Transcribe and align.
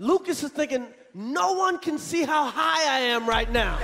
Lucas 0.00 0.44
is 0.44 0.50
thinking, 0.50 0.86
no 1.12 1.54
one 1.54 1.78
can 1.78 1.98
see 1.98 2.22
how 2.22 2.46
high 2.46 2.86
I 2.88 3.00
am 3.00 3.28
right 3.28 3.50
now. 3.50 3.78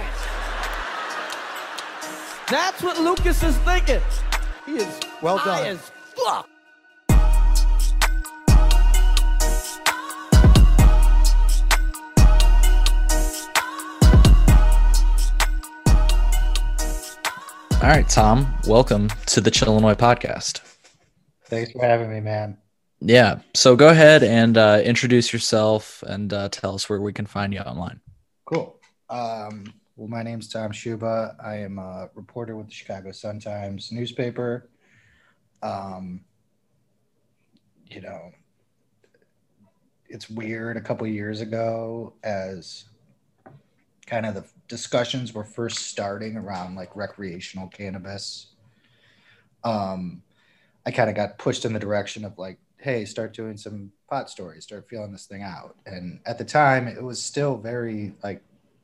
That's 2.49 2.81
what 2.83 3.01
Lucas 3.01 3.43
is 3.43 3.57
thinking. 3.59 4.01
He 4.65 4.77
is 4.77 5.01
Well 5.23 5.39
high 5.39 5.63
done. 5.65 5.77
as 5.77 5.91
fuck. 6.15 6.49
All 17.83 17.91
right, 17.91 18.09
Tom, 18.09 18.47
welcome 18.67 19.09
to 19.27 19.41
the 19.43 19.51
Chillinois 19.51 19.95
podcast. 19.97 20.61
Thanks 21.47 21.73
for 21.73 21.85
having 21.85 22.09
me, 22.11 22.21
man. 22.21 22.57
Yeah, 23.01 23.41
so 23.55 23.77
go 23.77 23.89
ahead 23.89 24.23
and 24.23 24.57
uh, 24.57 24.81
introduce 24.83 25.33
yourself 25.33 26.03
and 26.07 26.33
uh, 26.33 26.49
tell 26.49 26.75
us 26.75 26.89
where 26.89 27.01
we 27.01 27.13
can 27.13 27.27
find 27.27 27.53
you 27.53 27.61
online. 27.61 28.01
Cool. 28.47 28.81
Um, 29.11 29.65
well, 29.97 30.09
my 30.09 30.23
name's 30.23 30.49
Tom 30.49 30.73
Schuba. 30.73 31.37
I 31.45 31.57
am 31.59 31.79
a 31.79 32.09
reporter 32.15 32.57
with 32.57 32.67
the 32.69 32.73
Chicago 32.73 33.13
Sun 33.13 33.41
Times 33.41 33.93
newspaper. 33.93 34.71
Um, 35.63 36.25
you 37.87 38.01
know, 38.01 38.33
it's 40.09 40.31
weird. 40.31 40.77
A 40.77 40.81
couple 40.81 41.07
years 41.07 41.41
ago, 41.41 42.15
as 42.23 42.87
kind 44.07 44.27
of 44.27 44.35
the 44.35 44.45
discussions 44.69 45.33
were 45.33 45.45
first 45.45 45.79
starting 45.79 46.37
around 46.37 46.75
like 46.75 46.97
recreational 46.97 47.69
cannabis, 47.69 48.49
um, 49.63 50.23
I 50.87 50.91
kind 50.91 51.09
of 51.09 51.17
got 51.17 51.39
pushed 51.39 51.65
in 51.65 51.73
the 51.73 51.79
direction 51.79 52.25
of 52.25 52.39
like, 52.39 52.59
hey, 52.85 53.07
start 53.07 53.33
doing 53.33 53.57
some 53.57 53.91
pot 54.11 54.29
stories, 54.29 54.65
start 54.65 54.87
feeling 54.91 55.11
this 55.11 55.25
thing 55.25 55.43
out. 55.43 55.75
And 55.87 56.21
at 56.27 56.37
the 56.37 56.45
time, 56.45 56.87
it 56.87 57.03
was 57.03 57.21
still 57.21 57.57
very 57.57 58.13
like 58.23 58.43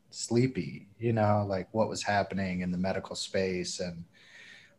sleepy, 0.08 0.88
you 0.98 1.12
know, 1.12 1.44
like 1.46 1.68
what 1.72 1.90
was 1.90 2.02
happening 2.02 2.62
in 2.62 2.70
the 2.70 2.78
medical 2.78 3.14
space. 3.14 3.78
And 3.78 4.02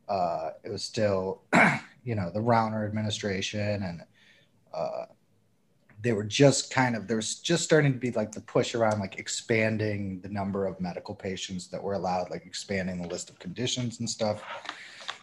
uh, 0.10 0.54
it 0.64 0.72
was 0.72 0.84
still, 0.84 1.44
you 2.04 2.16
know, 2.16 2.32
the 2.34 2.40
Rauner 2.40 2.84
administration 2.84 3.84
and 3.84 4.02
uh, 4.74 5.06
they 6.02 6.14
were 6.14 6.24
just 6.24 6.74
kind 6.74 6.96
of, 6.96 7.08
there 7.08 7.18
was 7.18 7.36
just 7.36 7.64
starting 7.64 7.94
to 7.94 8.00
be 8.00 8.10
like 8.10 8.32
the 8.32 8.42
push 8.42 8.74
around 8.74 9.00
like 9.00 9.20
expanding 9.20 10.20
the 10.22 10.30
number 10.30 10.66
of 10.66 10.82
medical 10.82 11.14
patients 11.14 11.68
that 11.68 11.84
were 11.84 11.94
allowed, 11.94 12.32
like 12.32 12.48
expanding 12.48 13.00
the 13.00 13.08
list 13.08 13.30
of 13.30 13.38
conditions 13.38 14.00
and 14.00 14.10
stuff 14.10 14.42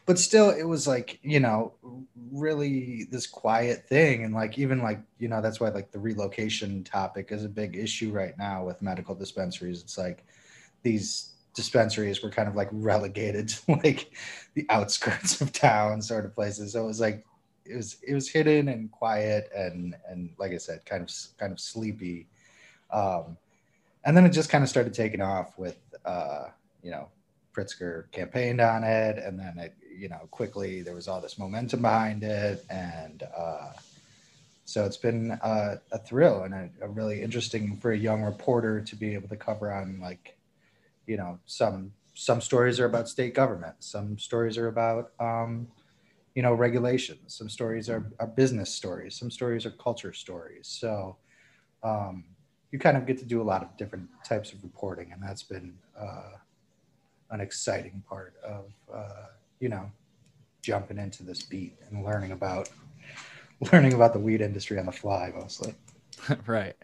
but 0.09 0.19
still 0.19 0.49
it 0.49 0.65
was 0.65 0.89
like 0.89 1.21
you 1.23 1.39
know 1.39 1.75
really 2.33 3.07
this 3.11 3.27
quiet 3.27 3.87
thing. 3.87 4.25
And 4.25 4.35
like 4.35 4.59
even 4.59 4.83
like 4.83 5.03
you 5.19 5.29
know 5.29 5.43
that's 5.43 5.61
why 5.61 5.69
like 5.69 5.93
the 5.93 5.99
relocation 5.99 6.83
topic 6.83 7.31
is 7.31 7.45
a 7.45 7.49
big 7.49 7.77
issue 7.77 8.11
right 8.11 8.37
now 8.39 8.65
with 8.65 8.81
medical 8.81 9.15
dispensaries. 9.15 9.83
It's 9.83 9.99
like 9.99 10.25
these 10.83 11.35
dispensaries 11.53 12.23
were 12.23 12.31
kind 12.31 12.49
of 12.49 12.57
like 12.57 12.71
relegated 12.73 13.49
to 13.49 13.73
like 13.85 14.11
the 14.55 14.65
outskirts 14.71 15.43
of 15.43 15.53
town 15.53 16.01
sort 16.01 16.25
of 16.25 16.35
places. 16.35 16.73
So 16.73 16.85
it 16.85 16.87
was 16.87 17.01
like 17.01 17.27
it 17.67 17.77
was 17.77 17.99
it 18.03 18.15
was 18.15 18.31
hidden 18.31 18.69
and 18.69 18.91
quiet 18.91 19.51
and 19.55 19.95
and 20.09 20.31
like 20.39 20.53
i 20.53 20.57
said 20.57 20.87
kind 20.87 21.03
of 21.03 21.15
kind 21.39 21.53
of 21.53 21.61
sleepy. 21.61 22.29
Um 22.91 23.37
and 24.07 24.17
then 24.17 24.25
it 24.25 24.31
just 24.31 24.49
kind 24.49 24.65
of 24.65 24.71
started 24.71 24.95
taking 24.95 25.21
off 25.21 25.59
with 25.59 25.77
uh 26.07 26.47
you 26.83 26.93
know 26.93 27.11
Pritzker 27.59 28.11
campaigned 28.13 28.61
on 28.61 28.85
it, 28.85 29.19
and 29.19 29.39
then 29.39 29.59
it, 29.59 29.75
you 29.99 30.09
know, 30.09 30.29
quickly 30.31 30.83
there 30.83 30.95
was 30.95 31.09
all 31.09 31.21
this 31.21 31.39
momentum 31.39 31.83
behind 31.83 32.23
it, 32.23 32.65
and 32.71 33.25
uh, 33.37 33.73
so 34.65 34.85
it's 34.85 34.97
been 34.97 35.33
uh, 35.43 35.77
a 35.93 35.99
thrill 35.99 36.43
and 36.43 36.55
a, 36.55 36.71
a 36.83 36.89
really 36.89 37.23
interesting 37.23 37.77
for 37.79 37.93
a 37.93 37.99
young 37.99 38.23
reporter 38.23 38.81
to 38.81 38.97
be 38.97 39.15
able 39.15 39.29
to 39.29 39.37
cover 39.37 39.73
on 39.73 39.99
like, 40.01 40.37
you 41.07 41.17
know, 41.17 41.39
some 41.47 41.93
some 42.15 42.41
stories 42.41 42.81
are 42.81 42.85
about 42.85 43.09
state 43.09 43.33
government, 43.33 43.77
some 43.79 44.19
stories 44.19 44.59
are 44.59 44.69
about 44.69 45.13
um, 45.21 45.69
you 46.35 46.43
know 46.43 46.53
regulations, 46.53 47.35
some 47.35 47.49
stories 47.49 47.89
are, 47.89 48.11
are 48.21 48.27
business 48.27 48.71
stories, 48.75 49.17
some 49.17 49.31
stories 49.31 49.65
are 49.65 49.71
culture 49.71 50.13
stories. 50.13 50.67
So 50.69 51.17
um, 51.83 52.25
you 52.71 52.79
kind 52.79 52.97
of 52.97 53.07
get 53.07 53.19
to 53.19 53.25
do 53.25 53.41
a 53.41 53.47
lot 53.53 53.63
of 53.63 53.77
different 53.77 54.09
types 54.25 54.53
of 54.53 54.63
reporting, 54.63 55.13
and 55.13 55.23
that's 55.23 55.43
been 55.43 55.75
uh, 55.99 56.33
an 57.31 57.41
exciting 57.41 58.03
part 58.09 58.35
of 58.45 58.65
uh, 58.93 59.27
you 59.61 59.69
know 59.69 59.91
jumping 60.63 60.99
into 60.99 61.23
this 61.23 61.43
beat 61.43 61.77
and 61.91 62.05
learning 62.05 62.33
about 62.33 62.69
learning 63.73 63.93
about 63.95 64.13
the 64.13 64.19
weed 64.19 64.41
industry 64.41 64.79
on 64.79 64.87
the 64.87 64.93
fly 64.93 65.33
mostly 65.37 65.75
right. 66.47 66.75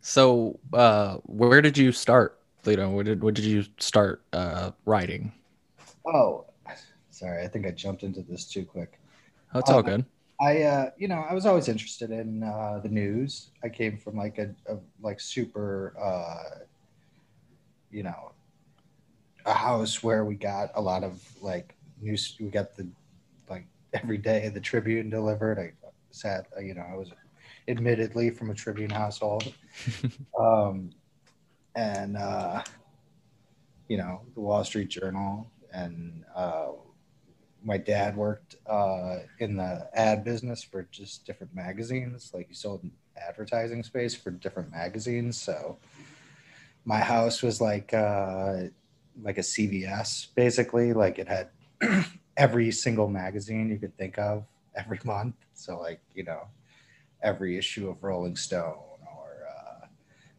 So, 0.00 0.60
uh, 0.72 1.16
where 1.24 1.60
did 1.60 1.76
you 1.76 1.90
start, 1.92 2.38
Lito? 2.64 2.92
Where 2.94 3.04
did, 3.04 3.22
where 3.22 3.32
did 3.32 3.44
you 3.44 3.64
start 3.78 4.22
uh, 4.32 4.70
writing? 4.84 5.32
oh 6.06 6.44
sorry 7.10 7.42
i 7.44 7.48
think 7.48 7.66
i 7.66 7.70
jumped 7.70 8.02
into 8.02 8.22
this 8.22 8.44
too 8.44 8.64
quick 8.64 9.00
Oh, 9.54 9.58
it's 9.60 9.70
all 9.70 9.78
Uh, 9.78 9.82
good. 9.82 10.04
i 10.40 10.62
uh, 10.62 10.90
you 10.98 11.08
know 11.08 11.24
i 11.28 11.32
was 11.34 11.46
always 11.46 11.68
interested 11.68 12.10
in 12.10 12.42
uh, 12.42 12.80
the 12.82 12.88
news 12.88 13.50
i 13.64 13.68
came 13.68 13.96
from 13.96 14.16
like 14.16 14.38
a, 14.38 14.54
a 14.68 14.76
like 15.00 15.20
super 15.20 15.94
uh, 16.00 16.64
you 17.90 18.02
know 18.02 18.32
a 19.46 19.54
house 19.54 20.02
where 20.02 20.24
we 20.24 20.34
got 20.34 20.70
a 20.74 20.80
lot 20.80 21.04
of 21.04 21.22
like 21.40 21.75
news 22.00 22.36
we 22.40 22.48
got 22.48 22.76
the 22.76 22.86
like 23.48 23.66
every 23.92 24.18
day 24.18 24.48
the 24.48 24.60
tribune 24.60 25.10
delivered. 25.10 25.58
I 25.58 25.72
sat 26.10 26.46
uh, 26.56 26.60
you 26.60 26.74
know 26.74 26.86
i 26.90 26.96
was 26.96 27.10
admittedly 27.68 28.30
from 28.30 28.50
a 28.50 28.54
tribune 28.54 28.90
household. 28.90 29.52
Um 30.38 30.90
and 31.74 32.16
uh 32.16 32.62
you 33.88 33.96
know 33.96 34.22
the 34.34 34.40
wall 34.40 34.64
street 34.64 34.88
journal 34.88 35.46
and 35.72 36.24
uh 36.34 36.68
my 37.64 37.78
dad 37.78 38.16
worked 38.16 38.56
uh 38.66 39.18
in 39.38 39.56
the 39.56 39.88
ad 39.94 40.24
business 40.24 40.62
for 40.62 40.86
just 40.90 41.26
different 41.26 41.54
magazines. 41.54 42.30
Like 42.34 42.48
he 42.48 42.54
sold 42.54 42.84
advertising 43.16 43.82
space 43.82 44.14
for 44.14 44.30
different 44.30 44.70
magazines. 44.70 45.40
So 45.40 45.78
my 46.84 46.98
house 47.00 47.42
was 47.42 47.60
like 47.60 47.92
uh 47.94 48.64
like 49.22 49.38
a 49.38 49.42
CVS 49.42 50.28
basically. 50.34 50.92
Like 50.92 51.18
it 51.18 51.28
had 51.28 51.48
every 52.36 52.70
single 52.70 53.08
magazine 53.08 53.68
you 53.68 53.78
could 53.78 53.96
think 53.96 54.18
of 54.18 54.44
every 54.74 55.00
month. 55.04 55.34
So 55.54 55.78
like 55.78 56.00
you 56.14 56.24
know 56.24 56.42
every 57.22 57.56
issue 57.56 57.88
of 57.88 58.02
Rolling 58.02 58.36
Stone 58.36 59.00
or 59.16 59.46
uh, 59.48 59.86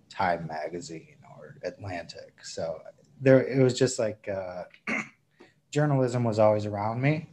Time 0.09 0.47
magazine 0.47 1.17
or 1.37 1.57
Atlantic. 1.63 2.43
So 2.43 2.81
there 3.21 3.41
it 3.41 3.61
was 3.61 3.77
just 3.77 3.99
like 3.99 4.27
uh, 4.29 4.63
journalism 5.71 6.23
was 6.23 6.39
always 6.39 6.65
around 6.65 7.01
me, 7.01 7.29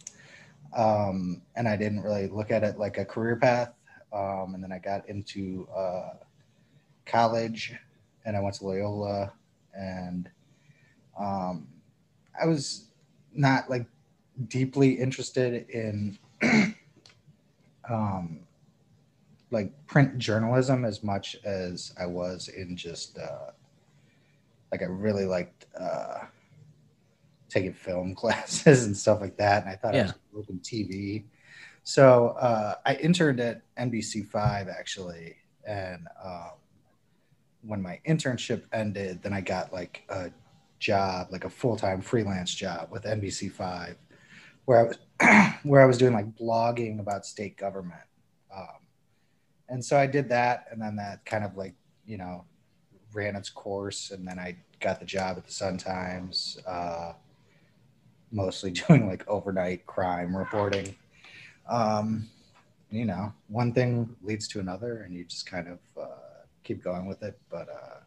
um, 0.77 1.43
and 1.57 1.69
I 1.69 1.77
didn't 1.77 2.03
really 2.03 2.29
look 2.29 2.51
at 2.51 2.65
it 2.65 2.79
like 2.79 2.99
a 2.99 3.05
career 3.05 3.37
path. 3.37 3.73
Um, 4.13 4.55
and 4.55 4.63
then 4.63 4.71
I 4.71 4.79
got 4.79 5.09
into 5.09 5.67
uh, 5.77 6.11
college, 7.05 7.75
and 8.25 8.37
I 8.37 8.41
went 8.41 8.55
to 8.57 8.67
Loyola 8.67 9.33
and 9.77 10.29
um, 11.19 11.69
I 12.41 12.47
was 12.47 12.89
not 13.33 13.69
like 13.69 13.87
deeply 14.49 14.93
interested 14.93 15.69
in 15.69 16.19
um, 17.91 18.41
like 19.51 19.73
print 19.87 20.19
journalism 20.19 20.85
as 20.85 21.03
much 21.03 21.37
as 21.45 21.95
I 21.99 22.07
was 22.07 22.49
in 22.49 22.77
just 22.77 23.19
uh, 23.19 23.51
like 24.73 24.83
I 24.83 24.87
really 24.87 25.27
liked 25.27 25.67
uh, 25.79 26.25
taking 27.49 27.73
film 27.73 28.15
classes 28.17 28.87
and 28.87 28.97
stuff 28.97 29.21
like 29.21 29.37
that, 29.37 29.63
and 29.63 29.71
I 29.71 29.77
thought 29.77 29.95
I 29.95 30.03
was 30.03 30.13
Yeah. 30.13 30.39
open 30.39 30.61
TV. 30.63 31.25
So 31.85 32.29
uh, 32.41 32.75
I 32.85 32.95
interned 32.97 33.41
at 33.41 33.63
NBC 33.79 34.27
Five 34.27 34.69
actually, 34.69 35.37
and 35.67 36.07
um, 36.25 36.53
when 37.63 37.81
my 37.81 38.01
internship 38.07 38.65
ended, 38.73 39.23
then 39.23 39.33
I 39.33 39.41
got 39.41 39.73
like 39.73 40.03
a 40.09 40.31
job, 40.79 41.29
like 41.31 41.45
a 41.45 41.51
full 41.51 41.77
time 41.77 42.01
freelance 42.01 42.55
job 42.55 42.89
with 42.91 43.05
NBC 43.05 43.51
Five, 43.53 43.97
where 44.65 44.81
I 44.81 44.83
was 44.83 44.99
where 45.63 45.83
I 45.83 45.87
was 45.87 45.99
doing 45.99 46.13
like 46.13 46.35
blogging 46.37 47.01
about 47.01 47.27
state 47.27 47.57
government. 47.57 48.03
Um, 48.55 48.79
and 49.69 49.85
so 49.85 49.97
I 49.97 50.07
did 50.07 50.29
that, 50.29 50.67
and 50.71 50.81
then 50.81 50.97
that 50.97 51.25
kind 51.25 51.45
of 51.45 51.57
like 51.57 51.75
you 52.07 52.19
know 52.19 52.45
ran 53.13 53.37
its 53.37 53.51
course, 53.51 54.11
and 54.11 54.27
then 54.27 54.39
I 54.39 54.57
got 54.81 55.01
the 55.01 55.07
job 55.07 55.37
at 55.39 55.45
the 55.45 55.53
Sun 55.53 55.79
Times, 55.79 56.59
uh, 56.67 57.13
mostly 58.31 58.71
doing 58.89 59.07
like 59.07 59.27
overnight 59.29 59.87
crime 59.87 60.37
reporting. 60.37 60.95
Um, 61.69 62.29
you 62.91 63.07
know, 63.07 63.33
one 63.49 63.73
thing 63.73 64.15
leads 64.23 64.47
to 64.49 64.61
another, 64.61 65.03
and 65.03 65.15
you 65.15 65.25
just 65.25 65.47
kind 65.47 65.69
of 65.69 65.79
uh, 66.01 66.45
keep 66.63 66.83
going 66.83 67.07
with 67.07 67.23
it. 67.23 67.39
But 67.51 67.69
uh, 67.69 68.01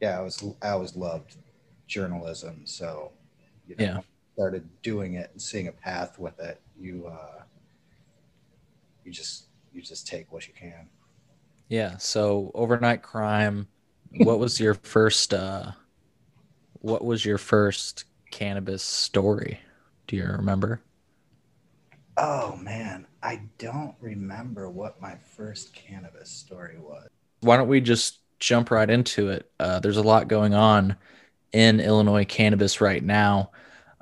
yeah, 0.00 0.18
I 0.18 0.22
was 0.22 0.44
I 0.62 0.70
always 0.70 0.96
loved 0.96 1.36
journalism, 1.86 2.62
so 2.64 3.12
you 3.66 3.76
know, 3.76 3.84
Yeah. 3.84 4.00
Started 4.38 4.68
doing 4.82 5.14
it 5.14 5.30
and 5.32 5.42
seeing 5.42 5.66
a 5.66 5.72
path 5.72 6.16
with 6.16 6.38
it. 6.38 6.60
You 6.80 7.08
uh, 7.08 7.42
you 9.04 9.10
just 9.10 9.46
you 9.72 9.82
just 9.82 10.06
take 10.06 10.30
what 10.30 10.46
you 10.46 10.54
can. 10.54 10.88
Yeah. 11.68 11.96
So 11.98 12.50
overnight 12.54 13.02
crime. 13.02 13.68
What 14.10 14.38
was 14.38 14.60
your 14.60 14.74
first? 14.82 15.34
uh 15.34 15.72
What 16.80 17.04
was 17.04 17.24
your 17.26 17.38
first 17.38 18.04
cannabis 18.30 18.82
story? 18.82 19.60
Do 20.06 20.16
you 20.16 20.24
remember? 20.24 20.82
Oh 22.18 22.56
man, 22.56 23.06
I 23.22 23.42
don't 23.58 23.94
remember 24.00 24.68
what 24.68 25.00
my 25.00 25.16
first 25.16 25.72
cannabis 25.74 26.28
story 26.30 26.78
was. 26.78 27.08
Why 27.40 27.56
don't 27.56 27.68
we 27.68 27.80
just 27.80 28.18
jump 28.40 28.70
right 28.70 28.88
into 28.88 29.28
it? 29.30 29.50
Uh, 29.58 29.80
there's 29.80 29.96
a 29.96 30.02
lot 30.02 30.28
going 30.28 30.54
on 30.54 30.96
in 31.52 31.80
Illinois 31.80 32.24
cannabis 32.24 32.80
right 32.80 33.02
now. 33.02 33.52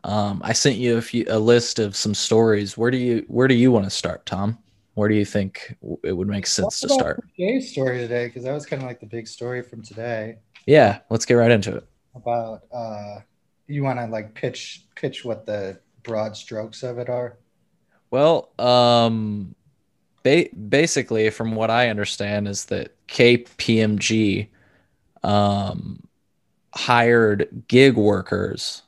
Um, 0.06 0.40
I 0.44 0.52
sent 0.52 0.76
you 0.76 0.98
a 0.98 1.02
few 1.02 1.26
a 1.28 1.38
list 1.38 1.80
of 1.80 1.96
some 1.96 2.14
stories. 2.14 2.78
Where 2.78 2.92
do 2.92 2.96
you 2.96 3.24
where 3.26 3.48
do 3.48 3.54
you 3.54 3.72
want 3.72 3.86
to 3.86 3.90
start, 3.90 4.24
Tom? 4.24 4.56
Where 4.94 5.08
do 5.08 5.16
you 5.16 5.24
think 5.24 5.76
it 6.04 6.12
would 6.12 6.28
make 6.28 6.46
sense 6.46 6.80
to 6.80 6.88
start? 6.88 7.24
Jay's 7.36 7.72
story 7.72 7.98
today, 7.98 8.28
because 8.28 8.44
that 8.44 8.52
was 8.52 8.64
kind 8.64 8.80
of 8.80 8.88
like 8.88 9.00
the 9.00 9.06
big 9.06 9.26
story 9.26 9.62
from 9.62 9.82
today. 9.82 10.38
Yeah, 10.64 11.00
let's 11.10 11.26
get 11.26 11.34
right 11.34 11.50
into 11.50 11.74
it. 11.74 11.86
About 12.14 12.62
uh, 12.72 13.16
you 13.66 13.82
want 13.82 13.98
to 13.98 14.06
like 14.06 14.32
pitch 14.32 14.84
pitch 14.94 15.24
what 15.24 15.44
the 15.44 15.80
broad 16.04 16.36
strokes 16.36 16.84
of 16.84 16.98
it 16.98 17.08
are. 17.08 17.38
Well, 18.12 18.52
um, 18.60 19.56
ba- 20.22 20.54
basically, 20.54 21.30
from 21.30 21.56
what 21.56 21.68
I 21.68 21.88
understand, 21.88 22.46
is 22.46 22.66
that 22.66 22.94
KPMG 23.08 24.46
um, 25.24 26.06
hired 26.72 27.64
gig 27.66 27.96
workers, 27.96 28.82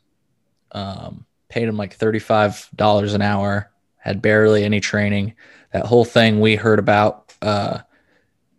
um, 0.73 1.27
paid 1.49 1.69
him 1.69 1.77
like 1.77 1.95
thirty-five 1.95 2.69
dollars 2.75 3.15
an 3.15 3.23
hour, 3.23 3.71
had 3.97 4.23
barely 4.23 4.65
any 4.65 4.81
training. 4.81 5.35
That 5.73 5.87
whole 5.87 6.05
thing 6.05 6.41
we 6.41 6.57
heard 6.57 6.79
about, 6.79 7.35
uh, 7.43 7.81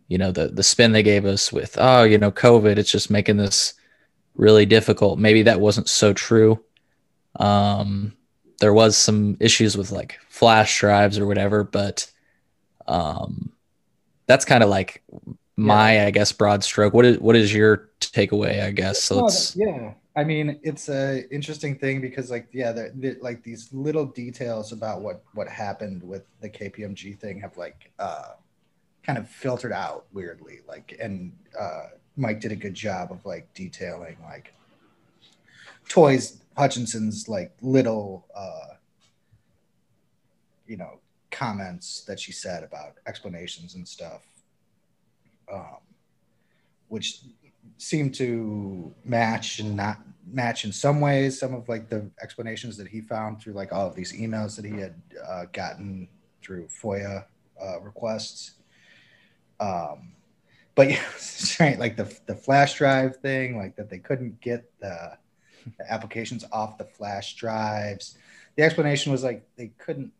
you 0.07 0.17
know, 0.17 0.31
the 0.31 0.47
the 0.47 0.63
spin 0.63 0.91
they 0.91 1.03
gave 1.03 1.25
us 1.25 1.51
with, 1.51 1.77
oh, 1.79 2.03
you 2.03 2.17
know, 2.17 2.31
COVID, 2.31 2.77
it's 2.77 2.91
just 2.91 3.09
making 3.09 3.37
this 3.37 3.73
really 4.35 4.65
difficult. 4.65 5.19
Maybe 5.19 5.43
that 5.43 5.59
wasn't 5.59 5.89
so 5.89 6.13
true. 6.13 6.63
Um, 7.35 8.13
there 8.59 8.73
was 8.73 8.97
some 8.97 9.37
issues 9.39 9.77
with 9.77 9.91
like 9.91 10.19
flash 10.29 10.79
drives 10.79 11.17
or 11.17 11.25
whatever, 11.25 11.63
but 11.63 12.11
um, 12.87 13.51
that's 14.27 14.45
kind 14.45 14.63
of 14.63 14.69
like 14.69 15.03
my, 15.55 15.95
yeah. 15.95 16.05
I 16.05 16.11
guess, 16.11 16.31
broad 16.31 16.63
stroke. 16.63 16.93
What 16.93 17.05
is 17.05 17.19
what 17.19 17.35
is 17.35 17.53
your 17.53 17.89
takeaway? 18.01 18.63
I 18.63 18.71
guess 18.71 19.01
so. 19.01 19.21
Let's... 19.23 19.55
Yeah, 19.55 19.93
I 20.19 20.25
mean, 20.25 20.59
it's 20.63 20.89
a 20.89 21.29
interesting 21.33 21.77
thing 21.77 22.01
because 22.01 22.29
like 22.29 22.49
yeah, 22.51 22.73
the, 22.73 22.91
the, 22.93 23.17
like 23.21 23.41
these 23.41 23.71
little 23.71 24.05
details 24.05 24.73
about 24.73 24.99
what 24.99 25.23
what 25.33 25.47
happened 25.47 26.03
with 26.03 26.23
the 26.41 26.49
KPMG 26.49 27.17
thing 27.17 27.39
have 27.39 27.55
like 27.55 27.93
uh, 27.99 28.33
kind 29.01 29.17
of 29.17 29.29
filtered 29.29 29.71
out 29.71 30.07
weirdly. 30.11 30.59
Like, 30.67 30.97
and 31.01 31.31
uh, 31.57 31.83
Mike 32.17 32.41
did 32.41 32.51
a 32.51 32.57
good 32.57 32.73
job 32.73 33.13
of 33.13 33.25
like 33.25 33.47
detailing 33.53 34.17
like 34.25 34.53
Toi 35.87 36.17
Hutchinson's 36.57 37.29
like 37.29 37.53
little 37.61 38.25
uh 38.35 38.73
you 40.67 40.75
know 40.75 40.99
comments 41.31 42.01
that 42.01 42.19
she 42.19 42.33
said 42.33 42.63
about 42.63 42.95
explanations 43.07 43.75
and 43.75 43.87
stuff 43.87 44.21
um 45.49 45.77
which 46.89 47.21
seem 47.77 48.11
to 48.11 48.93
match 49.05 49.59
and 49.59 49.77
not 49.77 49.99
match 50.31 50.65
in 50.65 50.71
some 50.71 51.01
ways 51.01 51.39
some 51.39 51.53
of 51.53 51.67
like 51.69 51.89
the 51.89 52.09
explanations 52.21 52.77
that 52.77 52.87
he 52.87 53.01
found 53.01 53.41
through 53.41 53.53
like 53.53 53.71
all 53.71 53.87
of 53.87 53.95
these 53.95 54.13
emails 54.13 54.55
that 54.55 54.65
he 54.65 54.79
had 54.79 55.01
uh, 55.27 55.45
gotten 55.51 56.07
through 56.41 56.67
FOIA 56.67 57.25
uh, 57.61 57.79
requests. 57.81 58.51
Um, 59.59 60.13
but 60.75 60.89
yeah, 60.89 61.03
right, 61.59 61.79
like 61.79 61.97
the 61.97 62.13
the 62.25 62.35
flash 62.35 62.75
drive 62.75 63.17
thing, 63.17 63.57
like 63.57 63.75
that 63.75 63.89
they 63.89 63.99
couldn't 63.99 64.39
get 64.41 64.71
the 64.79 65.17
the 65.77 65.91
applications 65.91 66.45
off 66.51 66.77
the 66.77 66.85
flash 66.85 67.35
drives. 67.35 68.17
The 68.55 68.63
explanation 68.63 69.11
was 69.11 69.23
like 69.23 69.47
they 69.55 69.71
couldn't 69.77 70.11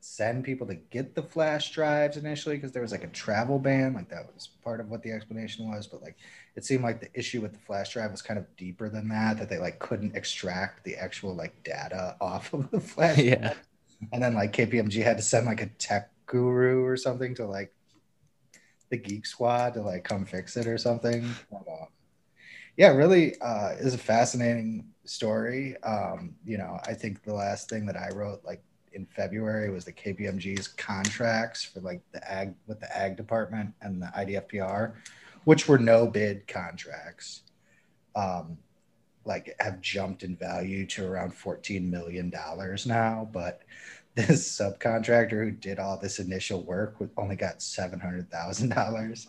send 0.00 0.44
people 0.44 0.66
to 0.68 0.74
get 0.74 1.14
the 1.14 1.22
flash 1.22 1.72
drives 1.72 2.16
initially 2.16 2.56
because 2.56 2.72
there 2.72 2.82
was 2.82 2.92
like 2.92 3.04
a 3.04 3.08
travel 3.08 3.58
ban. 3.58 3.94
Like 3.94 4.08
that 4.10 4.26
was 4.32 4.48
part 4.62 4.80
of 4.80 4.88
what 4.88 5.02
the 5.02 5.12
explanation 5.12 5.70
was. 5.70 5.86
But 5.86 6.02
like 6.02 6.16
it 6.56 6.64
seemed 6.64 6.82
like 6.82 7.00
the 7.00 7.10
issue 7.12 7.42
with 7.42 7.52
the 7.52 7.58
flash 7.58 7.92
drive 7.92 8.10
was 8.10 8.22
kind 8.22 8.38
of 8.38 8.56
deeper 8.56 8.88
than 8.88 9.08
that, 9.08 9.38
that 9.38 9.48
they 9.48 9.58
like 9.58 9.78
couldn't 9.78 10.16
extract 10.16 10.84
the 10.84 10.96
actual 10.96 11.34
like 11.34 11.62
data 11.62 12.16
off 12.20 12.52
of 12.52 12.70
the 12.70 12.80
flash. 12.80 13.18
Yeah. 13.18 13.36
Drive. 13.36 13.68
And 14.12 14.22
then 14.22 14.34
like 14.34 14.52
KPMG 14.52 15.02
had 15.02 15.16
to 15.18 15.22
send 15.22 15.46
like 15.46 15.62
a 15.62 15.66
tech 15.66 16.10
guru 16.26 16.84
or 16.84 16.96
something 16.96 17.34
to 17.36 17.46
like 17.46 17.72
the 18.90 18.96
geek 18.96 19.26
squad 19.26 19.74
to 19.74 19.82
like 19.82 20.04
come 20.04 20.24
fix 20.24 20.56
it 20.56 20.66
or 20.66 20.78
something. 20.78 21.28
But, 21.50 21.64
uh, 21.70 21.86
yeah, 22.76 22.88
really 22.88 23.40
uh, 23.40 23.70
is 23.78 23.94
a 23.94 23.98
fascinating 23.98 24.86
story. 25.04 25.76
Um, 25.82 26.34
you 26.44 26.58
know, 26.58 26.78
I 26.86 26.94
think 26.94 27.22
the 27.22 27.34
last 27.34 27.68
thing 27.68 27.86
that 27.86 27.96
I 27.96 28.08
wrote 28.14 28.42
like 28.44 28.62
in 28.92 29.06
February 29.06 29.70
was 29.70 29.84
the 29.84 29.92
KPMG's 29.92 30.68
contracts 30.68 31.64
for 31.64 31.80
like 31.80 32.02
the 32.12 32.30
ag 32.30 32.54
with 32.66 32.80
the 32.80 32.96
ag 32.96 33.16
department 33.16 33.72
and 33.82 34.02
the 34.02 34.06
IDFPR, 34.06 34.94
which 35.46 35.68
were 35.68 35.78
no 35.78 36.08
bid 36.08 36.46
contracts. 36.48 37.42
Um, 38.16 38.58
like 39.24 39.54
have 39.60 39.80
jumped 39.80 40.22
in 40.22 40.36
value 40.36 40.86
to 40.86 41.04
around 41.04 41.32
$14 41.32 41.88
million 41.88 42.32
now, 42.86 43.28
but 43.32 43.62
this 44.14 44.58
subcontractor 44.58 45.44
who 45.44 45.50
did 45.50 45.78
all 45.78 45.98
this 45.98 46.18
initial 46.18 46.62
work 46.62 46.96
only 47.16 47.36
got 47.36 47.58
$700,000 47.58 49.26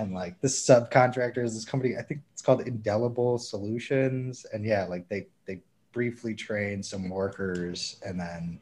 and 0.00 0.14
like 0.14 0.40
this 0.40 0.66
subcontractor 0.66 1.44
is 1.44 1.54
this 1.54 1.64
company 1.64 1.96
i 1.96 2.02
think 2.02 2.20
it's 2.32 2.40
called 2.40 2.62
indelible 2.62 3.38
solutions 3.38 4.46
and 4.52 4.64
yeah 4.64 4.84
like 4.84 5.06
they 5.08 5.26
they 5.46 5.60
briefly 5.92 6.34
trained 6.34 6.84
some 6.84 7.08
workers 7.10 8.00
and 8.04 8.18
then 8.18 8.58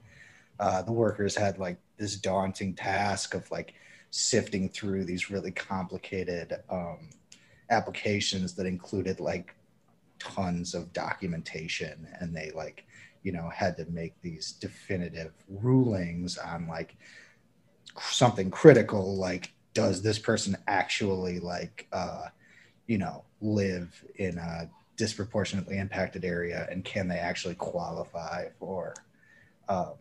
uh, 0.60 0.82
the 0.82 0.92
workers 0.92 1.36
had 1.36 1.58
like 1.58 1.78
this 1.96 2.16
daunting 2.16 2.74
task 2.74 3.34
of 3.34 3.48
like 3.52 3.74
sifting 4.10 4.68
through 4.68 5.04
these 5.04 5.30
really 5.30 5.50
complicated 5.50 6.54
um, 6.70 7.10
applications 7.70 8.54
that 8.54 8.66
included 8.66 9.20
like 9.20 9.54
tons 10.18 10.74
of 10.74 10.92
documentation 10.92 12.08
and 12.20 12.34
they 12.34 12.50
like 12.54 12.84
you 13.22 13.32
know 13.32 13.48
had 13.50 13.76
to 13.76 13.84
make 13.90 14.20
these 14.22 14.52
definitive 14.52 15.32
rulings 15.48 16.38
on 16.38 16.66
like 16.66 16.96
something 18.00 18.50
critical 18.50 19.16
like 19.16 19.52
does 19.74 20.02
this 20.02 20.18
person 20.18 20.56
actually 20.66 21.38
like 21.38 21.86
uh, 21.92 22.26
you 22.86 22.98
know 22.98 23.24
live 23.40 24.04
in 24.16 24.38
a 24.38 24.68
disproportionately 24.96 25.78
impacted 25.78 26.24
area 26.24 26.66
and 26.70 26.84
can 26.84 27.06
they 27.06 27.18
actually 27.18 27.54
qualify 27.54 28.48
for 28.58 28.94
um, 29.68 29.92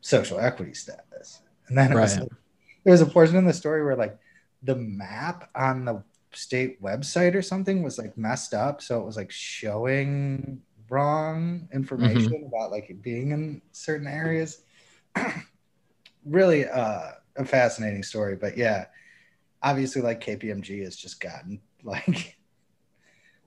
social 0.00 0.40
equity 0.40 0.74
status 0.74 1.42
and 1.68 1.78
then 1.78 1.92
right. 1.92 2.02
was, 2.02 2.16
there 2.16 2.26
was 2.90 3.00
a 3.00 3.06
portion 3.06 3.36
in 3.36 3.44
the 3.44 3.52
story 3.52 3.84
where 3.84 3.96
like 3.96 4.18
the 4.62 4.76
map 4.76 5.50
on 5.54 5.84
the 5.84 6.02
state 6.32 6.82
website 6.82 7.34
or 7.34 7.42
something 7.42 7.82
was 7.82 7.98
like 7.98 8.16
messed 8.18 8.52
up 8.52 8.82
so 8.82 9.00
it 9.00 9.06
was 9.06 9.16
like 9.16 9.30
showing 9.30 10.60
wrong 10.90 11.68
information 11.72 12.32
mm-hmm. 12.32 12.46
about 12.46 12.70
like 12.70 12.94
being 13.00 13.30
in 13.32 13.62
certain 13.72 14.06
areas 14.06 14.62
really 16.24 16.66
uh 16.68 17.12
a 17.36 17.44
fascinating 17.44 18.02
story 18.02 18.36
but 18.36 18.56
yeah 18.56 18.86
obviously 19.62 20.00
like 20.00 20.24
KPMG 20.24 20.84
has 20.84 20.96
just 20.96 21.20
gotten 21.20 21.60
like 21.82 22.36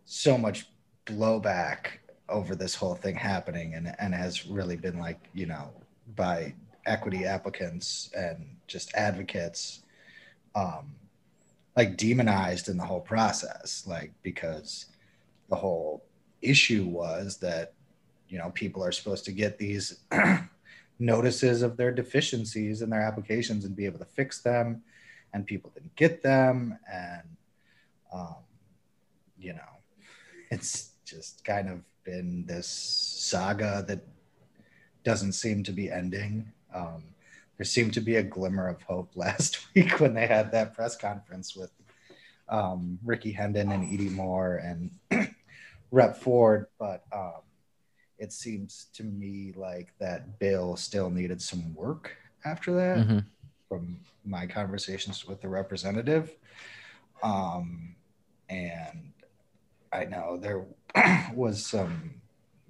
so 0.06 0.38
much 0.38 0.68
blowback 1.06 2.00
over 2.28 2.56
this 2.56 2.76
whole 2.76 2.96
thing 2.96 3.16
happening 3.16 3.74
and, 3.74 3.96
and 4.00 4.14
has 4.14 4.46
really 4.46 4.76
been 4.76 5.00
like, 5.00 5.20
you 5.34 5.46
know, 5.46 5.72
by 6.16 6.54
equity 6.90 7.26
applicants 7.26 8.10
and 8.16 8.58
just 8.68 8.94
advocates, 8.96 9.84
um, 10.56 10.96
like 11.78 11.96
demonized 11.98 12.68
in 12.68 12.78
the 12.78 12.86
whole 12.86 13.00
process, 13.00 13.86
like 13.88 14.12
because 14.24 14.88
the 15.50 15.56
whole 15.56 16.04
issue 16.42 16.86
was 16.86 17.38
that, 17.38 17.74
you 18.28 18.38
know, 18.38 18.50
people 18.52 18.84
are 18.84 18.92
supposed 18.92 19.26
to 19.26 19.32
get 19.32 19.58
these 19.58 20.00
notices 21.00 21.62
of 21.62 21.78
their 21.78 21.92
deficiencies 21.92 22.82
in 22.82 22.90
their 22.90 23.02
applications 23.02 23.64
and 23.64 23.76
be 23.76 23.86
able 23.86 24.00
to 24.00 24.06
fix 24.06 24.42
them 24.42 24.84
and 25.34 25.46
people 25.46 25.72
didn't 25.74 25.96
get 25.96 26.22
them 26.22 26.78
and 26.92 27.24
um, 28.14 28.36
you 29.40 29.54
know 29.54 29.60
it's 30.52 30.92
just 31.06 31.44
kind 31.46 31.70
of 31.70 31.82
been 32.04 32.46
this 32.46 32.68
saga 32.68 33.84
that 33.88 34.00
doesn't 35.04 35.34
seem 35.34 35.64
to 35.64 35.72
be 35.72 35.90
ending 35.90 36.52
um, 36.74 37.04
there 37.58 37.66
seemed 37.66 37.94
to 37.94 38.02
be 38.02 38.16
a 38.16 38.24
glimmer 38.24 38.68
of 38.68 38.82
hope 38.84 39.12
last 39.16 39.68
week 39.76 40.00
when 40.00 40.14
they 40.14 40.28
had 40.28 40.52
that 40.52 40.74
press 40.74 40.96
conference 40.96 41.56
with 41.56 41.72
um, 42.48 42.98
Rickey 43.04 43.32
Hendon 43.32 43.72
and 43.72 43.94
Edie 43.94 44.10
Moore 44.10 44.56
and 44.58 44.92
Rep 45.92 46.18
Ford, 46.18 46.68
but 46.80 47.04
um, 47.12 47.42
it 48.18 48.34
seems 48.34 48.88
to 48.94 49.04
me 49.04 49.54
like 49.56 49.94
that 50.00 50.40
bill 50.40 50.76
still 50.76 51.10
needed 51.10 51.42
some 51.42 51.74
work 51.76 52.16
after 52.46 52.74
that. 52.74 52.98
Mm-hmm. 52.98 53.20
from 53.68 54.00
my 54.26 54.46
conversations 54.46 55.26
with 55.26 55.42
the 55.42 55.48
representative. 55.48 56.36
Um, 57.24 57.96
and 58.50 59.12
I 59.92 60.06
know 60.06 60.38
there 60.38 60.66
was 61.34 61.66
some 61.66 62.16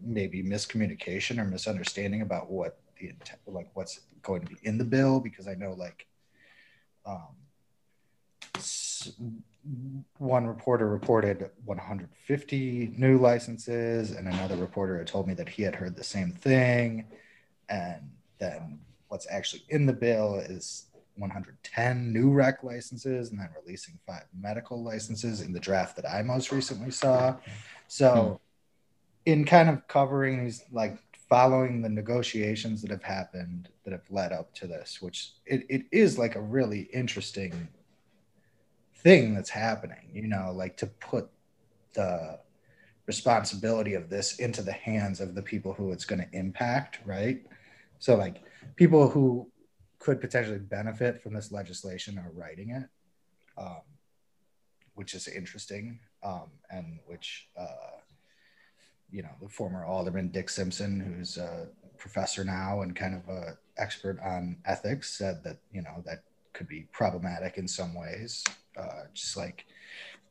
maybe 0.01 0.43
miscommunication 0.43 1.39
or 1.39 1.45
misunderstanding 1.45 2.21
about 2.21 2.49
what 2.49 2.78
the 2.99 3.09
intent, 3.09 3.39
like 3.47 3.69
what's 3.73 4.01
going 4.21 4.41
to 4.41 4.47
be 4.47 4.57
in 4.63 4.77
the 4.77 4.85
bill, 4.85 5.19
because 5.19 5.47
I 5.47 5.55
know 5.55 5.73
like 5.73 6.05
um, 7.05 7.35
one 10.17 10.47
reporter 10.47 10.87
reported 10.87 11.49
150 11.65 12.93
new 12.97 13.17
licenses, 13.17 14.11
and 14.11 14.27
another 14.27 14.55
reporter 14.55 14.97
had 14.97 15.07
told 15.07 15.27
me 15.27 15.33
that 15.35 15.49
he 15.49 15.63
had 15.63 15.75
heard 15.75 15.95
the 15.95 16.03
same 16.03 16.31
thing. 16.31 17.05
And 17.69 18.11
then 18.39 18.79
what's 19.09 19.27
actually 19.29 19.63
in 19.69 19.85
the 19.85 19.93
bill 19.93 20.35
is 20.35 20.85
110 21.17 22.13
new 22.13 22.31
rec 22.31 22.63
licenses 22.63 23.31
and 23.31 23.39
then 23.39 23.49
releasing 23.63 23.99
five 24.07 24.23
medical 24.39 24.81
licenses 24.81 25.41
in 25.41 25.51
the 25.51 25.59
draft 25.59 25.95
that 25.97 26.09
I 26.09 26.21
most 26.21 26.51
recently 26.51 26.91
saw. 26.91 27.35
So, 27.87 28.39
hmm. 29.25 29.31
in 29.31 29.45
kind 29.45 29.69
of 29.69 29.87
covering 29.87 30.43
these, 30.43 30.63
like 30.71 30.97
following 31.29 31.81
the 31.81 31.89
negotiations 31.89 32.81
that 32.81 32.89
have 32.89 33.03
happened 33.03 33.69
that 33.83 33.91
have 33.91 34.09
led 34.09 34.33
up 34.33 34.53
to 34.55 34.65
this, 34.65 35.01
which 35.01 35.33
it, 35.45 35.65
it 35.69 35.85
is 35.91 36.17
like 36.17 36.35
a 36.35 36.41
really 36.41 36.89
interesting 36.91 37.67
thing 38.97 39.35
that's 39.35 39.49
happening, 39.49 40.09
you 40.11 40.27
know, 40.27 40.51
like 40.53 40.75
to 40.77 40.87
put 40.87 41.29
the 41.93 42.39
responsibility 43.05 43.93
of 43.93 44.09
this 44.09 44.39
into 44.39 44.61
the 44.61 44.71
hands 44.71 45.19
of 45.19 45.35
the 45.35 45.41
people 45.41 45.73
who 45.73 45.91
it's 45.91 46.05
going 46.05 46.21
to 46.21 46.37
impact, 46.37 46.99
right? 47.05 47.45
So, 47.99 48.15
like, 48.15 48.43
people 48.75 49.09
who 49.09 49.51
could 49.99 50.21
potentially 50.21 50.59
benefit 50.59 51.21
from 51.21 51.33
this 51.33 51.51
legislation 51.51 52.17
are 52.17 52.31
writing 52.33 52.69
it, 52.69 52.87
um, 53.57 53.81
which 54.95 55.13
is 55.13 55.27
interesting, 55.27 55.99
um, 56.23 56.49
and 56.69 56.99
which, 57.05 57.49
uh, 57.57 57.98
you 59.11 59.23
know, 59.23 59.29
the 59.41 59.49
former 59.49 59.85
alderman 59.85 60.29
Dick 60.29 60.49
Simpson, 60.49 60.99
who's 60.99 61.37
a 61.37 61.67
professor 61.97 62.43
now 62.43 62.81
and 62.81 62.95
kind 62.95 63.15
of 63.15 63.27
a 63.29 63.57
expert 63.77 64.19
on 64.21 64.57
ethics, 64.65 65.17
said 65.17 65.43
that 65.43 65.57
you 65.71 65.81
know 65.81 66.03
that 66.05 66.23
could 66.53 66.67
be 66.67 66.87
problematic 66.91 67.57
in 67.57 67.67
some 67.67 67.93
ways, 67.93 68.43
uh, 68.77 69.03
just 69.13 69.37
like 69.37 69.65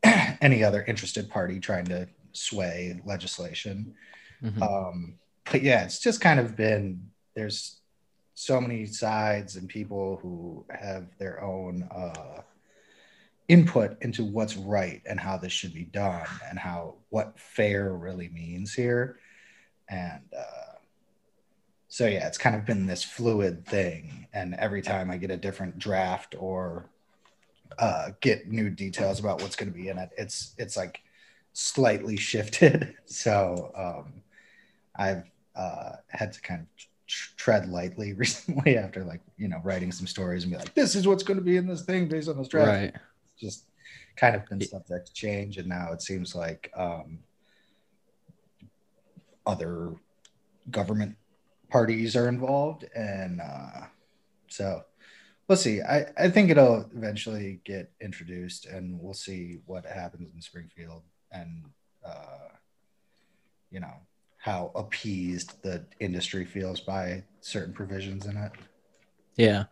any 0.40 0.62
other 0.62 0.84
interested 0.84 1.30
party 1.30 1.58
trying 1.60 1.84
to 1.86 2.08
sway 2.32 3.00
legislation. 3.04 3.94
Mm-hmm. 4.42 4.62
Um, 4.62 5.14
but 5.50 5.62
yeah, 5.62 5.84
it's 5.84 5.98
just 5.98 6.20
kind 6.20 6.38
of 6.40 6.56
been 6.56 7.10
there's 7.34 7.80
so 8.34 8.60
many 8.60 8.86
sides 8.86 9.56
and 9.56 9.68
people 9.68 10.18
who 10.22 10.64
have 10.70 11.06
their 11.18 11.42
own 11.42 11.88
uh, 11.90 12.42
input 13.48 13.96
into 14.02 14.24
what's 14.24 14.56
right 14.56 15.02
and 15.06 15.18
how 15.18 15.38
this 15.38 15.52
should 15.52 15.72
be 15.72 15.84
done 15.84 16.26
and 16.48 16.58
how 16.58 16.94
what 17.08 17.38
fair 17.38 17.94
really 17.94 18.28
means 18.28 18.74
here. 18.74 19.18
And 19.88 20.22
uh, 20.38 20.76
so 21.88 22.06
yeah 22.06 22.26
it's 22.26 22.36
kind 22.36 22.54
of 22.54 22.66
been 22.66 22.86
this 22.86 23.02
fluid 23.02 23.66
thing. 23.66 24.26
And 24.34 24.54
every 24.54 24.82
time 24.82 25.10
i 25.10 25.16
get 25.16 25.30
a 25.30 25.36
different 25.36 25.78
draft 25.78 26.34
or 26.38 26.90
uh, 27.78 28.10
get 28.20 28.48
new 28.48 28.70
details 28.70 29.20
about 29.20 29.40
what's 29.40 29.54
going 29.54 29.70
to 29.70 29.78
be 29.78 29.88
in 29.88 29.98
it 29.98 30.10
it's 30.16 30.54
it's 30.58 30.76
like 30.76 31.00
slightly 31.54 32.16
shifted. 32.16 32.94
So 33.06 33.72
um, 33.74 34.22
i've 34.96 35.24
uh, 35.56 35.96
had 36.08 36.32
to 36.34 36.40
kind 36.42 36.60
of 36.60 36.68
tread 37.06 37.66
lightly 37.66 38.12
recently 38.24 38.76
after 38.76 39.02
like 39.04 39.22
you 39.38 39.48
know 39.48 39.60
writing 39.64 39.90
some 39.90 40.06
stories 40.06 40.44
and 40.44 40.52
be 40.52 40.58
like 40.58 40.74
this 40.74 40.94
is 40.94 41.08
what's 41.08 41.22
going 41.22 41.38
to 41.38 41.44
be 41.44 41.56
in 41.56 41.66
this 41.66 41.82
thing 41.82 42.08
based 42.08 42.28
on 42.28 42.36
this 42.36 42.48
draft. 42.48 42.68
Right 42.68 42.94
just 43.38 43.66
kind 44.16 44.34
of 44.34 44.46
been 44.46 44.60
subject 44.60 45.06
to 45.06 45.12
change 45.12 45.56
and 45.58 45.68
now 45.68 45.92
it 45.92 46.02
seems 46.02 46.34
like 46.34 46.70
um, 46.76 47.18
other 49.46 49.94
government 50.70 51.16
parties 51.70 52.16
are 52.16 52.28
involved 52.28 52.84
and 52.94 53.40
uh, 53.40 53.86
so 54.48 54.82
we'll 55.46 55.56
see 55.56 55.80
I, 55.82 56.06
I 56.18 56.28
think 56.28 56.50
it'll 56.50 56.88
eventually 56.94 57.60
get 57.64 57.90
introduced 58.00 58.66
and 58.66 59.00
we'll 59.00 59.14
see 59.14 59.60
what 59.66 59.86
happens 59.86 60.30
in 60.34 60.40
springfield 60.42 61.02
and 61.32 61.64
uh, 62.04 62.48
you 63.70 63.80
know 63.80 63.94
how 64.38 64.70
appeased 64.74 65.60
the 65.62 65.84
industry 66.00 66.44
feels 66.44 66.80
by 66.80 67.22
certain 67.40 67.74
provisions 67.74 68.26
in 68.26 68.36
it. 68.36 68.52
Yeah. 69.36 69.64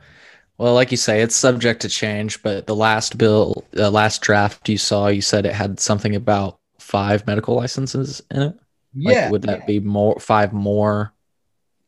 Well, 0.58 0.74
like 0.74 0.90
you 0.90 0.96
say, 0.96 1.20
it's 1.20 1.36
subject 1.36 1.82
to 1.82 1.88
change, 1.88 2.42
but 2.42 2.66
the 2.66 2.74
last 2.74 3.18
bill, 3.18 3.64
the 3.72 3.90
last 3.90 4.22
draft 4.22 4.68
you 4.68 4.78
saw, 4.78 5.08
you 5.08 5.20
said 5.20 5.44
it 5.44 5.52
had 5.52 5.78
something 5.78 6.16
about 6.16 6.58
five 6.78 7.26
medical 7.26 7.54
licenses 7.54 8.22
in 8.30 8.42
it. 8.42 8.58
Yeah. 8.94 9.24
Like, 9.24 9.32
would 9.32 9.42
that 9.42 9.60
yeah. 9.60 9.66
be 9.66 9.80
more 9.80 10.18
five 10.18 10.54
more 10.54 11.12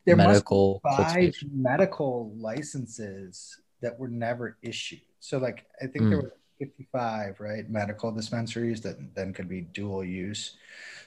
there 0.05 0.15
medical 0.15 0.81
five 0.83 1.33
medical 1.51 2.31
licenses 2.37 3.59
that 3.81 3.97
were 3.97 4.07
never 4.07 4.57
issued? 4.61 5.01
So, 5.19 5.39
like, 5.39 5.65
I 5.81 5.87
think 5.87 6.05
mm. 6.05 6.09
there 6.09 6.21
were 6.21 6.35
55, 6.59 7.39
right? 7.39 7.67
Medical 7.69 8.11
dispensaries 8.11 8.81
that 8.81 9.15
then 9.15 9.33
could 9.33 9.49
be 9.49 9.61
dual 9.61 10.03
use. 10.03 10.57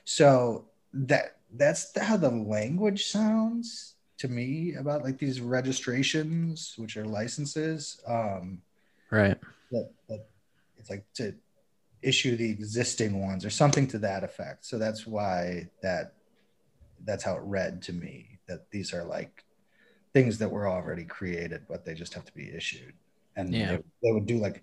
So 0.04 0.66
that 0.95 1.37
that's 1.54 1.97
how 1.97 2.16
the 2.16 2.31
language 2.31 3.07
sounds 3.07 3.92
to 4.23 4.29
me 4.29 4.75
about 4.75 5.02
like 5.02 5.19
these 5.19 5.41
registrations, 5.41 6.75
which 6.76 6.97
are 6.97 7.05
licenses. 7.05 8.00
Um, 8.07 8.62
right. 9.11 9.37
That, 9.73 9.91
that 10.09 10.26
it's 10.79 10.91
like 10.91 11.05
to 11.14 11.35
issue 12.02 12.37
the 12.37 12.49
existing 12.49 13.21
ones 13.21 13.45
or 13.45 13.50
something 13.50 13.88
to 13.88 13.99
that 13.99 14.23
effect. 14.23 14.64
So 14.64 14.79
that's 14.79 15.09
why 15.09 15.69
that 15.83 16.14
that's 17.05 17.25
how 17.25 17.35
it 17.35 17.43
read 17.43 17.83
to 17.83 17.93
me 17.93 18.38
that 18.47 18.71
these 18.71 18.95
are 18.95 19.02
like 19.02 19.43
things 20.12 20.38
that 20.38 20.49
were 20.49 20.69
already 20.69 21.05
created, 21.05 21.62
but 21.69 21.85
they 21.85 21.95
just 21.95 22.14
have 22.14 22.25
to 22.25 22.33
be 22.33 22.49
issued. 22.55 22.95
And 23.35 23.52
yeah. 23.52 23.73
they, 23.73 23.83
they 24.05 24.12
would 24.12 24.26
do 24.26 24.38
like 24.38 24.62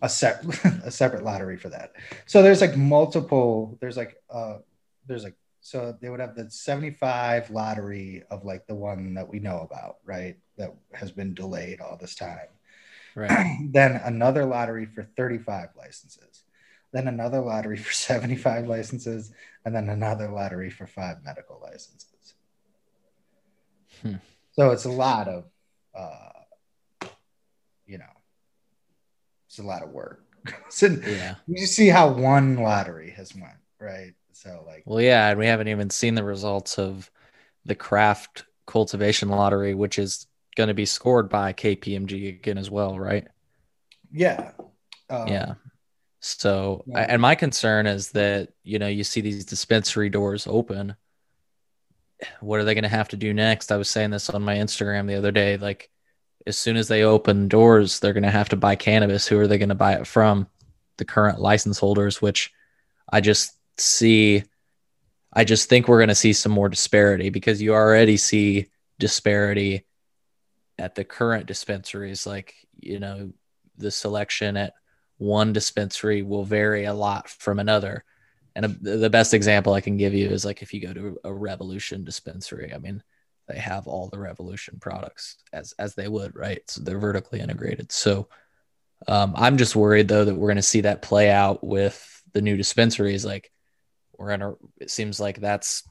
a 0.00 0.08
set 0.08 0.42
a 0.84 0.90
separate 0.90 1.22
lottery 1.22 1.58
for 1.58 1.68
that. 1.68 1.92
So 2.24 2.42
there's 2.42 2.62
like 2.62 2.78
multiple. 2.78 3.76
There's 3.78 3.98
like 3.98 4.16
uh 4.30 4.58
there's 5.06 5.24
like 5.24 5.36
so 5.66 5.96
they 6.00 6.08
would 6.08 6.20
have 6.20 6.36
the 6.36 6.48
75 6.48 7.50
lottery 7.50 8.22
of 8.30 8.44
like 8.44 8.68
the 8.68 8.74
one 8.76 9.14
that 9.14 9.28
we 9.28 9.40
know 9.40 9.58
about, 9.68 9.96
right? 10.04 10.36
That 10.58 10.72
has 10.92 11.10
been 11.10 11.34
delayed 11.34 11.80
all 11.80 11.96
this 12.00 12.14
time. 12.14 12.46
Right. 13.16 13.58
then 13.72 14.00
another 14.04 14.44
lottery 14.44 14.86
for 14.86 15.02
35 15.02 15.70
licenses. 15.76 16.44
Then 16.92 17.08
another 17.08 17.40
lottery 17.40 17.78
for 17.78 17.92
75 17.92 18.68
licenses. 18.68 19.32
And 19.64 19.74
then 19.74 19.88
another 19.88 20.28
lottery 20.28 20.70
for 20.70 20.86
five 20.86 21.24
medical 21.24 21.60
licenses. 21.60 22.34
Hmm. 24.02 24.14
So 24.52 24.70
it's 24.70 24.84
a 24.84 24.92
lot 24.92 25.26
of, 25.26 25.46
uh, 25.98 27.08
you 27.86 27.98
know, 27.98 28.04
it's 29.48 29.58
a 29.58 29.64
lot 29.64 29.82
of 29.82 29.90
work. 29.90 30.22
so 30.68 30.86
yeah. 30.86 31.34
You 31.48 31.66
see 31.66 31.88
how 31.88 32.12
one 32.12 32.54
lottery 32.54 33.10
has 33.16 33.34
went, 33.34 33.58
right? 33.80 34.14
So 34.36 34.64
like, 34.66 34.82
well, 34.84 35.00
yeah, 35.00 35.30
and 35.30 35.38
we 35.38 35.46
haven't 35.46 35.68
even 35.68 35.88
seen 35.88 36.14
the 36.14 36.22
results 36.22 36.78
of 36.78 37.10
the 37.64 37.74
craft 37.74 38.44
cultivation 38.66 39.30
lottery, 39.30 39.74
which 39.74 39.98
is 39.98 40.26
going 40.56 40.68
to 40.68 40.74
be 40.74 40.84
scored 40.84 41.30
by 41.30 41.54
KPMG 41.54 42.28
again 42.28 42.58
as 42.58 42.70
well, 42.70 42.98
right? 42.98 43.26
Yeah. 44.12 44.50
Um, 45.08 45.28
yeah. 45.28 45.54
So, 46.20 46.84
yeah. 46.86 47.06
and 47.08 47.22
my 47.22 47.34
concern 47.34 47.86
is 47.86 48.10
that 48.10 48.50
you 48.62 48.78
know 48.78 48.88
you 48.88 49.04
see 49.04 49.22
these 49.22 49.46
dispensary 49.46 50.10
doors 50.10 50.46
open. 50.46 50.96
What 52.40 52.60
are 52.60 52.64
they 52.64 52.74
going 52.74 52.82
to 52.82 52.88
have 52.88 53.08
to 53.08 53.16
do 53.16 53.32
next? 53.32 53.72
I 53.72 53.76
was 53.76 53.88
saying 53.88 54.10
this 54.10 54.28
on 54.28 54.42
my 54.42 54.56
Instagram 54.56 55.06
the 55.06 55.16
other 55.16 55.32
day. 55.32 55.56
Like, 55.56 55.90
as 56.46 56.58
soon 56.58 56.76
as 56.76 56.88
they 56.88 57.04
open 57.04 57.48
doors, 57.48 58.00
they're 58.00 58.12
going 58.12 58.22
to 58.22 58.30
have 58.30 58.50
to 58.50 58.56
buy 58.56 58.76
cannabis. 58.76 59.26
Who 59.26 59.38
are 59.38 59.46
they 59.46 59.58
going 59.58 59.70
to 59.70 59.74
buy 59.74 59.94
it 59.94 60.06
from? 60.06 60.46
The 60.98 61.04
current 61.06 61.40
license 61.40 61.78
holders, 61.78 62.20
which 62.20 62.52
I 63.10 63.20
just 63.20 63.55
see 63.78 64.42
I 65.32 65.44
just 65.44 65.68
think 65.68 65.86
we're 65.86 65.98
going 65.98 66.08
to 66.08 66.14
see 66.14 66.32
some 66.32 66.52
more 66.52 66.70
disparity 66.70 67.28
because 67.28 67.60
you 67.60 67.74
already 67.74 68.16
see 68.16 68.68
disparity 68.98 69.84
at 70.78 70.94
the 70.94 71.04
current 71.04 71.46
dispensaries. 71.46 72.26
Like 72.26 72.54
you 72.80 72.98
know 72.98 73.32
the 73.76 73.90
selection 73.90 74.56
at 74.56 74.74
one 75.18 75.52
dispensary 75.52 76.22
will 76.22 76.44
vary 76.44 76.84
a 76.84 76.94
lot 76.94 77.28
from 77.28 77.58
another. 77.58 78.04
And 78.54 78.64
a, 78.64 78.68
the 78.68 79.10
best 79.10 79.34
example 79.34 79.74
i 79.74 79.82
can 79.82 79.98
give 79.98 80.14
you 80.14 80.28
is 80.28 80.46
like 80.46 80.62
if 80.62 80.72
you 80.72 80.80
go 80.80 80.94
to 80.94 81.18
a 81.24 81.32
revolution 81.32 82.04
dispensary 82.04 82.72
i 82.74 82.78
mean 82.78 83.02
they 83.48 83.58
have 83.58 83.86
all 83.86 84.08
the 84.08 84.18
revolution 84.18 84.78
products 84.80 85.36
as 85.52 85.74
as 85.78 85.94
they 85.94 86.08
would 86.08 86.34
right? 86.34 86.62
So 86.68 86.80
they're 86.80 86.98
vertically 86.98 87.40
integrated. 87.40 87.92
So 87.92 88.28
um, 89.08 89.34
i'm 89.36 89.58
just 89.58 89.76
worried 89.76 90.08
though 90.08 90.24
that 90.24 90.34
we're 90.34 90.48
going 90.48 90.56
to 90.56 90.62
see 90.62 90.80
that 90.82 91.02
play 91.02 91.30
out 91.30 91.62
with 91.62 92.22
the 92.32 92.40
new 92.40 92.56
dispensaries. 92.56 93.24
Like 93.26 93.52
we're 94.18 94.30
in 94.30 94.42
a 94.42 94.54
it 94.78 94.90
seems 94.90 95.20
like 95.20 95.40
that's 95.40 95.82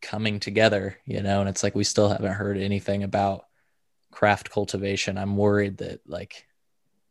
coming 0.00 0.40
together 0.40 0.96
you 1.04 1.22
know 1.22 1.40
and 1.40 1.48
it's 1.48 1.62
like 1.62 1.74
we 1.74 1.84
still 1.84 2.08
haven't 2.08 2.32
heard 2.32 2.56
anything 2.56 3.02
about 3.02 3.46
craft 4.16 4.50
cultivation, 4.50 5.18
I'm 5.18 5.36
worried 5.36 5.76
that 5.78 6.00
like 6.06 6.46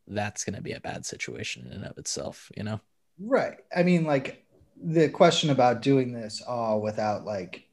that's 0.07 0.43
going 0.43 0.55
to 0.55 0.61
be 0.61 0.71
a 0.71 0.79
bad 0.79 1.05
situation 1.05 1.67
in 1.67 1.73
and 1.73 1.85
of 1.85 1.99
itself, 1.99 2.51
you 2.57 2.63
know? 2.63 2.81
Right. 3.19 3.57
I 3.75 3.83
mean, 3.83 4.05
like 4.05 4.43
the 4.83 5.09
question 5.09 5.51
about 5.51 5.83
doing 5.83 6.11
this 6.11 6.41
all 6.41 6.81
without 6.81 7.23
like 7.23 7.67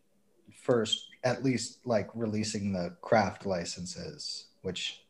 first 0.63 1.09
at 1.25 1.43
least 1.43 1.79
like 1.87 2.11
releasing 2.15 2.73
the 2.73 2.95
craft 3.01 3.47
licenses, 3.47 4.49
which 4.61 5.02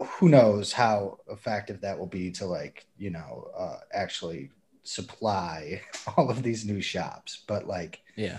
who 0.00 0.28
knows 0.28 0.72
how 0.72 1.18
effective 1.28 1.80
that 1.80 1.98
will 1.98 2.06
be 2.06 2.30
to 2.30 2.46
like 2.46 2.86
you 2.96 3.10
know 3.10 3.50
uh, 3.56 3.78
actually 3.92 4.50
supply 4.82 5.80
all 6.16 6.30
of 6.30 6.42
these 6.42 6.64
new 6.64 6.80
shops. 6.80 7.42
But 7.46 7.66
like 7.66 8.00
Yeah. 8.16 8.38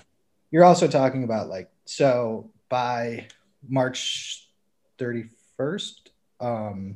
you're 0.52 0.64
also 0.64 0.88
talking 0.88 1.24
about 1.24 1.48
like 1.50 1.70
so 1.86 2.52
by 2.70 3.28
march 3.68 4.48
31st 4.98 6.10
um 6.40 6.96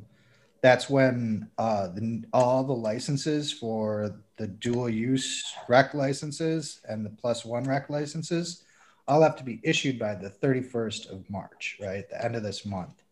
that's 0.62 0.88
when 0.88 1.50
uh 1.58 1.88
the, 1.88 2.24
all 2.32 2.64
the 2.64 2.72
licenses 2.72 3.52
for 3.52 4.16
the 4.38 4.46
dual 4.46 4.88
use 4.88 5.44
rec 5.68 5.92
licenses 5.94 6.80
and 6.88 7.04
the 7.04 7.10
plus 7.10 7.44
one 7.44 7.64
rec 7.64 7.90
licenses 7.90 8.64
all 9.06 9.20
have 9.20 9.36
to 9.36 9.44
be 9.44 9.60
issued 9.62 9.98
by 9.98 10.14
the 10.14 10.30
31st 10.30 11.10
of 11.10 11.28
march 11.28 11.76
right? 11.80 12.08
The 12.08 12.24
end 12.24 12.36
of 12.36 12.42
this 12.42 12.64
month. 12.64 13.02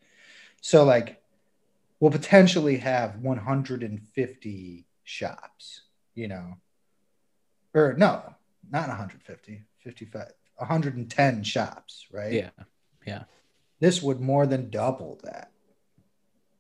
So 0.61 0.85
like 0.85 1.22
we'll 2.03 2.11
potentially 2.11 2.79
have 2.79 3.15
150 3.21 4.87
shops 5.05 5.83
you 6.17 6.27
know 6.27 6.55
or 7.75 7.95
no 7.97 8.35
not 8.73 8.89
150 8.89 9.63
55 9.79 10.33
110 10.57 11.43
shops 11.45 12.07
right 12.13 12.33
Yeah. 12.33 12.51
Yeah. 13.07 13.23
this 13.79 14.03
would 14.03 14.21
more 14.21 14.47
than 14.47 14.69
double 14.69 15.21
that 15.23 15.53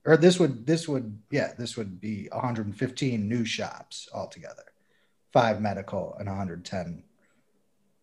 or 0.07 0.17
this 0.17 0.39
would 0.39 0.65
this 0.65 0.87
would 0.89 1.19
yeah 1.33 1.53
this 1.59 1.77
would 1.77 2.01
be 2.01 2.29
115 2.31 3.29
new 3.29 3.45
shops 3.45 4.09
altogether 4.15 4.65
five 5.33 5.61
medical 5.61 6.15
and 6.21 6.29
110 6.29 7.03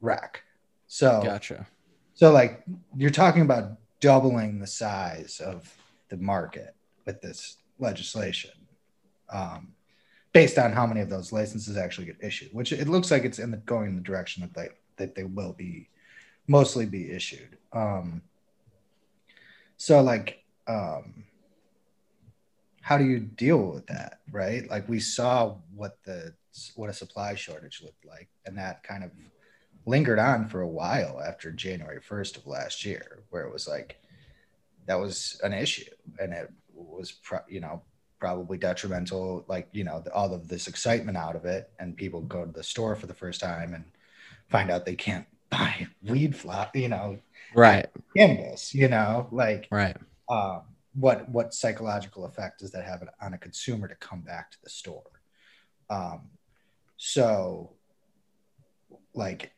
rec 0.01 0.43
so 0.87 1.21
Gotcha. 1.23 1.67
so 2.15 2.31
like 2.33 2.63
you're 2.97 3.11
talking 3.11 3.43
about 3.43 3.77
doubling 4.01 4.59
the 4.59 4.67
size 4.67 5.39
of 5.39 5.73
the 6.09 6.17
market 6.17 6.75
with 7.09 7.21
this 7.21 7.57
legislation 7.79 8.51
um, 9.31 9.69
based 10.33 10.57
on 10.57 10.71
how 10.71 10.85
many 10.85 11.01
of 11.01 11.09
those 11.09 11.31
licenses 11.31 11.77
actually 11.77 12.05
get 12.05 12.17
issued 12.21 12.53
which 12.53 12.71
it 12.71 12.87
looks 12.87 13.09
like 13.11 13.23
it's 13.25 13.39
in 13.39 13.51
the 13.51 13.57
going 13.57 13.89
in 13.89 13.95
the 13.95 14.01
direction 14.01 14.41
that 14.41 14.53
they 14.53 14.69
that 14.97 15.15
they 15.15 15.23
will 15.23 15.53
be 15.53 15.89
mostly 16.49 16.85
be 16.85 17.11
issued. 17.11 17.57
Um, 17.71 18.21
so 19.77 20.01
like 20.01 20.43
um, 20.67 21.23
how 22.81 22.97
do 22.97 23.05
you 23.05 23.19
deal 23.19 23.71
with 23.71 23.87
that 23.87 24.19
right? 24.31 24.69
Like 24.69 24.89
we 24.89 24.99
saw 24.99 25.55
what 25.73 25.97
the 26.03 26.33
what 26.75 26.89
a 26.89 26.93
supply 26.93 27.35
shortage 27.35 27.81
looked 27.81 28.05
like 28.05 28.27
and 28.45 28.57
that 28.57 28.83
kind 28.83 29.03
of 29.03 29.11
lingered 29.85 30.19
on 30.19 30.47
for 30.47 30.61
a 30.61 30.67
while 30.67 31.21
after 31.25 31.51
january 31.51 32.01
1st 32.01 32.37
of 32.37 32.47
last 32.47 32.83
year 32.83 33.23
where 33.29 33.43
it 33.43 33.53
was 33.53 33.65
like 33.67 34.01
that 34.87 34.99
was 34.99 35.39
an 35.43 35.53
issue 35.53 35.89
and 36.19 36.33
it 36.33 36.51
was 36.87 37.11
pro- 37.11 37.39
you 37.47 37.59
know 37.59 37.81
probably 38.19 38.57
detrimental 38.57 39.45
like 39.47 39.69
you 39.71 39.83
know 39.83 40.03
all 40.13 40.33
of 40.33 40.47
this 40.47 40.67
excitement 40.67 41.17
out 41.17 41.35
of 41.35 41.45
it 41.45 41.71
and 41.79 41.95
people 41.95 42.21
go 42.21 42.45
to 42.45 42.51
the 42.51 42.63
store 42.63 42.95
for 42.95 43.07
the 43.07 43.13
first 43.13 43.39
time 43.39 43.73
and 43.73 43.85
find 44.49 44.69
out 44.69 44.85
they 44.85 44.95
can't 44.95 45.25
buy 45.49 45.87
weed 46.03 46.35
flower 46.35 46.69
you 46.73 46.89
know 46.89 47.17
Right. 47.55 47.87
cannabis 48.15 48.73
you 48.73 48.87
know 48.87 49.27
like 49.31 49.67
Right. 49.71 49.97
um, 50.29 50.61
what 50.93 51.29
what 51.29 51.53
psychological 51.53 52.25
effect 52.25 52.59
does 52.59 52.71
that 52.71 52.83
have 52.85 53.03
on 53.21 53.33
a 53.33 53.37
consumer 53.37 53.87
to 53.87 53.95
come 53.95 54.21
back 54.21 54.51
to 54.51 54.57
the 54.63 54.69
store 54.69 55.21
um, 55.89 56.29
so 56.97 57.71
like 59.13 59.51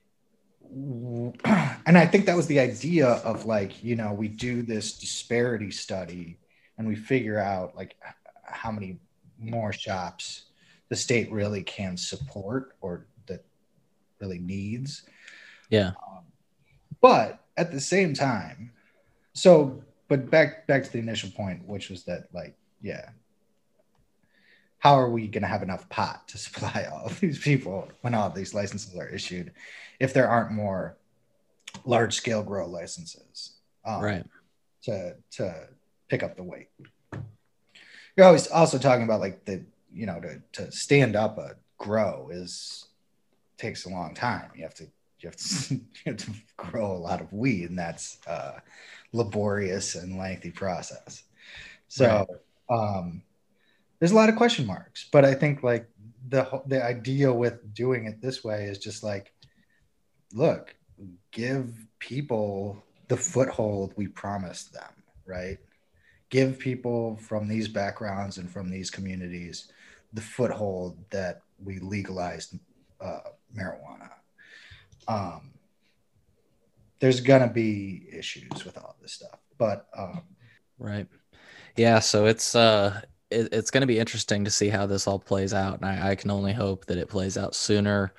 and 0.73 1.97
i 1.97 2.05
think 2.05 2.25
that 2.25 2.35
was 2.35 2.47
the 2.47 2.59
idea 2.59 3.07
of 3.07 3.45
like 3.45 3.83
you 3.83 3.95
know 3.95 4.13
we 4.13 4.27
do 4.27 4.61
this 4.61 4.97
disparity 4.97 5.71
study 5.71 6.37
and 6.81 6.89
we 6.89 6.95
figure 6.95 7.37
out 7.37 7.75
like 7.75 7.95
how 8.43 8.71
many 8.71 8.97
more 9.39 9.71
shops 9.71 10.45
the 10.89 10.95
state 10.95 11.31
really 11.31 11.61
can 11.61 11.95
support 11.95 12.75
or 12.81 13.05
that 13.27 13.45
really 14.19 14.39
needs 14.39 15.03
Yeah. 15.69 15.91
but 17.01 17.39
at 17.55 17.71
the 17.71 17.79
same 17.79 18.15
time 18.15 18.71
so 19.33 19.83
but 20.07 20.31
back 20.31 20.65
back 20.65 20.83
to 20.83 20.91
the 20.91 20.97
initial 20.97 21.29
point 21.29 21.63
which 21.67 21.89
was 21.91 22.03
that 22.05 22.23
like 22.33 22.55
yeah 22.81 23.09
how 24.79 24.95
are 24.95 25.11
we 25.11 25.27
going 25.27 25.43
to 25.43 25.47
have 25.47 25.61
enough 25.61 25.87
pot 25.89 26.27
to 26.29 26.37
supply 26.45 26.87
all 26.91 27.05
of 27.05 27.19
these 27.19 27.37
people 27.37 27.87
when 28.01 28.15
all 28.15 28.25
of 28.27 28.33
these 28.33 28.55
licenses 28.55 28.95
are 28.97 29.07
issued 29.07 29.51
if 29.99 30.15
there 30.15 30.27
aren't 30.27 30.51
more 30.51 30.97
large 31.85 32.15
scale 32.15 32.41
grow 32.41 32.67
licenses 32.67 33.57
um, 33.85 34.01
Right. 34.01 34.25
to 34.83 35.15
to 35.37 35.67
pick 36.11 36.21
up 36.23 36.35
the 36.35 36.43
weight. 36.43 36.67
You're 38.15 38.27
always 38.27 38.47
also 38.47 38.77
talking 38.77 39.03
about 39.05 39.21
like 39.21 39.45
the 39.45 39.65
you 39.91 40.05
know 40.05 40.19
to 40.19 40.41
to 40.53 40.71
stand 40.71 41.15
up 41.15 41.37
a 41.37 41.55
grow 41.77 42.29
is 42.31 42.85
takes 43.57 43.85
a 43.85 43.89
long 43.89 44.13
time. 44.13 44.51
You 44.55 44.63
have 44.63 44.75
to 44.75 44.83
you 45.21 45.29
have 45.29 45.37
to, 45.37 45.73
you 45.75 45.81
have 46.05 46.17
to 46.17 46.31
grow 46.57 46.91
a 46.91 46.99
lot 47.09 47.21
of 47.21 47.31
weed 47.31 47.69
and 47.69 47.79
that's 47.79 48.19
uh 48.27 48.59
laborious 49.13 49.95
and 49.95 50.19
lengthy 50.19 50.51
process. 50.51 51.23
So 51.87 52.27
um 52.69 53.23
there's 53.99 54.11
a 54.11 54.15
lot 54.15 54.29
of 54.29 54.35
question 54.35 54.65
marks 54.65 55.07
but 55.11 55.23
i 55.25 55.33
think 55.35 55.61
like 55.61 55.87
the 56.29 56.43
whole- 56.43 56.63
the 56.65 56.83
idea 56.83 57.31
with 57.31 57.73
doing 57.73 58.05
it 58.05 58.19
this 58.19 58.43
way 58.43 58.65
is 58.65 58.79
just 58.79 59.03
like 59.03 59.31
look 60.33 60.75
give 61.31 61.85
people 61.99 62.83
the 63.09 63.17
foothold 63.17 63.93
we 63.95 64.07
promised 64.07 64.73
them 64.73 64.91
right 65.25 65.59
give 66.31 66.57
people 66.57 67.15
from 67.17 67.47
these 67.47 67.67
backgrounds 67.67 68.39
and 68.39 68.49
from 68.49 68.69
these 68.69 68.89
communities 68.89 69.71
the 70.13 70.21
foothold 70.21 70.97
that 71.11 71.41
we 71.63 71.77
legalized 71.79 72.57
uh, 72.99 73.19
marijuana 73.55 74.09
um, 75.07 75.51
there's 76.99 77.21
gonna 77.21 77.47
be 77.47 78.07
issues 78.11 78.65
with 78.65 78.77
all 78.77 78.95
this 79.01 79.13
stuff 79.13 79.39
but 79.57 79.87
um, 79.95 80.23
Right. 80.81 81.07
Yeah. 81.77 81.99
So 81.99 82.25
it's 82.25 82.55
uh 82.55 82.99
it, 83.29 83.49
it's 83.53 83.71
to 83.71 83.85
be 83.85 83.99
interesting 83.99 84.43
to 84.43 84.51
see 84.51 84.67
how 84.67 84.87
this 84.87 85.07
all 85.07 85.19
plays 85.19 85.53
out, 85.53 85.75
and 85.79 85.85
I, 85.85 86.09
I 86.11 86.15
can 86.15 86.31
only 86.31 86.53
hope 86.53 86.85
that 86.87 86.97
it 86.97 87.07
plays 87.07 87.37
out 87.37 87.55
sooner 87.55 88.13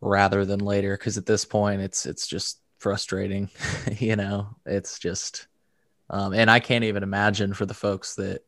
rather 0.00 0.44
than 0.44 0.60
later. 0.60 0.96
Because 0.96 1.16
at 1.18 1.26
this 1.26 1.44
point, 1.44 1.80
it's 1.80 2.06
it's 2.06 2.26
just 2.26 2.60
frustrating. 2.78 3.50
you 3.98 4.14
know, 4.14 4.56
it's 4.66 4.98
just, 4.98 5.48
um, 6.10 6.32
and 6.32 6.50
I 6.50 6.60
can't 6.60 6.84
even 6.84 7.02
imagine 7.02 7.54
for 7.54 7.66
the 7.66 7.74
folks 7.74 8.14
that 8.16 8.42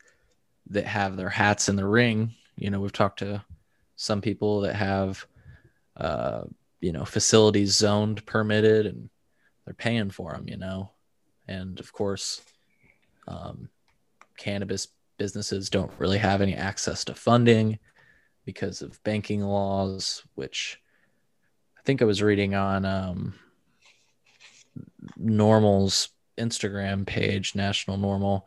that 0.71 0.87
have 0.87 1.16
their 1.16 1.31
hats 1.31 1.68
in 1.68 1.77
the 1.77 1.87
ring. 1.87 2.35
You 2.57 2.71
know, 2.71 2.81
we've 2.81 2.92
talked 2.92 3.21
to 3.21 3.42
some 3.97 4.21
people 4.21 4.61
that 4.62 4.75
have, 4.75 5.27
uh, 5.97 6.42
you 6.81 6.92
know, 6.92 7.05
facilities 7.05 7.77
zoned, 7.77 8.25
permitted, 8.27 8.87
and 8.87 9.09
they're 9.64 9.75
paying 9.75 10.11
for 10.11 10.33
them. 10.33 10.49
You 10.49 10.59
know, 10.59 10.90
and 11.47 11.81
of 11.81 11.92
course 11.92 12.42
um, 13.27 13.68
cannabis 14.37 14.88
businesses 15.18 15.68
don't 15.68 15.92
really 15.99 16.18
have 16.18 16.40
any 16.40 16.55
access 16.55 17.05
to 17.05 17.14
funding 17.14 17.79
because 18.44 18.81
of 18.81 19.03
banking 19.03 19.42
laws, 19.42 20.23
which 20.35 20.81
I 21.79 21.83
think 21.83 22.01
I 22.01 22.07
was 22.07 22.23
reading 22.23 22.55
on 22.55 22.85
um, 22.85 23.35
NORML's 25.21 26.09
Instagram 26.38 27.07
page, 27.07 27.55
National 27.55 27.98
NORML, 27.98 28.42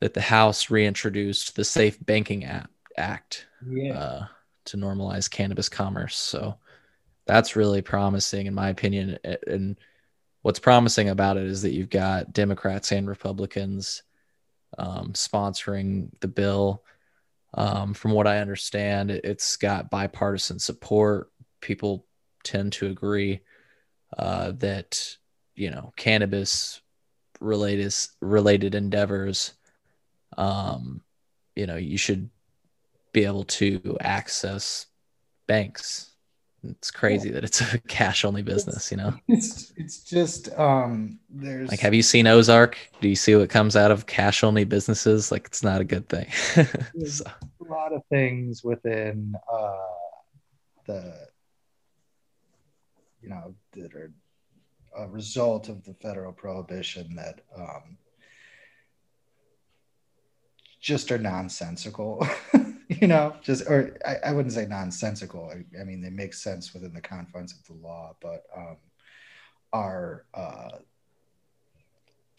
that 0.00 0.14
the 0.14 0.20
House 0.20 0.70
reintroduced 0.70 1.56
the 1.56 1.64
Safe 1.64 1.98
Banking 2.04 2.44
Act, 2.44 2.68
Act 2.96 3.46
yeah 3.68 3.92
uh, 3.98 4.26
to 4.66 4.76
normalize 4.76 5.30
cannabis 5.30 5.68
commerce. 5.68 6.16
So 6.16 6.56
that's 7.26 7.56
really 7.56 7.82
promising, 7.82 8.46
in 8.46 8.54
my 8.54 8.68
opinion. 8.70 9.18
And 9.46 9.78
what's 10.42 10.58
promising 10.58 11.08
about 11.08 11.36
it 11.36 11.44
is 11.44 11.62
that 11.62 11.72
you've 11.72 11.90
got 11.90 12.32
Democrats 12.32 12.92
and 12.92 13.08
Republicans 13.08 14.02
um, 14.78 15.12
sponsoring 15.12 16.10
the 16.20 16.28
bill. 16.28 16.82
Um, 17.54 17.94
from 17.94 18.12
what 18.12 18.26
I 18.26 18.38
understand, 18.38 19.10
it- 19.10 19.24
it's 19.24 19.56
got 19.56 19.90
bipartisan 19.90 20.58
support. 20.58 21.30
People 21.60 22.06
tend 22.44 22.72
to 22.74 22.86
agree 22.88 23.40
uh, 24.16 24.52
that 24.58 25.16
you 25.54 25.70
know 25.70 25.92
cannabis 25.96 26.80
related 27.40 27.94
related 28.20 28.74
endeavors. 28.74 29.52
Um, 30.36 31.02
you 31.54 31.66
know, 31.66 31.76
you 31.76 31.98
should 31.98 32.30
be 33.12 33.24
able 33.24 33.44
to 33.44 33.96
access 34.00 34.86
banks 35.46 36.16
it's 36.70 36.90
crazy 36.90 37.30
that 37.30 37.44
it's 37.44 37.60
a 37.60 37.78
cash 37.88 38.24
only 38.24 38.42
business, 38.42 38.90
you 38.90 38.96
know. 38.96 39.14
It's 39.28 39.72
it's 39.76 39.98
just 40.00 40.48
um 40.58 41.18
there's 41.28 41.70
Like 41.70 41.80
have 41.80 41.94
you 41.94 42.02
seen 42.02 42.26
Ozark? 42.26 42.78
Do 43.00 43.08
you 43.08 43.16
see 43.16 43.34
what 43.36 43.50
comes 43.50 43.76
out 43.76 43.90
of 43.90 44.06
cash 44.06 44.42
only 44.42 44.64
businesses? 44.64 45.30
Like 45.30 45.46
it's 45.46 45.62
not 45.62 45.80
a 45.80 45.84
good 45.84 46.08
thing. 46.08 46.26
So, 47.06 47.24
a 47.26 47.72
lot 47.72 47.92
of 47.92 48.02
things 48.10 48.64
within 48.64 49.34
uh 49.52 49.76
the 50.86 51.28
you 53.22 53.28
know 53.28 53.54
that 53.72 53.94
are 53.94 54.12
a 54.96 55.06
result 55.08 55.68
of 55.68 55.84
the 55.84 55.94
federal 55.94 56.32
prohibition 56.32 57.14
that 57.14 57.40
um 57.56 57.96
just 60.80 61.10
are 61.10 61.18
nonsensical 61.18 62.26
you 62.88 63.06
know 63.06 63.34
just 63.42 63.68
or 63.68 63.96
I, 64.06 64.16
I 64.28 64.32
wouldn't 64.32 64.54
say 64.54 64.66
nonsensical. 64.66 65.50
I, 65.52 65.80
I 65.80 65.84
mean 65.84 66.00
they 66.00 66.10
make 66.10 66.34
sense 66.34 66.72
within 66.72 66.92
the 66.92 67.00
confines 67.00 67.52
of 67.52 67.64
the 67.64 67.82
law 67.86 68.14
but 68.20 68.44
um 68.56 68.76
are 69.72 70.26
uh 70.34 70.78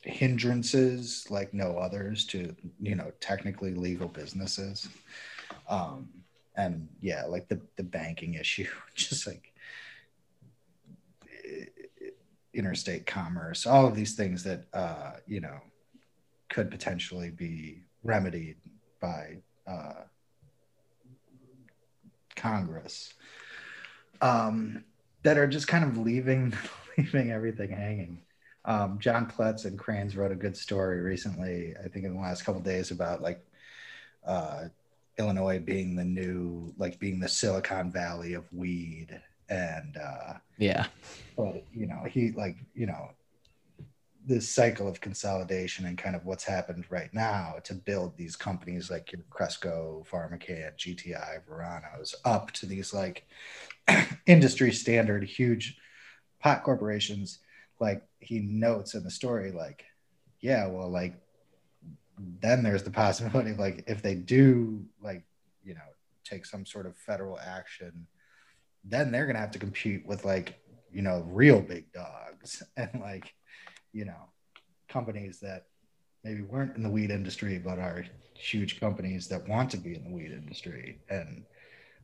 hindrances 0.04 1.26
like 1.30 1.54
no 1.54 1.78
others 1.78 2.26
to 2.28 2.56
you 2.80 2.96
know 2.96 3.12
technically 3.20 3.74
legal 3.74 4.08
businesses. 4.08 4.88
Um 5.70 6.10
and 6.56 6.88
yeah 7.02 7.26
like 7.26 7.48
the 7.50 7.60
the 7.76 7.84
banking 7.84 8.36
issue 8.36 8.68
just 8.96 9.28
like 9.28 9.54
interstate 12.58 13.06
commerce 13.06 13.66
all 13.66 13.86
of 13.86 13.96
these 13.96 14.16
things 14.16 14.44
that 14.44 14.66
uh 14.74 15.14
you 15.26 15.40
know 15.40 15.60
could 16.50 16.70
potentially 16.72 17.30
be 17.30 17.84
remedied 18.04 18.58
by 19.00 19.38
uh 19.68 20.02
congress 22.36 23.14
um 24.22 24.84
that 25.24 25.38
are 25.38 25.48
just 25.48 25.68
kind 25.68 25.84
of 25.84 25.98
leaving 25.98 26.54
leaving 26.98 27.32
everything 27.32 27.70
hanging 27.70 28.22
um, 28.68 29.00
John 29.00 29.28
Pletz 29.28 29.64
and 29.64 29.80
Crain's 29.80 30.18
wrote 30.18 30.34
a 30.34 30.36
good 30.36 30.58
story 30.58 31.00
recently, 31.00 31.74
I 31.82 31.88
think 31.88 32.04
in 32.04 32.14
the 32.14 32.20
last 32.20 32.44
couple 32.44 32.60
days 32.60 32.92
about 32.92 33.22
like 33.22 33.42
uh, 34.26 34.66
Illinois 35.18 35.60
being 35.60 35.96
the 35.96 36.04
new, 36.04 36.74
like 36.78 37.00
being 37.00 37.20
the 37.20 37.30
Silicon 37.30 37.92
Valley 37.92 38.34
of 38.34 38.52
weed. 38.52 39.22
And, 39.50 39.98
uh, 39.98 40.34
yeah. 40.58 40.88
but 41.36 41.64
you 41.74 41.88
know, 41.88 42.04
he 42.10 42.32
like, 42.32 42.58
you 42.74 42.86
know, 42.88 43.12
this 44.26 44.50
cycle 44.50 44.90
of 44.90 45.00
consolidation 45.00 45.86
and 45.86 45.98
kind 45.98 46.16
of 46.16 46.26
what's 46.26 46.44
happened 46.44 46.84
right 46.90 47.14
now 47.14 47.56
to 47.64 47.74
build 47.74 48.18
these 48.18 48.36
companies 48.36 48.92
like 48.92 49.12
your 49.12 49.22
Cresco, 49.30 50.06
PharmaCann, 50.12 50.76
GTI, 50.76 51.46
Verano's 51.48 52.14
up 52.26 52.52
to 52.52 52.66
these 52.66 52.94
like 52.94 53.26
industry 54.26 54.74
standard 54.74 55.24
huge 55.24 55.78
pot 56.40 56.64
corporations 56.64 57.40
like 57.80 58.04
he 58.20 58.40
notes 58.40 58.94
in 58.94 59.04
the 59.04 59.12
story 59.12 59.52
like 59.52 59.86
yeah 60.42 60.68
well 60.68 60.90
like 60.90 61.16
then 62.42 62.64
there's 62.64 62.84
the 62.84 62.92
possibility 62.92 63.52
of 63.52 63.60
like 63.60 63.84
if 63.88 64.02
they 64.02 64.16
do 64.16 64.84
like 65.02 65.24
you 65.64 65.74
know 65.74 65.82
take 66.24 66.46
some 66.46 66.66
sort 66.66 66.86
of 66.86 66.96
federal 66.98 67.40
action 67.40 68.08
then 68.90 69.12
they're 69.12 69.26
gonna 69.26 69.40
have 69.40 69.52
to 69.52 69.60
compete 69.60 70.06
with 70.06 70.26
like 70.26 70.60
you 70.92 71.02
know 71.02 71.26
real 71.28 71.62
big 71.62 71.92
dogs 71.92 72.64
and 72.78 72.90
like 73.02 73.34
you 73.94 74.06
know 74.06 74.30
companies 74.90 75.40
that 75.40 75.66
maybe 76.24 76.42
weren't 76.42 76.76
in 76.76 76.84
the 76.84 76.90
weed 76.90 77.12
industry 77.12 77.58
but 77.58 77.80
are 77.80 78.06
huge 78.34 78.80
companies 78.80 79.28
that 79.28 79.48
want 79.48 79.70
to 79.72 79.78
be 79.78 79.96
in 79.96 80.04
the 80.04 80.12
weed 80.12 80.32
industry 80.32 81.00
and 81.10 81.44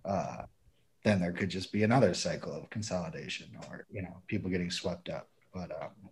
uh, 0.06 0.44
then 1.04 1.20
there 1.20 1.32
could 1.32 1.50
just 1.50 1.72
be 1.72 1.84
another 1.84 2.14
cycle 2.14 2.52
of 2.52 2.70
consolidation 2.70 3.48
or 3.68 3.86
you 3.92 4.02
know 4.02 4.22
people 4.28 4.50
getting 4.50 4.72
swept 4.72 5.10
up 5.10 5.30
but 5.54 5.72
um, 5.72 6.10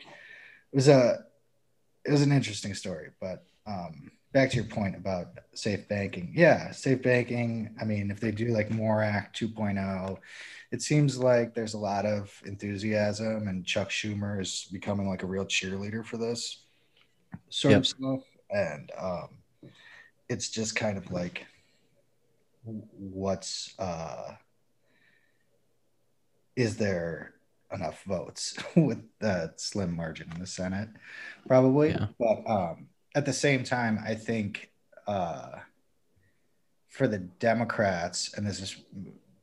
it 0.00 0.76
was 0.76 0.88
a 0.88 1.24
it 2.04 2.12
was 2.12 2.22
an 2.22 2.32
interesting 2.32 2.74
story. 2.74 3.10
But 3.20 3.44
um, 3.66 4.10
back 4.34 4.50
to 4.50 4.56
your 4.56 4.64
point 4.64 4.96
about 4.96 5.28
safe 5.54 5.86
banking, 5.88 6.32
yeah, 6.34 6.72
safe 6.72 7.00
banking. 7.00 7.74
I 7.80 7.84
mean, 7.84 8.10
if 8.10 8.18
they 8.18 8.32
do 8.32 8.48
like 8.48 8.68
MORE 8.68 9.00
Act 9.02 9.40
2.0, 9.40 10.18
it 10.72 10.82
seems 10.82 11.16
like 11.16 11.54
there's 11.54 11.74
a 11.74 11.78
lot 11.78 12.04
of 12.04 12.30
enthusiasm, 12.44 13.46
and 13.46 13.64
Chuck 13.64 13.90
Schumer 13.90 14.42
is 14.42 14.66
becoming 14.72 15.08
like 15.08 15.22
a 15.22 15.26
real 15.26 15.44
cheerleader 15.44 16.04
for 16.04 16.16
this 16.18 16.64
sort 17.48 17.72
Yep. 17.72 17.78
of 17.78 17.86
stuff. 17.86 18.20
And 18.50 18.90
um, 18.98 19.28
it's 20.28 20.48
just 20.50 20.74
kind 20.74 20.98
of 20.98 21.10
like 21.12 21.46
what's 22.64 23.74
uh, 23.78 24.32
is 26.56 26.76
there 26.76 27.34
enough 27.72 28.02
votes 28.04 28.56
with 28.76 29.02
the 29.20 29.52
slim 29.56 29.94
margin 29.94 30.28
in 30.34 30.40
the 30.40 30.46
Senate, 30.46 30.88
probably. 31.46 31.90
Yeah. 31.90 32.06
But 32.18 32.50
um, 32.50 32.88
at 33.14 33.26
the 33.26 33.32
same 33.32 33.62
time, 33.62 33.98
I 34.04 34.14
think 34.14 34.70
uh, 35.06 35.58
for 36.88 37.06
the 37.06 37.18
Democrats, 37.18 38.34
and 38.34 38.46
this 38.46 38.60
is 38.60 38.76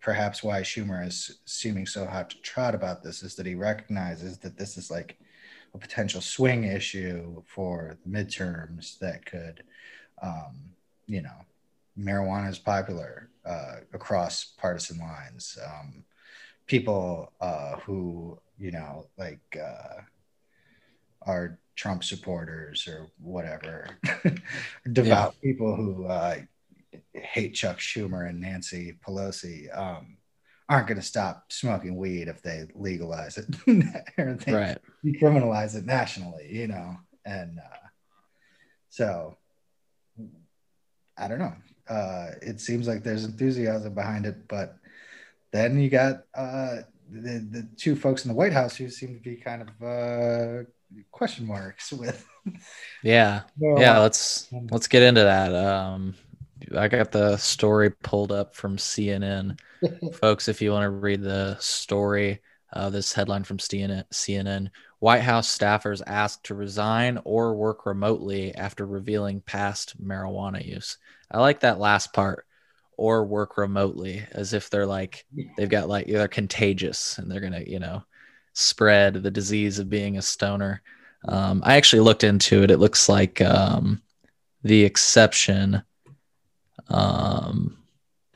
perhaps 0.02 0.44
why 0.44 0.62
Schumer 0.62 1.06
is 1.06 1.40
seeming 1.46 1.86
so 1.86 2.06
hot 2.06 2.32
to 2.32 2.42
trot 2.42 2.76
about 2.76 3.04
this, 3.04 3.24
is 3.24 3.36
that 3.36 3.46
he 3.46 3.56
recognizes 3.56 4.38
that 4.40 4.58
this 4.58 4.78
is 4.78 4.92
like 4.92 5.18
a 5.74 5.78
potential 5.78 6.22
swing 6.22 6.66
issue 6.66 7.42
for 7.46 7.98
the 8.04 8.10
midterms 8.10 9.00
that 9.00 9.26
could, 9.26 9.64
um, 10.22 10.56
you 11.08 11.22
know, 11.22 11.46
marijuana 11.98 12.50
is 12.50 12.60
popular 12.60 13.30
uh, 13.46 13.76
across 13.94 14.54
partisan 14.58 15.00
lines. 15.00 15.58
Um, 15.66 16.04
people 16.68 17.32
uh, 17.42 17.76
who 17.78 18.40
you 18.58 18.72
know 18.72 19.08
like 19.18 19.42
uh, 19.58 20.02
are 21.24 21.60
Trump 21.76 22.04
supporters 22.04 22.88
or 22.88 23.08
whatever, 23.20 23.88
devout 24.92 25.36
people 25.42 25.76
who 25.76 26.06
uh, 26.06 26.38
hate 27.14 27.54
Chuck 27.56 27.80
Schumer 27.80 28.30
and 28.30 28.40
Nancy 28.40 28.98
Pelosi 29.06 29.76
um, 29.78 30.18
aren't 30.70 30.88
going 30.88 31.00
to 31.00 31.06
stop 31.06 31.52
smoking 31.52 31.96
weed 31.96 32.28
if 32.28 32.42
they 32.42 32.66
legalize 32.76 33.38
it 33.38 33.46
or 34.18 34.34
they 34.46 34.54
Right. 34.54 34.78
decriminalize 35.04 35.76
it 35.76 35.86
nationally, 35.86 36.48
you 36.52 36.68
know, 36.68 36.98
and 37.26 37.60
uh, 37.60 37.88
so 38.90 39.38
I 41.18 41.28
don't 41.28 41.40
know. 41.40 41.54
Uh, 41.88 42.32
it 42.42 42.60
seems 42.60 42.88
like 42.88 43.04
there's 43.04 43.26
enthusiasm 43.26 43.94
behind 43.94 44.26
it, 44.26 44.48
but 44.48 44.78
then 45.52 45.80
you 45.80 45.90
got 45.90 46.24
uh, 46.34 46.78
the 47.10 47.40
the 47.52 47.68
two 47.76 47.96
folks 47.96 48.24
in 48.24 48.30
the 48.30 48.36
White 48.36 48.54
House 48.54 48.76
who 48.76 48.90
seem 48.90 49.14
to 49.16 49.22
be 49.22 49.36
kind 49.36 49.62
of 49.62 49.68
uh, 49.82 50.64
question 51.12 51.46
marks 51.46 51.92
with. 51.92 52.26
Yeah. 53.04 53.42
Yeah, 53.60 54.00
let's 54.00 54.48
let's 54.72 54.88
get 54.88 55.04
into 55.04 55.22
that. 55.22 55.54
Um 55.54 56.16
I 56.76 56.88
got 56.88 57.12
the 57.12 57.38
story 57.38 57.90
pulled 57.90 58.32
up 58.32 58.56
from 58.56 58.78
CNN. 58.78 59.60
Folks, 60.14 60.48
if 60.48 60.62
you 60.62 60.72
want 60.72 60.84
to 60.84 60.90
read 60.90 61.22
the 61.22 61.58
story, 61.60 62.42
uh, 62.74 62.90
this 62.90 63.14
headline 63.14 63.44
from 63.44 63.58
CNN, 63.58 64.06
CNN 64.14 64.70
White 65.00 65.22
House 65.22 65.58
staffers 65.58 66.02
asked 66.06 66.46
to 66.46 66.56
resign 66.56 67.20
or 67.26 67.56
work 67.56 67.86
remotely 67.86 68.54
after 68.56 68.86
revealing 68.86 69.42
past 69.42 70.02
marijuana 70.02 70.64
use. 70.64 70.98
I 71.32 71.40
like 71.40 71.62
that 71.62 71.80
last 71.80 72.14
part 72.14 72.46
or 72.98 73.26
work 73.26 73.58
remotely 73.58 74.24
as 74.32 74.54
if 74.54 74.70
they're 74.70 74.86
like 74.86 75.26
they've 75.58 75.70
got 75.70 75.90
like 75.90 76.06
they're 76.06 76.28
contagious 76.28 77.18
and 77.18 77.32
they're 77.32 77.42
gonna 77.42 77.64
you 77.66 77.80
know 77.80 78.04
spread 78.54 79.16
the 79.16 79.32
disease 79.32 79.80
of 79.80 79.90
being 79.90 80.18
a 80.18 80.22
stoner. 80.22 80.82
Um, 81.28 81.62
i 81.66 81.76
actually 81.76 82.02
looked 82.02 82.24
into 82.24 82.64
it. 82.64 82.72
It 82.72 82.80
looks 82.80 83.08
like 83.08 83.42
um, 83.42 84.02
the 84.64 84.84
exception 84.84 85.84
um, 86.90 87.78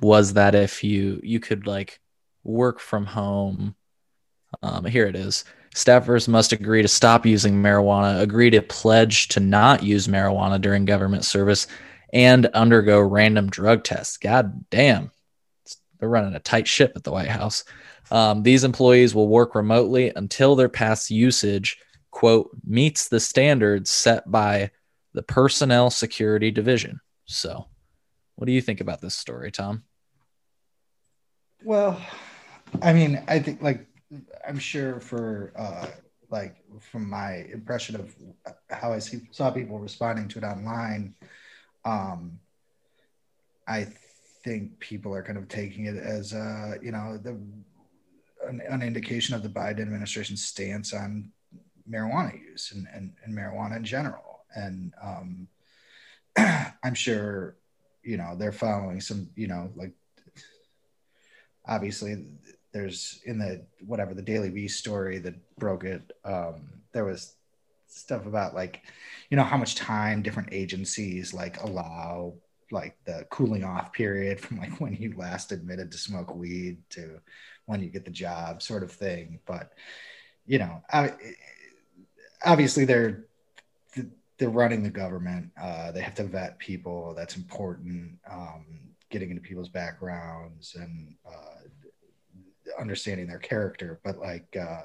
was 0.01 0.33
that 0.33 0.55
if 0.55 0.83
you 0.83 1.19
you 1.23 1.39
could 1.39 1.67
like 1.67 1.99
work 2.43 2.79
from 2.79 3.05
home 3.05 3.75
um, 4.61 4.85
here 4.85 5.07
it 5.07 5.15
is. 5.15 5.43
Staffers 5.73 6.27
must 6.27 6.53
agree 6.53 6.81
to 6.81 6.87
stop 6.87 7.25
using 7.25 7.55
marijuana 7.55 8.21
agree 8.21 8.49
to 8.51 8.61
pledge 8.61 9.27
to 9.29 9.39
not 9.39 9.83
use 9.83 10.07
marijuana 10.07 10.61
during 10.61 10.85
government 10.85 11.25
service 11.25 11.67
and 12.13 12.45
undergo 12.47 13.01
random 13.01 13.49
drug 13.49 13.83
tests. 13.83 14.17
God 14.17 14.69
damn. 14.69 15.11
They're 15.99 16.09
running 16.09 16.35
a 16.35 16.39
tight 16.39 16.67
ship 16.67 16.93
at 16.95 17.03
the 17.03 17.11
white 17.11 17.27
house 17.27 17.63
um, 18.11 18.43
these 18.43 18.63
employees 18.63 19.15
will 19.15 19.27
work 19.27 19.55
remotely 19.55 20.11
until 20.15 20.55
their 20.55 20.69
past 20.69 21.09
usage 21.09 21.77
quote 22.11 22.49
meets 22.65 23.09
the 23.09 23.19
standards 23.19 23.89
set 23.89 24.29
by 24.31 24.71
the 25.13 25.23
personnel 25.23 25.89
security 25.89 26.51
division. 26.51 26.99
So 27.25 27.65
what 28.35 28.45
do 28.45 28.53
you 28.53 28.61
think 28.61 28.81
about 28.81 29.01
this 29.01 29.15
story 29.15 29.51
tom? 29.51 29.83
Well, 31.63 31.99
I 32.81 32.93
mean, 32.93 33.23
I 33.27 33.39
think 33.39 33.61
like 33.61 33.87
I'm 34.47 34.59
sure 34.59 34.99
for 34.99 35.51
uh, 35.55 35.87
like 36.29 36.55
from 36.79 37.09
my 37.09 37.45
impression 37.51 37.95
of 37.95 38.15
how 38.69 38.93
I 38.93 38.99
see, 38.99 39.21
saw 39.31 39.51
people 39.51 39.79
responding 39.79 40.27
to 40.29 40.39
it 40.39 40.43
online, 40.43 41.15
um, 41.83 42.39
I 43.67 43.87
think 44.43 44.79
people 44.79 45.13
are 45.13 45.23
kind 45.23 45.37
of 45.37 45.47
taking 45.47 45.85
it 45.85 45.97
as 45.97 46.33
uh, 46.33 46.75
you 46.81 46.91
know 46.91 47.17
the 47.17 47.37
an, 48.47 48.61
an 48.67 48.81
indication 48.81 49.35
of 49.35 49.43
the 49.43 49.49
Biden 49.49 49.81
administration's 49.81 50.45
stance 50.45 50.93
on 50.93 51.31
marijuana 51.89 52.39
use 52.39 52.71
and, 52.73 52.87
and, 52.93 53.13
and 53.23 53.37
marijuana 53.37 53.77
in 53.77 53.83
general. 53.83 54.43
And 54.55 54.93
um, 55.01 55.47
I'm 56.83 56.93
sure, 56.93 57.55
you 58.03 58.17
know, 58.17 58.35
they're 58.37 58.51
following 58.51 59.01
some, 59.01 59.29
you 59.35 59.47
know, 59.47 59.71
like 59.75 59.93
obviously 61.67 62.25
there's 62.73 63.19
in 63.25 63.39
the 63.39 63.65
whatever 63.85 64.13
the 64.13 64.21
Daily 64.21 64.49
Beast 64.49 64.79
story 64.79 65.17
that 65.19 65.35
broke 65.57 65.83
it. 65.83 66.11
Um, 66.23 66.81
there 66.93 67.05
was 67.05 67.35
stuff 67.87 68.25
about 68.25 68.53
like, 68.53 68.81
you 69.29 69.37
know, 69.37 69.43
how 69.43 69.57
much 69.57 69.75
time 69.75 70.21
different 70.21 70.49
agencies 70.51 71.33
like 71.33 71.61
allow 71.63 72.33
like 72.71 72.97
the 73.05 73.25
cooling 73.29 73.63
off 73.63 73.93
period 73.93 74.39
from 74.39 74.57
like 74.57 74.79
when 74.81 74.93
you 74.95 75.13
last 75.15 75.51
admitted 75.51 75.91
to 75.91 75.97
smoke 75.97 76.35
weed 76.35 76.77
to 76.89 77.19
when 77.65 77.81
you 77.81 77.89
get 77.89 78.05
the 78.05 78.11
job 78.11 78.61
sort 78.61 78.83
of 78.83 78.91
thing 78.91 79.39
but 79.45 79.73
you 80.45 80.59
know 80.59 80.81
I, 80.91 81.13
obviously 82.45 82.85
they're 82.85 83.25
they're 84.37 84.49
running 84.49 84.83
the 84.83 84.89
government 84.89 85.51
uh, 85.61 85.91
they 85.91 86.01
have 86.01 86.15
to 86.15 86.23
vet 86.23 86.59
people 86.59 87.13
that's 87.15 87.37
important 87.37 88.19
um, 88.29 88.65
getting 89.09 89.29
into 89.29 89.41
people's 89.41 89.69
backgrounds 89.69 90.75
and 90.75 91.15
uh, 91.25 92.79
understanding 92.79 93.27
their 93.27 93.39
character 93.39 93.99
but 94.03 94.17
like 94.17 94.55
uh, 94.57 94.83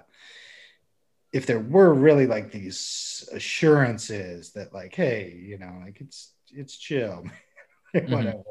if 1.32 1.46
there 1.46 1.60
were 1.60 1.94
really 1.94 2.26
like 2.26 2.50
these 2.50 3.28
assurances 3.32 4.52
that 4.52 4.72
like 4.72 4.94
hey 4.94 5.36
you 5.40 5.58
know 5.58 5.80
like 5.84 6.00
it's 6.00 6.32
it's 6.52 6.76
chill 6.76 7.24
mm-hmm. 7.94 8.12
whatever 8.12 8.42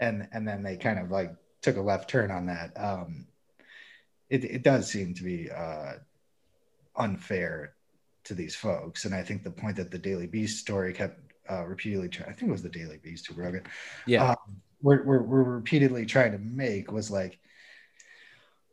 and 0.00 0.28
and 0.32 0.46
then 0.46 0.62
they 0.62 0.76
kind 0.76 0.98
of 0.98 1.10
like 1.10 1.34
took 1.62 1.76
a 1.76 1.80
left 1.80 2.08
turn 2.08 2.30
on 2.30 2.46
that 2.46 2.72
um 2.76 3.26
it, 4.30 4.44
it 4.44 4.62
does 4.62 4.90
seem 4.90 5.14
to 5.14 5.22
be 5.22 5.50
uh 5.50 5.94
unfair 6.96 7.74
to 8.24 8.34
these 8.34 8.56
folks. 8.56 9.04
And 9.04 9.14
i 9.14 9.22
think 9.22 9.42
the 9.42 9.50
point 9.50 9.76
that 9.76 9.90
the 9.90 9.98
daily 9.98 10.26
beast 10.26 10.60
story 10.60 10.92
kept 10.92 11.20
uh 11.48 11.64
repeatedly 11.64 12.08
trying 12.08 12.30
i 12.30 12.32
think 12.32 12.48
it 12.48 12.52
was 12.52 12.62
the 12.62 12.68
daily 12.68 12.98
beast 13.02 13.26
who 13.26 13.40
wrote 13.40 13.54
it. 13.54 13.66
Yeah. 14.06 14.30
Um, 14.30 14.36
we're, 14.82 15.02
we're, 15.04 15.22
we're 15.22 15.42
repeatedly 15.42 16.04
trying 16.04 16.32
to 16.32 16.38
make 16.38 16.92
was 16.92 17.10
like 17.10 17.38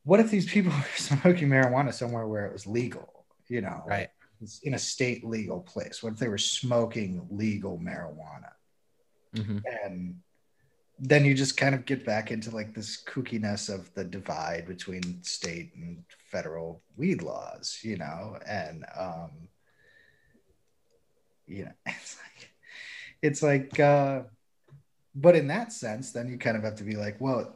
what 0.03 0.19
if 0.19 0.29
these 0.29 0.49
people 0.49 0.71
were 0.77 0.85
smoking 0.97 1.49
marijuana 1.49 1.93
somewhere 1.93 2.27
where 2.27 2.45
it 2.45 2.53
was 2.53 2.67
legal 2.67 3.23
you 3.53 3.61
know? 3.61 3.83
Right. 3.85 4.09
In 4.63 4.73
a 4.73 4.79
state 4.79 5.23
legal 5.23 5.61
place. 5.61 6.03
What 6.03 6.13
if 6.13 6.19
they 6.19 6.27
were 6.27 6.37
smoking 6.37 7.25
legal 7.29 7.79
marijuana? 7.79 8.51
Mm-hmm. 9.35 9.57
and 9.83 10.19
then 11.05 11.25
you 11.25 11.33
just 11.33 11.57
kind 11.57 11.75
of 11.75 11.85
get 11.85 12.05
back 12.05 12.31
into 12.31 12.49
like 12.49 12.73
this 12.73 13.03
kookiness 13.03 13.73
of 13.73 13.93
the 13.93 14.05
divide 14.05 14.65
between 14.65 15.21
state 15.21 15.71
and 15.75 16.01
federal 16.31 16.81
weed 16.95 17.21
laws, 17.21 17.79
you 17.83 17.97
know, 17.97 18.37
and 18.47 18.85
um, 18.97 19.31
you 21.45 21.65
know, 21.65 21.71
it's 21.85 22.17
like 22.17 22.49
it's 23.21 23.43
like 23.43 23.79
uh, 23.81 24.21
but 25.13 25.35
in 25.35 25.47
that 25.47 25.73
sense, 25.73 26.13
then 26.13 26.29
you 26.29 26.37
kind 26.37 26.55
of 26.55 26.63
have 26.63 26.75
to 26.75 26.85
be 26.85 26.95
like, 26.95 27.19
well, 27.19 27.53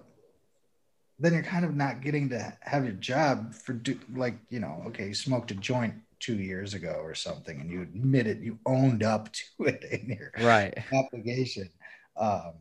then 1.17 1.31
you're 1.33 1.41
kind 1.41 1.63
of 1.63 1.73
not 1.73 2.01
getting 2.01 2.27
to 2.29 2.53
have 2.59 2.83
your 2.83 2.93
job 2.93 3.53
for 3.53 3.71
do 3.71 3.97
like, 4.13 4.37
you 4.49 4.59
know, 4.59 4.83
okay, 4.87 5.07
you 5.07 5.13
smoked 5.13 5.51
a 5.51 5.55
joint 5.55 5.93
two 6.19 6.35
years 6.35 6.73
ago 6.73 6.99
or 7.01 7.15
something 7.15 7.61
and 7.61 7.71
you 7.71 7.81
admit 7.81 8.27
it, 8.27 8.39
you 8.39 8.59
owned 8.65 9.03
up 9.03 9.29
to 9.57 9.63
it 9.63 9.85
in 9.85 10.17
your 10.17 10.33
right. 10.45 10.77
application. 10.91 11.69
Um 12.17 12.53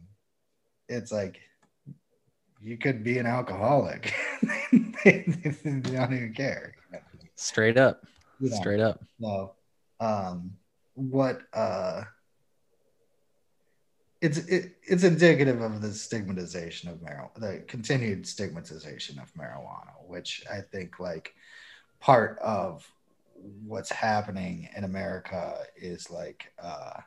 it's 0.88 1.12
like 1.12 1.40
you 2.60 2.76
could 2.76 3.04
be 3.04 3.18
an 3.18 3.26
alcoholic. 3.26 4.14
They, 5.04 5.24
don't 5.62 6.12
even 6.12 6.34
care. 6.34 6.74
Straight 7.36 7.78
up. 7.78 8.04
Straight 8.50 8.80
up. 8.80 9.04
No 9.20 9.52
um 10.00 10.52
what 10.94 11.42
uh 11.54 12.02
it's 14.20 14.38
it, 14.38 14.76
it's 14.82 15.04
indicative 15.04 15.60
of 15.60 15.80
the 15.80 15.92
stigmatization 15.92 16.90
of 16.90 16.98
marijuana 16.98 17.34
the 17.36 17.64
continued 17.66 18.26
stigmatization 18.26 19.18
of 19.18 19.32
marijuana 19.34 19.92
which 20.06 20.44
i 20.50 20.60
think 20.60 20.98
like 21.00 21.34
part 22.00 22.38
of 22.40 22.90
what's 23.66 23.90
happening 23.90 24.68
in 24.76 24.84
America 24.84 25.58
is 25.76 26.10
like 26.10 26.52
uh, 26.62 27.00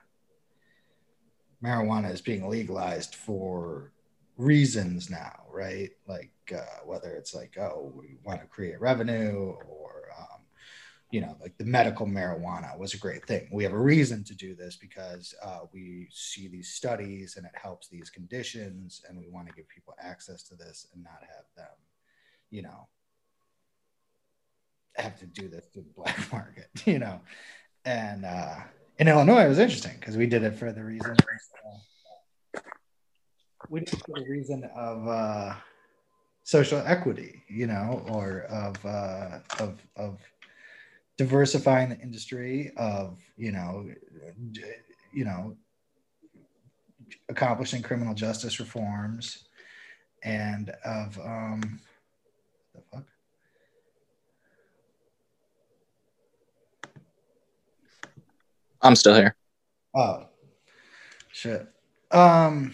marijuana 1.63 2.11
is 2.11 2.21
being 2.21 2.47
legalized 2.47 3.15
for 3.15 3.91
reasons 4.37 5.09
now, 5.09 5.43
right? 5.51 5.91
Like 6.07 6.31
uh, 6.55 6.85
whether 6.85 7.11
it's 7.11 7.35
like, 7.35 7.57
oh, 7.59 7.91
we 7.95 8.17
want 8.23 8.41
to 8.41 8.47
create 8.47 8.79
revenue 8.79 9.55
or, 9.67 10.09
um, 10.17 10.41
you 11.11 11.21
know, 11.21 11.35
like 11.41 11.57
the 11.57 11.65
medical 11.65 12.07
marijuana 12.07 12.77
was 12.77 12.93
a 12.93 12.97
great 12.97 13.25
thing. 13.25 13.49
We 13.51 13.63
have 13.63 13.73
a 13.73 13.79
reason 13.79 14.23
to 14.25 14.35
do 14.35 14.55
this 14.55 14.77
because 14.77 15.33
uh, 15.43 15.61
we 15.73 16.07
see 16.11 16.47
these 16.47 16.69
studies 16.69 17.35
and 17.35 17.45
it 17.45 17.51
helps 17.61 17.89
these 17.89 18.09
conditions, 18.09 19.01
and 19.07 19.17
we 19.17 19.27
want 19.27 19.47
to 19.47 19.53
give 19.53 19.67
people 19.67 19.95
access 19.99 20.43
to 20.43 20.55
this 20.55 20.87
and 20.93 21.03
not 21.03 21.19
have 21.21 21.45
them, 21.57 21.75
you 22.49 22.61
know, 22.61 22.87
have 24.95 25.17
to 25.19 25.25
do 25.25 25.47
this 25.49 25.65
through 25.73 25.83
the 25.83 25.93
black 25.93 26.17
market, 26.31 26.69
you 26.85 26.99
know. 26.99 27.19
And 27.85 28.25
uh, 28.25 28.55
in 28.99 29.07
Illinois, 29.07 29.45
it 29.45 29.49
was 29.49 29.59
interesting 29.59 29.95
because 29.97 30.17
we 30.17 30.27
did 30.27 30.43
it 30.43 30.55
for 30.55 30.73
the 30.73 30.83
reason. 30.83 31.11
Uh, 31.11 32.59
we 33.69 33.79
did 33.79 33.93
it 33.93 34.03
for 34.05 34.19
the 34.19 34.29
reason 34.29 34.69
of 34.75 35.07
uh, 35.07 35.53
social 36.43 36.83
equity, 36.85 37.43
you 37.47 37.65
know, 37.65 38.03
or 38.09 38.41
of 38.49 38.85
uh, 38.85 39.39
of 39.59 39.81
of 39.95 40.19
diversifying 41.17 41.89
the 41.89 41.99
industry, 41.99 42.71
of 42.75 43.17
you 43.37 43.53
know, 43.53 43.89
you 45.13 45.23
know, 45.23 45.55
accomplishing 47.29 47.81
criminal 47.81 48.13
justice 48.13 48.59
reforms, 48.59 49.45
and 50.23 50.71
of 50.83 51.17
um, 51.19 51.79
the 52.75 52.81
fuck 52.91 53.05
I'm 58.81 58.95
still 58.95 59.15
here. 59.15 59.35
Oh, 59.95 60.27
shit. 61.31 61.67
Um, 62.11 62.73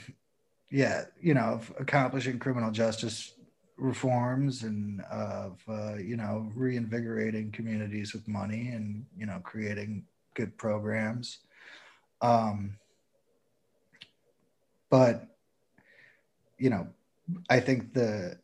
yeah, 0.70 1.06
you 1.22 1.34
know, 1.34 1.62
accomplishing 1.80 2.40
criminal 2.40 2.72
justice 2.72 3.34
reforms 3.78 4.64
and 4.64 5.02
of 5.12 5.62
uh, 5.68 5.96
you 5.96 6.16
know 6.16 6.50
reinvigorating 6.56 7.52
communities 7.52 8.14
with 8.14 8.28
money 8.28 8.70
and 8.70 9.06
you 9.18 9.26
know 9.26 9.40
creating 9.44 10.06
good 10.34 10.58
programs. 10.58 11.40
Um, 12.22 12.78
but 14.90 15.28
you 16.58 16.70
know, 16.70 16.88
I 17.50 17.60
think 17.60 17.94
the 17.94 18.38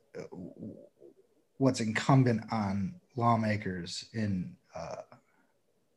what's 1.57 1.79
incumbent 1.79 2.41
on 2.51 2.95
lawmakers 3.15 4.05
in 4.13 4.55
uh, 4.75 5.03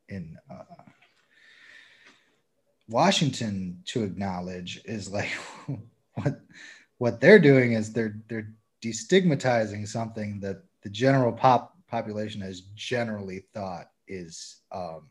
in 0.08 0.36
uh, 0.50 0.64
Washington 2.88 3.80
to 3.86 4.04
acknowledge 4.04 4.80
is 4.84 5.10
like 5.10 5.30
what 6.14 6.40
what 6.98 7.20
they're 7.20 7.38
doing 7.38 7.72
is 7.72 7.92
they're 7.92 8.16
they're 8.28 8.52
destigmatizing 8.82 9.88
something 9.88 10.40
that 10.40 10.62
the 10.82 10.90
general 10.90 11.32
pop 11.32 11.76
population 11.88 12.40
has 12.40 12.60
generally 12.74 13.44
thought 13.54 13.90
is 14.06 14.62
um, 14.72 15.08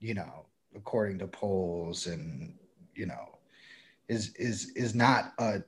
you 0.00 0.14
know 0.14 0.46
according 0.76 1.18
to 1.18 1.26
polls 1.26 2.06
and 2.06 2.54
you 2.94 3.06
know 3.06 3.38
is 4.08 4.34
is 4.36 4.70
is 4.76 4.94
not 4.94 5.32
a 5.38 5.62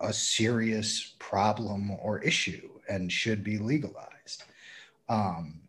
a 0.00 0.12
serious 0.12 1.14
problem 1.18 1.90
or 2.02 2.18
issue 2.20 2.68
and 2.88 3.10
should 3.10 3.42
be 3.42 3.58
legalized. 3.58 4.44
Um 5.08 5.62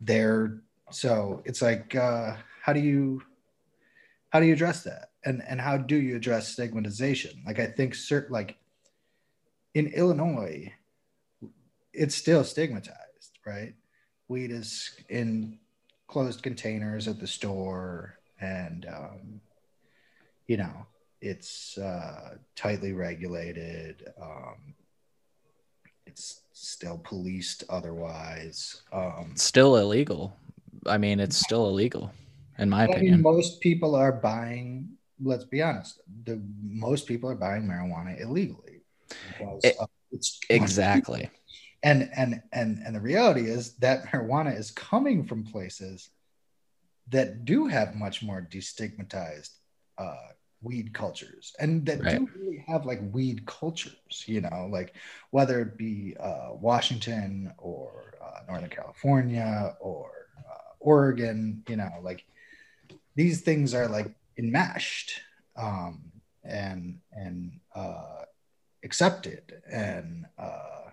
they're 0.00 0.60
so 0.90 1.42
it's 1.44 1.60
like 1.60 1.94
uh 1.96 2.36
how 2.62 2.72
do 2.72 2.80
you 2.80 3.20
how 4.30 4.40
do 4.40 4.46
you 4.46 4.52
address 4.52 4.84
that? 4.84 5.10
And 5.24 5.42
and 5.46 5.60
how 5.60 5.78
do 5.78 5.96
you 5.96 6.16
address 6.16 6.48
stigmatization? 6.48 7.42
Like 7.46 7.58
i 7.58 7.66
think 7.66 7.94
certain 7.94 8.32
like 8.32 8.56
in 9.74 9.88
illinois 9.88 10.72
it's 11.92 12.14
still 12.14 12.44
stigmatized 12.44 13.08
right? 13.48 13.74
Weed 14.28 14.50
is 14.50 14.90
in 15.08 15.58
closed 16.06 16.42
containers 16.42 17.08
at 17.08 17.18
the 17.18 17.26
store 17.26 18.18
and 18.40 18.86
um, 18.86 19.40
you 20.46 20.56
know 20.56 20.86
it's 21.20 21.76
uh, 21.78 22.36
tightly 22.54 22.92
regulated 22.92 24.04
um, 24.20 24.74
it's 26.06 26.42
still 26.52 26.98
policed 26.98 27.64
otherwise 27.68 28.82
um, 28.92 29.32
still 29.34 29.76
illegal. 29.76 30.36
I 30.86 30.98
mean 30.98 31.20
it's 31.20 31.36
still 31.36 31.68
illegal 31.68 32.12
in 32.58 32.68
my 32.70 32.84
opinion. 32.84 33.22
most 33.22 33.60
people 33.60 33.94
are 33.94 34.12
buying 34.12 34.90
let's 35.20 35.44
be 35.44 35.60
honest, 35.60 36.00
the 36.24 36.40
most 36.62 37.06
people 37.08 37.28
are 37.28 37.34
buying 37.34 37.64
marijuana 37.64 38.20
illegally. 38.20 38.82
It- 39.64 39.76
it's 40.12 40.38
Exactly. 40.50 41.28
and 41.82 42.08
and 42.16 42.42
and 42.52 42.78
and 42.84 42.94
the 42.94 43.00
reality 43.00 43.46
is 43.50 43.76
that 43.78 44.04
marijuana 44.06 44.56
is 44.56 44.70
coming 44.70 45.24
from 45.24 45.44
places 45.44 46.10
that 47.08 47.44
do 47.44 47.66
have 47.66 47.94
much 47.94 48.22
more 48.22 48.46
destigmatized 48.50 49.50
uh, 49.98 50.28
weed 50.62 50.92
cultures 50.92 51.54
and 51.60 51.86
that 51.86 52.02
Right. 52.02 52.18
do 52.18 52.28
really 52.36 52.64
have 52.68 52.84
like 52.84 53.00
weed 53.12 53.46
cultures 53.46 54.24
you 54.26 54.40
know 54.40 54.68
like 54.70 54.94
whether 55.30 55.60
it 55.60 55.76
be 55.76 56.16
uh, 56.18 56.50
washington 56.54 57.52
or 57.58 58.14
uh, 58.22 58.40
northern 58.48 58.68
california 58.70 59.74
or 59.80 60.10
uh, 60.38 60.72
oregon 60.80 61.62
you 61.68 61.76
know 61.76 61.90
like 62.02 62.24
these 63.18 63.40
things 63.40 63.74
are 63.74 63.88
like 63.88 64.14
enmeshed 64.38 65.20
um, 65.56 66.12
and 66.44 67.00
and 67.12 67.58
uh, 67.74 68.22
accepted 68.84 69.60
and 69.68 70.24
uh, 70.38 70.90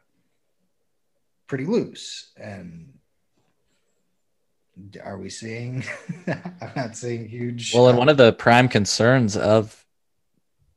pretty 1.46 1.66
loose. 1.66 2.32
And 2.36 2.96
are 5.04 5.20
we 5.20 5.30
seeing? 5.30 5.84
I'm 6.28 6.72
not 6.76 6.98
seeing 6.98 7.30
huge. 7.30 7.76
Well, 7.76 7.90
and 7.90 7.98
one 7.98 8.10
of 8.10 8.18
the 8.18 8.34
prime 8.34 8.70
concerns 8.70 9.38
of 9.38 9.86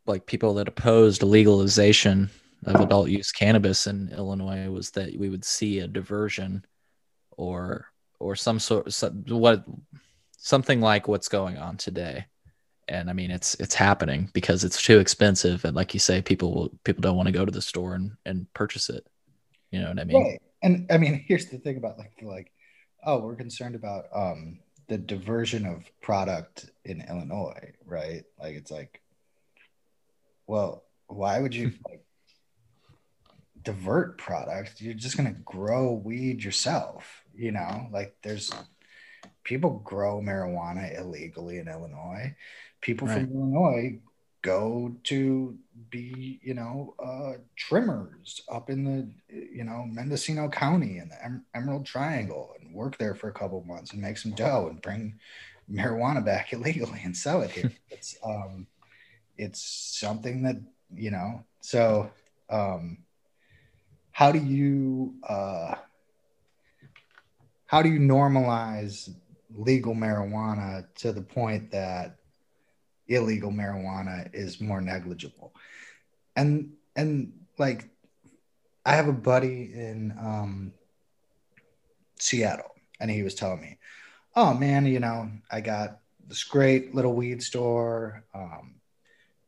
like 0.05 0.27
people 0.27 0.53
that 0.55 0.69
opposed 0.69 1.23
legalization 1.23 2.29
of 2.67 2.79
adult 2.79 3.09
use 3.09 3.33
cannabis 3.33 3.87
in 3.87 4.11
Illinois 4.11 4.69
was 4.69 4.91
that 4.91 5.17
we 5.19 5.31
would 5.31 5.47
see 5.47 5.79
a 5.79 5.89
diversion 5.89 6.67
or 7.39 7.87
or 8.21 8.37
some 8.37 8.59
sort 8.59 8.93
some, 8.93 9.25
what 9.29 9.65
something 10.39 10.81
like 10.81 11.09
what's 11.09 11.29
going 11.29 11.59
on 11.59 11.77
today. 11.77 12.25
And 12.89 13.11
I 13.11 13.13
mean 13.13 13.31
it's 13.31 13.55
it's 13.57 13.75
happening 13.75 14.31
because 14.33 14.65
it's 14.65 14.83
too 14.83 14.99
expensive 14.99 15.67
and 15.67 15.77
like 15.77 15.93
you 15.93 16.01
say 16.01 16.23
people 16.23 16.55
will 16.55 16.69
people 16.85 17.03
don't 17.03 17.17
want 17.17 17.27
to 17.27 17.33
go 17.33 17.45
to 17.45 17.53
the 17.53 17.61
store 17.61 17.95
and 17.95 18.13
and 18.25 18.53
purchase 18.55 18.89
it. 18.89 19.07
You 19.71 19.81
know 19.81 19.89
what 19.89 20.01
I 20.01 20.05
mean? 20.05 20.23
Right. 20.23 20.43
And 20.63 20.87
I 20.91 20.97
mean, 20.97 21.23
here's 21.27 21.47
the 21.47 21.59
thing 21.59 21.77
about 21.77 21.99
like 21.99 22.13
like, 22.23 22.51
oh, 23.05 23.19
we're 23.19 23.37
concerned 23.37 23.75
about 23.75 24.07
um 24.15 24.61
the 24.87 24.97
diversion 24.97 25.67
of 25.67 25.85
product 26.01 26.71
in 26.85 27.03
Illinois, 27.03 27.73
right? 27.85 28.25
Like 28.41 28.55
it's 28.55 28.71
like, 28.71 29.03
well, 30.47 30.85
why 31.09 31.41
would 31.41 31.55
you 31.55 31.73
like 31.87 32.03
divert 33.63 34.17
product? 34.17 34.81
You're 34.81 34.95
just 34.95 35.17
gonna 35.17 35.37
grow 35.45 35.93
weed 35.93 36.43
yourself, 36.43 37.23
you 37.35 37.53
know? 37.53 37.89
Like 37.93 38.17
there's 38.23 38.51
people 39.49 39.81
grow 39.83 40.21
marijuana 40.21 40.95
illegally 41.01 41.57
in 41.57 41.69
Illinois. 41.69 42.37
People 42.83 43.07
Right. 43.09 43.23
from 43.23 43.33
Illinois 43.33 43.99
go 44.43 44.95
to 45.05 45.57
be, 45.89 46.39
you 46.43 46.53
know, 46.53 46.95
uh, 47.03 47.39
trimmers 47.57 48.43
up 48.53 48.69
in 48.69 48.85
the, 48.85 49.09
you 49.35 49.65
know, 49.65 49.87
Mendocino 49.87 50.51
County 50.51 50.99
and 50.99 51.11
the 51.11 51.25
em- 51.25 51.47
Emerald 51.55 51.87
Triangle 51.87 52.55
and 52.61 52.75
work 52.75 52.99
there 52.99 53.15
for 53.15 53.29
a 53.29 53.33
couple 53.33 53.65
months 53.65 53.93
and 53.93 54.03
make 54.03 54.19
some 54.19 54.33
dough 54.33 54.69
and 54.69 54.83
bring 54.83 55.19
marijuana 55.71 56.23
back 56.23 56.53
illegally 56.57 57.01
and 57.03 57.17
sell 57.17 57.41
it 57.41 57.51
here. 57.51 57.73
it's, 57.91 58.19
um, 58.23 58.67
it's 59.39 59.63
something 59.99 60.43
that, 60.43 60.57
you 60.95 61.11
know, 61.11 61.43
so, 61.63 62.11
um, 62.51 62.99
how 64.13 64.31
do 64.31 64.41
you, 64.41 65.15
uh, 65.27 65.75
how 67.65 67.81
do 67.83 67.89
you 67.89 67.99
normalize 68.01 69.11
legal 69.55 69.95
marijuana 69.95 70.87
to 70.97 71.13
the 71.13 71.23
point 71.23 71.71
that 71.71 72.17
illegal 73.07 73.51
marijuana 73.51 74.29
is 74.33 74.61
more 74.61 74.81
negligible. 74.81 75.55
And 76.37 76.73
and 76.99 77.33
like 77.59 77.89
i 78.85 78.95
have 78.95 79.09
a 79.09 79.13
buddy 79.13 79.71
in 79.75 80.15
um 80.19 80.73
seattle 82.19 82.75
and 83.01 83.11
he 83.11 83.23
was 83.23 83.35
telling 83.35 83.61
me 83.61 83.79
oh 84.37 84.53
man 84.53 84.85
you 84.85 85.01
know 85.01 85.31
i 85.51 85.61
got 85.61 86.01
this 86.27 86.45
great 86.45 86.95
little 86.95 87.15
weed 87.15 87.43
store 87.43 88.25
um 88.35 88.75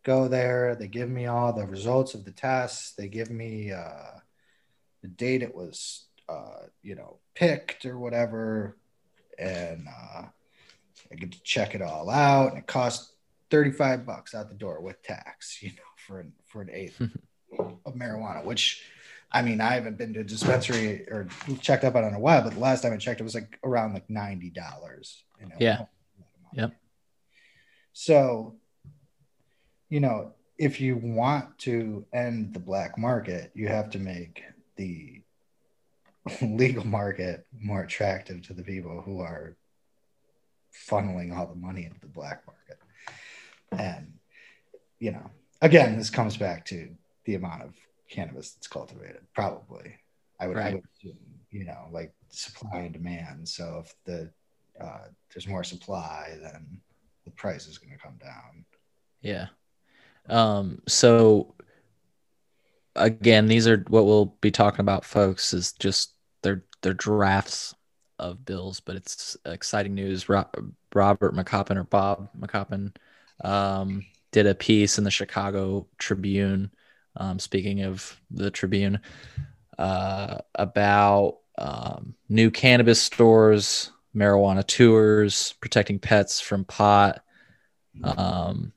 go 0.05 0.29
there 0.29 0.77
they 0.77 0.87
give 0.87 1.11
me 1.11 1.27
all 1.27 1.53
the 1.53 1.67
results 1.67 2.15
of 2.15 2.25
the 2.25 2.31
tests 2.31 2.93
they 2.93 3.09
give 3.09 3.31
me 3.31 3.73
uh 3.73 4.13
the 5.03 5.09
date 5.09 5.43
it 5.43 5.55
was 5.55 6.07
uh 6.29 6.63
you 6.83 6.95
know 6.95 7.19
picked 7.35 7.85
or 7.85 7.99
whatever 7.99 8.77
and 9.40 9.87
uh 9.88 10.22
i 11.11 11.14
get 11.16 11.33
to 11.33 11.42
check 11.42 11.74
it 11.74 11.83
all 11.83 12.09
out 12.11 12.50
and 12.50 12.59
it 12.59 12.66
costs 12.66 13.14
35 13.50 14.07
bucks 14.07 14.35
out 14.35 14.48
the 14.48 14.55
door 14.55 14.81
with 14.81 15.03
tax, 15.03 15.59
you 15.62 15.70
know, 15.70 15.83
for 16.07 16.20
an, 16.20 16.33
for 16.46 16.62
an 16.62 16.70
eighth 16.72 17.00
of 17.59 17.94
marijuana, 17.94 18.44
which 18.44 18.85
I 19.33 19.42
mean, 19.42 19.61
I 19.61 19.74
haven't 19.74 19.96
been 19.96 20.12
to 20.14 20.20
a 20.20 20.24
dispensary 20.24 21.07
or 21.09 21.29
checked 21.61 21.85
up 21.85 21.94
on 21.94 22.03
it 22.03 22.09
in 22.09 22.14
a 22.14 22.20
while, 22.20 22.42
but 22.42 22.55
the 22.55 22.61
last 22.61 22.81
time 22.81 22.92
I 22.92 22.96
checked, 22.96 23.20
it 23.20 23.24
was 23.24 23.35
like 23.35 23.61
around 23.62 23.94
like 23.94 24.09
$90. 24.09 24.42
You 25.40 25.46
know? 25.46 25.55
Yeah. 25.61 25.85
Yep. 26.53 26.74
So, 27.92 28.57
you 29.88 30.00
know, 30.00 30.33
if 30.59 30.81
you 30.81 30.96
want 30.96 31.59
to 31.59 32.05
end 32.12 32.55
the 32.55 32.59
black 32.59 32.98
market, 32.98 33.53
you 33.55 33.68
have 33.68 33.90
to 33.90 34.00
make 34.00 34.42
the 34.74 35.22
legal 36.43 36.87
market 36.87 37.47
more 37.59 37.83
attractive 37.83 38.43
to 38.43 38.55
the 38.55 38.62
people 38.62 39.03
who 39.03 39.21
are 39.21 39.57
funneling 40.88 41.37
all 41.37 41.47
the 41.47 41.55
money 41.55 41.85
into 41.85 42.01
the 42.01 42.07
black 42.07 42.43
market. 42.47 42.79
And, 43.73 44.14
you 44.99 45.12
know, 45.12 45.31
again, 45.61 45.97
this 45.97 46.11
comes 46.11 46.37
back 46.37 46.64
to 46.66 46.90
the 47.25 47.35
amount 47.35 47.62
of 47.62 47.75
cannabis 48.09 48.53
that's 48.53 48.69
cultivated, 48.69 49.21
probably. 49.35 49.95
I 50.38 50.47
would, 50.47 50.57
I 50.57 50.75
would 50.75 50.85
assume, 50.97 51.19
you 51.51 51.64
know, 51.64 51.88
like 51.90 52.12
supply 52.31 52.81
and 52.81 52.93
demand. 52.93 53.49
So 53.49 53.83
if 53.85 53.95
the 54.05 54.31
uh, 54.81 55.09
there's 55.33 55.47
more 55.47 55.64
supply, 55.64 56.38
then 56.43 56.81
the 57.25 57.31
price 57.33 57.66
is 57.66 57.77
going 57.77 57.93
to 57.93 57.99
come 57.99 58.16
down. 58.19 58.64
Yeah. 59.21 59.49
Um, 60.29 60.81
so 60.88 61.55
again, 62.97 63.47
these 63.47 63.69
are 63.69 63.85
what 63.88 64.07
we'll 64.07 64.37
be 64.40 64.51
talking 64.51 64.81
about, 64.81 65.05
folks, 65.05 65.53
is 65.53 65.73
just 65.73 66.14
they're 66.83 66.95
drafts 66.95 67.75
of 68.19 68.45
bills, 68.45 68.81
but 68.81 68.97
it's 68.97 69.37
exciting 69.47 69.95
news. 69.95 70.29
Robert 70.29 70.75
McCoppin 70.95 71.77
or 71.77 71.85
Bob 71.85 72.29
McCoppin 72.38 72.95
um, 73.43 74.05
did 74.33 74.47
a 74.47 74.55
piece 74.55 74.99
in 74.99 75.05
the 75.05 75.11
Chicago 75.11 75.87
Tribune. 75.99 76.71
Um, 77.16 77.38
speaking 77.38 77.83
of 77.83 78.21
the 78.31 78.51
Tribune, 78.51 79.01
uh, 79.79 80.38
about 80.55 81.38
um, 81.59 82.14
new 82.29 82.51
cannabis 82.51 83.03
stores, 83.03 83.90
marijuana 84.14 84.64
tours, 84.64 85.55
protecting 85.61 85.99
pets 85.99 86.40
from 86.40 86.64
pot, 86.64 87.25
um, 88.05 88.73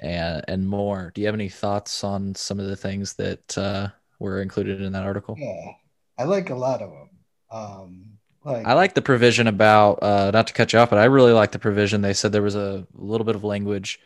and 0.00 0.44
and 0.48 0.68
more. 0.68 1.12
Do 1.14 1.20
you 1.20 1.26
have 1.28 1.34
any 1.34 1.48
thoughts 1.48 2.04
on 2.04 2.34
some 2.34 2.60
of 2.60 2.66
the 2.66 2.76
things 2.76 3.14
that 3.14 3.56
uh, 3.56 3.88
were 4.18 4.42
included 4.42 4.82
in 4.82 4.92
that 4.92 5.04
article? 5.04 5.36
Yeah, 5.38 5.72
I 6.18 6.24
like 6.24 6.50
a 6.50 6.54
lot 6.54 6.82
of 6.82 6.90
them. 6.90 7.08
Um, 7.52 8.18
like 8.44 8.66
I 8.66 8.72
like 8.72 8.94
the 8.94 9.02
provision 9.02 9.46
about 9.46 10.02
uh, 10.02 10.30
not 10.32 10.48
to 10.48 10.52
cut 10.52 10.72
you 10.72 10.78
off, 10.78 10.90
but 10.90 10.98
I 10.98 11.04
really 11.04 11.32
like 11.32 11.52
the 11.52 11.58
provision. 11.58 12.02
They 12.02 12.14
said 12.14 12.32
there 12.32 12.42
was 12.42 12.56
a 12.56 12.86
little 12.94 13.24
bit 13.24 13.36
of 13.36 13.44
language 13.44 14.00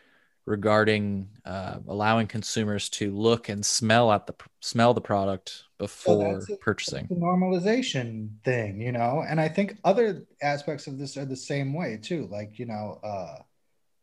regarding 0.44 1.28
uh, 1.44 1.78
allowing 1.88 2.26
consumers 2.26 2.88
to 2.88 3.10
look 3.10 3.48
and 3.48 3.64
smell 3.64 4.12
at 4.12 4.26
the 4.26 4.34
smell 4.60 4.94
the 4.94 5.00
product 5.00 5.64
before 5.78 6.34
that's 6.34 6.50
it. 6.50 6.60
purchasing. 6.60 7.06
the 7.08 7.16
normalization 7.16 8.28
thing, 8.44 8.80
you 8.80 8.92
know, 8.92 9.24
and 9.26 9.40
I 9.40 9.48
think 9.48 9.78
other 9.84 10.26
aspects 10.42 10.86
of 10.86 10.98
this 10.98 11.16
are 11.16 11.24
the 11.24 11.36
same 11.36 11.72
way 11.72 11.98
too. 12.00 12.28
Like, 12.30 12.58
you 12.58 12.66
know, 12.66 13.00
uh, 13.02 13.36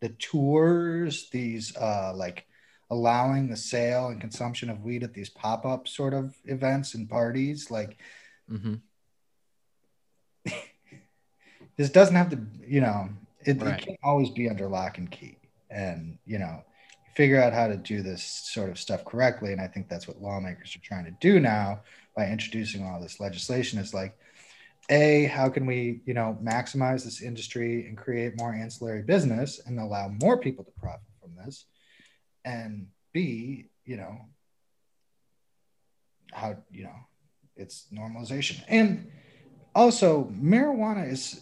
the 0.02 0.10
tours, 0.10 1.30
these 1.30 1.76
uh, 1.78 2.14
like 2.16 2.46
allowing 2.90 3.50
the 3.50 3.58
sale 3.58 4.08
and 4.08 4.20
consumption 4.20 4.70
of 4.70 4.82
weed 4.82 5.04
at 5.04 5.14
these 5.14 5.30
pop 5.30 5.66
up 5.66 5.88
sort 5.88 6.14
of 6.14 6.36
events 6.46 6.94
and 6.94 7.10
parties. 7.10 7.72
Like, 7.72 7.98
hmm 8.50 8.76
this 11.78 11.90
doesn't 11.90 12.16
have 12.16 12.30
to, 12.30 12.40
you 12.66 12.82
know, 12.82 13.10
it, 13.46 13.62
Right. 13.62 13.80
it 13.80 13.86
can't 13.86 14.00
always 14.04 14.30
be 14.30 14.50
under 14.50 14.68
lock 14.68 14.98
and 14.98 15.10
key. 15.10 15.38
And, 15.70 16.18
you 16.26 16.40
know, 16.40 16.64
figure 17.16 17.42
out 17.42 17.54
how 17.54 17.68
to 17.68 17.78
do 17.78 18.02
this 18.02 18.24
sort 18.24 18.70
of 18.70 18.80
stuff 18.80 19.06
correctly. 19.06 19.52
And 19.52 19.62
I 19.62 19.68
think 19.68 19.90
that's 19.90 20.08
what 20.08 20.22
lawmakers 20.22 20.76
are 20.76 20.80
trying 20.80 21.06
to 21.06 21.16
do 21.20 21.40
now 21.40 21.82
by 22.16 22.30
introducing 22.30 22.86
all 22.86 23.02
this 23.02 23.20
legislation 23.20 23.80
is 23.80 23.94
like, 23.94 24.18
A, 24.90 25.26
how 25.26 25.50
can 25.50 25.66
we, 25.66 26.02
you 26.06 26.14
know, 26.14 26.38
maximize 26.44 27.04
this 27.04 27.22
industry 27.22 27.88
and 27.88 27.98
create 27.98 28.38
more 28.38 28.54
ancillary 28.54 29.02
business 29.02 29.62
and 29.66 29.80
allow 29.80 30.10
more 30.10 30.38
people 30.38 30.64
to 30.64 30.72
profit 30.72 31.02
from 31.22 31.36
this? 31.44 31.66
And 32.46 32.88
B, 33.14 33.70
you 33.86 33.98
know, 33.98 34.18
how, 36.32 36.58
you 36.72 36.84
know, 36.86 36.96
it's 37.56 37.86
normalization. 37.94 38.64
And 38.68 39.12
also, 39.76 40.26
marijuana 40.40 41.12
is, 41.12 41.42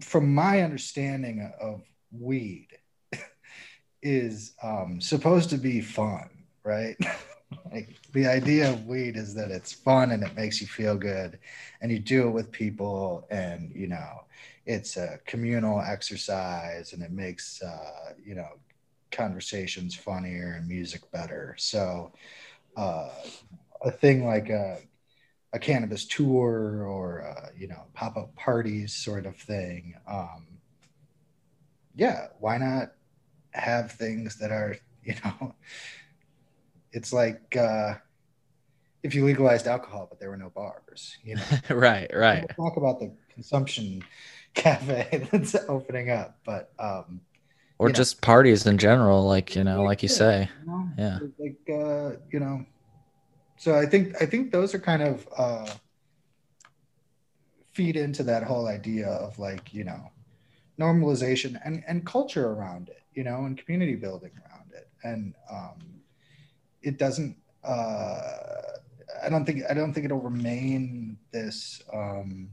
from 0.00 0.34
my 0.34 0.62
understanding 0.62 1.52
of 1.60 1.82
weed, 2.12 2.68
is 4.02 4.54
um, 4.62 5.00
supposed 5.00 5.50
to 5.50 5.58
be 5.58 5.80
fun, 5.80 6.28
right? 6.64 6.96
like 7.72 7.96
the 8.12 8.26
idea 8.26 8.70
of 8.70 8.86
weed 8.86 9.16
is 9.16 9.34
that 9.34 9.50
it's 9.50 9.72
fun 9.72 10.10
and 10.10 10.22
it 10.22 10.34
makes 10.34 10.60
you 10.60 10.66
feel 10.66 10.96
good, 10.96 11.38
and 11.80 11.90
you 11.90 11.98
do 11.98 12.28
it 12.28 12.30
with 12.30 12.50
people, 12.50 13.26
and 13.30 13.72
you 13.74 13.86
know, 13.86 14.24
it's 14.66 14.96
a 14.96 15.18
communal 15.26 15.80
exercise, 15.80 16.92
and 16.92 17.02
it 17.02 17.12
makes 17.12 17.62
uh, 17.62 18.12
you 18.24 18.34
know 18.34 18.48
conversations 19.10 19.94
funnier 19.94 20.56
and 20.58 20.68
music 20.68 21.10
better. 21.10 21.54
So, 21.58 22.12
uh, 22.76 23.10
a 23.82 23.90
thing 23.90 24.26
like 24.26 24.48
a 24.48 24.78
a 25.52 25.58
cannabis 25.58 26.04
tour 26.04 26.84
or 26.86 27.22
uh, 27.22 27.48
you 27.56 27.68
know 27.68 27.84
pop 27.94 28.16
up 28.16 28.34
parties 28.36 28.92
sort 28.92 29.26
of 29.26 29.36
thing. 29.36 29.94
Um, 30.06 30.46
yeah, 31.94 32.28
why 32.38 32.58
not 32.58 32.92
have 33.52 33.92
things 33.92 34.36
that 34.38 34.50
are 34.50 34.76
you 35.02 35.14
know? 35.24 35.54
It's 36.92 37.12
like 37.12 37.56
uh, 37.56 37.94
if 39.02 39.14
you 39.14 39.24
legalized 39.24 39.66
alcohol, 39.66 40.06
but 40.08 40.20
there 40.20 40.30
were 40.30 40.36
no 40.36 40.50
bars. 40.50 41.16
You 41.22 41.36
know, 41.36 41.42
right, 41.70 42.10
right. 42.14 42.44
We'll 42.56 42.68
talk 42.68 42.76
about 42.76 43.00
the 43.00 43.12
consumption 43.32 44.04
cafe 44.54 45.28
that's 45.30 45.54
opening 45.68 46.10
up, 46.10 46.38
but 46.44 46.72
um, 46.78 47.20
or 47.78 47.90
just 47.90 48.16
know. 48.16 48.26
parties 48.26 48.66
in 48.66 48.76
general, 48.76 49.24
like 49.24 49.56
you 49.56 49.64
know, 49.64 49.82
like 49.82 50.02
you 50.02 50.08
say, 50.08 50.50
you 50.60 50.70
know, 50.70 50.88
yeah, 50.98 51.18
like 51.38 51.58
uh, 51.70 52.18
you 52.30 52.40
know 52.40 52.66
so 53.58 53.78
i 53.78 53.84
think 53.84 54.20
i 54.22 54.26
think 54.26 54.50
those 54.50 54.74
are 54.74 54.78
kind 54.78 55.02
of 55.02 55.28
uh 55.36 55.68
feed 57.72 57.96
into 57.96 58.22
that 58.22 58.42
whole 58.42 58.66
idea 58.66 59.06
of 59.08 59.38
like 59.38 59.72
you 59.74 59.84
know 59.84 60.10
normalization 60.78 61.60
and 61.64 61.84
and 61.86 62.06
culture 62.06 62.50
around 62.50 62.88
it 62.88 63.02
you 63.18 63.24
know 63.24 63.44
and 63.44 63.58
community 63.58 63.96
building 63.96 64.30
around 64.46 64.70
it. 64.72 64.88
And 65.02 65.34
um 65.50 65.78
it 66.82 66.98
doesn't 66.98 67.36
uh 67.64 68.20
i 69.24 69.28
don't 69.28 69.44
think 69.44 69.64
i 69.68 69.74
don't 69.74 69.92
think 69.92 70.04
it'll 70.06 70.20
remain 70.20 71.18
this 71.32 71.82
um 71.92 72.50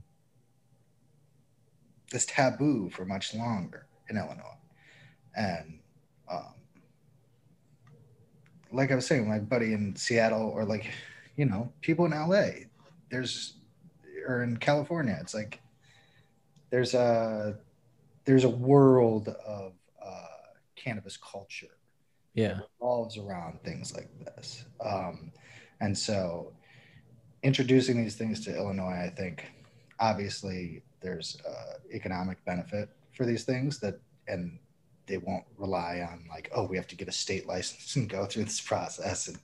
this 2.12 2.26
taboo 2.26 2.90
for 2.90 3.06
much 3.06 3.36
longer 3.36 3.86
in 4.10 4.18
illinois. 4.18 4.58
And 5.36 5.80
like 8.76 8.92
I 8.92 8.96
was 8.96 9.08
saying, 9.08 9.28
my 9.28 9.40
buddy 9.40 9.74
in 9.74 9.96
Seattle 9.96 10.50
or 10.50 10.66
like, 10.66 10.92
you 11.36 11.46
know, 11.46 11.72
people 11.82 12.06
in 12.06 12.12
LA, 12.12 12.68
there's 13.10 13.56
or 14.28 14.44
in 14.44 14.58
California, 14.58 15.18
it's 15.22 15.34
like 15.34 15.62
there's 16.70 16.94
a 16.94 17.58
there's 18.26 18.44
a 18.44 18.50
world 18.50 19.30
of 19.46 19.74
uh, 20.04 20.26
cannabis 20.76 21.18
culture. 21.18 21.68
Yeah, 22.34 22.60
revolves 22.82 23.18
around 23.18 23.62
things 23.64 23.94
like 23.96 24.10
this, 24.26 24.66
um, 24.86 25.32
and 25.80 25.98
so 25.98 26.52
introducing 27.44 28.02
these 28.02 28.16
things 28.16 28.44
to 28.44 28.56
Illinois, 28.56 29.06
I 29.06 29.10
think 29.16 29.46
obviously 30.02 30.84
there's 31.00 31.38
uh, 31.48 31.76
economic 31.94 32.44
benefit 32.44 32.90
for 33.14 33.26
these 33.26 33.46
things 33.46 33.80
that 33.80 34.00
and 34.28 34.60
they 35.08 35.18
won't 35.18 35.46
rely 35.58 36.06
on 36.10 36.26
like 36.30 36.50
oh 36.54 36.64
we 36.64 36.78
have 36.78 36.88
to 36.88 36.96
get 36.96 37.08
a 37.08 37.12
state 37.12 37.48
license 37.48 37.96
and 37.96 38.10
go 38.10 38.26
through 38.26 38.44
this 38.44 38.62
process 38.72 39.28
and 39.28 39.38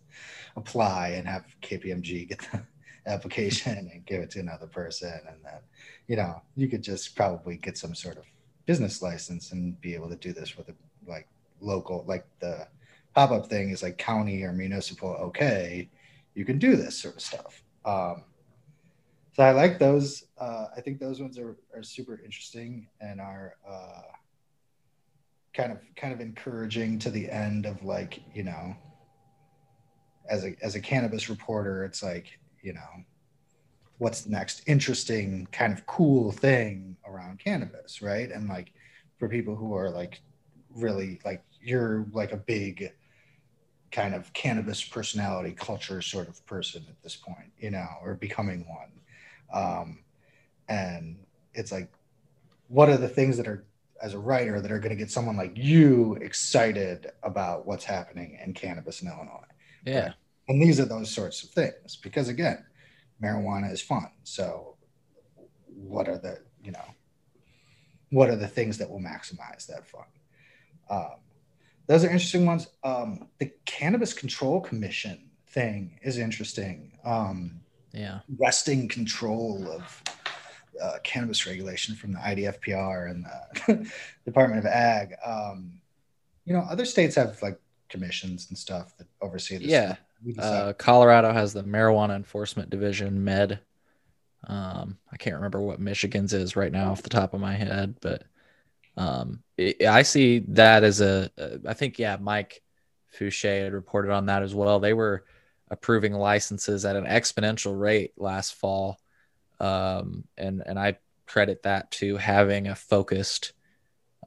apply 0.56 1.10
and 1.10 1.28
have 1.28 1.46
KPMG 1.62 2.30
get 2.30 2.40
the 2.52 2.62
application 3.12 3.90
and 3.92 4.06
give 4.06 4.22
it 4.22 4.30
to 4.30 4.40
another 4.40 4.68
person. 4.68 5.20
And 5.28 5.38
then 5.44 5.60
you 6.08 6.16
know 6.16 6.42
you 6.56 6.68
could 6.68 6.84
just 6.84 7.16
probably 7.16 7.58
get 7.58 7.78
some 7.78 7.96
sort 7.96 8.18
of 8.18 8.26
business 8.66 9.02
license 9.02 9.52
and 9.52 9.80
be 9.82 9.96
able 9.96 10.10
to 10.10 10.16
do 10.16 10.34
this 10.34 10.58
with 10.58 10.70
a 10.70 10.74
like 11.08 11.28
local 11.60 12.04
like 12.08 12.26
the 12.40 12.68
pop-up 13.14 13.48
thing 13.48 13.70
is 13.70 13.84
like 13.84 13.98
county 13.98 14.44
or 14.44 14.54
municipal 14.54 15.10
okay 15.10 15.90
you 16.34 16.46
can 16.46 16.58
do 16.58 16.78
this 16.78 16.98
sort 16.98 17.16
of 17.16 17.22
stuff. 17.22 17.64
Um, 17.84 18.24
so 19.34 19.44
i 19.44 19.52
like 19.52 19.80
those 19.80 20.26
uh, 20.38 20.68
i 20.76 20.82
think 20.82 21.00
those 21.00 21.22
ones 21.22 21.38
are, 21.38 21.58
are 21.76 21.84
super 21.84 22.22
interesting 22.24 22.88
and 23.00 23.20
are 23.20 23.56
uh, 23.68 24.02
kind 25.54 25.72
of 25.72 25.80
kind 25.96 26.14
of 26.14 26.22
encouraging 26.22 26.98
to 27.00 27.10
the 27.10 27.30
end 27.30 27.66
of 27.66 27.84
like 27.84 28.22
you 28.34 28.44
know 28.44 28.76
as 30.30 30.46
a 30.46 30.56
as 30.62 30.76
a 30.76 30.80
cannabis 30.80 31.30
reporter 31.30 31.84
it's 31.84 32.02
like 32.02 32.40
you 32.62 32.74
know 32.74 33.04
what's 34.02 34.22
the 34.22 34.32
next 34.32 34.64
interesting 34.66 35.48
kind 35.52 35.72
of 35.72 35.86
cool 35.86 36.32
thing 36.32 36.98
around 37.06 37.38
cannabis 37.38 38.02
right? 38.02 38.32
And 38.32 38.50
like 38.50 38.74
for 39.20 39.30
people 39.30 39.56
who 39.56 39.76
are 39.76 39.92
like 39.92 40.22
really 40.76 41.20
like 41.24 41.44
you're 41.62 42.08
like 42.12 42.32
a 42.32 42.38
big 42.38 42.92
kind 43.92 44.16
of 44.16 44.34
cannabis 44.34 44.84
personality 44.84 45.52
culture 45.52 46.02
sort 46.02 46.28
of 46.28 46.44
person 46.48 46.84
at 46.90 47.00
this 47.04 47.16
point 47.16 47.52
you 47.60 47.70
know 47.70 47.88
or 48.02 48.16
becoming 48.16 48.66
one. 48.68 48.92
Um 49.54 50.00
and 50.68 51.18
it's 51.54 51.72
like 51.72 51.92
what 52.70 52.90
are 52.90 52.98
the 52.98 53.08
things 53.08 53.38
that 53.38 53.48
are 53.48 53.64
as 54.02 54.14
a 54.14 54.20
writer 54.20 54.60
that 54.62 54.72
are 54.72 54.80
going 54.80 54.90
to 54.90 54.96
get 54.96 55.12
someone 55.12 55.38
like 55.38 55.54
you 55.56 56.16
excited 56.16 57.12
about 57.24 57.66
what's 57.66 57.84
happening 57.84 58.40
in 58.44 58.54
cannabis 58.54 59.02
in 59.02 59.08
Illinois. 59.08 59.46
Yeah. 59.86 60.04
Right? 60.06 60.14
And 60.50 60.62
these 60.62 60.80
are 60.80 60.86
those 60.86 61.10
sorts 61.12 61.44
of 61.44 61.50
things 61.52 61.96
because 61.96 62.28
again, 62.28 62.66
marijuana 63.24 63.72
is 63.72 63.82
fun. 63.82 64.10
So 64.24 64.76
what 65.66 66.08
are 66.08 66.18
the, 66.18 66.40
you 66.64 66.72
know, 66.72 66.86
what 68.10 68.30
are 68.30 68.36
the 68.36 68.48
things 68.48 68.78
that 68.80 68.90
will 68.90 69.00
maximize 69.00 69.68
that 69.68 69.88
fun? 69.88 70.06
Um, 70.90 71.20
those 71.88 72.04
are 72.04 72.10
interesting 72.10 72.46
ones. 72.46 72.68
Um, 72.84 73.28
the 73.40 73.52
Cannabis 73.66 74.14
Control 74.14 74.60
Commission 74.62 75.30
thing 75.50 76.00
is 76.02 76.18
interesting. 76.18 76.98
Um, 77.04 77.62
yeah. 77.94 78.20
Wresting 78.38 78.88
control 78.88 79.70
of 79.70 80.04
uh, 80.82 80.98
cannabis 81.04 81.46
regulation 81.46 81.96
from 81.96 82.14
the 82.14 82.20
IDFPR 82.20 83.12
and 83.12 83.26
the 83.68 83.92
Department 84.26 84.60
of 84.60 84.66
Ag. 84.66 85.16
Um, 85.26 85.80
you 86.46 86.54
know, 86.54 86.62
other 86.70 86.86
states 86.86 87.16
have 87.16 87.42
like 87.42 87.60
commissions 87.90 88.48
and 88.50 88.58
stuff 88.58 88.98
that 88.98 89.08
oversee 89.22 89.58
this. 89.58 89.68
Yeah. 89.68 89.96
Uh, 90.38 90.74
Colorado 90.74 91.32
has 91.34 91.54
the 91.54 91.64
Marijuana 91.64 92.16
Enforcement 92.16 92.70
Division, 92.70 93.24
MED. 93.24 93.60
Um, 94.48 94.98
I 95.12 95.18
can't 95.18 95.36
remember 95.36 95.62
what 95.62 95.80
Michigan's 95.80 96.34
is 96.34 96.56
right 96.56 96.72
now 96.72 96.92
off 96.92 97.04
the 97.04 97.10
top 97.10 97.34
of 97.34 97.40
my 97.40 97.54
head, 97.54 97.96
but 98.02 98.24
um, 98.98 99.44
it, 99.58 99.84
I 99.84 100.02
see 100.02 100.40
that 100.50 100.84
as 100.84 101.02
a. 101.02 101.30
a. 101.38 101.60
I 101.68 101.74
think 101.74 102.00
yeah, 102.00 102.18
Mike 102.20 102.62
Fouché 103.18 103.64
had 103.64 103.74
reported 103.74 104.12
on 104.12 104.28
that 104.28 104.44
as 104.44 104.54
well. 104.54 104.80
They 104.80 104.94
were 104.94 105.26
approving 105.70 106.14
licenses 106.14 106.86
at 106.86 106.96
an 106.96 107.06
exponential 107.06 107.80
rate 107.80 108.14
last 108.18 108.56
fall 108.56 109.00
um, 109.62 110.24
and 110.38 110.64
and 110.66 110.78
I 110.78 110.98
credit 111.28 111.64
that 111.64 111.92
to 111.92 112.18
having 112.18 112.68
a 112.68 112.76
focused 112.76 113.54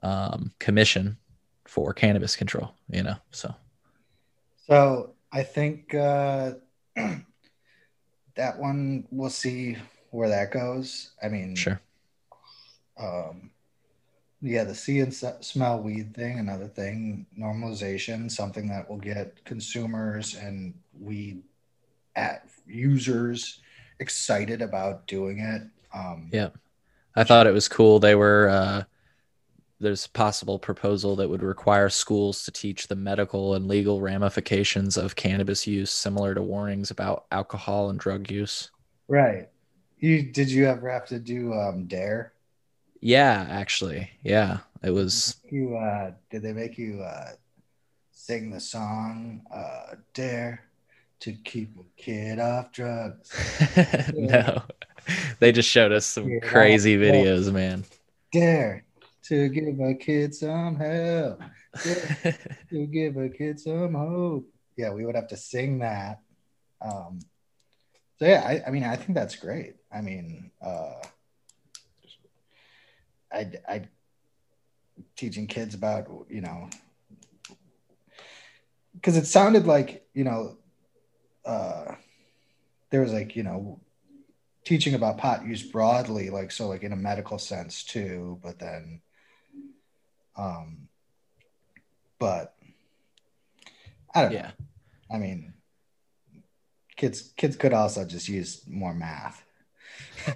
um, 0.02 0.52
commission 0.58 1.18
for 1.66 1.92
cannabis 1.92 2.36
control. 2.36 2.72
You 2.88 3.02
know, 3.02 3.16
so 3.30 3.54
so 4.66 5.14
I 5.32 5.42
think 5.42 5.94
uh, 5.94 6.52
that 8.36 8.58
one 8.58 9.06
we'll 9.10 9.30
see 9.30 9.76
where 10.10 10.28
that 10.28 10.52
goes. 10.52 11.10
I 11.22 11.28
mean, 11.28 11.56
sure. 11.56 11.80
Um, 12.96 13.50
yeah, 14.40 14.64
the 14.64 14.74
see 14.74 15.00
and 15.00 15.12
smell 15.12 15.80
weed 15.80 16.14
thing, 16.14 16.38
another 16.38 16.68
thing, 16.68 17.26
normalization, 17.36 18.30
something 18.30 18.68
that 18.68 18.88
will 18.88 18.98
get 18.98 19.42
consumers 19.44 20.34
and 20.36 20.74
weed 21.00 21.42
at 22.14 22.46
users 22.66 23.60
excited 24.00 24.62
about 24.62 25.06
doing 25.06 25.38
it. 25.40 25.62
Um, 25.94 26.28
yeah, 26.32 26.50
I 27.14 27.24
thought 27.24 27.46
it 27.46 27.52
was 27.52 27.68
cool. 27.68 27.98
They 27.98 28.14
were 28.14 28.48
uh, 28.48 28.84
there's 29.80 30.06
a 30.06 30.10
possible 30.10 30.58
proposal 30.58 31.16
that 31.16 31.28
would 31.28 31.42
require 31.42 31.88
schools 31.88 32.44
to 32.44 32.50
teach 32.50 32.88
the 32.88 32.96
medical 32.96 33.54
and 33.54 33.68
legal 33.68 34.00
ramifications 34.00 34.96
of 34.96 35.16
cannabis 35.16 35.66
use, 35.66 35.90
similar 35.90 36.34
to 36.34 36.42
warnings 36.42 36.90
about 36.90 37.26
alcohol 37.30 37.90
and 37.90 37.98
drug 37.98 38.30
use. 38.30 38.70
Right. 39.08 39.48
You 39.98 40.22
did 40.22 40.50
you 40.50 40.66
ever 40.66 40.90
have 40.90 41.06
to 41.06 41.18
do 41.18 41.52
um, 41.52 41.86
dare? 41.86 42.32
Yeah, 43.00 43.46
actually, 43.50 44.10
yeah, 44.22 44.60
it 44.82 44.90
was. 44.90 45.36
You 45.50 45.76
uh, 45.76 46.12
did 46.30 46.42
they 46.42 46.52
make 46.52 46.78
you 46.78 47.02
uh, 47.02 47.32
sing 48.12 48.50
the 48.50 48.60
song 48.60 49.42
uh, 49.52 49.96
"Dare"? 50.14 50.64
To 51.24 51.32
keep 51.32 51.70
a 51.78 51.84
kid 51.96 52.38
off 52.38 52.70
drugs. 52.70 53.32
no, 54.14 54.62
they 55.38 55.52
just 55.52 55.70
showed 55.70 55.90
us 55.90 56.04
some 56.04 56.28
Get 56.28 56.42
crazy 56.42 56.98
videos, 56.98 57.50
man. 57.50 57.84
Dare 58.30 58.84
to 59.24 59.48
give 59.48 59.80
a 59.80 59.94
kid 59.94 60.34
some 60.34 60.76
help. 60.76 61.40
to 62.70 62.86
give 62.86 63.16
a 63.16 63.30
kid 63.30 63.58
some 63.58 63.94
hope. 63.94 64.46
Yeah, 64.76 64.92
we 64.92 65.06
would 65.06 65.14
have 65.14 65.28
to 65.28 65.36
sing 65.38 65.78
that. 65.78 66.20
Um, 66.82 67.20
so 68.18 68.26
yeah, 68.26 68.42
I, 68.46 68.68
I 68.68 68.70
mean, 68.70 68.84
I 68.84 68.96
think 68.96 69.14
that's 69.14 69.36
great. 69.36 69.76
I 69.90 70.02
mean, 70.02 70.50
uh, 70.62 71.00
I, 73.32 73.50
I 73.66 73.88
teaching 75.16 75.46
kids 75.46 75.74
about 75.74 76.06
you 76.28 76.40
know 76.42 76.68
because 78.92 79.16
it 79.16 79.26
sounded 79.26 79.66
like 79.66 80.06
you 80.12 80.22
know 80.22 80.58
uh 81.46 81.94
there 82.90 83.00
was 83.00 83.12
like 83.12 83.36
you 83.36 83.42
know 83.42 83.80
teaching 84.64 84.94
about 84.94 85.18
pot 85.18 85.46
use 85.46 85.62
broadly 85.62 86.30
like 86.30 86.50
so 86.50 86.68
like 86.68 86.82
in 86.82 86.92
a 86.92 86.96
medical 86.96 87.38
sense 87.38 87.84
too 87.84 88.38
but 88.42 88.58
then 88.58 89.00
um 90.36 90.88
but 92.18 92.54
i 94.14 94.22
don't 94.22 94.32
Yeah. 94.32 94.50
know 95.10 95.16
i 95.16 95.18
mean 95.18 95.52
kids 96.96 97.32
kids 97.36 97.56
could 97.56 97.72
also 97.74 98.04
just 98.04 98.28
use 98.28 98.62
more 98.68 98.94
math 98.94 99.42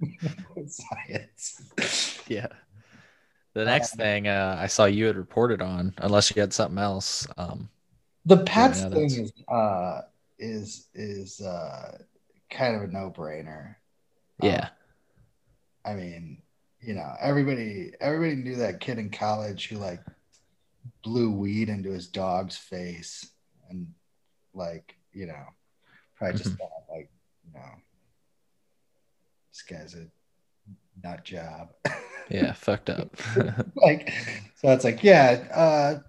science 0.66 1.62
Yeah. 2.28 2.46
The 3.52 3.64
next 3.64 3.96
thing 3.96 4.28
uh, 4.28 4.56
I 4.58 4.68
saw 4.68 4.84
you 4.84 5.06
had 5.06 5.16
reported 5.16 5.60
on, 5.60 5.92
unless 5.98 6.30
you 6.34 6.40
had 6.40 6.52
something 6.52 6.78
else. 6.78 7.26
Um, 7.36 7.68
The 8.24 8.38
pets 8.44 8.82
yeah, 8.82 8.88
thing 8.90 9.10
is 9.10 9.32
uh 9.48 10.02
is 10.40 10.88
is 10.94 11.40
uh 11.40 11.98
kind 12.50 12.74
of 12.74 12.82
a 12.82 12.86
no 12.88 13.12
brainer. 13.14 13.76
yeah. 14.42 14.70
I 15.84 15.94
mean, 15.94 16.42
you 16.80 16.94
know, 16.94 17.14
everybody 17.20 17.92
everybody 18.00 18.34
knew 18.36 18.56
that 18.56 18.80
kid 18.80 18.98
in 18.98 19.10
college 19.10 19.68
who 19.68 19.76
like 19.76 20.00
blew 21.02 21.30
weed 21.30 21.68
into 21.68 21.90
his 21.90 22.06
dog's 22.08 22.56
face 22.56 23.30
and 23.68 23.86
like, 24.54 24.96
you 25.12 25.26
know, 25.26 25.44
probably 26.16 26.38
just 26.38 26.54
Mhm. 26.54 26.58
thought 26.58 26.70
like, 26.90 27.10
you 27.46 27.52
know, 27.54 27.70
this 29.52 29.62
guy's 29.62 29.94
a 29.94 30.06
nut 31.02 31.24
job. 31.24 31.68
Yeah. 32.30 32.52
Fucked 32.52 32.90
up. 32.90 33.16
like 33.76 34.12
so 34.56 34.68
it's 34.72 34.84
like, 34.84 35.02
yeah, 35.02 35.44
uh 35.54 36.00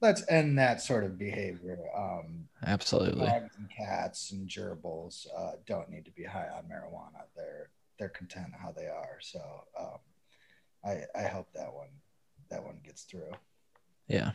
let's 0.00 0.24
end 0.28 0.58
that 0.58 0.80
sort 0.80 1.04
of 1.04 1.18
behavior. 1.18 1.78
Um 1.96 2.48
Absolutely. 2.66 3.26
dogs 3.26 3.56
and 3.56 3.68
cats 3.70 4.32
and 4.32 4.48
gerbils 4.48 5.26
uh, 5.36 5.52
don't 5.66 5.88
need 5.90 6.04
to 6.04 6.10
be 6.10 6.24
high 6.24 6.48
on 6.54 6.64
marijuana. 6.64 7.24
They're 7.36 7.70
they're 7.98 8.08
content 8.08 8.48
how 8.60 8.72
they 8.72 8.86
are. 8.86 9.18
So 9.20 9.40
um, 9.78 9.98
I 10.84 11.02
I 11.14 11.28
hope 11.28 11.48
that 11.54 11.72
one 11.72 11.90
that 12.50 12.64
one 12.64 12.80
gets 12.84 13.02
through. 13.02 13.30
Yeah. 14.08 14.32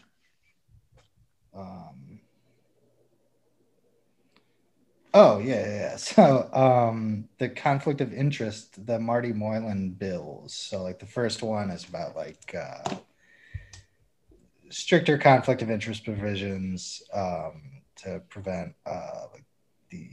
Um, 1.53 2.19
oh 5.13 5.39
yeah, 5.39 5.65
yeah. 5.65 5.95
So 5.97 6.49
um, 6.53 7.27
the 7.39 7.49
conflict 7.49 8.01
of 8.01 8.13
interest, 8.13 8.85
the 8.85 8.99
Marty 8.99 9.33
Moylan 9.33 9.91
bills. 9.91 10.53
So 10.53 10.83
like 10.83 10.99
the 10.99 11.05
first 11.05 11.41
one 11.41 11.69
is 11.71 11.83
about 11.83 12.15
like 12.15 12.55
uh, 12.55 12.95
stricter 14.75 15.17
conflict 15.17 15.61
of 15.61 15.71
interest 15.71 16.03
provisions 16.03 17.01
um, 17.13 17.61
to 17.95 18.21
prevent 18.27 18.75
uh, 18.85 19.27
like 19.31 19.45
the 19.89 20.05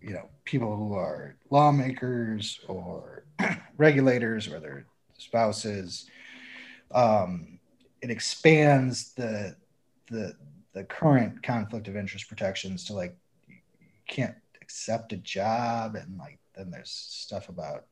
you 0.00 0.12
know 0.12 0.28
people 0.44 0.76
who 0.76 0.92
are 0.92 1.36
lawmakers 1.50 2.58
or 2.66 3.26
regulators 3.76 4.48
or 4.48 4.58
their 4.58 4.86
spouses. 5.18 6.06
Um, 6.92 7.60
it 8.02 8.10
expands 8.10 9.12
the 9.12 9.54
the 10.10 10.34
the 10.72 10.82
current 10.82 11.44
conflict 11.44 11.86
of 11.86 11.96
interest 11.96 12.28
protections 12.28 12.86
to 12.86 12.94
like 12.94 13.16
you 13.46 13.54
can't 14.08 14.34
accept 14.60 15.12
a 15.12 15.16
job 15.18 15.94
and 15.94 16.18
like 16.18 16.40
then 16.56 16.72
there's 16.72 16.90
stuff 16.90 17.48
about 17.48 17.84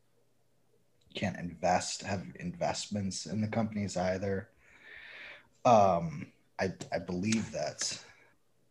you 1.09 1.21
can't 1.21 1.39
invest 1.39 2.03
have 2.03 2.25
investments 2.41 3.27
in 3.27 3.41
the 3.41 3.47
companies 3.47 3.97
either 3.97 4.49
um 5.65 6.27
i 6.59 6.71
i 6.93 6.99
believe 6.99 7.51
that. 7.53 7.99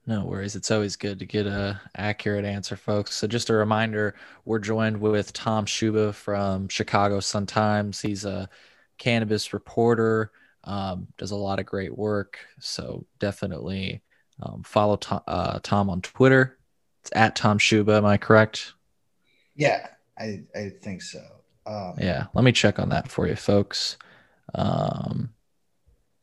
No 0.08 0.26
worries. 0.26 0.56
It's 0.56 0.72
always 0.72 0.96
good 0.96 1.20
to 1.20 1.26
get 1.26 1.46
a 1.46 1.80
accurate 1.96 2.44
answer, 2.44 2.76
folks. 2.76 3.16
So 3.16 3.28
just 3.28 3.50
a 3.52 3.54
reminder, 3.54 4.16
we're 4.46 4.60
joined 4.60 5.00
with 5.00 5.32
Tom 5.32 5.66
Schuba 5.66 6.14
from 6.14 6.68
Chicago 6.70 7.20
Sun 7.20 7.46
Times. 7.46 8.02
He's 8.02 8.26
a 8.26 8.50
cannabis 8.98 9.54
reporter, 9.54 10.32
um, 10.64 11.08
does 11.18 11.32
a 11.32 11.36
lot 11.36 11.60
of 11.60 11.68
great 11.68 11.96
work. 11.96 12.40
So 12.60 13.06
definitely 13.20 14.02
um, 14.42 14.64
follow 14.64 14.96
Tom, 14.98 15.22
uh, 15.28 15.60
Tom 15.62 15.90
on 15.90 16.02
Twitter. 16.02 16.58
It's 17.02 17.12
at 17.16 17.36
Tom 17.36 17.60
Schuba. 17.60 17.98
Am 17.98 18.06
I 18.06 18.18
correct? 18.18 18.74
yeah 19.56 19.88
i 20.18 20.42
i 20.56 20.70
think 20.70 21.02
so 21.02 21.20
um 21.66 21.94
Yeah. 21.98 22.28
Let 22.34 22.44
me 22.44 22.52
check 22.52 22.80
on 22.80 22.90
that 22.90 23.10
for 23.12 23.28
you, 23.28 23.36
folks. 23.36 23.98
Um, 24.56 25.34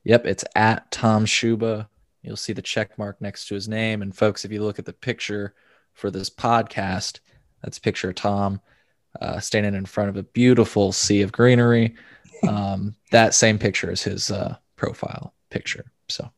yep, 0.04 0.26
it's 0.26 0.44
at 0.54 0.90
Tom 0.90 1.24
Schuba. 1.24 1.88
You'll 2.22 2.36
see 2.36 2.52
the 2.52 2.62
check 2.62 2.98
mark 2.98 3.20
next 3.20 3.48
to 3.48 3.54
his 3.54 3.68
name. 3.68 4.02
And 4.02 4.14
folks, 4.14 4.44
if 4.44 4.52
you 4.52 4.62
look 4.62 4.78
at 4.78 4.84
the 4.84 4.92
picture 4.92 5.54
for 5.94 6.10
this 6.10 6.30
podcast, 6.30 7.20
that's 7.62 7.78
picture 7.78 8.10
of 8.10 8.16
Tom 8.16 8.60
uh, 9.20 9.40
standing 9.40 9.74
in 9.74 9.86
front 9.86 10.10
of 10.10 10.16
a 10.16 10.22
beautiful 10.22 10.92
sea 10.92 11.22
of 11.22 11.32
greenery. 11.32 11.94
Um, 12.46 12.94
that 13.10 13.34
same 13.34 13.58
picture 13.58 13.90
is 13.90 14.02
his 14.02 14.30
uh, 14.30 14.56
profile 14.76 15.34
picture. 15.50 15.90
So 16.08 16.30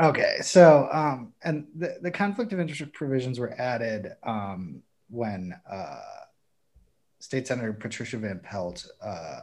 Okay, 0.00 0.36
so 0.42 0.88
um, 0.92 1.32
and 1.42 1.66
the, 1.74 1.96
the 2.02 2.10
conflict 2.10 2.52
of 2.52 2.60
interest 2.60 2.92
provisions 2.92 3.38
were 3.38 3.58
added 3.58 4.12
um, 4.22 4.82
when 5.08 5.54
uh, 5.70 6.00
State 7.18 7.46
Senator 7.48 7.72
Patricia 7.72 8.18
Van 8.18 8.38
Pelt 8.40 8.86
uh, 9.02 9.40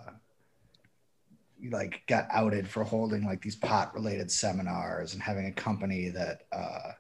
like 1.70 2.02
got 2.08 2.28
outed 2.32 2.68
for 2.68 2.84
holding 2.84 3.26
like 3.26 3.42
these 3.42 3.56
pot 3.56 3.94
related 3.94 4.32
seminars 4.32 5.14
and 5.14 5.24
having 5.24 5.46
a 5.46 5.52
company 5.52 6.10
that 6.10 6.46
uh, 6.52 6.92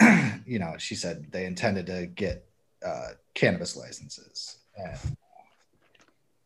you 0.46 0.58
know 0.58 0.74
she 0.78 0.94
said 0.94 1.30
they 1.30 1.46
intended 1.46 1.86
to 1.86 2.06
get 2.06 2.46
uh, 2.84 3.08
cannabis 3.34 3.76
licenses. 3.76 4.58
And 4.76 5.16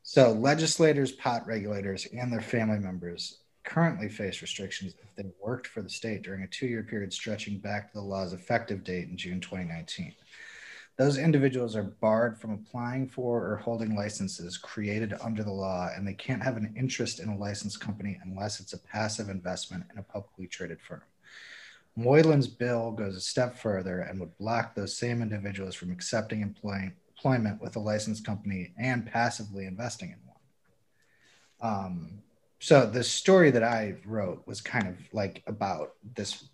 so 0.02 0.32
legislators, 0.32 1.12
pot 1.12 1.46
regulators, 1.46 2.06
and 2.06 2.32
their 2.32 2.40
family 2.40 2.78
members 2.78 3.38
currently 3.64 4.08
face 4.08 4.42
restrictions 4.42 4.94
if 5.02 5.14
they 5.14 5.30
worked 5.40 5.66
for 5.66 5.82
the 5.82 5.88
state 5.88 6.22
during 6.22 6.42
a 6.42 6.48
two-year 6.48 6.82
period 6.82 7.12
stretching 7.12 7.58
back 7.58 7.88
to 7.88 7.98
the 7.98 8.04
law's 8.04 8.32
effective 8.32 8.82
date 8.82 9.08
in 9.08 9.16
June 9.16 9.40
2019. 9.40 10.14
Those 11.01 11.16
individuals 11.16 11.76
are 11.76 11.94
barred 12.03 12.38
from 12.38 12.51
applying 12.53 13.09
for 13.09 13.42
or 13.42 13.57
holding 13.57 13.96
licenses 13.96 14.59
created 14.59 15.14
under 15.24 15.42
the 15.42 15.51
law, 15.51 15.88
and 15.96 16.07
they 16.07 16.12
can't 16.12 16.42
have 16.42 16.59
an 16.59 16.74
interest 16.76 17.20
in 17.20 17.30
a 17.30 17.38
licensed 17.38 17.80
company 17.80 18.18
unless 18.22 18.61
it's 18.61 18.74
a 18.74 18.78
passive 18.78 19.30
investment 19.30 19.84
in 19.90 19.98
a 19.98 20.03
publicly 20.03 20.46
traded 20.46 20.78
firm. 20.78 21.01
Moylan's 21.96 22.48
bill 22.48 22.90
goes 22.90 23.16
a 23.16 23.20
step 23.22 23.57
further 23.57 24.01
and 24.01 24.20
would 24.20 24.36
block 24.36 24.74
those 24.74 24.94
same 24.94 25.22
individuals 25.22 25.74
from 25.74 25.90
accepting 25.90 26.42
employ- 26.42 26.92
employment 27.16 27.62
with 27.62 27.76
a 27.76 27.80
licensed 27.80 28.26
company 28.26 28.74
and 28.78 29.07
passively 29.07 29.64
investing 29.64 30.11
in 30.11 30.18
one. 30.26 31.72
Um, 31.72 32.22
so 32.59 32.84
the 32.84 33.03
story 33.03 33.51
that 33.53 33.64
I 33.64 33.94
wrote 34.05 34.46
was 34.46 34.61
kind 34.61 34.86
of 34.86 34.98
like 35.14 35.42
about 35.46 35.94
this 36.14 36.44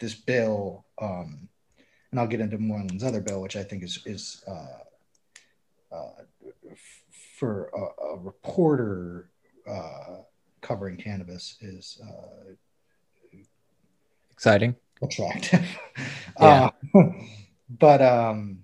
this 0.00 0.14
bill, 0.14 0.84
um, 1.02 1.48
and 2.10 2.20
I'll 2.20 2.26
get 2.26 2.40
into 2.40 2.58
Moylan's 2.58 3.04
other 3.04 3.20
bill, 3.20 3.40
which 3.42 3.56
I 3.56 3.62
think 3.62 3.82
is 3.82 4.00
is 4.06 4.42
uh, 4.48 5.94
uh, 5.94 6.10
f- 6.70 7.02
for 7.38 7.70
a, 7.74 8.04
a 8.04 8.18
reporter 8.18 9.30
uh, 9.68 10.22
covering 10.60 10.96
cannabis 10.96 11.56
is 11.60 12.00
uh, 12.02 12.52
exciting. 14.30 14.74
attractive. 15.02 15.66
Yeah. 16.40 16.70
Uh, 16.94 17.00
but 17.68 18.00
um, 18.00 18.60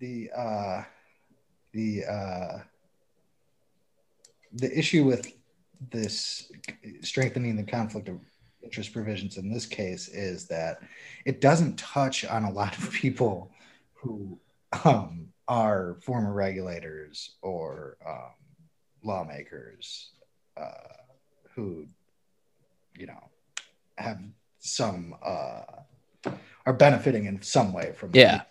the 0.00 0.28
uh, 0.36 0.82
the 1.72 2.04
uh, 2.04 2.58
the 4.52 4.76
issue 4.76 5.04
with 5.04 5.32
this 5.92 6.50
strengthening 7.02 7.54
the 7.54 7.62
conflict 7.62 8.08
of 8.08 8.18
interest 8.62 8.92
provisions 8.92 9.36
in 9.36 9.52
this 9.52 9.66
case 9.66 10.08
is 10.08 10.46
that 10.46 10.80
it 11.24 11.40
doesn't 11.40 11.78
touch 11.78 12.24
on 12.24 12.44
a 12.44 12.50
lot 12.50 12.76
of 12.78 12.90
people 12.92 13.50
who 13.94 14.38
um, 14.84 15.28
are 15.48 15.96
former 16.02 16.32
regulators 16.32 17.36
or 17.42 17.96
um, 18.06 18.32
lawmakers 19.02 20.10
uh, 20.56 20.70
who 21.54 21.86
you 22.96 23.06
know 23.06 23.28
have 23.96 24.20
some 24.58 25.14
uh, 25.24 25.62
are 26.66 26.72
benefiting 26.72 27.26
in 27.26 27.40
some 27.42 27.72
way 27.72 27.92
from 27.92 28.10
Yeah. 28.14 28.42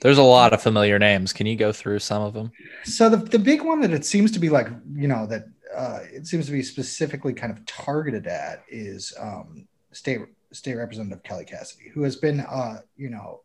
There's 0.00 0.18
a 0.18 0.22
lot 0.22 0.52
of 0.52 0.60
familiar 0.60 0.98
names. 0.98 1.32
Can 1.32 1.46
you 1.46 1.56
go 1.56 1.72
through 1.72 2.00
some 2.00 2.22
of 2.22 2.34
them? 2.34 2.52
So 2.84 3.08
the, 3.08 3.16
the 3.16 3.38
big 3.38 3.62
one 3.62 3.80
that 3.80 3.90
it 3.90 4.04
seems 4.04 4.30
to 4.32 4.38
be 4.38 4.50
like, 4.50 4.68
you 4.94 5.08
know, 5.08 5.24
that 5.26 5.46
uh, 5.76 6.00
it 6.12 6.26
seems 6.26 6.46
to 6.46 6.52
be 6.52 6.62
specifically 6.62 7.32
kind 7.32 7.52
of 7.52 7.64
targeted 7.66 8.26
at 8.26 8.64
is 8.68 9.12
um, 9.18 9.66
state 9.92 10.20
state 10.52 10.74
representative 10.76 11.22
Kelly 11.22 11.44
Cassidy, 11.44 11.90
who 11.92 12.02
has 12.02 12.16
been, 12.16 12.40
uh, 12.40 12.80
you 12.96 13.10
know, 13.10 13.40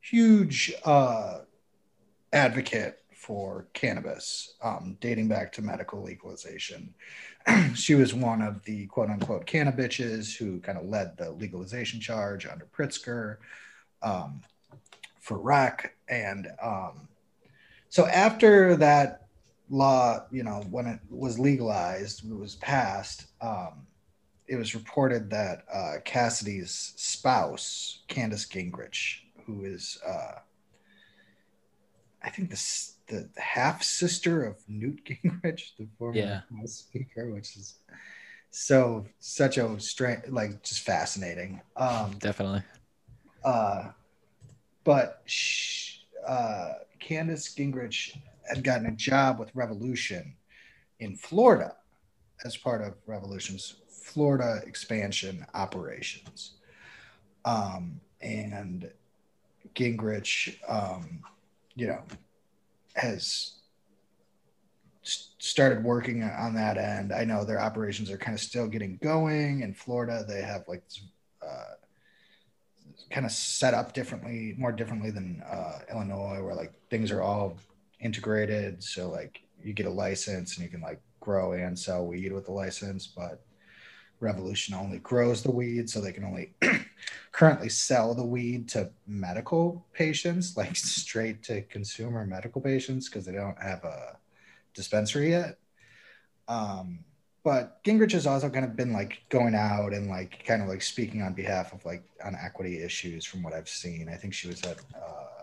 huge 0.00 0.72
uh, 0.84 1.40
advocate 2.32 3.00
for 3.12 3.66
cannabis, 3.72 4.54
um, 4.62 4.96
dating 5.00 5.28
back 5.28 5.50
to 5.52 5.62
medical 5.62 6.02
legalization. 6.02 6.94
she 7.74 7.94
was 7.94 8.12
one 8.12 8.42
of 8.42 8.62
the 8.64 8.86
quote 8.86 9.10
unquote 9.10 9.46
cannabitches 9.46 10.36
who 10.36 10.60
kind 10.60 10.78
of 10.78 10.84
led 10.84 11.16
the 11.16 11.30
legalization 11.30 12.00
charge 12.00 12.46
under 12.46 12.66
Pritzker 12.66 13.38
um, 14.02 14.42
for 15.20 15.38
rec. 15.38 15.96
And 16.08 16.48
um, 16.62 17.08
so 17.88 18.06
after 18.06 18.76
that 18.76 19.23
law, 19.68 20.26
you 20.30 20.42
know, 20.42 20.62
when 20.70 20.86
it 20.86 21.00
was 21.10 21.38
legalized, 21.38 22.24
it 22.24 22.36
was 22.36 22.56
passed, 22.56 23.26
um, 23.40 23.86
it 24.46 24.56
was 24.56 24.74
reported 24.74 25.30
that 25.30 25.64
uh, 25.72 25.94
Cassidy's 26.04 26.92
spouse, 26.96 28.02
Candace 28.08 28.46
Gingrich, 28.46 29.20
who 29.46 29.64
is, 29.64 29.98
uh, 30.06 30.38
I 32.22 32.30
think, 32.30 32.50
the, 32.50 32.90
the 33.08 33.28
half 33.40 33.82
sister 33.82 34.44
of 34.44 34.56
Newt 34.68 35.04
Gingrich, 35.06 35.76
the 35.78 35.88
former 35.98 36.18
Yeah. 36.18 36.40
House 36.58 36.72
Speaker, 36.72 37.30
which 37.32 37.56
is 37.56 37.78
so 38.50 39.06
such 39.18 39.58
a 39.58 39.80
strange, 39.80 40.28
like 40.28 40.62
just 40.62 40.80
fascinating. 40.82 41.60
Um, 41.76 42.12
Definitely. 42.18 42.62
uh, 43.44 43.90
but 44.84 45.22
sh- 45.24 46.00
uh, 46.26 46.74
Candace 47.00 47.54
Gingrich 47.54 48.16
had 48.48 48.64
gotten 48.64 48.86
a 48.86 48.92
job 48.92 49.38
with 49.38 49.54
Revolution 49.54 50.34
in 51.00 51.16
Florida 51.16 51.76
as 52.44 52.56
part 52.56 52.82
of 52.82 52.94
Revolution's 53.06 53.76
Florida 53.88 54.60
expansion 54.66 55.46
operations. 55.54 56.52
Um, 57.44 58.00
and 58.20 58.90
Gingrich, 59.74 60.56
um, 60.68 61.20
you 61.74 61.86
know, 61.86 62.02
has 62.94 63.54
started 65.02 65.84
working 65.84 66.22
on 66.22 66.54
that 66.54 66.78
end. 66.78 67.12
I 67.12 67.24
know 67.24 67.44
their 67.44 67.60
operations 67.60 68.10
are 68.10 68.16
kind 68.16 68.34
of 68.34 68.40
still 68.40 68.66
getting 68.66 68.98
going 69.02 69.60
in 69.60 69.74
Florida. 69.74 70.24
They 70.26 70.40
have 70.40 70.64
like 70.66 70.82
uh, 71.42 71.74
kind 73.10 73.26
of 73.26 73.32
set 73.32 73.74
up 73.74 73.92
differently, 73.92 74.54
more 74.56 74.72
differently 74.72 75.10
than 75.10 75.42
uh, 75.46 75.80
Illinois, 75.90 76.42
where 76.42 76.54
like 76.54 76.72
things 76.88 77.10
are 77.10 77.22
all 77.22 77.58
integrated. 78.04 78.82
So 78.84 79.10
like 79.10 79.40
you 79.62 79.72
get 79.72 79.86
a 79.86 79.90
license 79.90 80.56
and 80.56 80.64
you 80.64 80.70
can 80.70 80.82
like 80.82 81.00
grow 81.20 81.52
and 81.52 81.76
sell 81.76 82.06
weed 82.06 82.32
with 82.32 82.44
the 82.44 82.52
license, 82.52 83.06
but 83.06 83.42
Revolution 84.20 84.74
only 84.74 84.98
grows 84.98 85.42
the 85.42 85.50
weed, 85.50 85.90
so 85.90 86.00
they 86.00 86.12
can 86.12 86.24
only 86.24 86.54
currently 87.32 87.68
sell 87.68 88.14
the 88.14 88.24
weed 88.24 88.68
to 88.70 88.90
medical 89.06 89.84
patients, 89.92 90.56
like 90.56 90.76
straight 90.76 91.42
to 91.44 91.62
consumer 91.62 92.24
medical 92.24 92.60
patients, 92.60 93.08
because 93.08 93.26
they 93.26 93.32
don't 93.32 93.60
have 93.60 93.84
a 93.84 94.16
dispensary 94.72 95.30
yet. 95.30 95.58
Um, 96.48 97.00
but 97.42 97.84
Gingrich 97.84 98.12
has 98.12 98.26
also 98.26 98.48
kind 98.48 98.64
of 98.64 98.76
been 98.76 98.92
like 98.92 99.22
going 99.28 99.54
out 99.54 99.92
and 99.92 100.08
like 100.08 100.44
kind 100.46 100.62
of 100.62 100.68
like 100.68 100.80
speaking 100.80 101.20
on 101.20 101.34
behalf 101.34 101.74
of 101.74 101.84
like 101.84 102.02
on 102.24 102.34
equity 102.34 102.82
issues 102.82 103.26
from 103.26 103.42
what 103.42 103.52
I've 103.52 103.68
seen. 103.68 104.08
I 104.08 104.16
think 104.16 104.32
she 104.32 104.48
was 104.48 104.62
at 104.62 104.78
uh, 104.94 105.33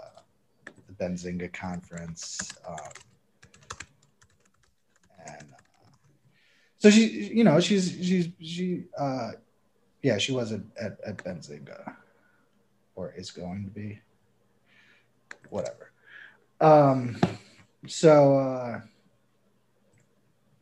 the 0.98 1.04
Benzinga 1.04 1.52
conference. 1.54 2.54
Um, 2.68 2.78
and 5.28 5.48
uh, 5.54 5.90
so 6.78 6.90
she, 6.90 7.32
you 7.34 7.44
know, 7.44 7.60
she's, 7.60 7.92
she's, 7.92 8.30
she, 8.42 8.84
uh, 8.98 9.32
yeah, 10.02 10.18
she 10.18 10.32
was 10.32 10.52
at, 10.52 10.62
at, 10.80 10.98
at 11.06 11.18
Benzinga 11.18 11.96
or 12.96 13.14
is 13.16 13.32
going 13.32 13.64
to 13.64 13.70
be 13.70 14.00
whatever. 15.50 15.92
Um, 16.60 17.20
so, 17.88 18.38
uh, 18.38 18.82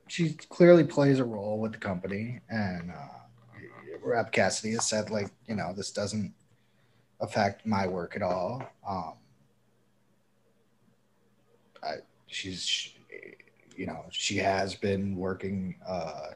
she 0.09 0.33
clearly 0.49 0.83
plays 0.83 1.19
a 1.19 1.23
role 1.23 1.59
with 1.59 1.71
the 1.71 1.77
company 1.77 2.41
and 2.49 2.91
uh 2.91 3.19
rep 4.01 4.31
cassidy 4.31 4.73
has 4.73 4.87
said 4.87 5.09
like 5.09 5.29
you 5.47 5.55
know 5.55 5.71
this 5.75 5.91
doesn't 5.91 6.33
affect 7.21 7.65
my 7.65 7.85
work 7.85 8.15
at 8.15 8.21
all 8.21 8.63
um 8.87 9.13
She's 12.29 12.93
you 13.75 13.85
know 13.85 14.05
she 14.11 14.37
has 14.37 14.75
been 14.75 15.15
working 15.15 15.75
uh 15.87 16.29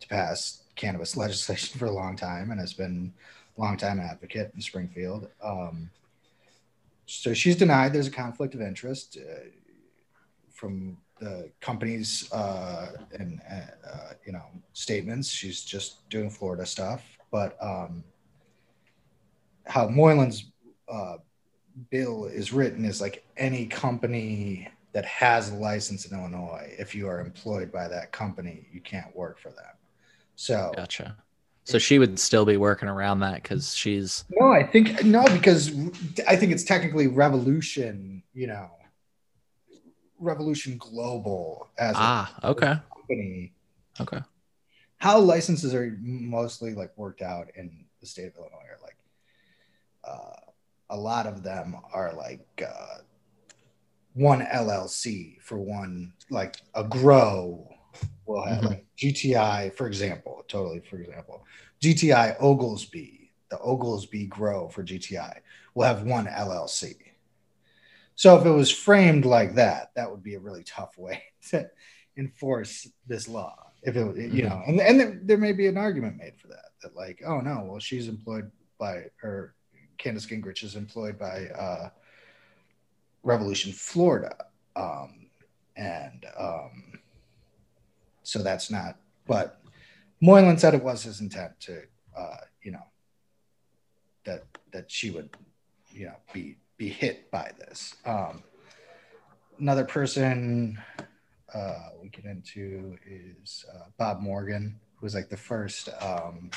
to 0.00 0.08
pass 0.08 0.62
cannabis 0.76 1.16
legislation 1.24 1.78
for 1.78 1.86
a 1.86 1.90
long 1.90 2.16
time 2.16 2.50
and 2.50 2.60
has 2.60 2.74
been 2.74 3.12
a 3.56 3.60
long 3.60 3.76
time 3.76 3.98
advocate 3.98 4.52
in 4.54 4.60
springfield 4.60 5.28
um 5.42 5.88
so 7.06 7.32
she's 7.32 7.56
denied 7.56 7.92
there's 7.92 8.06
a 8.06 8.10
conflict 8.10 8.54
of 8.54 8.60
interest 8.60 9.18
uh, 9.18 9.48
from 10.52 10.96
the 11.20 11.50
company's 11.60 12.30
uh, 12.32 12.92
and 13.18 13.40
uh, 13.50 14.14
you 14.26 14.32
know 14.32 14.44
statements. 14.72 15.28
She's 15.28 15.62
just 15.62 16.08
doing 16.08 16.30
Florida 16.30 16.66
stuff, 16.66 17.02
but 17.30 17.56
um, 17.62 18.04
how 19.66 19.88
Moylan's 19.88 20.50
uh, 20.88 21.16
bill 21.90 22.26
is 22.26 22.52
written 22.52 22.84
is 22.84 23.00
like 23.00 23.24
any 23.36 23.66
company 23.66 24.68
that 24.94 25.04
has 25.04 25.50
a 25.50 25.54
license 25.56 26.06
in 26.06 26.16
Illinois. 26.16 26.72
If 26.78 26.94
you 26.94 27.08
are 27.08 27.20
employed 27.20 27.70
by 27.70 27.88
that 27.88 28.12
company, 28.12 28.66
you 28.72 28.80
can't 28.80 29.14
work 29.14 29.38
for 29.38 29.50
them. 29.50 29.74
So 30.36 30.72
Gotcha. 30.74 31.16
So 31.64 31.78
she 31.78 31.98
would 31.98 32.18
still 32.18 32.44
be 32.44 32.58
working 32.58 32.88
around 32.88 33.20
that 33.20 33.42
because 33.42 33.74
she's 33.74 34.24
no, 34.30 34.52
I 34.52 34.62
think 34.62 35.02
no 35.04 35.24
because 35.24 35.70
I 36.28 36.36
think 36.36 36.52
it's 36.52 36.64
technically 36.64 37.06
Revolution. 37.08 38.22
You 38.32 38.46
know. 38.48 38.70
Revolution 40.20 40.78
Global 40.78 41.68
as 41.76 41.96
a 41.96 41.98
ah 41.98 42.34
okay 42.44 42.76
company 42.94 43.52
okay 44.00 44.20
how 44.98 45.18
licenses 45.18 45.74
are 45.74 45.98
mostly 46.00 46.72
like 46.72 46.96
worked 46.96 47.20
out 47.20 47.48
in 47.56 47.84
the 48.00 48.06
state 48.06 48.28
of 48.28 48.36
Illinois 48.36 48.68
are 48.70 48.78
like 48.82 48.96
uh, 50.04 50.50
a 50.90 50.96
lot 50.96 51.26
of 51.26 51.42
them 51.42 51.76
are 51.92 52.14
like 52.14 52.46
uh, 52.66 52.98
one 54.14 54.40
LLC 54.42 55.40
for 55.42 55.58
one 55.58 56.12
like 56.30 56.56
a 56.74 56.84
grow 56.84 57.68
will 58.26 58.42
have 58.44 58.62
Mhm. 58.64 58.68
like 58.70 58.86
GTI 58.96 59.70
for 59.74 59.86
example 59.86 60.44
totally 60.48 60.80
for 60.80 60.98
example 60.98 61.44
GTI 61.80 62.36
Oglesby 62.40 63.32
the 63.50 63.58
Oglesby 63.60 64.26
grow 64.26 64.68
for 64.68 64.82
GTI 64.82 65.40
will 65.74 65.84
have 65.84 66.04
one 66.04 66.26
LLC 66.26 66.94
so 68.14 68.38
if 68.38 68.46
it 68.46 68.50
was 68.50 68.70
framed 68.70 69.24
like 69.24 69.54
that 69.56 69.90
that 69.96 70.10
would 70.10 70.22
be 70.22 70.34
a 70.34 70.40
really 70.40 70.62
tough 70.64 70.96
way 70.96 71.22
to 71.50 71.68
enforce 72.16 72.88
this 73.06 73.26
law 73.28 73.72
if 73.82 73.96
it 73.96 74.16
you 74.16 74.42
Mhm. 74.44 74.48
know 74.48 74.62
and, 74.66 74.80
and 74.80 75.00
there, 75.00 75.20
there 75.24 75.38
may 75.38 75.52
be 75.52 75.66
an 75.66 75.76
argument 75.76 76.16
made 76.16 76.38
for 76.38 76.48
that 76.48 76.70
that 76.82 76.94
like 76.94 77.20
oh 77.26 77.40
no 77.40 77.64
well 77.68 77.80
she's 77.80 78.08
employed 78.08 78.50
by 78.78 79.04
or 79.22 79.54
candace 79.98 80.26
gingrich 80.26 80.62
is 80.62 80.76
employed 80.76 81.18
by 81.18 81.46
uh 81.48 81.90
revolution 83.24 83.72
florida. 83.72 84.36
Um 84.76 85.26
and 85.76 86.24
um 86.38 87.00
so 88.22 88.42
that's 88.42 88.70
not 88.70 88.96
but 89.26 89.60
moylan 90.20 90.56
said 90.56 90.72
it 90.74 90.82
was 90.82 91.02
his 91.02 91.20
intent 91.20 91.58
to 91.60 91.82
uh 92.16 92.36
you 92.62 92.70
know 92.70 92.86
that 94.24 94.44
that 94.72 94.90
she 94.90 95.10
would 95.10 95.30
you 95.92 96.06
know 96.06 96.16
be 96.32 96.56
be 96.76 96.88
hit 96.88 97.30
by 97.30 97.50
this. 97.58 97.96
Um 98.04 98.42
another 99.58 99.84
person 99.84 100.78
uh, 101.54 101.90
we 102.02 102.08
get 102.08 102.24
into 102.24 102.98
is 103.06 103.64
uh, 103.72 103.84
Bob 103.96 104.20
Morgan, 104.20 104.78
who 104.96 105.06
was 105.06 105.14
like 105.14 105.28
the 105.28 105.36
first, 105.36 105.88
um, 106.00 106.50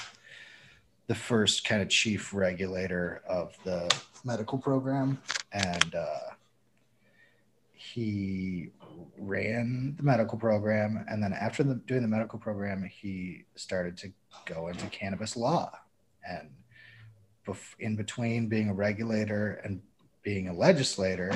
the 1.06 1.16
first 1.16 1.64
kind 1.66 1.82
of 1.82 1.90
chief 1.90 2.34
regulator 2.34 3.22
of 3.30 3.56
the 3.64 3.94
medical 4.24 4.58
program, 4.58 5.22
and 5.52 5.96
uh, 5.96 6.32
he 7.94 8.70
ran 9.18 9.96
the 9.98 10.04
medical 10.04 10.38
program, 10.38 11.06
and 11.10 11.22
then 11.22 11.34
after 11.34 11.64
the, 11.64 11.76
doing 11.76 12.02
the 12.02 12.08
medical 12.08 12.40
program, 12.40 12.84
he 12.84 13.46
started 13.56 13.98
to 13.98 14.12
go 14.46 14.68
into 14.68 14.86
cannabis 14.88 15.38
law, 15.38 15.72
and 16.28 16.50
bef- 17.48 17.76
in 17.80 17.96
between 17.96 18.48
being 18.48 18.70
a 18.70 18.74
regulator 18.74 19.62
and 19.64 19.82
being 20.24 20.50
a 20.50 20.54
legislator, 20.54 21.32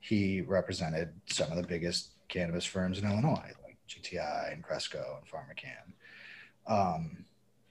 he 0.00 0.42
represented 0.42 1.10
some 1.26 1.50
of 1.50 1.56
the 1.56 1.66
biggest 1.66 2.10
cannabis 2.28 2.64
firms 2.64 2.98
in 2.98 3.10
Illinois, 3.10 3.52
like 3.64 3.78
GTI 3.88 4.52
and 4.52 4.62
Cresco 4.62 5.18
and 5.18 5.30
PharmaCann. 5.30 5.92
Um, 6.66 7.24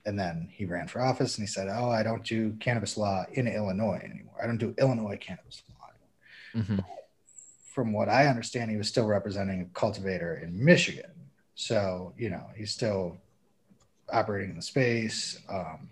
and 0.05 0.19
then 0.19 0.49
he 0.51 0.65
ran 0.65 0.87
for 0.87 1.01
office 1.01 1.37
and 1.37 1.47
he 1.47 1.51
said, 1.51 1.67
Oh, 1.69 1.89
I 1.89 2.03
don't 2.03 2.23
do 2.23 2.53
cannabis 2.59 2.97
law 2.97 3.25
in 3.33 3.47
Illinois 3.47 4.01
anymore. 4.03 4.35
I 4.41 4.47
don't 4.47 4.57
do 4.57 4.73
Illinois 4.79 5.17
cannabis 5.21 5.61
law. 5.69 5.87
anymore." 6.55 6.85
From 7.79 7.93
what 7.93 8.09
I 8.09 8.27
understand, 8.27 8.69
he 8.69 8.75
was 8.75 8.89
still 8.89 9.07
representing 9.07 9.61
a 9.61 9.65
cultivator 9.67 10.35
in 10.35 10.61
Michigan. 10.61 11.13
So, 11.55 12.13
you 12.17 12.29
know, 12.29 12.45
he's 12.57 12.71
still 12.71 13.15
operating 14.11 14.49
in 14.49 14.57
the 14.57 14.61
space. 14.61 15.39
Um, 15.47 15.89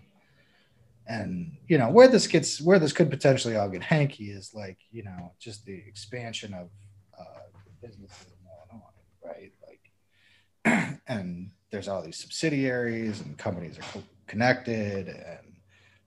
and 1.06 1.56
you 1.66 1.78
know 1.78 1.88
where 1.88 2.06
this 2.06 2.26
gets 2.26 2.60
where 2.60 2.78
this 2.78 2.92
could 2.92 3.08
potentially 3.08 3.56
all 3.56 3.70
get 3.70 3.82
hanky 3.82 4.24
is 4.24 4.52
like 4.52 4.76
you 4.90 5.02
know 5.02 5.32
just 5.38 5.64
the 5.64 5.82
expansion 5.86 6.52
of 6.52 6.68
uh, 7.18 7.58
businesses 7.80 8.26
in 8.26 8.76
Illinois, 8.76 8.92
right? 9.24 9.52
Like, 9.66 11.00
and 11.08 11.50
there's 11.70 11.88
all 11.88 12.02
these 12.02 12.18
subsidiaries 12.18 13.22
and 13.22 13.38
companies 13.38 13.78
are 13.78 13.92
co- 13.94 14.02
connected 14.26 15.08
and 15.08 15.56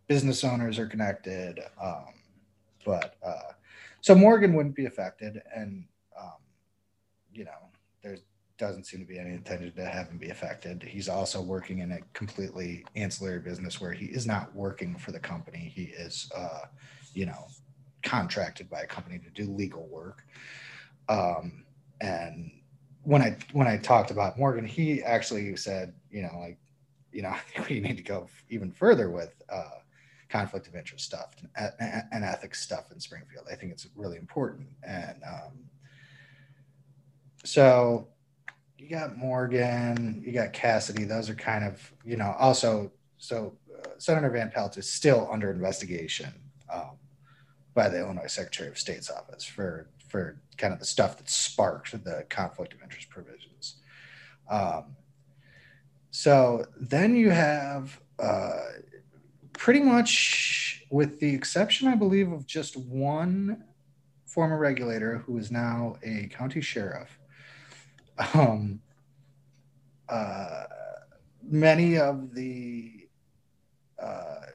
business 0.06 0.44
owners 0.44 0.78
are 0.78 0.86
connected. 0.86 1.60
Um, 1.82 2.14
but 2.86 3.16
uh, 3.26 3.54
so 4.02 4.16
Morgan 4.16 4.54
wouldn't 4.54 4.76
be 4.76 4.86
affected, 4.86 5.42
and 5.56 5.86
um, 6.20 6.40
you 7.32 7.46
know, 7.46 7.52
there 8.04 8.18
doesn't 8.58 8.86
seem 8.86 9.00
to 9.00 9.06
be 9.06 9.18
any 9.18 9.32
intention 9.32 9.72
to 9.72 9.86
have 9.86 10.08
him 10.08 10.18
be 10.18 10.30
affected. 10.30 10.84
He's 10.84 11.10
also 11.10 11.42
working 11.42 11.80
in 11.80 11.92
a 11.92 12.00
completely 12.14 12.86
ancillary 12.96 13.40
business 13.40 13.82
where 13.82 13.92
he 13.92 14.06
is 14.06 14.28
not 14.28 14.54
working 14.56 14.96
for 14.98 15.12
the 15.12 15.20
company. 15.20 15.72
He 15.74 15.86
is, 15.86 16.30
uh, 16.36 16.66
you 17.14 17.26
know, 17.26 17.48
contracted 18.04 18.70
by 18.70 18.82
a 18.82 18.88
company 18.88 19.20
to 19.20 19.30
do 19.30 19.52
legal 19.52 19.88
work. 19.88 20.26
Um, 21.10 21.66
and 22.02 22.52
when 23.04 23.22
I 23.22 23.38
when 23.54 23.68
I 23.68 23.78
talked 23.78 24.12
about 24.12 24.38
Morgan, 24.38 24.66
he 24.66 25.02
actually 25.04 25.56
said, 25.56 25.94
you 26.10 26.22
know, 26.22 26.40
like, 26.40 26.58
you 27.12 27.22
know, 27.24 27.30
I 27.30 27.40
think 27.54 27.70
we 27.70 27.80
need 27.80 27.98
to 27.98 28.04
go 28.04 28.28
even 28.50 28.72
further 28.72 29.10
with 29.10 29.34
uh, 29.52 29.80
conflict 30.32 30.68
of 30.68 30.76
interest 30.76 31.06
stuff 31.06 31.36
and, 31.56 31.72
and, 32.12 32.24
ethics 32.24 32.62
stuff 32.62 32.92
in 32.92 33.00
Springfield. 33.00 33.46
I 33.52 33.56
think 33.56 33.74
it's 33.74 33.86
really 33.96 34.18
important. 34.18 34.68
And 34.82 35.22
um, 35.28 35.52
so 37.44 38.08
you 38.78 38.90
got 38.90 39.18
Morgan, 39.18 40.24
you 40.26 40.32
got 40.32 40.54
Cassidy. 40.54 41.04
Those 41.04 41.30
are 41.30 41.36
kind 41.36 41.66
of, 41.66 41.94
you 42.06 42.16
know, 42.16 42.34
also, 42.40 42.92
so 43.18 43.54
uh, 43.78 43.90
Senator 43.98 44.30
Van 44.30 44.50
Pelt 44.50 44.78
is 44.78 44.90
still 44.90 45.28
under 45.32 45.52
investigation 45.52 46.34
um, 46.74 46.92
by 47.74 47.90
the 47.90 48.00
Illinois 48.00 48.28
Secretary 48.28 48.70
of 48.70 48.80
State's 48.80 49.12
office 49.12 49.44
for 49.44 49.88
for 50.08 50.42
kind 50.58 50.74
of 50.74 50.80
the 50.80 50.86
stuff 50.86 51.18
that 51.18 51.30
sparked 51.30 51.92
the 52.04 52.26
conflict 52.30 52.74
of 52.74 52.82
interest 52.84 53.10
provisions. 53.10 53.76
Um, 54.50 54.98
so 56.10 56.66
then 56.78 57.16
you 57.16 57.30
have 57.30 58.02
uh, 58.20 58.60
pretty 59.62 59.80
much, 59.80 60.84
with 60.90 61.20
the 61.20 61.36
exception, 61.36 61.88
I 61.88 61.94
believe, 61.94 62.32
of 62.32 62.48
just 62.48 62.76
one 62.76 63.64
former 64.26 64.58
regulator 64.58 65.20
who 65.20 65.38
is 65.38 65.52
now 65.52 65.98
a 66.02 66.28
county 66.32 66.62
sheriff. 66.62 67.20
Um, 68.34 68.82
uh, 70.10 70.64
many 71.44 72.00
of 72.00 72.34
the 72.34 73.08
uh, 74.02 74.48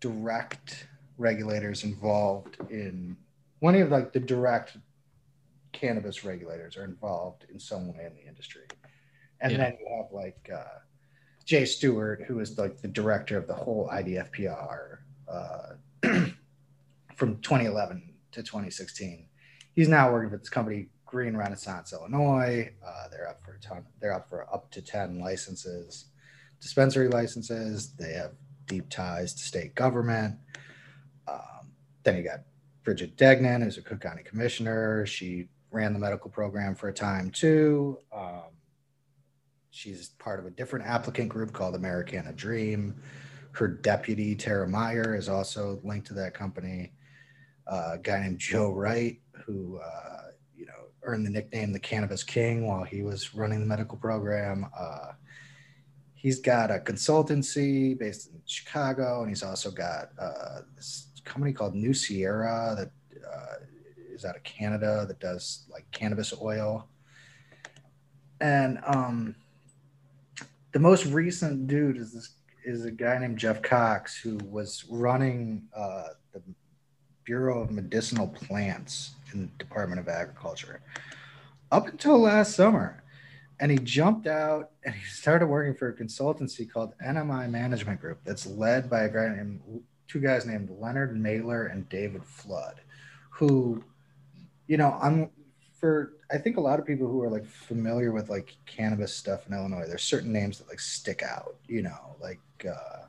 direct 0.00 0.88
regulators 1.16 1.84
involved 1.84 2.56
in 2.70 3.16
one 3.60 3.76
of 3.76 3.90
like 3.90 4.12
the 4.12 4.18
direct 4.18 4.76
cannabis 5.70 6.24
regulators 6.24 6.76
are 6.76 6.84
involved 6.84 7.46
in 7.52 7.60
some 7.60 7.86
way 7.86 8.04
in 8.04 8.16
the 8.16 8.26
industry, 8.26 8.66
and 9.40 9.52
yeah. 9.52 9.58
then 9.58 9.76
you 9.78 9.96
have 9.96 10.12
like 10.12 10.50
uh, 10.52 10.80
Jay 11.44 11.64
Stewart, 11.64 12.22
who 12.26 12.40
is 12.40 12.58
like 12.58 12.80
the 12.80 12.88
director 12.88 13.36
of 13.36 13.46
the 13.46 13.54
whole 13.54 13.88
IDFPR 13.92 14.98
uh, 15.28 15.74
from 17.16 17.36
2011 17.40 18.14
to 18.32 18.42
2016. 18.42 19.26
He's 19.74 19.88
now 19.88 20.12
working 20.12 20.30
for 20.30 20.38
this 20.38 20.48
company, 20.48 20.88
Green 21.04 21.36
Renaissance 21.36 21.92
Illinois. 21.92 22.72
Uh, 22.84 23.08
they're 23.10 23.28
up 23.28 23.42
for 23.44 23.54
a 23.54 23.60
ton. 23.60 23.84
They're 24.00 24.14
up 24.14 24.28
for 24.28 24.42
up 24.52 24.70
to 24.72 24.82
10 24.82 25.20
licenses, 25.20 26.06
dispensary 26.60 27.08
licenses. 27.08 27.92
They 27.92 28.12
have 28.14 28.32
deep 28.66 28.88
ties 28.88 29.34
to 29.34 29.42
state 29.42 29.74
government. 29.74 30.36
Um, 31.28 31.72
then 32.04 32.16
you 32.16 32.22
got 32.22 32.40
Bridget 32.84 33.16
Degnan, 33.16 33.62
who's 33.62 33.78
a 33.78 33.82
Cook 33.82 34.00
County 34.00 34.22
commissioner. 34.22 35.04
She 35.06 35.48
ran 35.70 35.92
the 35.92 35.98
medical 35.98 36.30
program 36.30 36.74
for 36.74 36.88
a 36.88 36.92
time 36.92 37.30
too. 37.30 37.98
Um, 38.12 38.53
She's 39.74 40.10
part 40.20 40.38
of 40.38 40.46
a 40.46 40.50
different 40.50 40.86
applicant 40.86 41.28
group 41.28 41.52
called 41.52 41.74
Americana 41.74 42.32
Dream. 42.32 42.94
Her 43.50 43.66
deputy, 43.66 44.36
Tara 44.36 44.68
Meyer, 44.68 45.16
is 45.16 45.28
also 45.28 45.80
linked 45.82 46.06
to 46.06 46.14
that 46.14 46.32
company. 46.32 46.92
Uh, 47.66 47.90
a 47.94 47.98
guy 47.98 48.20
named 48.20 48.38
Joe 48.38 48.70
Wright, 48.70 49.18
who 49.44 49.80
uh, 49.84 50.28
you 50.56 50.66
know 50.66 50.90
earned 51.02 51.26
the 51.26 51.30
nickname 51.30 51.72
the 51.72 51.80
Cannabis 51.80 52.22
King 52.22 52.68
while 52.68 52.84
he 52.84 53.02
was 53.02 53.34
running 53.34 53.58
the 53.58 53.66
medical 53.66 53.98
program. 53.98 54.70
Uh, 54.78 55.10
he's 56.14 56.38
got 56.38 56.70
a 56.70 56.78
consultancy 56.78 57.98
based 57.98 58.28
in 58.28 58.40
Chicago, 58.46 59.22
and 59.22 59.28
he's 59.28 59.42
also 59.42 59.72
got 59.72 60.10
uh, 60.20 60.60
this 60.76 61.08
company 61.24 61.52
called 61.52 61.74
New 61.74 61.94
Sierra 61.94 62.76
that 62.78 62.92
uh, 63.26 63.54
is 64.14 64.24
out 64.24 64.36
of 64.36 64.44
Canada 64.44 65.04
that 65.08 65.18
does 65.18 65.66
like 65.68 65.84
cannabis 65.90 66.32
oil. 66.40 66.86
And 68.40 68.78
um, 68.86 69.34
the 70.74 70.80
most 70.80 71.06
recent 71.06 71.68
dude 71.68 71.96
is 71.96 72.12
this 72.12 72.30
is 72.64 72.84
a 72.84 72.90
guy 72.90 73.16
named 73.18 73.38
Jeff 73.38 73.62
Cox 73.62 74.18
who 74.18 74.38
was 74.50 74.84
running 74.90 75.62
uh, 75.74 76.08
the 76.32 76.42
Bureau 77.24 77.62
of 77.62 77.70
Medicinal 77.70 78.26
Plants 78.26 79.14
in 79.32 79.42
the 79.42 79.64
Department 79.64 80.00
of 80.00 80.08
Agriculture 80.08 80.80
up 81.70 81.86
until 81.86 82.18
last 82.18 82.56
summer. 82.56 83.04
And 83.60 83.70
he 83.70 83.78
jumped 83.78 84.26
out 84.26 84.70
and 84.84 84.92
he 84.92 85.04
started 85.04 85.46
working 85.46 85.74
for 85.74 85.90
a 85.90 85.94
consultancy 85.94 86.68
called 86.68 86.92
NMI 87.06 87.48
Management 87.48 88.00
Group 88.00 88.18
that's 88.24 88.44
led 88.44 88.90
by 88.90 89.02
a 89.02 89.08
guy 89.08 89.28
named 89.28 89.60
two 90.08 90.18
guys 90.18 90.44
named 90.44 90.70
Leonard 90.80 91.16
Mailer 91.16 91.66
and 91.66 91.88
David 91.88 92.24
Flood, 92.24 92.80
who, 93.30 93.84
you 94.66 94.76
know, 94.76 94.98
I'm 95.00 95.30
for 95.78 96.14
I 96.34 96.38
think 96.38 96.56
a 96.56 96.60
lot 96.60 96.80
of 96.80 96.84
people 96.84 97.06
who 97.06 97.22
are 97.22 97.30
like 97.30 97.46
familiar 97.46 98.10
with 98.10 98.28
like 98.28 98.56
cannabis 98.66 99.14
stuff 99.14 99.46
in 99.46 99.54
Illinois, 99.54 99.86
there's 99.86 100.02
certain 100.02 100.32
names 100.32 100.58
that 100.58 100.68
like 100.68 100.80
stick 100.80 101.22
out, 101.22 101.54
you 101.68 101.80
know, 101.80 102.16
like 102.20 102.40
uh 102.68 103.04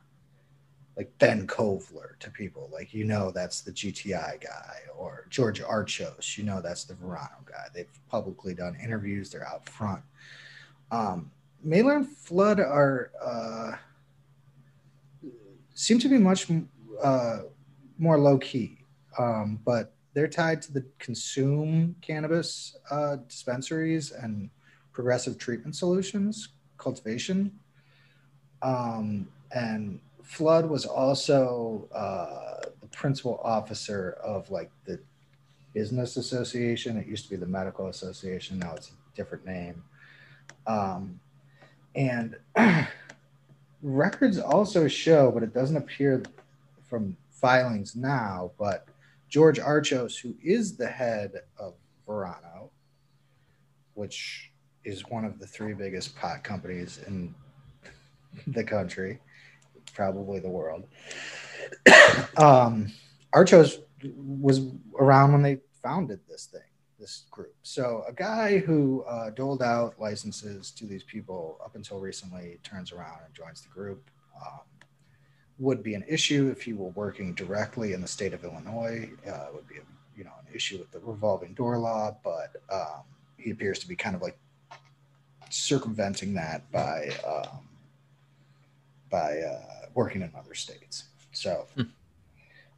like 0.96 1.12
Ben 1.18 1.48
Kovler 1.48 2.20
to 2.20 2.30
people. 2.30 2.70
Like 2.72 2.94
you 2.94 3.04
know 3.04 3.32
that's 3.32 3.62
the 3.62 3.72
GTI 3.72 4.40
guy 4.44 4.78
or 4.96 5.26
George 5.32 5.60
Archos, 5.60 6.38
you 6.38 6.44
know 6.44 6.62
that's 6.62 6.84
the 6.84 6.94
Verano 6.94 7.42
guy. 7.46 7.66
They've 7.74 8.00
publicly 8.10 8.54
done 8.54 8.78
interviews, 8.82 9.32
they're 9.32 9.48
out 9.48 9.68
front. 9.68 10.04
Um 10.92 11.32
and 11.64 12.08
Flood 12.08 12.60
are 12.60 13.10
uh 13.20 13.72
seem 15.74 15.98
to 15.98 16.08
be 16.08 16.20
much 16.20 16.46
uh 17.02 17.40
more 17.98 18.20
low 18.20 18.38
key. 18.38 18.78
Um, 19.18 19.60
but 19.66 19.95
they're 20.16 20.28
tied 20.30 20.62
to 20.64 20.72
the 20.72 20.84
consume 20.98 21.96
cannabis 22.02 22.78
uh, 22.90 23.18
dispensaries 23.28 24.12
and 24.12 24.50
progressive 24.94 25.38
treatment 25.38 25.76
solutions 25.76 26.50
cultivation. 26.78 27.52
Um, 28.62 29.28
and 29.52 30.00
flood 30.24 30.68
was 30.68 30.86
also 30.86 31.88
uh, 31.94 32.70
the 32.82 32.88
principal 32.88 33.40
officer 33.44 34.18
of 34.24 34.50
like 34.50 34.72
the 34.86 35.00
business 35.74 36.16
association. 36.16 36.98
It 36.98 37.08
used 37.08 37.26
to 37.26 37.30
be 37.30 37.36
the 37.36 37.46
medical 37.46 37.88
association. 37.88 38.58
Now 38.58 38.74
it's 38.74 38.90
a 38.90 39.16
different 39.16 39.46
name. 39.46 39.84
Um, 40.66 41.20
and 41.94 42.38
records 43.82 44.40
also 44.40 44.88
show 44.88 45.30
but 45.32 45.44
it 45.44 45.54
doesn't 45.54 45.78
appear 45.78 46.24
from 46.88 47.16
filings 47.30 47.96
now 47.96 48.52
but 48.58 48.88
George 49.36 49.60
Archos, 49.60 50.18
who 50.18 50.34
is 50.42 50.78
the 50.78 50.88
head 50.88 51.34
of 51.60 51.74
Verano, 52.08 52.72
which 53.94 54.50
is 54.86 55.10
one 55.10 55.26
of 55.26 55.40
the 55.40 55.46
three 55.46 55.74
biggest 55.74 56.16
pot 56.16 56.42
companies 56.42 57.02
in 57.06 57.36
the 58.48 58.64
country, 58.64 59.20
probably 59.94 60.40
the 60.40 60.48
world. 60.48 60.88
um, 62.38 62.90
Archos 63.34 63.80
was 64.16 64.72
around 64.98 65.34
when 65.34 65.42
they 65.42 65.60
founded 65.84 66.22
this 66.30 66.46
thing, 66.46 66.62
this 66.98 67.26
group. 67.30 67.56
So 67.62 68.06
a 68.08 68.14
guy 68.14 68.60
who 68.60 69.04
uh, 69.04 69.32
doled 69.32 69.62
out 69.62 69.96
licenses 70.00 70.72
to 70.72 70.86
these 70.86 71.04
people 71.04 71.60
up 71.62 71.76
until 71.76 72.00
recently 72.00 72.60
turns 72.64 72.94
around 72.94 73.18
and 73.26 73.34
joins 73.34 73.60
the 73.60 73.68
group. 73.68 74.10
Um, 74.42 74.62
would 75.60 75.82
be 75.84 75.94
an 75.94 76.04
issue 76.08 76.50
if 76.50 76.64
he 76.64 76.74
were 76.74 76.90
working 76.90 77.34
directly 77.34 77.94
in 77.94 78.02
the 78.02 78.08
state 78.08 78.34
of 78.34 78.44
Illinois. 78.44 79.10
Uh, 79.28 79.48
would 79.54 79.68
be 79.68 79.76
a, 79.76 80.18
you 80.18 80.24
know 80.24 80.34
an 80.40 80.54
issue 80.54 80.78
with 80.78 80.92
the 80.92 81.00
revolving 81.00 81.54
door 81.54 81.78
law, 81.78 82.16
but 82.24 82.56
um, 82.72 83.04
he 83.38 83.52
appears 83.52 83.80
to 83.80 83.88
be 83.88 83.96
kind 83.96 84.16
of 84.16 84.22
like 84.22 84.38
circumventing 85.50 86.34
that 86.34 86.70
by 86.72 87.10
um, 87.26 87.60
by 89.10 89.40
uh, 89.40 89.88
working 89.94 90.22
in 90.22 90.32
other 90.38 90.54
states. 90.54 91.06
So, 91.32 91.68
hmm. 91.76 91.84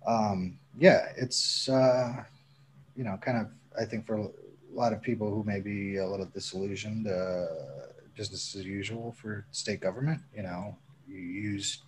um, 0.07 0.59
yeah, 0.77 1.07
it's 1.15 1.69
uh, 1.69 2.23
you 2.95 3.03
know 3.03 3.17
kind 3.21 3.37
of 3.37 3.47
I 3.79 3.85
think 3.85 4.05
for 4.05 4.17
a 4.17 4.29
lot 4.71 4.93
of 4.93 5.01
people 5.01 5.29
who 5.29 5.43
may 5.43 5.59
be 5.59 5.97
a 5.97 6.07
little 6.07 6.25
disillusioned, 6.25 7.07
uh, 7.07 7.45
business 8.15 8.55
as 8.55 8.65
usual 8.65 9.11
for 9.11 9.45
state 9.51 9.79
government. 9.81 10.21
You 10.35 10.43
know, 10.43 10.75
you 11.07 11.17
use 11.17 11.83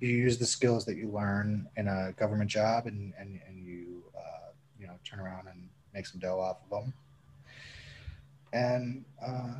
you 0.00 0.08
use 0.08 0.38
the 0.38 0.46
skills 0.46 0.84
that 0.86 0.96
you 0.96 1.10
learn 1.10 1.68
in 1.76 1.88
a 1.88 2.12
government 2.16 2.50
job 2.50 2.86
and, 2.86 3.12
and, 3.18 3.40
and 3.46 3.64
you, 3.64 4.02
uh, 4.16 4.50
you 4.78 4.86
know, 4.86 4.94
turn 5.04 5.20
around 5.20 5.46
and 5.46 5.68
make 5.94 6.06
some 6.06 6.20
dough 6.20 6.40
off 6.40 6.58
of 6.64 6.70
them. 6.70 6.92
and 8.52 9.04
uh, 9.24 9.54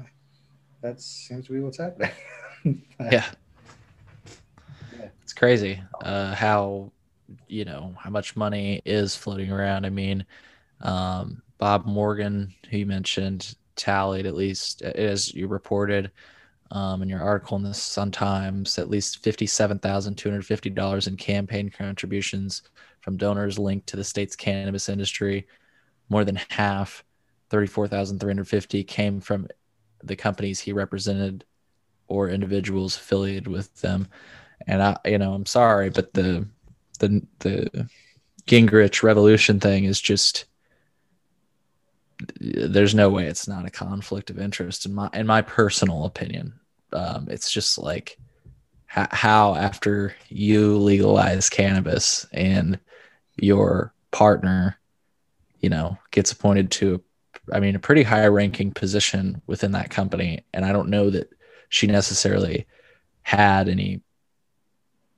that 0.80 1.00
seems 1.00 1.46
to 1.46 1.52
be 1.52 1.60
what's 1.60 1.78
happening. 1.78 2.10
yeah. 3.00 3.26
It's 5.22 5.32
crazy 5.32 5.80
uh, 6.02 6.34
how 6.34 6.90
you 7.46 7.64
know 7.64 7.94
how 7.96 8.10
much 8.10 8.34
money 8.36 8.82
is 8.84 9.14
floating 9.14 9.52
around. 9.52 9.86
I 9.86 9.90
mean, 9.90 10.26
um, 10.80 11.42
Bob 11.58 11.86
Morgan, 11.86 12.52
who 12.70 12.78
you 12.78 12.86
mentioned, 12.86 13.54
tallied 13.76 14.26
at 14.26 14.34
least 14.34 14.82
as 14.82 15.32
you 15.32 15.46
reported 15.46 16.10
um, 16.70 17.02
in 17.02 17.08
your 17.08 17.20
article 17.20 17.56
in 17.56 17.62
the 17.62 17.74
Sun 17.74 18.12
Times, 18.12 18.78
at 18.78 18.90
least 18.90 19.22
fifty-seven 19.22 19.78
thousand 19.80 20.16
two 20.16 20.28
hundred 20.30 20.46
fifty 20.46 20.70
dollars 20.70 21.06
in 21.06 21.16
campaign 21.16 21.70
contributions 21.70 22.62
from 23.00 23.16
donors 23.16 23.58
linked 23.58 23.86
to 23.88 23.96
the 23.96 24.04
state's 24.04 24.36
cannabis 24.36 24.88
industry. 24.88 25.46
More 26.08 26.24
than 26.24 26.38
half, 26.48 27.04
thirty-four 27.50 27.88
thousand 27.88 28.18
three 28.18 28.30
hundred 28.30 28.48
fifty, 28.48 28.84
came 28.84 29.20
from 29.20 29.48
the 30.02 30.16
companies 30.16 30.60
he 30.60 30.72
represented 30.72 31.44
or 32.08 32.28
individuals 32.28 32.96
affiliated 32.96 33.46
with 33.46 33.72
them. 33.80 34.08
And 34.66 34.82
I, 34.82 34.96
you 35.04 35.18
know, 35.18 35.32
I'm 35.32 35.46
sorry, 35.46 35.90
but 35.90 36.12
the 36.14 36.46
the 36.98 37.22
the 37.38 37.88
Gingrich 38.46 39.02
revolution 39.02 39.60
thing 39.60 39.84
is 39.84 40.00
just 40.00 40.46
there's 42.40 42.94
no 42.94 43.08
way 43.08 43.26
it's 43.26 43.48
not 43.48 43.66
a 43.66 43.70
conflict 43.70 44.30
of 44.30 44.38
interest 44.38 44.86
in 44.86 44.94
my 44.94 45.08
in 45.14 45.26
my 45.26 45.42
personal 45.42 46.04
opinion. 46.04 46.52
Um, 46.92 47.28
it's 47.30 47.50
just 47.50 47.78
like 47.78 48.18
how, 48.86 49.06
how 49.12 49.54
after 49.54 50.14
you 50.28 50.76
legalize 50.76 51.48
cannabis 51.48 52.26
and 52.32 52.78
your 53.36 53.94
partner, 54.10 54.76
you 55.60 55.70
know, 55.70 55.96
gets 56.10 56.32
appointed 56.32 56.70
to, 56.72 57.00
I 57.52 57.60
mean, 57.60 57.76
a 57.76 57.80
pretty 57.80 58.02
high 58.02 58.26
ranking 58.26 58.72
position 58.72 59.40
within 59.46 59.72
that 59.72 59.90
company, 59.90 60.44
and 60.52 60.64
I 60.64 60.72
don't 60.72 60.90
know 60.90 61.10
that 61.10 61.30
she 61.68 61.86
necessarily 61.86 62.66
had 63.22 63.68
any 63.68 64.02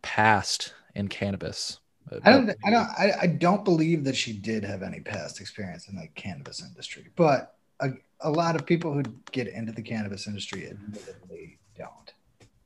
past 0.02 0.74
in 0.94 1.08
cannabis. 1.08 1.80
I 2.24 2.30
don't. 2.30 2.50
I 2.64 2.70
don't. 2.70 2.88
I, 2.98 3.12
I 3.22 3.26
don't 3.26 3.64
believe 3.64 4.04
that 4.04 4.16
she 4.16 4.32
did 4.32 4.64
have 4.64 4.82
any 4.82 5.00
past 5.00 5.40
experience 5.40 5.88
in 5.88 5.96
the 5.96 6.08
cannabis 6.14 6.62
industry, 6.62 7.06
but 7.16 7.56
a, 7.80 7.90
a 8.20 8.30
lot 8.30 8.54
of 8.54 8.66
people 8.66 8.92
who 8.92 9.02
get 9.30 9.48
into 9.48 9.72
the 9.72 9.82
cannabis 9.82 10.26
industry 10.26 10.68
admittedly 10.68 11.58
don't. 11.76 12.12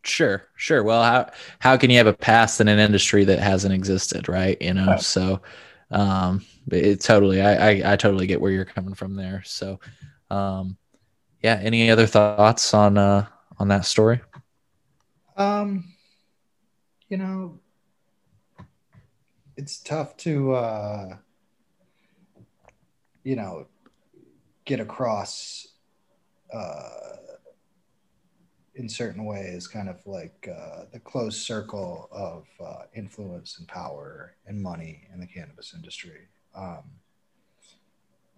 Sure, 0.03 0.49
sure. 0.57 0.83
Well, 0.83 1.03
how 1.03 1.31
how 1.59 1.77
can 1.77 1.91
you 1.91 1.99
have 1.99 2.07
a 2.07 2.13
past 2.13 2.61
in 2.61 2.69
an 2.69 2.79
industry 2.79 3.25
that 3.25 3.39
hasn't 3.39 3.75
existed, 3.75 4.29
right? 4.29 4.61
You 4.61 4.75
know, 4.75 4.97
so 4.97 5.41
um, 5.91 6.45
it 6.71 7.01
totally. 7.01 7.41
I, 7.41 7.71
I 7.71 7.93
I 7.93 7.97
totally 7.97 8.27
get 8.27 8.41
where 8.41 8.53
you're 8.53 8.65
coming 8.65 8.95
from 8.95 9.15
there. 9.15 9.43
So, 9.45 9.81
um, 10.31 10.77
yeah. 11.43 11.61
Any 11.63 11.91
other 11.91 12.07
thoughts 12.07 12.73
on 12.75 12.99
uh 12.99 13.27
on 13.59 13.69
that 13.69 13.85
story? 13.85 14.21
Um, 15.37 15.93
you 17.09 17.17
know, 17.17 17.59
it's 19.57 19.79
tough 19.79 20.17
to 20.19 20.53
uh, 20.55 21.17
you 23.25 23.37
know 23.37 23.67
get 24.65 24.81
across 24.81 25.69
uh, 26.53 27.17
in 28.75 28.89
certain 28.89 29.25
ways 29.25 29.67
kind 29.67 29.89
of 29.89 30.07
like 30.07 30.49
uh, 30.53 30.85
the 30.93 31.01
close 31.01 31.37
circle 31.41 32.09
of 32.13 32.47
uh, 32.65 32.83
influence 32.95 33.59
and 33.59 33.67
power 33.67 34.35
and 34.47 34.61
money 34.61 35.09
in 35.13 35.21
the 35.21 35.27
cannabis 35.27 35.73
industry. 35.75 36.29
Um, 36.55 36.83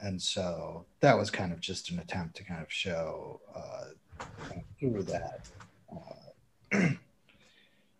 and 0.00 0.20
so 0.20 0.86
that 1.00 1.18
was 1.18 1.30
kind 1.30 1.52
of 1.52 1.60
just 1.60 1.90
an 1.90 1.98
attempt 1.98 2.36
to 2.36 2.44
kind 2.44 2.62
of 2.62 2.72
show 2.72 3.40
uh, 3.54 4.24
through 4.78 5.02
that 5.04 5.48
uh, 5.92 6.78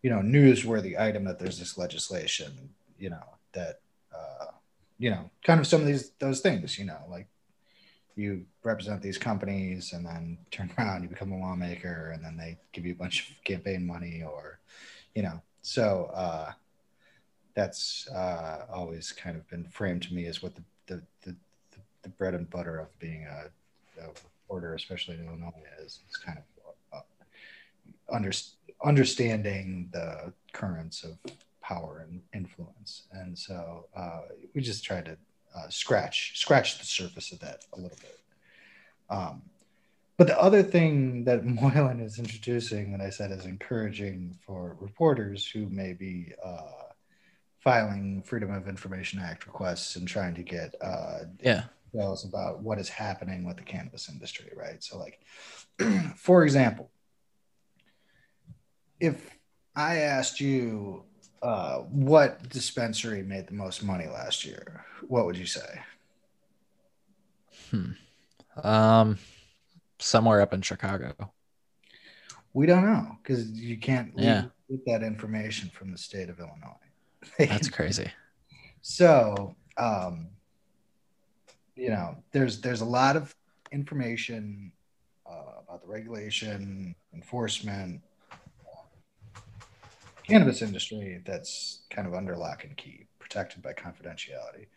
you 0.01 0.09
know 0.09 0.19
newsworthy 0.19 0.97
item 0.97 1.25
that 1.25 1.39
there's 1.39 1.59
this 1.59 1.77
legislation 1.77 2.69
you 2.99 3.09
know 3.09 3.23
that 3.53 3.79
uh, 4.13 4.51
you 4.97 5.09
know 5.09 5.29
kind 5.43 5.59
of 5.59 5.67
some 5.67 5.81
of 5.81 5.87
these 5.87 6.11
those 6.19 6.41
things 6.41 6.77
you 6.77 6.85
know 6.85 6.99
like 7.09 7.27
you 8.15 8.45
represent 8.63 9.01
these 9.01 9.17
companies 9.17 9.93
and 9.93 10.05
then 10.05 10.37
turn 10.51 10.69
around 10.77 11.03
you 11.03 11.09
become 11.09 11.31
a 11.31 11.39
lawmaker 11.39 12.11
and 12.13 12.23
then 12.23 12.37
they 12.37 12.57
give 12.73 12.85
you 12.85 12.91
a 12.91 12.95
bunch 12.95 13.29
of 13.29 13.43
campaign 13.43 13.85
money 13.85 14.23
or 14.23 14.59
you 15.15 15.23
know 15.23 15.41
so 15.61 16.09
uh, 16.13 16.51
that's 17.53 18.07
uh, 18.09 18.65
always 18.71 19.11
kind 19.11 19.35
of 19.35 19.47
been 19.49 19.65
framed 19.65 20.01
to 20.03 20.13
me 20.13 20.25
as 20.25 20.41
what 20.41 20.53
the 20.55 20.63
the, 20.87 21.01
the, 21.23 21.35
the 22.03 22.09
bread 22.09 22.33
and 22.33 22.49
butter 22.49 22.79
of 22.79 22.99
being 22.99 23.25
a, 23.25 24.01
a 24.01 24.07
reporter 24.07 24.73
especially 24.73 25.15
in 25.15 25.25
illinois 25.25 25.51
is, 25.83 25.99
is 26.09 26.17
kind 26.17 26.37
of 26.37 26.43
uh, 26.93 28.13
under, 28.15 28.31
understanding 28.83 29.89
the 29.91 30.33
currents 30.53 31.03
of 31.03 31.17
power 31.69 32.05
and 32.09 32.21
influence. 32.33 32.78
And 33.11 33.37
so 33.37 33.87
uh, 33.95 34.21
we 34.53 34.61
just 34.61 34.83
tried 34.83 35.05
to 35.05 35.17
uh, 35.55 35.69
scratch 35.69 36.39
scratch 36.39 36.77
the 36.77 36.85
surface 36.85 37.31
of 37.31 37.39
that 37.39 37.65
a 37.73 37.79
little 37.79 37.97
bit. 38.01 38.19
Um, 39.09 39.41
but 40.17 40.27
the 40.27 40.39
other 40.39 40.61
thing 40.61 41.23
that 41.23 41.45
Moylan 41.61 41.99
is 41.99 42.19
introducing 42.19 42.91
that 42.91 43.01
I 43.01 43.09
said 43.09 43.31
is 43.31 43.45
encouraging 43.45 44.37
for 44.45 44.77
reporters 44.79 45.47
who 45.47 45.67
may 45.69 45.93
be 45.93 46.33
uh, 46.43 46.93
filing 47.59 48.21
Freedom 48.23 48.51
of 48.53 48.67
Information 48.67 49.19
Act 49.19 49.47
requests 49.47 49.95
and 49.95 50.07
trying 50.07 50.35
to 50.35 50.43
get 50.43 50.75
uh, 50.81 51.19
yeah 51.41 51.63
details 51.91 52.25
about 52.25 52.61
what 52.61 52.79
is 52.79 52.89
happening 52.89 53.43
with 53.43 53.57
the 53.57 53.63
cannabis 53.63 54.09
industry, 54.09 54.51
right? 54.55 54.83
So, 54.83 54.97
like, 54.97 55.19
for 56.15 56.43
example, 56.43 56.91
if 58.99 59.37
I 59.75 59.97
asked 59.97 60.39
you 60.39 61.05
uh, 61.41 61.77
what 61.77 62.49
dispensary 62.49 63.23
made 63.23 63.47
the 63.47 63.53
most 63.53 63.83
money 63.83 64.07
last 64.07 64.45
year, 64.45 64.85
what 65.07 65.25
would 65.25 65.37
you 65.37 65.45
say? 65.45 65.81
Hmm. 67.71 67.91
Um, 68.63 69.17
somewhere 69.99 70.41
up 70.41 70.53
in 70.53 70.61
Chicago. 70.61 71.13
We 72.53 72.65
don't 72.65 72.83
know 72.83 73.17
because 73.21 73.49
you 73.51 73.77
can't 73.77 74.11
yeah. 74.15 74.45
get 74.69 74.85
that 74.85 75.03
information 75.03 75.69
from 75.69 75.91
the 75.91 75.97
state 75.97 76.29
of 76.29 76.39
Illinois. 76.39 76.75
That's 77.37 77.69
crazy. 77.69 78.11
So, 78.81 79.55
um, 79.77 80.29
you 81.75 81.89
know, 81.89 82.17
there's 82.31 82.59
there's 82.59 82.81
a 82.81 82.85
lot 82.85 83.15
of 83.15 83.33
information 83.71 84.71
uh, 85.29 85.61
about 85.63 85.81
the 85.81 85.87
regulation, 85.87 86.95
enforcement, 87.13 88.01
cannabis 90.29 90.61
industry 90.61 91.21
that's 91.25 91.81
kind 91.89 92.07
of 92.07 92.13
under 92.13 92.37
lock 92.37 92.63
and 92.63 92.75
key, 92.77 93.07
protected 93.19 93.61
by 93.61 93.73
confidentiality. 93.73 94.67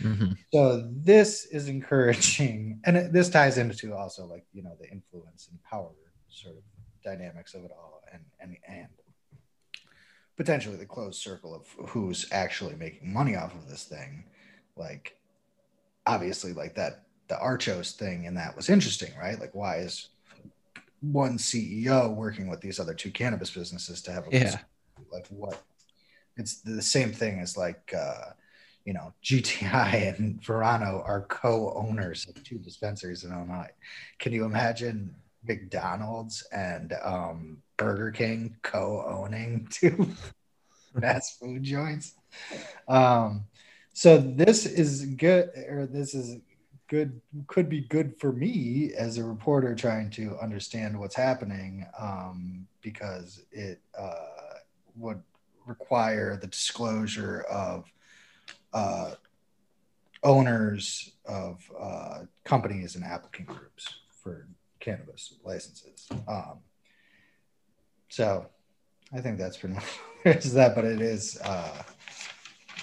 Mm-hmm. 0.00 0.32
So 0.52 0.88
this 0.92 1.46
is 1.46 1.68
encouraging, 1.68 2.80
and 2.84 2.96
it, 2.96 3.12
this 3.12 3.30
ties 3.30 3.58
into 3.58 3.94
also 3.94 4.26
like 4.26 4.44
you 4.52 4.62
know 4.62 4.76
the 4.80 4.90
influence 4.90 5.48
and 5.50 5.62
power 5.62 5.90
sort 6.28 6.56
of 6.56 6.62
dynamics 7.02 7.54
of 7.54 7.64
it 7.64 7.70
all, 7.70 8.02
and 8.12 8.22
and 8.40 8.56
and 8.68 8.88
potentially 10.36 10.76
the 10.76 10.86
closed 10.86 11.20
circle 11.20 11.54
of 11.54 11.88
who's 11.88 12.26
actually 12.30 12.74
making 12.74 13.12
money 13.12 13.36
off 13.36 13.54
of 13.54 13.68
this 13.68 13.84
thing. 13.84 14.24
Like 14.76 15.16
obviously, 16.04 16.52
like 16.52 16.74
that 16.74 17.04
the 17.28 17.38
Archos 17.38 17.92
thing, 17.92 18.26
and 18.26 18.36
that 18.36 18.54
was 18.54 18.68
interesting, 18.68 19.12
right? 19.18 19.40
Like 19.40 19.54
why 19.54 19.78
is 19.78 20.10
one 21.00 21.38
CEO 21.38 22.14
working 22.14 22.48
with 22.48 22.60
these 22.60 22.80
other 22.80 22.94
two 22.94 23.10
cannabis 23.10 23.50
businesses 23.50 24.02
to 24.02 24.12
have 24.12 24.26
a 24.28 24.30
yeah 24.30 24.58
like 25.12 25.26
what 25.28 25.62
it's 26.36 26.60
the 26.60 26.82
same 26.82 27.12
thing 27.12 27.40
as 27.40 27.56
like 27.56 27.92
uh 27.96 28.30
you 28.84 28.92
know 28.92 29.12
gti 29.22 29.62
and 30.18 30.42
verano 30.44 31.02
are 31.04 31.22
co-owners 31.22 32.26
of 32.28 32.42
two 32.44 32.58
dispensaries 32.58 33.24
in 33.24 33.32
illinois. 33.32 33.68
Can 34.18 34.32
you 34.32 34.44
imagine 34.44 35.14
mcdonald's 35.46 36.46
and 36.52 36.92
um 37.04 37.58
burger 37.76 38.10
king 38.10 38.56
co-owning 38.62 39.66
two 39.70 40.08
fast 41.00 41.38
food 41.40 41.62
joints? 41.62 42.14
Um 42.88 43.44
so 43.92 44.18
this 44.18 44.66
is 44.66 45.06
good 45.06 45.50
or 45.68 45.86
this 45.86 46.14
is 46.14 46.36
good 46.88 47.20
could 47.46 47.68
be 47.68 47.80
good 47.80 48.16
for 48.18 48.32
me 48.32 48.92
as 48.96 49.18
a 49.18 49.24
reporter 49.24 49.74
trying 49.74 50.10
to 50.10 50.36
understand 50.40 50.98
what's 50.98 51.16
happening 51.16 51.84
um, 51.98 52.66
because 52.80 53.42
it 53.50 53.80
uh, 53.98 54.35
would 54.96 55.22
require 55.66 56.36
the 56.36 56.46
disclosure 56.46 57.40
of 57.50 57.92
uh, 58.72 59.12
owners 60.22 61.12
of 61.24 61.70
uh, 61.78 62.20
companies 62.44 62.94
and 62.94 63.04
applicant 63.04 63.48
groups 63.48 64.00
for 64.22 64.48
cannabis 64.80 65.34
licenses. 65.44 66.08
Um, 66.28 66.58
so 68.08 68.46
I 69.12 69.20
think 69.20 69.38
that's 69.38 69.56
pretty 69.56 69.74
much 69.74 69.84
is 70.24 70.52
that, 70.54 70.74
but 70.74 70.84
it 70.84 71.00
is 71.00 71.38
uh, 71.42 71.82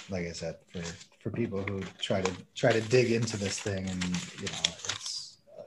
like 0.10 0.26
I 0.28 0.32
said 0.32 0.58
for 0.72 0.82
for 1.20 1.30
people 1.30 1.64
who 1.64 1.82
try 2.00 2.22
to 2.22 2.32
try 2.56 2.72
to 2.72 2.82
dig 2.82 3.12
into 3.12 3.38
this 3.38 3.60
thing 3.60 3.88
and 3.90 4.04
you 4.40 4.48
know 4.48 4.64
it's 4.66 5.38
uh, 5.58 5.64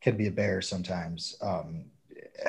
can 0.00 0.16
be 0.16 0.26
a 0.26 0.30
bear 0.30 0.62
sometimes. 0.62 1.36
Um, 1.40 1.84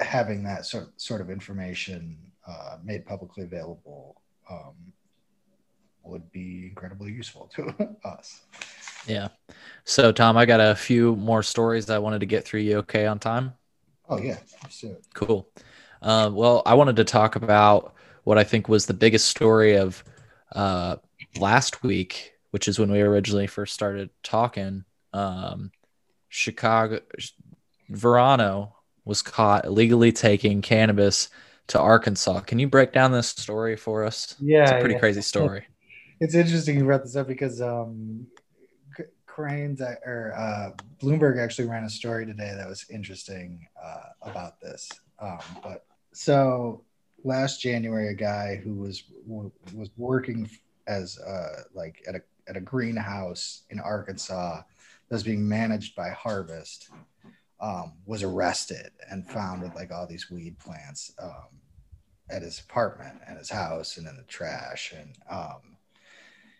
having 0.01 0.43
that 0.43 0.66
sort 0.66 0.89
sort 0.99 1.22
of 1.22 1.30
information 1.30 2.26
uh, 2.47 2.77
made 2.83 3.05
publicly 3.05 3.43
available 3.43 4.21
um, 4.49 4.73
would 6.03 6.31
be 6.31 6.67
incredibly 6.69 7.11
useful 7.11 7.49
to 7.55 7.73
us. 8.05 8.41
Yeah. 9.05 9.29
So, 9.83 10.11
Tom, 10.11 10.37
I 10.37 10.45
got 10.45 10.59
a 10.59 10.75
few 10.75 11.15
more 11.15 11.43
stories 11.43 11.89
I 11.89 11.99
wanted 11.99 12.19
to 12.19 12.25
get 12.25 12.45
through. 12.45 12.61
You 12.61 12.77
okay 12.79 13.05
on 13.05 13.19
time? 13.19 13.53
Oh 14.09 14.19
yeah, 14.19 14.37
it. 14.83 15.05
Cool. 15.13 15.49
Uh, 16.01 16.29
well, 16.33 16.61
I 16.65 16.75
wanted 16.75 16.95
to 16.97 17.03
talk 17.03 17.35
about 17.35 17.93
what 18.23 18.37
I 18.37 18.43
think 18.43 18.69
was 18.69 18.85
the 18.85 18.93
biggest 18.93 19.25
story 19.27 19.75
of 19.75 20.03
uh, 20.53 20.97
last 21.39 21.83
week, 21.83 22.33
which 22.51 22.67
is 22.67 22.79
when 22.79 22.91
we 22.91 23.01
originally 23.01 23.47
first 23.47 23.73
started 23.73 24.09
talking. 24.23 24.85
Um, 25.13 25.71
Chicago, 26.29 27.01
Verano 27.89 28.75
was 29.05 29.21
caught 29.21 29.65
illegally 29.65 30.11
taking 30.11 30.61
cannabis 30.61 31.29
to 31.68 31.80
Arkansas. 31.80 32.41
Can 32.41 32.59
you 32.59 32.68
break 32.68 32.93
down 32.93 33.11
this 33.11 33.30
story 33.30 33.76
for 33.76 34.03
us? 34.03 34.36
Yeah, 34.39 34.63
it's 34.63 34.72
a 34.72 34.80
pretty 34.80 34.95
yeah. 34.95 34.99
crazy 34.99 35.22
story. 35.22 35.65
It's 36.20 36.34
interesting 36.34 36.80
you 36.80 36.84
brought 36.84 37.03
this 37.03 37.15
up 37.15 37.28
because 37.28 37.61
um, 37.61 38.26
Crain's 39.28 39.82
uh, 39.82 39.93
or 40.03 40.34
uh, 40.36 40.72
Bloomberg 40.99 41.39
actually 41.39 41.68
ran 41.68 41.84
a 41.84 41.89
story 41.91 42.26
today 42.26 42.55
that 42.57 42.68
was 42.68 42.88
interesting 42.89 43.68
uh, 43.80 44.09
about 44.24 44.59
this. 44.59 44.89
Um, 45.20 45.38
but 45.61 45.86
so 46.13 46.84
last 47.24 47.61
January, 47.61 48.07
a 48.09 48.15
guy 48.15 48.55
who 48.55 48.74
was 48.74 49.03
was 49.28 49.91
working 49.95 50.49
as 50.88 51.20
uh, 51.20 51.61
like 51.76 52.03
at 52.07 52.15
a 52.15 52.22
at 52.47 52.57
a 52.57 52.61
greenhouse 52.61 53.61
in 53.70 53.80
Arkansas 53.80 54.55
that 54.55 55.15
was 55.15 55.24
being 55.24 55.47
managed 55.47 55.95
by 55.95 56.09
Harvest 56.09 56.89
um, 57.60 57.93
was 58.05 58.24
arrested 58.24 58.91
and 59.10 59.30
found 59.30 59.62
with 59.62 59.76
like 59.76 59.91
all 59.91 60.08
these 60.08 60.30
weed 60.30 60.58
plants 60.60 61.14
um, 61.22 61.60
at 62.30 62.41
his 62.41 62.60
apartment 62.60 63.20
and 63.28 63.38
his 63.38 63.49
house 63.49 63.97
and 63.97 64.08
in 64.08 64.16
the 64.16 64.24
trash 64.24 64.93
and 64.97 65.16
um, 65.30 65.78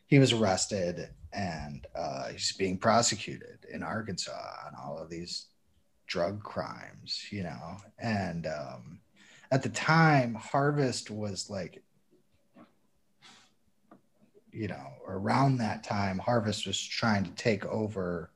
he 0.08 0.20
was 0.20 0.34
arrested 0.34 1.10
and 1.34 1.86
uh, 1.96 2.30
he's 2.30 2.54
being 2.54 2.78
prosecuted 2.78 3.60
in 3.72 3.84
Arkansas 3.84 4.66
on 4.66 4.74
all 4.82 4.98
of 4.98 5.10
these 5.10 5.48
drug 6.08 6.42
crimes, 6.42 7.26
you 7.30 7.44
know. 7.44 7.78
And 8.00 8.48
um, 8.48 9.00
at 9.52 9.62
the 9.62 9.70
time, 9.70 10.34
Harvest 10.34 11.12
was 11.12 11.50
like, 11.50 11.84
you 14.52 14.70
know, 14.70 14.88
around 15.06 15.58
that 15.58 15.84
time, 15.84 16.18
Harvest 16.18 16.66
was 16.66 16.82
trying 16.82 17.26
to 17.26 17.32
take 17.32 17.66
over, 17.66 18.32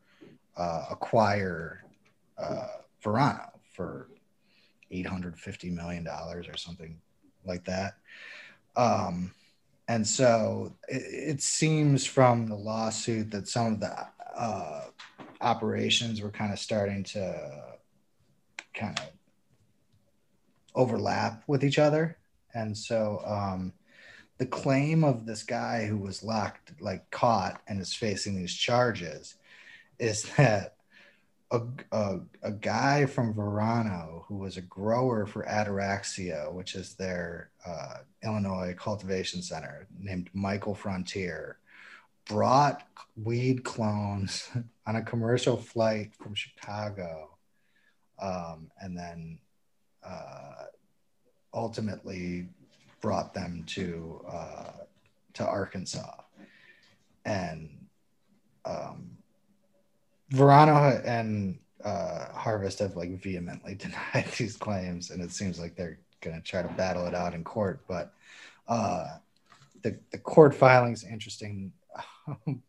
uh, 0.58 0.86
acquire 0.92 1.84
uh, 2.42 2.68
Verano 3.04 3.52
for 3.74 4.08
$850 4.92 5.74
million 5.74 6.08
or 6.08 6.58
something 6.58 7.00
like 7.46 7.64
that. 7.66 7.94
Um, 8.76 9.32
and 9.88 10.06
so 10.08 10.76
it, 10.88 11.36
it, 11.36 11.42
seems 11.42 12.06
from 12.06 12.48
the 12.48 12.56
lawsuit 12.56 13.32
that 13.32 13.48
some 13.48 13.74
of 13.74 13.80
the 13.82 14.08
uh, 14.36 14.84
operations 15.42 16.22
were 16.22 16.30
kind 16.30 16.54
of 16.54 16.60
starting 16.60 17.04
to 17.04 17.64
kind 18.74 18.98
of 19.00 19.10
overlap 20.76 21.44
with 21.48 21.64
each 21.64 21.80
other. 21.80 22.18
And 22.54 22.78
so 22.78 23.22
um, 23.26 23.74
the 24.38 24.46
claim 24.46 25.04
of 25.04 25.26
this 25.26 25.44
guy 25.44 25.86
who 25.86 25.98
was 25.98 26.24
locked, 26.24 26.72
like 26.80 27.10
caught 27.12 27.62
and 27.68 27.82
is 27.82 27.94
facing 27.94 28.36
these 28.36 28.54
charges, 28.54 29.36
is 30.00 30.24
that 30.38 30.76
a, 31.52 31.62
a, 31.92 32.20
a, 32.44 32.52
guy 32.52 33.06
from 33.06 33.34
Verano 33.34 34.26
who 34.28 34.38
was 34.38 34.56
a 34.56 34.62
grower 34.62 35.26
for 35.26 35.46
Ataraxia, 35.46 36.52
which 36.52 36.76
is 36.76 36.94
their 36.94 37.50
uh, 37.66 37.98
Illinois 38.24 38.74
cultivation 38.78 39.42
center, 39.42 39.88
named 40.00 40.30
Michael 40.34 40.74
Frontier, 40.74 41.58
brought 42.26 42.88
weed 43.22 43.64
clones 43.64 44.50
on 44.88 44.96
a 44.96 45.02
commercial 45.02 45.58
flight 45.58 46.14
from 46.16 46.34
Chicago, 46.36 47.38
um, 48.22 48.72
and 48.80 48.98
then 48.98 49.40
uh, 50.08 50.66
ultimately 51.54 52.48
brought 53.02 53.34
them 53.34 53.64
to 53.68 54.24
uh, 54.32 54.72
to 55.34 55.46
Arkansas, 55.46 56.22
and 57.26 57.70
um, 58.64 59.18
Verano 60.32 61.02
and 61.06 61.60
uh, 61.84 62.32
Harvest 62.34 62.80
have 62.80 62.96
like 62.96 63.22
vehemently 63.22 63.76
denied 64.14 64.32
these 64.38 64.58
claims, 64.58 65.12
and 65.12 65.22
it 65.22 65.32
seems 65.32 65.60
like 65.60 65.76
they're 65.76 66.00
going 66.22 66.36
to 66.36 66.42
try 66.42 66.62
to 66.62 66.70
battle 66.70 67.06
it 67.06 67.14
out 67.14 67.34
in 67.34 67.44
court. 67.44 67.82
But 67.88 68.14
uh, 68.68 69.18
the 69.82 70.00
the 70.12 70.18
court 70.18 70.56
filing 70.56 70.94
is 70.94 71.04
interesting, 71.04 71.72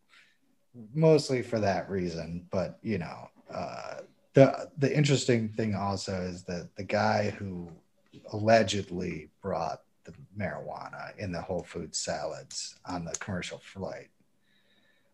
mostly 0.95 1.43
for 1.43 1.61
that 1.61 1.89
reason. 1.89 2.47
But 2.51 2.79
you 2.83 2.99
know, 2.99 3.29
uh, 3.53 4.01
the 4.35 4.71
the 4.79 4.95
interesting 4.95 5.49
thing 5.49 5.75
also 5.75 6.21
is 6.23 6.45
that 6.45 6.71
the 6.77 6.85
guy 6.85 7.31
who 7.31 7.71
allegedly 8.33 9.31
brought 9.41 9.83
the 10.05 10.13
marijuana 10.37 11.17
in 11.17 11.31
the 11.31 11.41
Whole 11.41 11.63
Foods 11.63 11.99
salads 11.99 12.75
on 12.87 13.05
the 13.05 13.13
commercial 13.13 13.59
flight. 13.59 14.09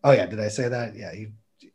Oh 0.03 0.11
yeah, 0.11 0.25
did 0.25 0.39
I 0.39 0.47
say 0.47 0.67
that? 0.67 0.95
Yeah, 0.95 1.13
he 1.13 1.27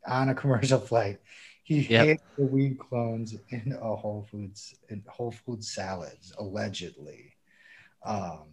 on 0.06 0.28
a 0.28 0.34
commercial 0.34 0.78
flight. 0.90 1.18
He 1.62 1.80
yep. 1.80 2.18
the 2.36 2.44
weed 2.44 2.78
clones 2.78 3.34
in 3.48 3.76
a 3.80 3.96
Whole 3.96 4.26
Foods 4.30 4.74
in 4.90 5.02
Whole 5.08 5.32
Foods 5.32 5.72
salads, 5.72 6.34
allegedly. 6.38 7.32
Um, 8.04 8.44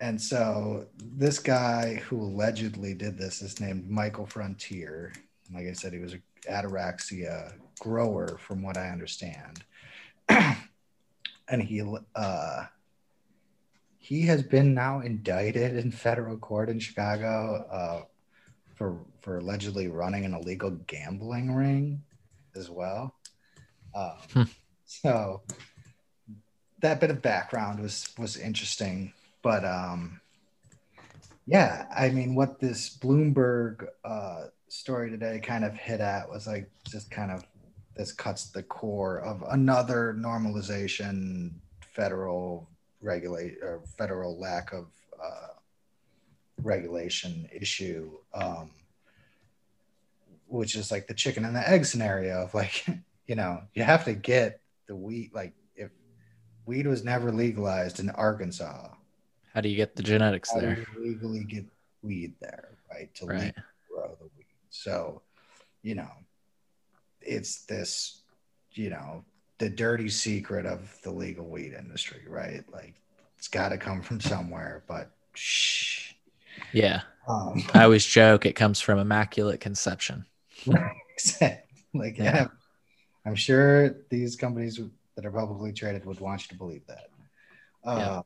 and 0.00 0.20
so 0.20 0.86
this 0.96 1.38
guy 1.38 1.94
who 2.06 2.20
allegedly 2.20 2.94
did 2.94 3.16
this 3.16 3.42
is 3.42 3.60
named 3.60 3.88
Michael 3.88 4.26
Frontier. 4.26 5.12
Like 5.52 5.66
I 5.66 5.72
said, 5.72 5.92
he 5.92 5.98
was 5.98 6.14
an 6.14 6.22
ataraxia 6.48 7.52
grower, 7.80 8.38
from 8.38 8.62
what 8.62 8.76
I 8.76 8.88
understand. 8.88 9.64
and 10.28 11.62
he 11.62 11.82
uh, 12.14 12.64
he 13.98 14.22
has 14.22 14.42
been 14.42 14.74
now 14.74 15.00
indicted 15.00 15.76
in 15.76 15.90
federal 15.90 16.38
court 16.38 16.70
in 16.70 16.78
Chicago 16.78 17.66
uh, 17.70 18.04
for 18.80 18.96
for 19.20 19.36
allegedly 19.36 19.88
running 19.88 20.24
an 20.24 20.32
illegal 20.32 20.70
gambling 20.86 21.54
ring 21.54 22.02
as 22.56 22.70
well. 22.70 23.14
Um, 23.94 24.12
hmm. 24.32 24.42
So 24.86 25.42
that 26.80 26.98
bit 26.98 27.10
of 27.10 27.20
background 27.20 27.78
was 27.78 28.08
was 28.16 28.38
interesting, 28.38 29.12
but 29.42 29.66
um, 29.66 30.18
yeah, 31.46 31.84
I 31.94 32.08
mean, 32.08 32.34
what 32.34 32.58
this 32.58 32.96
Bloomberg 32.96 33.86
uh, 34.02 34.44
story 34.68 35.10
today 35.10 35.40
kind 35.40 35.66
of 35.66 35.74
hit 35.74 36.00
at 36.00 36.30
was 36.30 36.46
like 36.46 36.70
just 36.88 37.10
kind 37.10 37.30
of 37.30 37.44
this 37.96 38.12
cuts 38.12 38.46
the 38.46 38.62
core 38.62 39.20
of 39.20 39.44
another 39.50 40.16
normalization 40.18 41.50
federal 41.82 42.66
regulate 43.02 43.58
or 43.60 43.82
federal 43.98 44.40
lack 44.40 44.72
of 44.72 44.86
uh, 45.22 45.48
regulation 46.60 47.48
issue, 47.52 48.10
um, 48.34 48.70
which 50.46 50.74
is 50.74 50.90
like 50.90 51.06
the 51.06 51.14
chicken 51.14 51.44
and 51.44 51.54
the 51.54 51.68
egg 51.68 51.84
scenario 51.84 52.42
of 52.44 52.54
like, 52.54 52.84
you 53.26 53.34
know, 53.34 53.62
you 53.74 53.82
have 53.82 54.04
to 54.04 54.14
get 54.14 54.60
the 54.86 54.96
weed. 54.96 55.30
Like, 55.32 55.54
if 55.74 55.90
weed 56.66 56.86
was 56.86 57.04
never 57.04 57.32
legalized 57.32 58.00
in 58.00 58.10
Arkansas, 58.10 58.88
how 59.52 59.60
do 59.60 59.68
you 59.68 59.76
get 59.76 59.96
the 59.96 60.02
genetics 60.02 60.52
how 60.52 60.60
there? 60.60 60.74
Do 60.76 60.80
you 60.80 61.12
legally 61.12 61.44
get 61.44 61.64
weed 62.02 62.34
there, 62.40 62.78
right? 62.90 63.12
To 63.16 63.26
right. 63.26 63.54
grow 63.88 64.16
the 64.20 64.28
weed. 64.36 64.46
So, 64.70 65.22
you 65.82 65.94
know, 65.96 66.10
it's 67.20 67.64
this, 67.64 68.22
you 68.72 68.90
know, 68.90 69.24
the 69.58 69.68
dirty 69.68 70.08
secret 70.08 70.66
of 70.66 70.96
the 71.02 71.10
legal 71.10 71.46
weed 71.46 71.74
industry, 71.76 72.22
right? 72.28 72.64
Like, 72.72 72.94
it's 73.38 73.48
got 73.48 73.70
to 73.70 73.78
come 73.78 74.02
from 74.02 74.20
somewhere, 74.20 74.84
but 74.86 75.10
shh. 75.34 76.09
Yeah. 76.72 77.02
Um, 77.28 77.62
I 77.74 77.84
always 77.84 78.04
joke 78.04 78.46
it 78.46 78.54
comes 78.54 78.80
from 78.80 78.98
immaculate 78.98 79.60
conception. 79.60 80.26
like, 80.66 80.88
yeah. 81.92 82.14
yeah. 82.18 82.46
I'm 83.24 83.34
sure 83.34 83.96
these 84.08 84.36
companies 84.36 84.80
that 85.16 85.26
are 85.26 85.30
publicly 85.30 85.72
traded 85.72 86.04
would 86.06 86.20
want 86.20 86.42
you 86.42 86.48
to 86.48 86.54
believe 86.56 86.86
that. 86.86 87.10
Yeah. 87.84 87.90
Uh, 87.90 88.22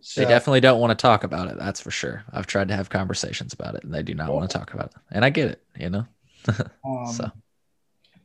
so, 0.00 0.20
they 0.20 0.26
definitely 0.26 0.60
don't 0.60 0.80
want 0.80 0.90
to 0.90 1.02
talk 1.02 1.24
about 1.24 1.48
it. 1.48 1.56
That's 1.56 1.80
for 1.80 1.90
sure. 1.90 2.24
I've 2.30 2.46
tried 2.46 2.68
to 2.68 2.76
have 2.76 2.90
conversations 2.90 3.54
about 3.54 3.74
it, 3.74 3.84
and 3.84 3.94
they 3.94 4.02
do 4.02 4.14
not 4.14 4.34
want 4.34 4.50
to 4.50 4.58
talk 4.58 4.74
about 4.74 4.86
it. 4.86 4.96
And 5.10 5.24
I 5.24 5.30
get 5.30 5.48
it, 5.48 5.62
you 5.78 5.88
know. 5.88 6.06
um, 6.84 7.06
so, 7.06 7.30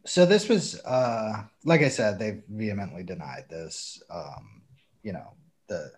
so 0.06 0.26
this 0.26 0.50
was, 0.50 0.82
uh, 0.82 1.44
like 1.64 1.82
I 1.82 1.88
said, 1.88 2.20
they 2.20 2.42
vehemently 2.50 3.04
denied 3.04 3.46
this. 3.50 4.04
Um, 4.10 4.64
you 5.04 5.14
know, 5.14 5.32
the 5.70 5.94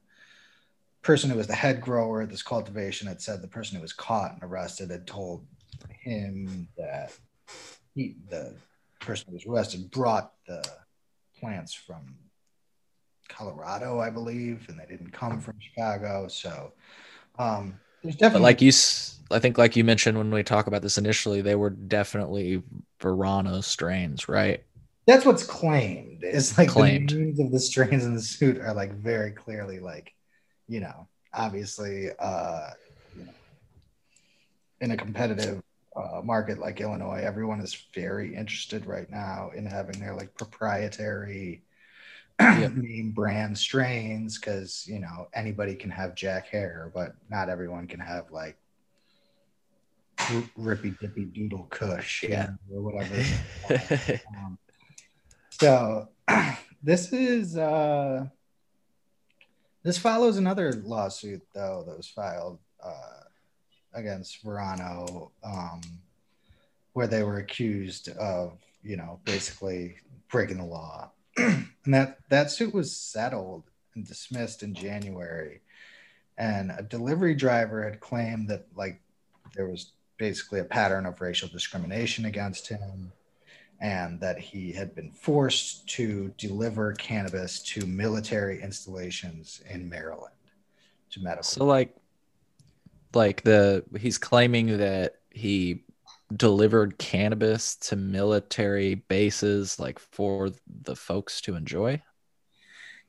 person 1.01 1.29
who 1.29 1.37
was 1.37 1.47
the 1.47 1.53
head 1.55 1.81
grower 1.81 2.21
at 2.21 2.29
this 2.29 2.43
cultivation 2.43 3.07
had 3.07 3.21
said 3.21 3.41
the 3.41 3.47
person 3.47 3.75
who 3.75 3.81
was 3.81 3.93
caught 3.93 4.33
and 4.33 4.43
arrested 4.43 4.91
had 4.91 5.07
told 5.07 5.45
him 5.89 6.67
that 6.77 7.11
he, 7.95 8.15
the 8.29 8.53
person 8.99 9.25
who 9.29 9.33
was 9.33 9.45
arrested 9.45 9.89
brought 9.91 10.31
the 10.47 10.63
plants 11.39 11.73
from 11.73 12.15
Colorado, 13.27 13.99
I 13.99 14.09
believe, 14.09 14.65
and 14.69 14.79
they 14.79 14.85
didn't 14.85 15.11
come 15.11 15.39
from 15.39 15.55
Chicago. 15.59 16.27
So 16.27 16.73
um, 17.39 17.79
there's 18.03 18.15
But 18.15 18.21
definitely 18.21 18.43
like 18.43 18.61
you, 18.61 18.71
I 19.31 19.39
think, 19.39 19.57
like 19.57 19.75
you 19.75 19.83
mentioned 19.83 20.17
when 20.17 20.31
we 20.31 20.43
talk 20.43 20.67
about 20.67 20.81
this 20.81 20.97
initially, 20.97 21.41
they 21.41 21.55
were 21.55 21.69
definitely 21.69 22.61
Verano 22.99 23.61
strains, 23.61 24.27
right? 24.29 24.63
that's 25.07 25.25
what's 25.25 25.43
claimed. 25.43 26.19
It's 26.21 26.57
like 26.59 26.69
Claimed. 26.69 27.09
the 27.09 27.15
names 27.15 27.39
of 27.39 27.51
the 27.51 27.59
strains 27.59 28.05
in 28.05 28.13
the 28.13 28.21
suit 28.21 28.59
are 28.59 28.73
like 28.73 28.93
very 28.93 29.31
clearly 29.31 29.79
like, 29.79 30.13
you 30.71 30.79
know, 30.79 31.05
obviously, 31.33 32.09
uh, 32.17 32.69
you 33.13 33.25
know, 33.25 33.33
in 34.79 34.91
a 34.91 34.97
competitive 34.97 35.61
uh, 35.97 36.21
market 36.23 36.59
like 36.59 36.79
Illinois, 36.79 37.21
everyone 37.21 37.59
is 37.59 37.87
very 37.93 38.33
interested 38.33 38.85
right 38.85 39.09
now 39.11 39.51
in 39.53 39.65
having 39.65 39.99
their 39.99 40.15
like 40.15 40.33
proprietary 40.35 41.61
Yep. 42.39 42.71
name 42.75 43.11
brand 43.11 43.55
strains 43.57 44.39
because 44.39 44.87
you 44.87 44.99
know 44.99 45.27
anybody 45.33 45.75
can 45.75 45.91
have 45.91 46.15
Jack 46.15 46.47
Herer, 46.47 46.89
but 46.95 47.15
not 47.29 47.49
everyone 47.49 47.85
can 47.85 47.99
have 47.99 48.31
like 48.31 48.57
Rippy 50.57 50.97
Dippy 50.99 51.25
Doodle 51.25 51.67
Kush, 51.69 52.23
Yeah. 52.23 52.47
know, 52.69 52.77
or 52.77 52.81
whatever. 52.81 53.21
Um, 54.37 54.57
so 55.51 56.07
this 56.83 57.11
is 57.11 57.57
uh, 57.57 58.25
this 59.83 59.97
follows 59.97 60.37
another 60.37 60.73
lawsuit 60.83 61.41
though 61.53 61.83
that 61.87 61.97
was 61.97 62.07
filed 62.07 62.59
uh, 62.83 63.23
against 63.93 64.41
Verano, 64.43 65.31
um, 65.43 65.81
where 66.93 67.07
they 67.07 67.23
were 67.23 67.37
accused 67.37 68.09
of 68.09 68.57
you 68.83 68.97
know 68.97 69.19
basically 69.25 69.95
breaking 70.29 70.57
the 70.57 70.65
law, 70.65 71.11
and 71.37 71.67
that 71.85 72.17
that 72.29 72.51
suit 72.51 72.73
was 72.73 72.95
settled 72.95 73.63
and 73.95 74.07
dismissed 74.07 74.63
in 74.63 74.73
January, 74.73 75.61
and 76.37 76.71
a 76.77 76.83
delivery 76.83 77.35
driver 77.35 77.83
had 77.83 77.99
claimed 77.99 78.47
that 78.49 78.65
like 78.75 79.01
there 79.55 79.67
was 79.67 79.91
basically 80.17 80.59
a 80.59 80.65
pattern 80.65 81.05
of 81.05 81.19
racial 81.19 81.49
discrimination 81.49 82.25
against 82.25 82.67
him 82.67 83.11
and 83.81 84.19
that 84.19 84.39
he 84.39 84.71
had 84.71 84.93
been 84.93 85.11
forced 85.11 85.87
to 85.89 86.31
deliver 86.37 86.93
cannabis 86.93 87.61
to 87.63 87.85
military 87.87 88.61
installations 88.61 89.61
in 89.69 89.89
Maryland 89.89 90.33
to 91.09 91.19
medical. 91.19 91.43
so 91.43 91.65
like, 91.65 91.95
like 93.13 93.41
the 93.41 93.83
he's 93.99 94.17
claiming 94.17 94.77
that 94.77 95.15
he 95.31 95.83
delivered 96.35 96.97
cannabis 96.97 97.75
to 97.75 97.95
military 97.95 98.95
bases, 98.95 99.79
like 99.79 99.99
for 99.99 100.51
the 100.83 100.95
folks 100.95 101.41
to 101.41 101.55
enjoy. 101.55 102.01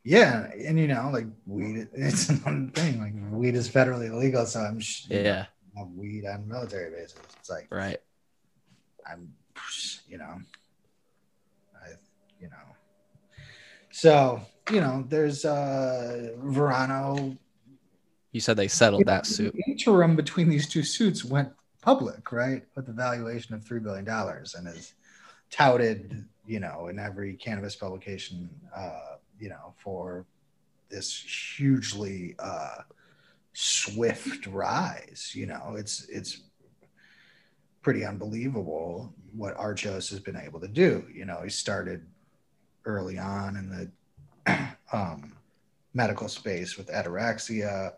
yeah, 0.05 0.51
and 0.67 0.79
you 0.79 0.89
know, 0.89 1.11
like 1.13 1.27
weed, 1.47 1.87
it's 1.93 2.29
another 2.31 2.71
thing. 2.75 2.99
Like 3.01 3.13
weed 3.31 3.55
is 3.55 3.69
federally 3.69 4.11
illegal, 4.11 4.47
so 4.47 4.61
I'm 4.61 4.81
sh- 4.81 5.07
Yeah, 5.09 5.47
weed 5.95 6.25
on 6.27 6.49
military 6.49 6.91
bases. 6.91 7.21
It's 7.39 7.51
like 7.51 7.69
right. 7.71 7.99
I'm, 9.09 9.33
you 10.09 10.19
know, 10.19 10.41
you 12.43 12.49
know, 12.49 12.77
so 13.91 14.41
you 14.71 14.81
know, 14.81 15.05
there's 15.09 15.45
uh 15.45 16.33
Verano 16.39 17.37
You 18.33 18.41
said 18.41 18.57
they 18.57 18.69
settled 18.69 19.07
that 19.07 19.27
suit. 19.27 19.55
The 19.55 19.73
interim 19.73 20.17
between 20.17 20.49
these 20.49 20.69
two 20.69 20.83
suits 20.83 21.25
went 21.25 21.51
public, 21.83 22.33
right, 22.33 22.63
with 22.77 22.89
a 22.89 22.93
valuation 22.93 23.55
of 23.55 23.65
three 23.65 23.81
billion 23.81 24.05
dollars, 24.05 24.55
and 24.55 24.67
is 24.69 24.95
touted, 25.51 26.25
you 26.47 26.61
know, 26.61 26.89
in 26.89 26.99
every 26.99 27.35
cannabis 27.35 27.77
publication, 27.77 28.49
uh, 28.75 29.17
you 29.39 29.49
know, 29.51 29.75
for 29.77 30.25
this 30.89 31.13
hugely 31.57 32.35
uh, 32.39 32.83
swift 33.53 34.47
rise. 34.47 35.33
You 35.35 35.47
know, 35.47 35.75
it's 35.77 36.09
it's 36.09 36.43
pretty 37.83 38.05
unbelievable 38.05 39.13
what 39.37 39.57
Archos 39.57 40.09
has 40.11 40.21
been 40.21 40.37
able 40.37 40.61
to 40.61 40.69
do. 40.69 41.05
You 41.13 41.25
know, 41.25 41.41
he 41.43 41.51
started 41.51 42.07
early 42.85 43.19
on 43.19 43.57
in 43.57 43.91
the 44.47 44.77
um, 44.93 45.33
medical 45.95 46.29
space 46.29 46.77
with 46.77 46.89
ataraxia. 46.89 47.93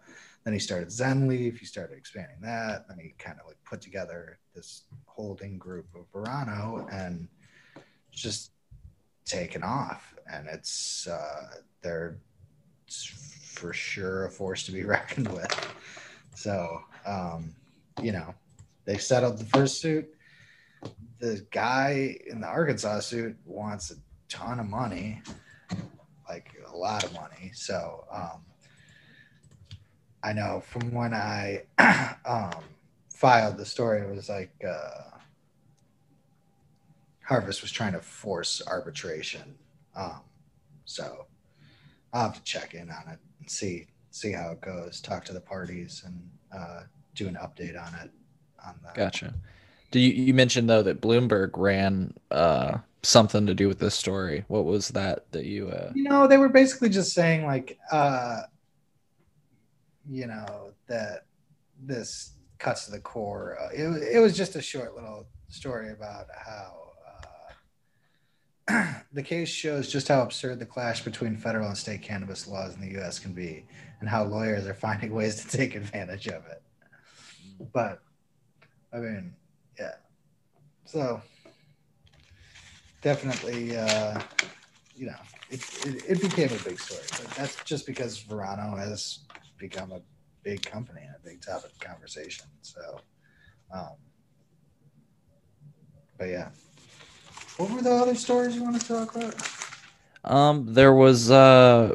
Then 0.45 0.53
he 0.53 0.59
started 0.59 0.93
Zen 0.93 1.27
Leaf. 1.27 1.59
He 1.59 1.67
started 1.67 1.97
expanding 1.97 2.37
that. 2.43 2.87
Then 2.89 2.99
he 2.99 3.15
kind 3.19 3.39
of 3.41 3.47
like 3.47 3.57
put 3.65 3.81
together 3.81 4.39
this 4.55 4.83
holding 5.07 5.59
group 5.59 5.87
of 5.95 6.05
Verano 6.13 6.87
and 6.93 7.29
just 8.11 8.51
taken 9.25 9.63
off. 9.63 10.15
And 10.31 10.47
it's 10.49 11.07
uh, 11.07 11.61
they're 11.83 12.19
for 12.89 13.73
sure 13.73 14.27
a 14.27 14.31
force 14.31 14.65
to 14.65 14.73
be 14.73 14.85
reckoned 14.85 15.29
with. 15.29 15.75
So 16.35 16.81
um, 17.07 17.55
you 18.03 18.13
know, 18.13 18.35
they 18.85 18.99
settled 18.99 19.39
the 19.39 19.47
first 19.47 19.81
suit. 19.81 20.09
The 21.19 21.47
guy 21.51 22.19
in 22.27 22.41
the 22.41 22.47
Arkansas 22.47 23.01
suit 23.01 23.37
wants 23.47 23.91
a 23.91 23.95
ton 24.35 24.59
of 24.59 24.69
money, 24.69 25.23
like 26.29 26.51
a 26.73 26.77
lot 26.77 27.05
of 27.05 27.15
money. 27.15 27.53
So 27.55 28.05
um, 28.11 28.45
I 30.25 30.33
know 30.33 30.61
from 30.67 30.93
when 30.93 31.15
I 31.15 31.63
um, 32.27 32.65
filed 33.09 33.57
the 33.57 33.65
story, 33.65 34.01
it 34.01 34.13
was 34.13 34.29
like 34.29 34.53
uh, 34.69 35.19
Harvest 37.23 37.63
was 37.63 37.71
trying 37.71 37.93
to 37.93 38.01
force 38.01 38.61
arbitration. 38.67 39.55
Um, 39.95 40.21
so 40.85 41.27
I'll 42.13 42.25
have 42.25 42.35
to 42.35 42.43
check 42.43 42.75
in 42.75 42.91
on 42.91 43.13
it 43.13 43.19
and 43.39 43.49
see 43.49 43.87
see 44.11 44.33
how 44.33 44.51
it 44.51 44.61
goes. 44.61 45.01
Talk 45.01 45.25
to 45.27 45.33
the 45.33 45.41
parties 45.41 46.03
and 46.05 46.31
uh, 46.53 46.81
do 47.15 47.29
an 47.29 47.37
update 47.37 47.81
on 47.81 47.95
it. 48.03 48.11
On 48.67 48.75
the 48.83 48.91
Gotcha. 48.95 49.33
Do 49.93 50.01
you 50.01 50.11
you 50.11 50.35
mentioned 50.35 50.69
though 50.69 50.83
that 50.83 51.01
Bloomberg 51.01 51.51
ran 51.57 52.15
uh 52.33 52.79
something 53.05 53.47
to 53.47 53.55
do 53.55 53.69
with 53.69 53.79
this 53.79 53.95
story? 53.95 54.45
What 54.49 54.65
was 54.65 54.89
that 54.89 55.31
that 55.33 55.45
you 55.45 55.69
uh 55.69 55.93
you 55.95 56.05
know 56.05 56.27
they 56.27 56.39
were 56.39 56.49
basically 56.49 56.89
just 56.89 57.13
saying 57.13 57.47
like 57.47 57.79
uh 57.93 58.43
you 60.09 60.27
know 60.27 60.73
that 60.87 61.27
this 61.81 62.33
cuts 62.59 62.87
to 62.87 62.93
the 62.93 63.01
core. 63.01 63.59
Uh, 63.61 63.69
it, 63.73 64.15
it 64.15 64.19
was 64.21 64.37
just 64.37 64.57
a 64.57 64.63
short 64.63 64.95
little 64.95 65.27
story 65.49 65.93
about 65.93 66.27
how 66.35 66.93
uh, 68.69 68.85
the 69.13 69.23
case 69.23 69.49
shows 69.49 69.91
just 69.91 70.09
how 70.09 70.23
absurd 70.23 70.59
the 70.59 70.67
clash 70.67 71.03
between 71.03 71.37
federal 71.37 71.69
and 71.69 71.77
state 71.77 72.03
cannabis 72.03 72.47
laws 72.47 72.75
in 72.75 72.81
the 72.81 73.01
us 73.01 73.19
can 73.19 73.33
be 73.33 73.67
and 74.01 74.09
how 74.09 74.25
lawyers 74.25 74.67
are 74.67 74.75
finding 74.75 75.13
ways 75.21 75.45
to 75.45 75.57
take 75.57 75.75
advantage 75.75 76.27
of 76.27 76.47
it. 76.47 76.63
But 77.73 78.01
i 78.93 78.99
mean 78.99 79.35
yeah. 79.79 79.95
So 80.85 81.21
definitely 83.05 83.77
uh 83.77 84.21
you 84.97 85.07
know 85.07 85.15
it, 85.51 85.61
it, 85.87 86.05
it 86.09 86.21
became 86.21 86.51
a 86.51 86.63
big 86.65 86.81
story 86.81 87.03
but 87.11 87.29
that's 87.37 87.63
just 87.65 87.87
because 87.87 88.19
verano 88.23 88.77
has 88.77 89.21
become 89.59 89.93
a 89.93 90.01
big 90.43 90.63
company 90.63 91.03
and 91.03 91.15
a 91.15 91.29
big 91.29 91.41
topic 91.41 91.71
of 91.71 91.79
conversation 91.79 92.47
so 92.63 93.01
um 93.73 93.91
but 96.19 96.29
yeah 96.29 96.49
what 97.59 97.71
were 97.71 97.83
the 97.83 97.93
other 97.93 98.15
stories 98.17 98.57
you 98.57 98.65
want 98.65 98.81
to 98.81 98.89
talk 98.89 99.15
about 99.15 99.35
um 100.25 100.67
there 100.75 100.95
was 100.95 101.31
uh 101.31 101.95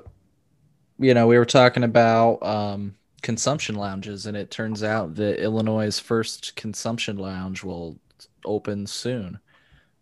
you 1.00 1.14
know, 1.14 1.28
we 1.28 1.38
were 1.38 1.46
talking 1.46 1.84
about 1.84 2.44
um 2.44 2.96
consumption 3.22 3.76
lounges 3.76 4.26
and 4.26 4.38
it 4.38 4.52
turns 4.52 4.84
out 4.84 5.16
that 5.16 5.42
Illinois' 5.42 6.00
first 6.00 6.56
consumption 6.56 7.18
lounge 7.18 7.64
will 7.64 8.00
open 8.46 8.88
soon. 8.88 9.40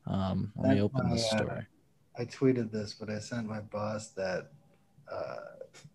Um 0.09 0.51
let 0.55 0.75
me 0.75 0.81
open 0.81 1.09
the 1.09 1.17
story. 1.17 1.65
i 2.17 2.25
tweeted 2.25 2.71
this 2.71 2.93
but 2.93 3.09
i 3.09 3.19
sent 3.19 3.47
my 3.47 3.59
boss 3.59 4.09
that 4.09 4.51
uh 5.11 5.35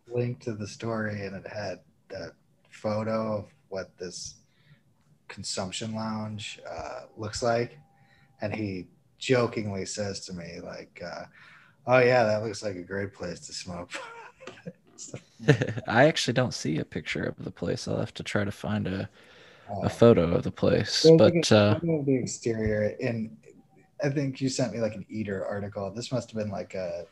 link 0.06 0.40
to 0.40 0.52
the 0.52 0.66
story 0.68 1.26
and 1.26 1.34
it 1.34 1.46
had 1.46 1.80
that 2.08 2.32
photo 2.70 3.38
of 3.38 3.54
what 3.68 3.96
this 3.98 4.36
consumption 5.28 5.94
lounge 5.94 6.60
uh, 6.68 7.00
looks 7.16 7.42
like 7.42 7.78
and 8.42 8.54
he 8.54 8.86
jokingly 9.18 9.86
says 9.86 10.20
to 10.20 10.32
me 10.34 10.60
like 10.62 11.02
uh, 11.04 11.24
oh 11.86 11.98
yeah 11.98 12.24
that 12.24 12.42
looks 12.42 12.62
like 12.62 12.76
a 12.76 12.82
great 12.82 13.14
place 13.14 13.40
to 13.40 13.52
smoke 13.52 13.90
I 15.88 16.04
actually 16.06 16.34
don't 16.34 16.54
see 16.54 16.78
a 16.78 16.84
picture 16.84 17.24
of 17.24 17.42
the 17.42 17.50
place. 17.50 17.88
I'll 17.88 17.98
have 17.98 18.14
to 18.14 18.22
try 18.22 18.44
to 18.44 18.52
find 18.52 18.86
a, 18.86 19.08
a 19.82 19.88
photo 19.88 20.34
of 20.34 20.42
the 20.44 20.52
place. 20.52 21.06
But 21.18 21.50
uh 21.50 21.80
the 21.82 22.14
exterior 22.22 22.96
and 23.02 23.36
i 24.02 24.08
think 24.08 24.40
you 24.40 24.48
sent 24.48 24.72
me 24.72 24.80
like 24.80 24.94
an 24.94 25.06
eater 25.08 25.44
article. 25.46 25.90
This 25.90 26.12
must 26.12 26.30
have 26.30 26.38
been 26.38 26.50
like 26.50 26.74
a 26.74 27.06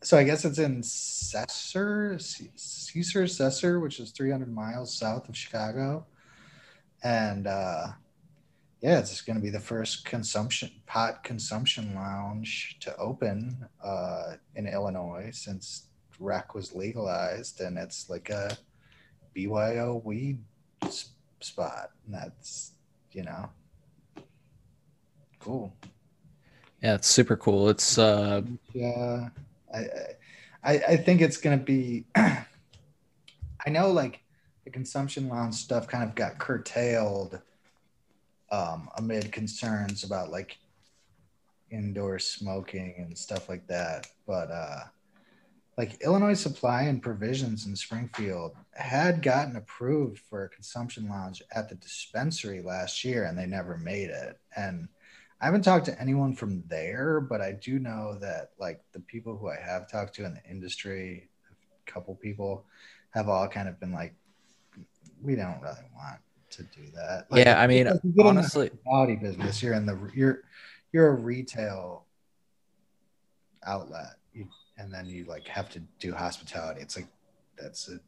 so 0.00 0.16
i 0.16 0.22
guess 0.22 0.44
it's 0.44 0.58
in 0.58 0.80
Sesser, 0.80 2.20
Caesar 2.20 3.24
Sesser, 3.24 3.82
which 3.82 3.98
is 3.98 4.10
300 4.12 4.52
miles 4.52 4.94
south 4.94 5.28
of 5.28 5.36
Chicago. 5.36 6.06
And 7.02 7.46
uh, 7.46 7.88
yeah, 8.80 8.98
it's 8.98 9.20
going 9.22 9.36
to 9.36 9.42
be 9.42 9.50
the 9.50 9.60
first 9.60 10.04
consumption 10.04 10.70
pot 10.86 11.24
consumption 11.24 11.94
lounge 11.94 12.76
to 12.80 12.96
open 12.96 13.66
uh, 13.82 14.34
in 14.54 14.66
Illinois 14.66 15.30
since 15.32 15.86
rec 16.20 16.54
was 16.54 16.74
legalized, 16.74 17.60
and 17.60 17.76
it's 17.78 18.08
like 18.08 18.30
a 18.30 18.56
BYO 19.34 20.00
weed 20.04 20.38
spot, 21.40 21.90
and 22.06 22.14
that's 22.14 22.72
you 23.12 23.24
know 23.24 23.50
cool. 25.40 25.74
Yeah, 26.82 26.94
it's 26.94 27.08
super 27.08 27.36
cool. 27.36 27.68
It's 27.68 27.98
uh 27.98 28.42
Yeah, 28.72 29.28
I 29.74 29.86
I, 30.62 30.74
I 30.88 30.96
think 30.96 31.20
it's 31.20 31.36
going 31.38 31.58
to 31.58 31.64
be. 31.64 32.04
I 32.16 33.70
know, 33.70 33.90
like 33.90 34.20
the 34.64 34.70
consumption 34.70 35.28
lounge 35.28 35.54
stuff 35.54 35.86
kind 35.86 36.04
of 36.04 36.14
got 36.14 36.38
curtailed 36.38 37.40
um, 38.50 38.88
amid 38.96 39.32
concerns 39.32 40.04
about 40.04 40.30
like 40.30 40.58
indoor 41.70 42.18
smoking 42.18 42.94
and 42.98 43.16
stuff 43.16 43.48
like 43.48 43.66
that. 43.66 44.06
But 44.26 44.50
uh, 44.50 44.80
like 45.76 46.00
Illinois 46.02 46.34
Supply 46.34 46.82
and 46.82 47.02
Provisions 47.02 47.66
in 47.66 47.76
Springfield 47.76 48.54
had 48.74 49.22
gotten 49.22 49.56
approved 49.56 50.18
for 50.18 50.44
a 50.44 50.48
consumption 50.48 51.08
lounge 51.08 51.42
at 51.52 51.68
the 51.68 51.76
dispensary 51.76 52.62
last 52.62 53.04
year, 53.04 53.24
and 53.24 53.38
they 53.38 53.46
never 53.46 53.76
made 53.78 54.10
it. 54.10 54.38
And 54.56 54.88
I 55.40 55.44
haven't 55.44 55.62
talked 55.62 55.86
to 55.86 56.00
anyone 56.00 56.34
from 56.34 56.64
there, 56.68 57.20
but 57.20 57.40
I 57.40 57.52
do 57.52 57.78
know 57.78 58.18
that 58.20 58.50
like 58.58 58.80
the 58.92 59.00
people 59.00 59.36
who 59.36 59.48
I 59.48 59.56
have 59.56 59.90
talked 59.90 60.14
to 60.16 60.24
in 60.24 60.34
the 60.34 60.50
industry, 60.50 61.28
a 61.50 61.90
couple 61.90 62.14
people 62.16 62.64
have 63.10 63.28
all 63.28 63.46
kind 63.48 63.68
of 63.68 63.78
been 63.78 63.92
like, 63.92 64.14
we 65.22 65.36
don't 65.36 65.60
really 65.60 65.76
want 65.94 66.20
to 66.50 66.62
do 66.64 66.90
that. 66.94 67.26
Like, 67.30 67.44
yeah, 67.44 67.60
I 67.60 67.66
mean 67.66 67.84
because 67.84 68.00
you 68.02 68.10
get 68.10 68.26
in 68.26 68.34
the 68.34 68.40
honestly 68.40 68.68
hospitality 68.68 69.16
business, 69.16 69.62
you're 69.62 69.74
in 69.74 69.86
the 69.86 70.10
you're 70.14 70.42
you're 70.92 71.08
a 71.08 71.14
retail 71.14 72.06
outlet, 73.64 74.16
you, 74.32 74.48
and 74.76 74.92
then 74.92 75.06
you 75.06 75.24
like 75.24 75.46
have 75.46 75.68
to 75.70 75.80
do 76.00 76.12
hospitality. 76.14 76.80
It's 76.80 76.96
like 76.96 77.08
that's 77.56 77.88
a 77.88 78.00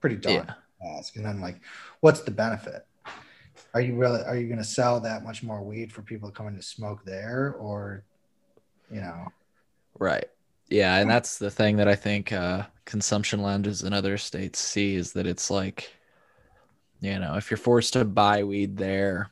pretty 0.00 0.16
daunting 0.16 0.54
yeah. 0.82 0.96
task. 0.96 1.16
And 1.16 1.24
then 1.24 1.40
like, 1.40 1.60
what's 2.00 2.20
the 2.20 2.30
benefit? 2.30 2.86
Are 3.72 3.80
you 3.80 3.94
really 3.96 4.22
are 4.22 4.36
you 4.36 4.46
going 4.48 4.58
to 4.58 4.64
sell 4.64 5.00
that 5.00 5.22
much 5.22 5.42
more 5.42 5.62
weed 5.62 5.92
for 5.92 6.02
people 6.02 6.30
coming 6.30 6.56
to 6.56 6.62
smoke 6.62 7.04
there, 7.04 7.54
or 7.58 8.04
you 8.90 9.00
know? 9.00 9.28
Right. 9.98 10.26
Yeah, 10.68 10.96
and 10.96 11.10
that's 11.10 11.38
the 11.38 11.50
thing 11.50 11.76
that 11.76 11.88
I 11.88 11.96
think 11.96 12.32
uh, 12.32 12.66
consumption 12.84 13.42
lounges 13.42 13.82
in 13.82 13.92
other 13.92 14.16
states 14.18 14.58
see 14.60 14.94
is 14.94 15.12
that 15.14 15.26
it's 15.26 15.50
like, 15.50 15.92
you 17.00 17.18
know, 17.18 17.34
if 17.34 17.50
you're 17.50 17.58
forced 17.58 17.94
to 17.94 18.04
buy 18.04 18.44
weed 18.44 18.76
there, 18.76 19.30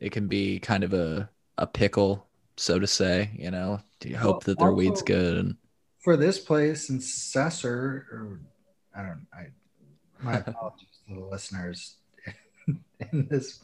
it 0.00 0.10
can 0.10 0.26
be 0.28 0.58
kind 0.58 0.84
of 0.84 0.92
a 0.92 1.30
a 1.58 1.66
pickle, 1.66 2.26
so 2.56 2.78
to 2.78 2.86
say. 2.86 3.30
You 3.34 3.50
know, 3.50 3.80
do 4.00 4.08
you 4.08 4.16
hope 4.16 4.46
Well, 4.46 4.54
that 4.54 4.58
their 4.58 4.72
weed's 4.72 5.02
good? 5.02 5.38
And 5.38 5.56
for 6.00 6.16
this 6.16 6.38
place 6.38 6.90
in 6.90 6.98
Sesser, 6.98 7.72
or 8.12 8.40
I 8.94 9.02
don't, 9.02 9.26
I 9.32 9.46
my 10.20 10.38
apologies 10.46 10.88
to 11.08 11.14
the 11.14 11.20
listeners 11.20 11.96
in 13.12 13.26
this 13.28 13.60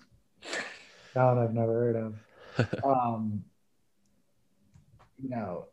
town 1.15 1.39
I've 1.39 1.55
never 1.55 1.73
heard 1.73 1.97
of. 1.97 2.15
Um, 2.83 3.45
you 5.23 5.31
know, 5.31 5.67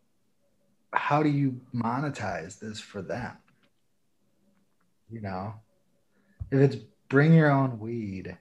how 0.94 1.24
do 1.24 1.30
you 1.30 1.60
monetize 1.74 2.60
this 2.60 2.80
for 2.80 3.02
them? 3.02 3.36
You 5.10 5.22
know, 5.22 5.56
if 6.52 6.60
it's 6.60 6.76
bring 7.10 7.34
your 7.34 7.50
own 7.50 7.80
weed, 7.80 8.38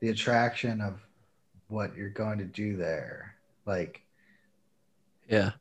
the 0.00 0.08
attraction 0.08 0.80
of 0.80 1.00
what 1.68 1.94
you're 1.96 2.08
going 2.08 2.38
to 2.38 2.44
do 2.44 2.76
there, 2.76 3.34
like 3.66 4.02
yeah, 5.28 5.52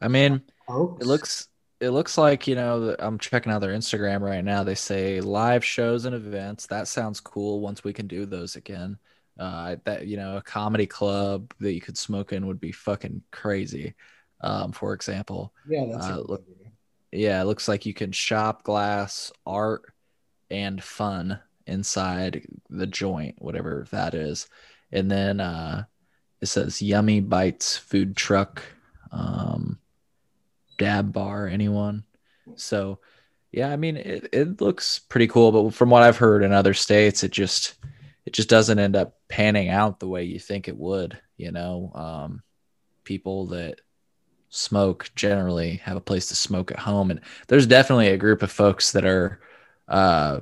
I 0.00 0.08
mean, 0.08 0.42
folks, 0.66 1.04
It 1.04 1.06
looks 1.06 1.48
it 1.82 1.90
looks 1.90 2.16
like 2.16 2.46
you 2.46 2.54
know 2.54 2.94
I'm 2.98 3.18
checking 3.18 3.52
out 3.52 3.60
their 3.60 3.74
Instagram 3.74 4.20
right 4.20 4.44
now. 4.44 4.62
They 4.62 4.74
say 4.76 5.20
live 5.20 5.64
shows 5.64 6.04
and 6.04 6.14
events. 6.14 6.66
That 6.66 6.88
sounds 6.88 7.20
cool. 7.20 7.60
Once 7.60 7.82
we 7.84 7.92
can 7.92 8.06
do 8.06 8.24
those 8.24 8.56
again, 8.56 8.96
uh, 9.38 9.76
that 9.84 10.06
you 10.06 10.16
know 10.16 10.36
a 10.36 10.42
comedy 10.42 10.86
club 10.86 11.52
that 11.60 11.72
you 11.72 11.80
could 11.80 11.98
smoke 11.98 12.32
in 12.32 12.46
would 12.46 12.60
be 12.60 12.72
fucking 12.72 13.22
crazy. 13.32 13.94
Um, 14.40 14.72
for 14.72 14.94
example, 14.94 15.52
yeah, 15.68 15.86
that's 15.90 16.06
uh, 16.06 16.20
look- 16.20 16.44
yeah, 17.10 17.42
it 17.42 17.44
looks 17.44 17.68
like 17.68 17.84
you 17.84 17.92
can 17.92 18.12
shop 18.12 18.62
glass, 18.62 19.32
art, 19.44 19.82
and 20.50 20.82
fun 20.82 21.38
inside 21.66 22.46
the 22.70 22.86
joint, 22.86 23.34
whatever 23.38 23.86
that 23.90 24.14
is. 24.14 24.48
And 24.92 25.10
then 25.10 25.40
uh, 25.40 25.84
it 26.40 26.46
says 26.46 26.80
Yummy 26.80 27.20
Bites 27.20 27.76
food 27.76 28.16
truck, 28.16 28.62
um, 29.10 29.78
dab 30.78 31.12
bar, 31.12 31.46
anyone. 31.46 32.04
So, 32.56 33.00
yeah, 33.52 33.70
I 33.72 33.76
mean, 33.76 33.96
it, 33.96 34.28
it 34.32 34.60
looks 34.60 34.98
pretty 34.98 35.26
cool, 35.28 35.52
but 35.52 35.74
from 35.74 35.90
what 35.90 36.02
I've 36.02 36.16
heard 36.16 36.42
in 36.42 36.52
other 36.52 36.74
states, 36.74 37.24
it 37.24 37.32
just 37.32 37.74
it 38.24 38.32
just 38.32 38.48
doesn't 38.48 38.78
end 38.78 38.96
up 38.96 39.16
panning 39.28 39.68
out 39.68 40.00
the 40.00 40.08
way 40.08 40.24
you 40.24 40.38
think 40.38 40.68
it 40.68 40.76
would. 40.76 41.20
You 41.36 41.52
know, 41.52 41.92
um, 41.94 42.42
people 43.04 43.46
that 43.48 43.80
smoke 44.50 45.10
generally 45.14 45.76
have 45.76 45.96
a 45.96 46.00
place 46.00 46.26
to 46.28 46.34
smoke 46.36 46.70
at 46.70 46.78
home 46.78 47.10
and 47.10 47.20
there's 47.48 47.66
definitely 47.66 48.08
a 48.08 48.18
group 48.18 48.42
of 48.42 48.52
folks 48.52 48.92
that 48.92 49.04
are 49.04 49.40
uh 49.88 50.40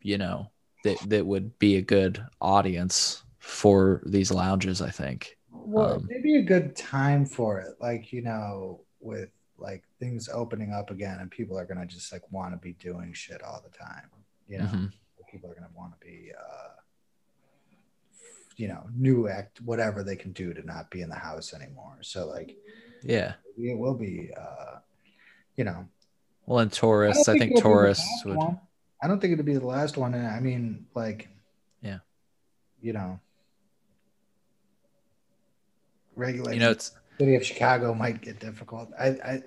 you 0.00 0.18
know 0.18 0.50
that 0.84 0.96
that 1.08 1.26
would 1.26 1.58
be 1.58 1.76
a 1.76 1.82
good 1.82 2.24
audience 2.40 3.22
for 3.38 4.02
these 4.06 4.30
lounges 4.30 4.80
i 4.80 4.90
think 4.90 5.36
Well, 5.50 5.94
Um, 5.94 6.06
maybe 6.08 6.36
a 6.36 6.42
good 6.42 6.76
time 6.76 7.26
for 7.26 7.60
it, 7.60 7.74
like 7.80 8.12
you 8.12 8.22
know, 8.22 8.82
with 9.00 9.30
like 9.58 9.84
things 9.98 10.28
opening 10.28 10.72
up 10.72 10.90
again, 10.90 11.18
and 11.20 11.30
people 11.30 11.58
are 11.58 11.64
gonna 11.64 11.86
just 11.86 12.12
like 12.12 12.30
want 12.30 12.52
to 12.52 12.58
be 12.58 12.72
doing 12.74 13.12
shit 13.12 13.42
all 13.42 13.62
the 13.62 13.76
time. 13.76 14.10
You 14.48 14.58
know, 14.58 14.64
Mhm. 14.64 14.92
people 15.30 15.50
are 15.50 15.54
gonna 15.54 15.70
want 15.74 15.98
to 15.98 16.06
be, 16.06 16.32
uh, 16.38 16.68
you 18.56 18.68
know, 18.68 18.88
new 18.94 19.28
act 19.28 19.60
whatever 19.62 20.02
they 20.02 20.16
can 20.16 20.32
do 20.32 20.54
to 20.54 20.62
not 20.62 20.90
be 20.90 21.02
in 21.02 21.08
the 21.10 21.16
house 21.16 21.52
anymore. 21.52 21.98
So 22.02 22.26
like, 22.26 22.56
yeah 23.02 23.34
maybe 23.56 23.70
it 23.70 23.78
will 23.78 23.94
be, 23.94 24.30
uh, 24.36 24.78
you 25.56 25.64
know, 25.64 25.88
well 26.46 26.60
and 26.60 26.72
tourists 26.72 27.28
i 27.28 27.36
think, 27.36 27.50
be 27.52 27.56
the 27.56 27.62
tourists 27.62 28.24
would 28.24 28.36
one. 28.38 28.60
I 29.02 29.08
don't 29.08 29.20
think 29.20 29.32
it'll 29.34 29.44
be 29.44 29.54
the 29.54 29.66
last 29.66 29.96
one. 29.98 30.14
And 30.14 30.26
I 30.26 30.40
mean, 30.40 30.86
like, 30.94 31.28
Yeah. 31.82 31.98
you 32.80 32.92
know, 32.94 33.20
regulation. 36.14 36.54
you 36.60 36.60
know 36.66 36.70
it's 36.70 36.92
city 37.18 37.34
of 37.36 37.44
Chicago 37.46 37.94
might 37.94 38.20
get 38.22 38.40
difficult. 38.40 38.90
I 38.98 39.08
I, 39.08 39.42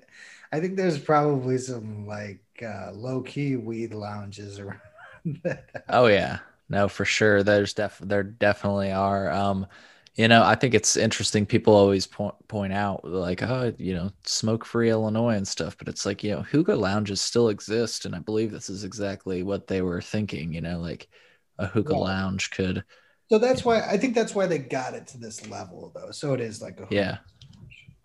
I 0.51 0.59
think 0.59 0.77
there's 0.77 0.99
probably 0.99 1.57
some 1.57 2.07
like 2.07 2.41
uh, 2.63 2.91
low 2.93 3.21
key 3.21 3.55
weed 3.55 3.93
lounges 3.93 4.59
around. 4.59 4.81
Oh 5.87 6.07
yeah, 6.07 6.39
no, 6.69 6.87
for 6.87 7.05
sure. 7.05 7.43
There's 7.43 7.73
def 7.73 7.97
there 7.99 8.23
definitely 8.23 8.91
are. 8.91 9.29
Um, 9.31 9.67
you 10.15 10.27
know, 10.27 10.43
I 10.43 10.55
think 10.55 10.73
it's 10.73 10.97
interesting. 10.97 11.45
People 11.45 11.73
always 11.75 12.05
point 12.07 12.35
point 12.47 12.73
out 12.73 13.03
like, 13.05 13.41
oh, 13.43 13.73
you 13.77 13.93
know, 13.95 14.11
smoke 14.25 14.65
free 14.65 14.89
Illinois 14.89 15.35
and 15.35 15.47
stuff, 15.47 15.77
but 15.77 15.87
it's 15.87 16.05
like, 16.05 16.23
you 16.23 16.31
know, 16.31 16.41
hookah 16.43 16.75
lounges 16.75 17.21
still 17.21 17.49
exist, 17.49 18.05
and 18.05 18.15
I 18.15 18.19
believe 18.19 18.51
this 18.51 18.69
is 18.69 18.83
exactly 18.83 19.43
what 19.43 19.67
they 19.67 19.81
were 19.81 20.01
thinking. 20.01 20.53
You 20.53 20.61
know, 20.61 20.79
like 20.79 21.09
a 21.57 21.65
hookah 21.67 21.95
Yeah. 21.95 21.97
lounge 21.97 22.51
could, 22.51 22.83
So 23.31 23.37
that's 23.37 23.63
why 23.63 23.81
I 23.81 23.97
think 23.97 24.15
that's 24.15 24.33
why 24.33 24.47
they 24.47 24.57
got 24.57 24.93
it 24.95 25.07
to 25.07 25.17
this 25.17 25.47
level 25.47 25.91
though. 25.95 26.11
So 26.11 26.33
it 26.33 26.41
is 26.41 26.61
like 26.61 26.79
a 26.79 26.89
yeah. 26.89 27.19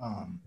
Um, 0.00 0.40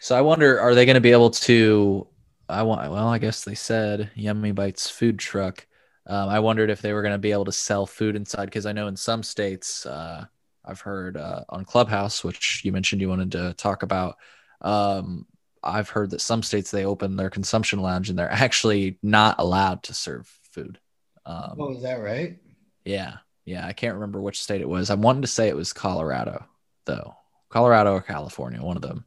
So 0.00 0.16
I 0.16 0.22
wonder, 0.22 0.58
are 0.58 0.74
they 0.74 0.86
going 0.86 0.94
to 0.94 1.00
be 1.00 1.12
able 1.12 1.30
to? 1.30 2.06
I 2.48 2.62
want. 2.62 2.90
Well, 2.90 3.06
I 3.06 3.18
guess 3.18 3.44
they 3.44 3.54
said 3.54 4.10
Yummy 4.14 4.52
Bites 4.52 4.88
food 4.88 5.18
truck. 5.18 5.66
Um, 6.06 6.28
I 6.30 6.40
wondered 6.40 6.70
if 6.70 6.80
they 6.80 6.94
were 6.94 7.02
going 7.02 7.12
to 7.12 7.18
be 7.18 7.32
able 7.32 7.44
to 7.44 7.52
sell 7.52 7.86
food 7.86 8.16
inside 8.16 8.46
because 8.46 8.64
I 8.64 8.72
know 8.72 8.88
in 8.88 8.96
some 8.96 9.22
states, 9.22 9.84
uh, 9.84 10.24
I've 10.64 10.80
heard 10.80 11.18
uh, 11.18 11.44
on 11.50 11.66
Clubhouse, 11.66 12.24
which 12.24 12.62
you 12.64 12.72
mentioned 12.72 13.02
you 13.02 13.10
wanted 13.10 13.32
to 13.32 13.54
talk 13.54 13.82
about. 13.82 14.16
Um, 14.62 15.26
I've 15.62 15.90
heard 15.90 16.10
that 16.10 16.22
some 16.22 16.42
states 16.42 16.70
they 16.70 16.86
open 16.86 17.16
their 17.16 17.30
consumption 17.30 17.80
lounge 17.80 18.08
and 18.08 18.18
they're 18.18 18.32
actually 18.32 18.98
not 19.02 19.36
allowed 19.38 19.82
to 19.84 19.94
serve 19.94 20.26
food. 20.50 20.80
Um, 21.26 21.56
oh, 21.58 21.72
is 21.74 21.82
that 21.82 22.00
right? 22.00 22.38
yeah, 22.86 23.18
yeah. 23.44 23.66
I 23.66 23.74
can't 23.74 23.94
remember 23.94 24.20
which 24.22 24.42
state 24.42 24.62
it 24.62 24.68
was. 24.68 24.88
I 24.88 24.94
wanted 24.94 25.20
to 25.20 25.28
say 25.28 25.48
it 25.48 25.56
was 25.56 25.74
Colorado, 25.74 26.46
though. 26.86 27.14
Colorado 27.50 27.92
or 27.92 28.00
California, 28.00 28.62
one 28.62 28.76
of 28.76 28.82
them. 28.82 29.04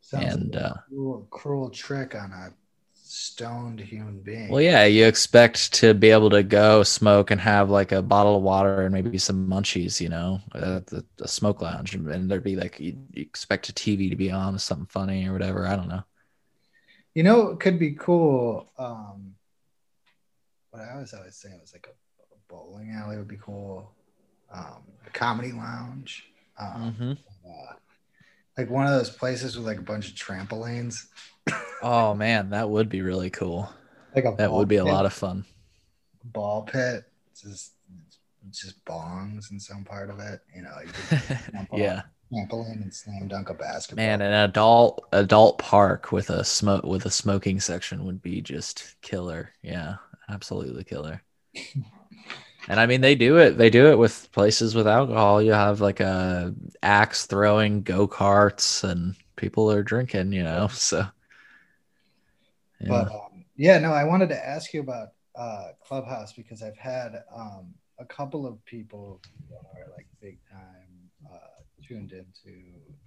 Sounds 0.00 0.34
And, 0.34 0.54
like 0.54 0.62
a 0.62 0.68
uh, 0.68 0.74
cruel, 0.88 1.26
cruel 1.30 1.70
trick 1.70 2.14
on 2.14 2.32
a 2.32 2.52
stoned 2.94 3.80
human 3.80 4.20
being. 4.20 4.50
Well, 4.50 4.60
yeah, 4.60 4.84
you 4.84 5.06
expect 5.06 5.72
to 5.74 5.94
be 5.94 6.10
able 6.10 6.30
to 6.30 6.42
go 6.42 6.82
smoke 6.82 7.30
and 7.30 7.40
have 7.40 7.70
like 7.70 7.92
a 7.92 8.02
bottle 8.02 8.36
of 8.36 8.42
water 8.42 8.82
and 8.82 8.92
maybe 8.92 9.18
some 9.18 9.48
munchies, 9.48 10.00
you 10.00 10.08
know, 10.08 10.40
at 10.54 10.86
the, 10.86 11.04
the 11.16 11.28
smoke 11.28 11.62
lounge, 11.62 11.94
and, 11.94 12.30
there'd 12.30 12.44
be 12.44 12.56
like 12.56 12.78
you, 12.80 12.96
you 13.12 13.22
expect 13.22 13.68
a 13.68 13.72
TV 13.72 14.10
to 14.10 14.16
be 14.16 14.30
on 14.30 14.52
with 14.54 14.62
something 14.62 14.86
funny 14.86 15.26
or 15.26 15.32
whatever. 15.32 15.66
I 15.66 15.76
don't 15.76 15.88
know. 15.88 16.02
You 17.14 17.22
know, 17.24 17.48
it 17.50 17.60
could 17.60 17.78
be 17.78 17.92
cool. 17.92 18.70
Um, 18.78 19.34
what 20.70 20.82
I 20.82 20.98
was 20.98 21.12
always 21.14 21.36
saying 21.36 21.58
was 21.60 21.72
like 21.72 21.88
a, 21.88 22.34
a 22.34 22.38
bowling 22.48 22.92
alley 22.92 23.16
would 23.16 23.28
be 23.28 23.38
cool. 23.42 23.90
Um, 24.52 24.82
a 25.06 25.10
comedy 25.10 25.52
lounge. 25.52 26.24
Um, 26.58 26.94
hmm 26.98 27.12
uh, 27.50 27.74
like 28.58 28.70
one 28.70 28.86
of 28.86 28.92
those 28.92 29.10
places 29.10 29.56
with 29.56 29.66
like 29.66 29.78
a 29.78 29.82
bunch 29.82 30.08
of 30.10 30.14
trampolines. 30.16 31.06
Oh 31.82 32.14
man, 32.14 32.48
that 32.50 32.70
would 32.70 32.88
be 32.88 33.02
really 33.02 33.28
cool. 33.28 33.70
Like 34.14 34.24
a 34.24 34.38
That 34.38 34.52
would 34.52 34.68
be 34.68 34.76
a 34.76 34.84
lot 34.86 35.06
of 35.06 35.12
fun. 35.12 35.46
ball 36.24 36.62
pit. 36.62 37.04
It's 37.30 37.42
just 37.42 37.72
it's 38.48 38.60
just 38.62 38.84
bongs 38.84 39.50
in 39.50 39.60
some 39.60 39.84
part 39.84 40.10
of 40.10 40.18
it. 40.18 40.40
You 40.54 40.62
know, 40.62 40.74
you 40.84 40.92
could 40.92 41.08
jump 41.54 41.72
on 41.72 41.80
Yeah, 41.80 42.02
trampoline 42.32 42.82
and 42.82 42.94
slam 42.94 43.28
dunk 43.28 43.50
a 43.50 43.54
basketball. 43.54 43.96
man, 43.96 44.20
an 44.20 44.32
adult 44.32 45.06
adult 45.12 45.58
park 45.58 46.12
with 46.12 46.30
a 46.30 46.44
smoke 46.44 46.84
with 46.84 47.06
a 47.06 47.10
smoking 47.10 47.60
section 47.60 48.04
would 48.04 48.22
be 48.22 48.40
just 48.40 48.96
killer. 49.02 49.52
Yeah, 49.62 49.96
absolutely 50.28 50.84
killer. 50.84 51.22
And 52.68 52.78
I 52.78 52.86
mean, 52.86 53.00
they 53.00 53.14
do 53.14 53.38
it. 53.38 53.58
They 53.58 53.70
do 53.70 53.90
it 53.90 53.98
with 53.98 54.30
places 54.32 54.74
with 54.74 54.86
alcohol. 54.86 55.42
You 55.42 55.52
have 55.52 55.80
like 55.80 56.00
a 56.00 56.54
axe 56.82 57.26
throwing 57.26 57.82
go 57.82 58.06
karts, 58.06 58.84
and 58.84 59.16
people 59.36 59.70
are 59.70 59.82
drinking. 59.82 60.32
You 60.32 60.44
know, 60.44 60.68
so 60.72 61.06
yeah. 62.80 62.88
But 62.88 63.12
um, 63.12 63.44
yeah, 63.56 63.78
no, 63.78 63.92
I 63.92 64.04
wanted 64.04 64.28
to 64.30 64.48
ask 64.48 64.72
you 64.72 64.80
about 64.80 65.08
uh, 65.36 65.68
Clubhouse 65.82 66.32
because 66.32 66.62
I've 66.62 66.76
had 66.76 67.22
um, 67.34 67.74
a 67.98 68.04
couple 68.04 68.46
of 68.46 68.64
people 68.64 69.20
who 69.48 69.54
are 69.54 69.92
like 69.96 70.06
big 70.20 70.38
time 70.50 71.10
uh, 71.30 71.62
tuned 71.86 72.12
into 72.12 72.56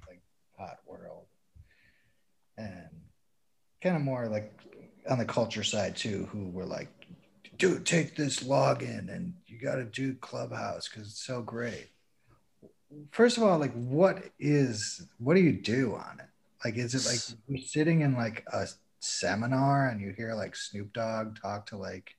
like 0.08 0.22
Pot 0.58 0.78
World 0.86 1.26
and 2.58 2.90
kind 3.82 3.96
of 3.96 4.02
more 4.02 4.28
like 4.28 4.54
on 5.10 5.18
the 5.18 5.26
culture 5.26 5.64
side 5.64 5.96
too, 5.96 6.28
who 6.32 6.50
were 6.50 6.66
like, 6.66 6.90
dude, 7.58 7.86
take 7.86 8.16
this 8.16 8.40
login 8.40 9.14
and 9.14 9.34
you 9.48 9.60
got 9.60 9.76
to 9.76 9.86
do 9.86 10.16
Clubhouse 10.16 10.88
because 10.88 11.08
it's 11.08 11.24
so 11.24 11.42
great. 11.42 11.90
First 13.12 13.38
of 13.38 13.44
all, 13.44 13.58
like, 13.58 13.74
what 13.74 14.24
is 14.40 15.08
what 15.18 15.36
do 15.36 15.42
you 15.42 15.54
do 15.54 15.96
on 15.96 16.20
it? 16.20 16.28
Like, 16.64 16.78
is 16.78 16.94
it 16.94 17.10
like 17.10 17.40
you're 17.48 17.66
sitting 17.66 18.02
in 18.02 18.14
like 18.14 18.46
a 18.54 18.68
seminar 19.00 19.90
and 19.90 20.00
you 20.00 20.14
hear 20.16 20.34
like 20.34 20.56
Snoop 20.56 20.94
Dogg 20.94 21.40
talk 21.42 21.66
to 21.68 21.78
like 21.78 22.16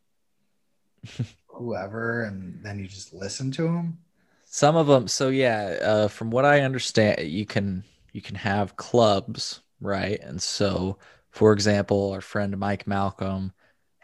whoever, 1.46 2.24
and 2.24 2.62
then 2.64 2.78
you 2.78 2.86
just 2.88 3.14
listen 3.14 3.50
to 3.52 3.66
him? 3.66 3.98
Some 4.44 4.76
of 4.76 4.86
them. 4.86 5.08
So 5.08 5.28
yeah, 5.28 5.78
uh, 5.82 6.08
from 6.08 6.30
what 6.30 6.44
I 6.44 6.60
understand, 6.60 7.20
you 7.20 7.46
can 7.46 7.84
you 8.12 8.20
can 8.20 8.36
have 8.36 8.76
clubs, 8.76 9.60
right? 9.80 10.20
And 10.20 10.42
so, 10.42 10.98
for 11.30 11.52
example, 11.52 12.12
our 12.12 12.20
friend 12.20 12.56
Mike 12.58 12.86
Malcolm 12.86 13.52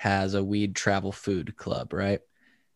has 0.01 0.35
a 0.35 0.45
weed 0.45 0.75
travel 0.77 1.13
food 1.13 1.57
club, 1.57 1.93
right? 1.93 2.21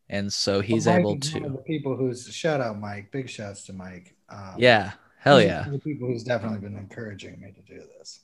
And 0.09 0.33
so 0.33 0.61
he's 0.61 0.87
Well, 0.87 0.97
able 0.99 1.17
is 1.17 1.33
one 1.33 1.45
of 1.45 1.53
to. 1.53 1.53
the 1.53 1.63
people 1.63 1.97
who's 1.97 2.27
shout 2.35 2.61
out 2.61 2.79
Mike, 2.79 3.11
big 3.13 3.29
shouts 3.29 3.65
to 3.67 3.73
Mike. 3.73 4.17
Um, 4.29 4.57
Yeah, 4.57 4.93
hell 5.19 5.41
yeah. 5.43 5.69
the 5.73 5.79
people 5.79 6.09
who's 6.09 6.25
definitely 6.25 6.59
been 6.59 6.77
encouraging 6.77 7.41
me 7.41 7.53
to 7.53 7.63
do 7.63 7.81
this. 7.99 8.21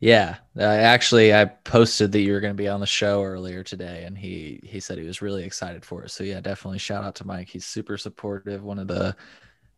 Yeah, 0.00 0.38
uh, 0.58 0.62
actually, 0.62 1.32
I 1.32 1.44
posted 1.44 2.10
that 2.12 2.20
you 2.20 2.32
were 2.32 2.40
going 2.40 2.52
to 2.54 2.60
be 2.60 2.66
on 2.68 2.80
the 2.80 2.86
show 2.86 3.22
earlier 3.22 3.62
today, 3.62 4.02
and 4.04 4.18
he 4.18 4.60
he 4.64 4.80
said 4.80 4.98
he 4.98 5.04
was 5.06 5.22
really 5.22 5.44
excited 5.44 5.84
for 5.84 6.02
it. 6.04 6.10
So 6.10 6.24
yeah, 6.24 6.40
definitely 6.40 6.78
shout 6.78 7.04
out 7.04 7.14
to 7.16 7.26
Mike. 7.26 7.48
He's 7.48 7.64
super 7.66 7.96
supportive. 7.96 8.64
One 8.64 8.80
of 8.80 8.88
the 8.88 9.14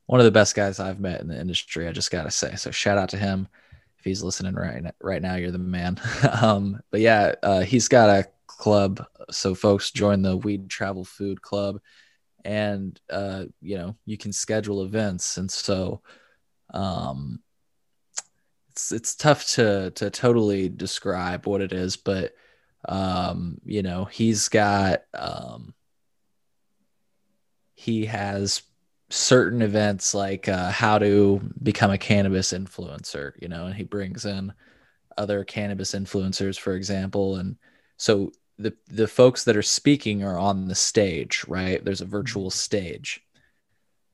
one 0.06 0.20
of 0.20 0.24
the 0.24 0.32
best 0.32 0.54
guys 0.56 0.80
I've 0.80 1.00
met 1.00 1.20
in 1.20 1.28
the 1.28 1.40
industry. 1.40 1.88
I 1.88 1.92
just 1.92 2.10
gotta 2.10 2.30
say. 2.30 2.56
So 2.56 2.70
shout 2.70 2.98
out 2.98 3.10
to 3.10 3.18
him. 3.18 3.48
If 3.98 4.04
he's 4.04 4.22
listening 4.22 4.54
right 4.54 4.82
right 5.02 5.22
now, 5.22 5.36
you're 5.36 5.50
the 5.50 5.58
man. 5.58 6.00
um, 6.42 6.80
but 6.90 7.00
yeah, 7.00 7.34
uh, 7.42 7.62
he's 7.62 7.88
got 7.88 8.10
a 8.10 8.28
club. 8.58 9.06
So 9.30 9.54
folks, 9.54 9.90
join 9.90 10.22
the 10.22 10.36
Weed 10.36 10.68
Travel 10.68 11.04
Food 11.04 11.42
Club, 11.42 11.80
and 12.44 12.98
uh, 13.10 13.44
you 13.60 13.78
know 13.78 13.96
you 14.06 14.16
can 14.16 14.32
schedule 14.32 14.82
events, 14.84 15.36
and 15.36 15.50
so. 15.50 16.02
Um, 16.72 17.40
it's 18.70 18.90
it's 18.90 19.14
tough 19.14 19.46
to 19.50 19.92
to 19.92 20.10
totally 20.10 20.68
describe 20.68 21.46
what 21.46 21.60
it 21.60 21.72
is, 21.72 21.96
but 21.96 22.34
um, 22.88 23.58
you 23.64 23.82
know, 23.82 24.04
he's 24.04 24.48
got 24.48 25.02
um 25.14 25.74
he 27.74 28.06
has 28.06 28.62
certain 29.10 29.62
events 29.62 30.14
like 30.14 30.48
uh, 30.48 30.70
how 30.70 30.98
to 30.98 31.40
become 31.62 31.90
a 31.90 31.98
cannabis 31.98 32.52
influencer, 32.52 33.32
you 33.40 33.48
know, 33.48 33.66
and 33.66 33.74
he 33.74 33.84
brings 33.84 34.24
in 34.24 34.52
other 35.16 35.44
cannabis 35.44 35.92
influencers, 35.92 36.58
for 36.58 36.74
example, 36.74 37.36
and 37.36 37.56
so 37.96 38.32
the 38.58 38.74
the 38.88 39.08
folks 39.08 39.44
that 39.44 39.56
are 39.56 39.62
speaking 39.62 40.22
are 40.22 40.38
on 40.38 40.68
the 40.68 40.74
stage, 40.74 41.44
right? 41.48 41.84
There's 41.84 42.00
a 42.00 42.06
virtual 42.06 42.50
stage, 42.50 43.20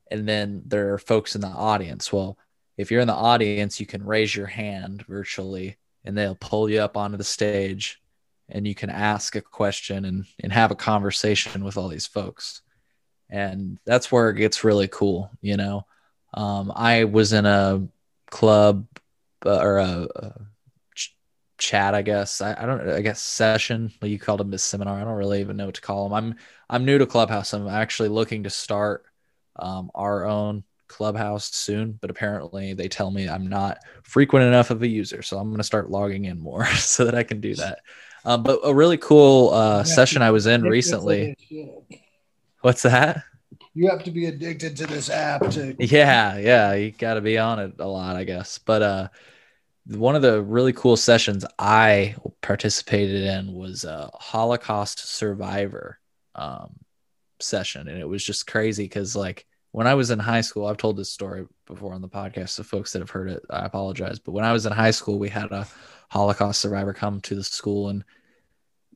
and 0.09 0.27
then 0.27 0.63
there 0.65 0.93
are 0.93 0.97
folks 0.97 1.35
in 1.35 1.41
the 1.41 1.47
audience. 1.47 2.11
Well, 2.11 2.37
if 2.77 2.89
you're 2.89 3.01
in 3.01 3.07
the 3.07 3.13
audience, 3.13 3.79
you 3.79 3.85
can 3.85 4.05
raise 4.05 4.35
your 4.35 4.47
hand 4.47 5.05
virtually 5.07 5.77
and 6.03 6.17
they'll 6.17 6.35
pull 6.35 6.69
you 6.69 6.79
up 6.79 6.97
onto 6.97 7.17
the 7.17 7.23
stage 7.23 8.01
and 8.49 8.67
you 8.67 8.75
can 8.75 8.89
ask 8.89 9.35
a 9.35 9.41
question 9.41 10.05
and, 10.05 10.25
and 10.41 10.51
have 10.51 10.71
a 10.71 10.75
conversation 10.75 11.63
with 11.63 11.77
all 11.77 11.87
these 11.87 12.07
folks. 12.07 12.61
And 13.29 13.77
that's 13.85 14.11
where 14.11 14.29
it 14.29 14.37
gets 14.37 14.63
really 14.63 14.87
cool. 14.87 15.29
You 15.41 15.57
know, 15.57 15.85
um, 16.33 16.71
I 16.75 17.05
was 17.05 17.33
in 17.33 17.45
a 17.45 17.87
club 18.29 18.87
uh, 19.45 19.57
or 19.57 19.77
a, 19.77 20.07
a 20.15 20.33
chat, 21.61 21.93
I 21.95 22.01
guess. 22.01 22.41
I, 22.41 22.55
I 22.57 22.65
don't, 22.65 22.89
I 22.89 23.01
guess 23.01 23.21
session, 23.21 23.93
you 24.01 24.19
called 24.19 24.39
them 24.39 24.51
a 24.53 24.57
seminar. 24.57 24.99
I 24.99 25.03
don't 25.03 25.13
really 25.15 25.39
even 25.39 25.55
know 25.55 25.67
what 25.67 25.75
to 25.75 25.81
call 25.81 26.09
them. 26.09 26.13
I'm, 26.13 26.35
I'm 26.69 26.83
new 26.83 26.97
to 26.97 27.05
Clubhouse. 27.05 27.53
I'm 27.53 27.67
actually 27.67 28.09
looking 28.09 28.43
to 28.43 28.49
start 28.49 29.05
um, 29.57 29.91
our 29.95 30.25
own 30.25 30.63
Clubhouse 30.87 31.53
soon, 31.53 31.97
but 32.01 32.09
apparently 32.09 32.73
they 32.73 32.89
tell 32.89 33.11
me 33.11 33.29
I'm 33.29 33.47
not 33.47 33.77
frequent 34.03 34.45
enough 34.45 34.71
of 34.71 34.81
a 34.81 34.87
user. 34.87 35.21
So 35.21 35.37
I'm 35.37 35.49
going 35.49 35.59
to 35.59 35.63
start 35.63 35.89
logging 35.89 36.25
in 36.25 36.39
more 36.39 36.65
so 36.75 37.05
that 37.05 37.15
I 37.15 37.23
can 37.23 37.39
do 37.39 37.55
that. 37.55 37.79
Um, 38.25 38.43
but 38.43 38.59
a 38.63 38.73
really 38.73 38.97
cool 38.97 39.51
uh, 39.51 39.83
session 39.83 40.21
I 40.21 40.31
was 40.31 40.47
in 40.47 40.63
recently. 40.63 41.35
What's 42.61 42.81
that? 42.83 43.23
You 43.73 43.89
have 43.89 44.03
to 44.03 44.11
be 44.11 44.25
addicted 44.25 44.75
to 44.77 44.87
this 44.87 45.09
app 45.09 45.49
to 45.51 45.75
Yeah, 45.79 46.37
yeah, 46.37 46.73
you 46.73 46.91
got 46.91 47.13
to 47.13 47.21
be 47.21 47.37
on 47.37 47.59
it 47.59 47.75
a 47.79 47.87
lot, 47.87 48.15
I 48.15 48.25
guess. 48.25 48.57
But 48.57 48.81
uh, 48.81 49.07
one 49.85 50.15
of 50.15 50.21
the 50.21 50.41
really 50.41 50.73
cool 50.73 50.95
sessions 50.95 51.45
I 51.57 52.15
participated 52.41 53.23
in 53.23 53.53
was 53.53 53.83
a 53.83 54.09
Holocaust 54.13 54.99
survivor 54.99 55.99
um, 56.35 56.75
session, 57.39 57.87
and 57.87 57.99
it 57.99 58.07
was 58.07 58.23
just 58.23 58.47
crazy 58.47 58.83
because 58.83 59.15
like 59.15 59.45
when 59.71 59.87
I 59.87 59.95
was 59.95 60.11
in 60.11 60.19
high 60.19 60.41
school, 60.41 60.65
I've 60.65 60.77
told 60.77 60.97
this 60.97 61.11
story 61.11 61.45
before 61.65 61.93
on 61.93 62.01
the 62.01 62.09
podcast. 62.09 62.49
So 62.49 62.63
folks 62.63 62.93
that 62.93 62.99
have 62.99 63.09
heard 63.09 63.29
it, 63.29 63.43
I 63.49 63.65
apologize. 63.65 64.19
But 64.19 64.33
when 64.33 64.45
I 64.45 64.53
was 64.53 64.65
in 64.65 64.73
high 64.73 64.91
school, 64.91 65.17
we 65.17 65.29
had 65.29 65.51
a 65.51 65.67
Holocaust 66.09 66.61
survivor 66.61 66.93
come 66.93 67.21
to 67.21 67.35
the 67.35 67.43
school, 67.43 67.89
and 67.89 68.03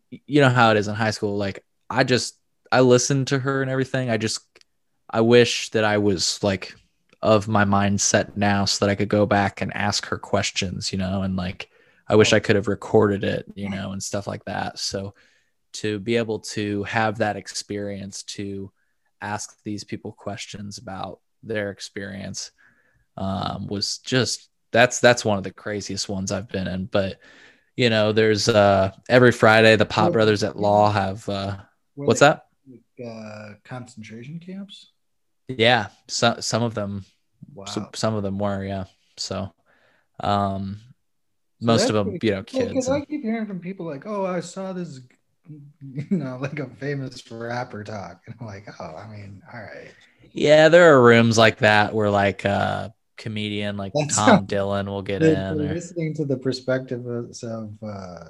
you 0.10 0.42
know 0.42 0.50
how 0.50 0.72
it 0.72 0.78
is 0.78 0.88
in 0.88 0.96
high 0.96 1.12
school. 1.12 1.38
Like 1.38 1.64
I 1.90 2.04
just 2.04 2.38
I 2.72 2.82
listened 2.82 3.28
to 3.28 3.40
her 3.40 3.62
and 3.62 3.72
everything. 3.72 4.10
I 4.10 4.18
just 4.18 4.42
I 5.10 5.22
wish 5.22 5.72
that 5.72 5.84
I 5.84 5.98
was 5.98 6.44
like 6.44 6.76
of 7.22 7.48
my 7.48 7.66
mindset 7.66 8.36
now 8.38 8.66
so 8.66 8.86
that 8.86 8.92
I 8.92 8.96
could 8.96 9.10
go 9.10 9.26
back 9.26 9.62
and 9.62 9.76
ask 9.76 10.06
her 10.08 10.18
questions, 10.18 10.92
you 10.92 10.98
know, 10.98 11.24
and 11.24 11.36
like 11.36 11.70
I 12.08 12.16
wish 12.16 12.34
I 12.34 12.40
could 12.40 12.56
have 12.56 12.68
recorded 12.68 13.24
it, 13.24 13.46
you 13.56 13.70
know, 13.70 13.92
and 13.92 14.02
stuff 14.02 14.28
like 14.28 14.46
that. 14.46 14.78
So 14.80 15.16
to 15.74 16.00
be 16.00 16.16
able 16.18 16.40
to 16.40 16.84
have 16.84 17.18
that 17.18 17.36
experience 17.36 18.24
to 18.24 18.72
ask 19.22 19.62
these 19.64 19.84
people 19.84 20.12
questions 20.12 20.78
about 20.78 21.20
their 21.44 21.72
experience 21.72 22.52
um, 23.18 23.68
was 23.68 24.00
just 24.00 24.50
that's 24.72 25.00
that's 25.00 25.26
one 25.26 25.38
of 25.38 25.44
the 25.44 25.52
craziest 25.52 26.10
ones 26.10 26.32
I've 26.32 26.50
been 26.50 26.68
in. 26.68 26.86
But 26.86 27.20
you 27.76 27.90
know, 27.90 28.12
there's 28.12 28.48
uh 28.48 28.92
every 29.10 29.32
Friday 29.32 29.76
the 29.76 29.86
Pot 29.86 30.12
Brothers 30.14 30.44
at 30.44 30.58
Law 30.58 30.92
have 30.92 31.28
uh 31.28 31.58
what's 31.96 32.20
that? 32.20 32.46
like, 32.68 33.08
uh, 33.08 33.54
concentration 33.64 34.40
camps. 34.40 34.92
Yeah, 35.48 35.88
some 36.08 36.42
some 36.42 36.64
of 36.64 36.74
them 36.74 37.06
Wow. 37.54 37.66
so, 37.66 37.90
some 37.94 38.16
of 38.16 38.24
them 38.24 38.38
were 38.40 38.66
yeah 38.66 38.86
so 39.18 39.54
um 40.20 40.78
most 41.62 41.88
of 41.90 41.96
them 41.96 42.18
you 42.22 42.32
know 42.32 42.44
cool, 42.44 42.68
kids 42.68 42.90
I 42.90 42.98
and- 42.98 43.08
keep 43.08 43.22
hearing 43.22 43.46
from 43.46 43.60
people 43.60 43.86
like, 43.86 44.06
"Oh, 44.06 44.26
I 44.26 44.42
saw 44.42 44.74
this, 44.74 45.00
you 45.82 46.18
know, 46.18 46.38
like 46.42 46.60
a 46.60 46.68
famous 46.68 47.30
rapper 47.32 47.84
talk," 47.84 48.22
and 48.26 48.36
I'm 48.40 48.46
like, 48.46 48.68
"Oh, 48.80 48.96
I 48.96 49.08
mean, 49.08 49.42
all 49.54 49.60
right." 49.62 49.92
yeah 50.32 50.68
there 50.68 50.94
are 50.94 51.02
rooms 51.02 51.38
like 51.38 51.60
that 51.60 51.94
where 51.94 52.10
like 52.10 52.46
uh 52.46 52.90
comedian 53.16 53.78
like 53.78 53.94
That's 53.96 54.16
tom 54.18 54.46
dillon 54.54 54.88
will 54.88 55.02
get 55.04 55.22
They're- 55.22 55.34
in 55.52 55.58
they're 55.58 55.72
or, 55.72 55.74
listening 55.76 56.14
to 56.16 56.26
the 56.26 56.36
perspective 56.38 57.06
of 57.06 57.32
of, 57.44 57.78
uh, 57.84 58.26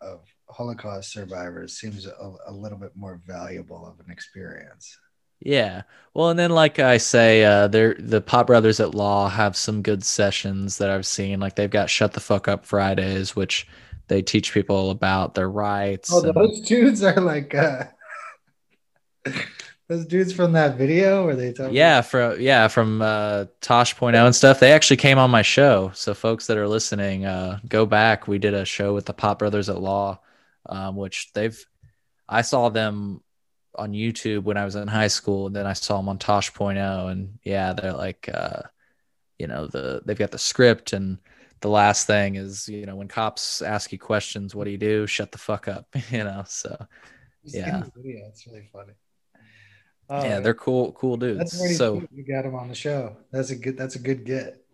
of 0.00 0.20
Holocaust 0.48 1.12
survivors 1.12 1.78
seems 1.78 2.06
a, 2.06 2.32
a 2.46 2.52
little 2.52 2.78
bit 2.78 2.96
more 2.96 3.20
valuable 3.26 3.86
of 3.86 4.00
an 4.04 4.10
experience. 4.10 4.96
Yeah 5.40 5.82
well 6.12 6.28
and 6.30 6.38
then 6.38 6.50
like 6.50 6.80
i 6.80 6.96
say 6.96 7.44
uh 7.44 7.68
they're 7.68 7.94
the 8.00 8.20
pot 8.20 8.44
brothers 8.46 8.80
at 8.80 8.96
law 8.96 9.28
have 9.28 9.56
some 9.56 9.80
good 9.80 10.02
sessions 10.02 10.78
that 10.78 10.90
i've 10.90 11.06
seen 11.06 11.38
like 11.38 11.54
they've 11.54 11.70
got 11.70 11.88
shut 11.88 12.12
the 12.14 12.20
fuck 12.20 12.48
up 12.48 12.66
fridays 12.66 13.36
which 13.36 13.64
they 14.08 14.20
teach 14.20 14.52
people 14.52 14.90
about 14.90 15.34
their 15.34 15.48
rights 15.48 16.10
Oh, 16.12 16.20
and- 16.22 16.34
those 16.34 16.60
dudes 16.66 17.02
are 17.04 17.20
like, 17.20 17.54
uh, 17.54 17.84
Those 19.88 20.06
dudes 20.06 20.32
from 20.32 20.52
that 20.52 20.76
video 20.76 21.24
where 21.24 21.34
they 21.34 21.52
talk. 21.52 21.72
Yeah, 21.72 22.00
from 22.00 22.40
yeah, 22.40 22.68
from 22.68 23.02
uh, 23.02 23.46
Tosh.0 23.60 24.14
and 24.24 24.34
stuff. 24.34 24.60
They 24.60 24.70
actually 24.72 24.98
came 24.98 25.18
on 25.18 25.32
my 25.32 25.42
show. 25.42 25.90
So 25.94 26.14
folks 26.14 26.46
that 26.46 26.56
are 26.56 26.68
listening, 26.68 27.24
uh, 27.24 27.58
go 27.68 27.86
back. 27.86 28.28
We 28.28 28.38
did 28.38 28.54
a 28.54 28.64
show 28.64 28.94
with 28.94 29.06
the 29.06 29.12
Pot 29.12 29.40
Brothers 29.40 29.68
at 29.68 29.80
Law, 29.80 30.20
um, 30.66 30.94
which 30.94 31.32
they've. 31.34 31.58
I 32.28 32.42
saw 32.42 32.68
them 32.68 33.20
on 33.74 33.92
YouTube 33.92 34.42
when 34.42 34.56
I 34.56 34.64
was 34.64 34.76
in 34.76 34.88
high 34.88 35.08
school, 35.08 35.46
and 35.46 35.56
then 35.56 35.66
I 35.66 35.72
saw 35.72 36.00
Montage 36.00 36.08
on 36.08 36.18
Tosh.0, 36.18 37.10
and 37.10 37.38
yeah, 37.44 37.72
they're 37.72 37.92
like, 37.92 38.28
uh, 38.32 38.62
you 39.38 39.46
know, 39.46 39.66
the 39.66 40.02
they've 40.04 40.18
got 40.18 40.30
the 40.30 40.38
script, 40.38 40.92
and 40.92 41.18
the 41.60 41.68
last 41.68 42.06
thing 42.06 42.36
is, 42.36 42.68
you 42.68 42.86
know, 42.86 42.96
when 42.96 43.08
cops 43.08 43.62
ask 43.62 43.92
you 43.92 43.98
questions, 43.98 44.54
what 44.54 44.64
do 44.64 44.70
you 44.70 44.78
do? 44.78 45.06
Shut 45.06 45.32
the 45.32 45.38
fuck 45.38 45.68
up, 45.68 45.86
you 46.10 46.24
know. 46.24 46.44
So 46.46 46.76
yeah. 47.44 47.82
video, 47.96 48.26
it's 48.28 48.46
really 48.46 48.68
funny. 48.72 48.92
Oh, 50.08 50.24
yeah, 50.24 50.40
they're 50.40 50.54
cool, 50.54 50.90
cool 50.92 51.16
dudes. 51.16 51.38
That's 51.38 51.76
so 51.76 52.02
you 52.12 52.24
got 52.24 52.44
him 52.44 52.56
on 52.56 52.68
the 52.68 52.74
show. 52.74 53.16
That's 53.30 53.50
a 53.50 53.56
good. 53.56 53.76
That's 53.76 53.94
a 53.94 54.00
good 54.00 54.24
get. 54.24 54.64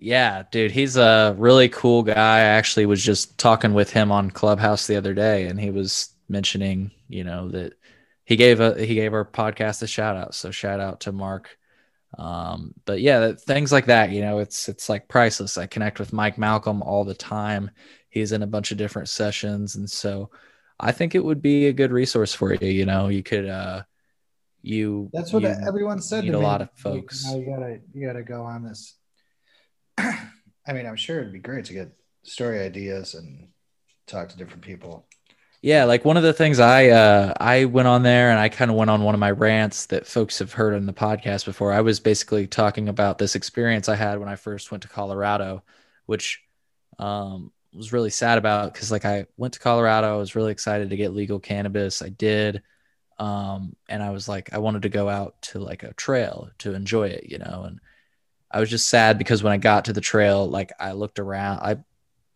Yeah, 0.00 0.44
dude, 0.50 0.70
he's 0.70 0.96
a 0.96 1.34
really 1.36 1.68
cool 1.68 2.04
guy. 2.04 2.14
I 2.14 2.40
actually 2.40 2.86
was 2.86 3.04
just 3.04 3.36
talking 3.36 3.74
with 3.74 3.90
him 3.90 4.12
on 4.12 4.30
Clubhouse 4.30 4.86
the 4.86 4.96
other 4.96 5.12
day, 5.12 5.46
and 5.46 5.60
he 5.60 5.70
was 5.70 6.10
mentioning, 6.28 6.92
you 7.08 7.24
know, 7.24 7.48
that 7.48 7.74
he 8.28 8.36
gave 8.36 8.60
a 8.60 8.78
he 8.84 8.94
gave 8.94 9.14
our 9.14 9.24
podcast 9.24 9.82
a 9.82 9.86
shout 9.86 10.14
out. 10.14 10.34
So 10.34 10.50
shout 10.50 10.80
out 10.80 11.00
to 11.00 11.12
Mark. 11.12 11.56
Um, 12.18 12.74
but 12.84 13.00
yeah, 13.00 13.32
things 13.32 13.72
like 13.72 13.86
that, 13.86 14.10
you 14.10 14.20
know, 14.20 14.38
it's 14.38 14.68
it's 14.68 14.90
like 14.90 15.08
priceless. 15.08 15.56
I 15.56 15.64
connect 15.66 15.98
with 15.98 16.12
Mike 16.12 16.36
Malcolm 16.36 16.82
all 16.82 17.06
the 17.06 17.14
time. 17.14 17.70
He's 18.10 18.32
in 18.32 18.42
a 18.42 18.46
bunch 18.46 18.70
of 18.70 18.76
different 18.76 19.08
sessions, 19.08 19.76
and 19.76 19.90
so 19.90 20.28
I 20.78 20.92
think 20.92 21.14
it 21.14 21.24
would 21.24 21.40
be 21.40 21.68
a 21.68 21.72
good 21.72 21.90
resource 21.90 22.34
for 22.34 22.52
you. 22.52 22.68
You 22.68 22.84
know, 22.84 23.08
you 23.08 23.22
could 23.22 23.48
uh, 23.48 23.84
you 24.60 25.08
That's 25.14 25.32
what 25.32 25.44
you 25.44 25.48
everyone 25.48 26.02
said 26.02 26.24
to 26.24 26.28
a 26.28 26.32
me. 26.32 26.44
lot 26.44 26.60
of 26.60 26.68
folks. 26.76 27.24
"No, 27.24 27.38
you 27.38 27.46
gotta, 27.46 27.80
you 27.94 28.06
gotta 28.06 28.22
go 28.22 28.42
on 28.42 28.62
this. 28.62 28.94
I 29.98 30.72
mean, 30.74 30.84
I'm 30.84 30.96
sure 30.96 31.20
it'd 31.20 31.32
be 31.32 31.38
great 31.38 31.64
to 31.64 31.72
get 31.72 31.92
story 32.24 32.60
ideas 32.60 33.14
and 33.14 33.48
talk 34.06 34.28
to 34.28 34.36
different 34.36 34.64
people. 34.64 35.07
Yeah, 35.68 35.84
like 35.84 36.02
one 36.06 36.16
of 36.16 36.22
the 36.22 36.32
things 36.32 36.60
I 36.60 36.88
uh 36.88 37.34
I 37.38 37.66
went 37.66 37.88
on 37.88 38.02
there 38.02 38.30
and 38.30 38.38
I 38.38 38.48
kind 38.48 38.70
of 38.70 38.76
went 38.78 38.88
on 38.90 39.02
one 39.02 39.12
of 39.14 39.20
my 39.20 39.30
rants 39.30 39.84
that 39.88 40.06
folks 40.06 40.38
have 40.38 40.54
heard 40.54 40.72
in 40.72 40.86
the 40.86 40.94
podcast 40.94 41.44
before. 41.44 41.74
I 41.74 41.82
was 41.82 42.00
basically 42.00 42.46
talking 42.46 42.88
about 42.88 43.18
this 43.18 43.34
experience 43.34 43.86
I 43.86 43.94
had 43.94 44.18
when 44.18 44.30
I 44.30 44.36
first 44.36 44.70
went 44.70 44.80
to 44.84 44.88
Colorado, 44.88 45.62
which 46.06 46.42
um 46.98 47.52
was 47.74 47.92
really 47.92 48.08
sad 48.08 48.38
about 48.38 48.72
because 48.72 48.90
like 48.90 49.04
I 49.04 49.26
went 49.36 49.52
to 49.54 49.60
Colorado, 49.60 50.14
I 50.14 50.16
was 50.16 50.34
really 50.34 50.52
excited 50.52 50.88
to 50.88 50.96
get 50.96 51.12
legal 51.12 51.38
cannabis. 51.38 52.00
I 52.00 52.08
did. 52.08 52.62
Um 53.18 53.76
and 53.90 54.02
I 54.02 54.08
was 54.08 54.26
like 54.26 54.54
I 54.54 54.58
wanted 54.60 54.82
to 54.82 54.88
go 54.88 55.10
out 55.10 55.42
to 55.42 55.58
like 55.58 55.82
a 55.82 55.92
trail 55.92 56.48
to 56.60 56.72
enjoy 56.72 57.08
it, 57.08 57.24
you 57.30 57.36
know, 57.36 57.64
and 57.66 57.78
I 58.50 58.60
was 58.60 58.70
just 58.70 58.88
sad 58.88 59.18
because 59.18 59.42
when 59.42 59.52
I 59.52 59.58
got 59.58 59.84
to 59.84 59.92
the 59.92 60.00
trail, 60.00 60.48
like 60.48 60.72
I 60.80 60.92
looked 60.92 61.18
around, 61.18 61.60
I 61.60 61.76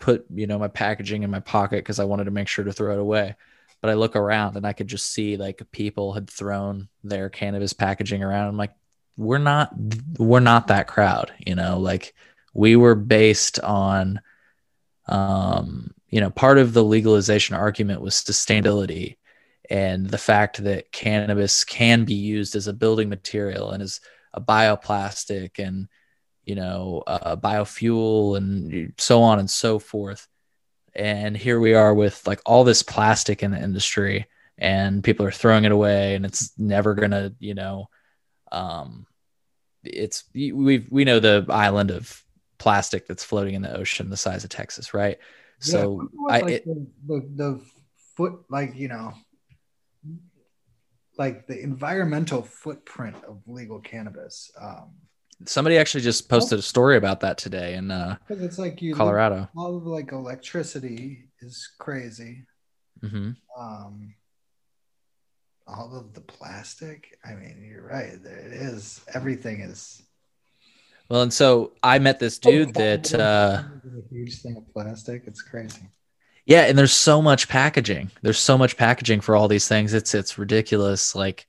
put 0.03 0.27
you 0.35 0.49
know 0.49 0.59
my 0.59 0.69
packaging 0.69 1.23
in 1.23 1.31
my 1.31 1.39
pocket 1.39 1.77
because 1.77 2.01
I 2.01 2.05
wanted 2.05 2.25
to 2.25 2.33
make 2.33 2.49
sure 2.49 2.65
to 2.65 2.73
throw 2.73 2.93
it 2.93 2.99
away. 2.99 3.37
But 3.81 3.91
I 3.91 3.95
look 3.95 4.17
around 4.17 4.57
and 4.57 4.67
I 4.67 4.73
could 4.73 4.89
just 4.89 5.13
see 5.13 5.37
like 5.37 5.63
people 5.71 6.13
had 6.13 6.29
thrown 6.29 6.89
their 7.05 7.31
cannabis 7.31 7.73
packaging 7.73 8.23
around. 8.23 8.49
I'm 8.49 8.57
like, 8.57 8.75
we're 9.17 9.39
not 9.39 9.73
we're 10.19 10.41
not 10.41 10.67
that 10.69 10.89
crowd, 10.89 11.33
you 11.39 11.55
know. 11.55 11.79
Like 11.79 12.15
we 12.53 12.75
were 12.75 12.97
based 12.97 13.61
on, 13.61 14.21
um, 15.07 15.95
you 16.11 16.21
know, 16.21 16.31
part 16.31 16.59
of 16.59 16.73
the 16.73 16.85
legalization 16.85 17.55
argument 17.55 18.01
was 18.01 18.15
sustainability 18.15 19.17
and 19.71 20.11
the 20.11 20.19
fact 20.19 20.65
that 20.65 20.91
cannabis 20.91 21.65
can 21.65 22.05
be 22.05 22.15
used 22.15 22.57
as 22.57 22.67
a 22.67 22.73
building 22.73 23.09
material 23.09 23.71
and 23.71 23.83
as 23.83 24.01
a 24.35 24.41
bioplastic 24.41 25.59
and 25.65 25.89
you 26.45 26.55
know, 26.55 27.03
uh, 27.07 27.37
biofuel 27.37 28.37
and 28.37 28.93
so 28.99 29.23
on 29.23 29.39
and 29.39 29.51
so 29.51 29.79
forth. 29.79 30.27
And 30.95 31.37
here 31.37 31.61
we 31.61 31.75
are 31.75 31.95
with 31.95 32.27
like 32.27 32.41
all 32.45 32.65
this 32.65 32.83
plastic 32.83 33.43
in 33.43 33.53
the 33.53 33.63
industry, 33.63 34.27
and 34.59 35.03
people 35.03 35.25
are 35.25 35.31
throwing 35.31 35.65
it 35.65 35.73
away, 35.73 36.15
and 36.15 36.25
it's 36.25 36.53
never 36.59 36.95
gonna, 36.95 37.33
you 37.39 37.55
know, 37.55 37.89
um, 38.51 39.07
it's 39.85 40.25
we 40.35 40.87
we 40.91 41.05
know 41.05 41.19
the 41.19 41.47
island 41.49 41.91
of 41.91 42.23
plastic 42.59 43.07
that's 43.09 43.25
floating 43.25 43.55
in 43.55 43.63
the 43.63 43.77
ocean 43.77 44.11
the 44.11 44.17
size 44.17 44.45
of 44.45 44.51
Texas, 44.51 44.95
right? 44.95 45.19
So 45.61 45.79
Yeah, 45.79 46.07
what 46.13 46.35
I 46.35 46.41
like, 46.41 46.55
it, 46.55 46.65
the, 46.67 46.87
the 47.07 47.29
the 47.35 47.61
foot 48.17 48.45
like 48.51 48.77
you 48.77 48.89
know 48.89 49.15
like 51.19 51.47
the 51.47 51.61
environmental 51.61 52.43
footprint 52.43 53.17
of 53.27 53.43
legal 53.47 53.81
cannabis. 53.81 54.51
Um, 54.61 54.93
somebody 55.47 55.79
actually 55.79 56.03
just 56.03 56.29
posted 56.29 56.59
a 56.59 56.63
story 56.63 56.97
about 56.97 57.21
that 57.21 57.39
today 57.39 57.75
in 57.75 57.91
uh, 57.91 58.17
it's 58.29 58.59
like 58.59 58.81
you 58.83 58.95
Colorado. 58.95 59.49
all 59.57 59.77
of 59.77 59.87
like 59.87 60.13
electricity 60.13 61.29
is 61.41 61.69
crazy. 61.79 62.45
mm-hmm. 63.03 63.33
Um, 63.59 64.15
all 65.67 65.97
of 65.97 66.13
the 66.15 66.21
plastic. 66.21 67.19
I 67.25 67.35
mean, 67.35 67.67
you're 67.69 67.87
right. 67.87 68.23
There 68.23 68.39
it 68.39 68.53
is. 68.53 69.01
Everything 69.15 69.61
is. 69.61 70.03
Well, 71.09 71.23
and 71.23 71.33
so 71.33 71.73
I 71.83 71.99
met 71.99 72.19
this 72.19 72.39
dude 72.39 72.75
that. 72.75 73.13
Uh, 73.13 73.63
a 73.85 74.15
huge 74.15 74.41
thing 74.41 74.57
of 74.57 74.73
plastic. 74.73 75.25
It's 75.27 75.43
crazy. 75.43 75.89
Yeah, 76.47 76.63
and 76.63 76.77
there's 76.77 76.93
so 76.93 77.23
much 77.23 77.49
packaging. 77.49 78.11
There's 78.23 78.39
so 78.39 78.59
much 78.59 78.77
packaging 78.77 79.21
for 79.21 79.37
all 79.37 79.47
these 79.47 79.69
things. 79.69 79.95
It's 79.95 80.15
it's 80.15 80.39
ridiculous. 80.39 81.15
Like 81.15 81.47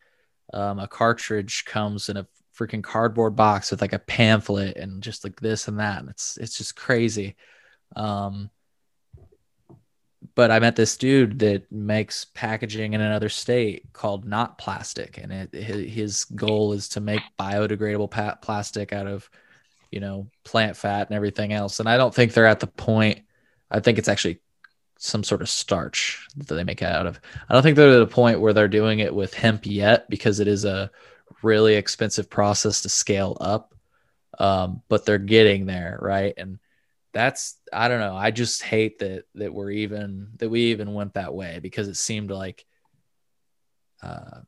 um, 0.54 0.80
a 0.80 0.88
cartridge 0.88 1.66
comes 1.66 2.10
in 2.10 2.18
a 2.18 2.28
freaking 2.58 2.84
cardboard 2.84 3.36
box 3.36 3.72
with 3.72 3.82
like 3.82 3.94
a 3.94 4.00
pamphlet 4.00 4.78
and 4.78 5.02
just 5.02 5.24
like 5.24 5.40
this 5.40 5.68
and 5.68 5.80
that. 5.80 6.00
And 6.00 6.10
it's 6.10 6.38
it's 6.38 6.58
just 6.58 6.76
crazy. 6.76 7.36
Um, 7.96 8.50
but 10.36 10.52
I 10.52 10.60
met 10.60 10.76
this 10.76 10.98
dude 10.98 11.40
that 11.40 11.72
makes 11.72 12.26
packaging 12.26 12.94
in 12.94 13.02
another 13.02 13.30
state 13.30 13.92
called 13.94 14.26
Not 14.26 14.58
Plastic, 14.58 15.20
and 15.22 15.32
it, 15.32 15.54
his 15.54 16.26
goal 16.26 16.74
is 16.74 16.90
to 16.90 17.02
make 17.02 17.22
biodegradable 17.40 18.10
pa- 18.10 18.36
plastic 18.42 18.94
out 18.94 19.06
of, 19.06 19.30
you 19.92 20.00
know, 20.00 20.28
plant 20.44 20.78
fat 20.78 21.08
and 21.10 21.16
everything 21.16 21.54
else. 21.54 21.80
And 21.80 21.90
I 21.90 21.98
don't 21.98 22.14
think 22.14 22.34
they're 22.34 22.48
at 22.48 22.62
the 22.62 22.68
point. 22.68 23.22
I 23.70 23.80
think 23.80 23.98
it's 23.98 24.08
actually 24.08 24.40
some 24.98 25.24
sort 25.24 25.42
of 25.42 25.50
starch 25.50 26.26
that 26.38 26.54
they 26.54 26.64
make 26.64 26.82
out 26.82 27.06
of. 27.06 27.20
I 27.50 27.54
don't 27.54 27.62
think 27.62 27.76
they're 27.76 28.02
at 28.02 28.08
the 28.08 28.08
point 28.08 28.40
where 28.40 28.54
they're 28.54 28.68
doing 28.68 29.00
it 29.00 29.14
with 29.14 29.34
hemp 29.34 29.66
yet 29.66 30.10
because 30.10 30.40
it 30.40 30.48
is 30.48 30.64
a 30.66 30.90
really 31.44 31.76
expensive 31.76 32.30
process 32.30 32.82
to 32.82 32.90
scale 32.90 33.38
up. 33.40 33.74
Um, 34.40 34.82
but 34.90 35.06
they're 35.06 35.18
getting 35.20 35.66
there, 35.66 36.00
right? 36.02 36.34
And 36.38 36.60
that's 37.14 37.58
I 37.72 37.88
don't 37.88 38.00
know. 38.00 38.16
I 38.16 38.32
just 38.32 38.64
hate 38.64 39.00
that 39.00 39.26
that 39.36 39.54
we're 39.54 39.72
even 39.72 40.30
that 40.38 40.50
we 40.50 40.62
even 40.72 40.94
went 40.94 41.14
that 41.14 41.34
way 41.34 41.60
because 41.62 41.88
it 41.88 41.98
seemed 41.98 42.32
like 42.32 42.66
uh 44.02 44.42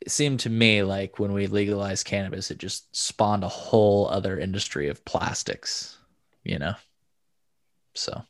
it 0.00 0.10
seemed 0.10 0.40
to 0.40 0.50
me 0.50 0.82
like 0.82 1.18
when 1.18 1.32
we 1.32 1.46
legalized 1.46 2.06
cannabis 2.06 2.50
it 2.50 2.58
just 2.58 2.94
spawned 2.94 3.44
a 3.44 3.48
whole 3.48 4.08
other 4.08 4.38
industry 4.38 4.88
of 4.88 5.04
plastics, 5.04 5.98
you 6.44 6.58
know. 6.58 6.74
So 7.94 8.22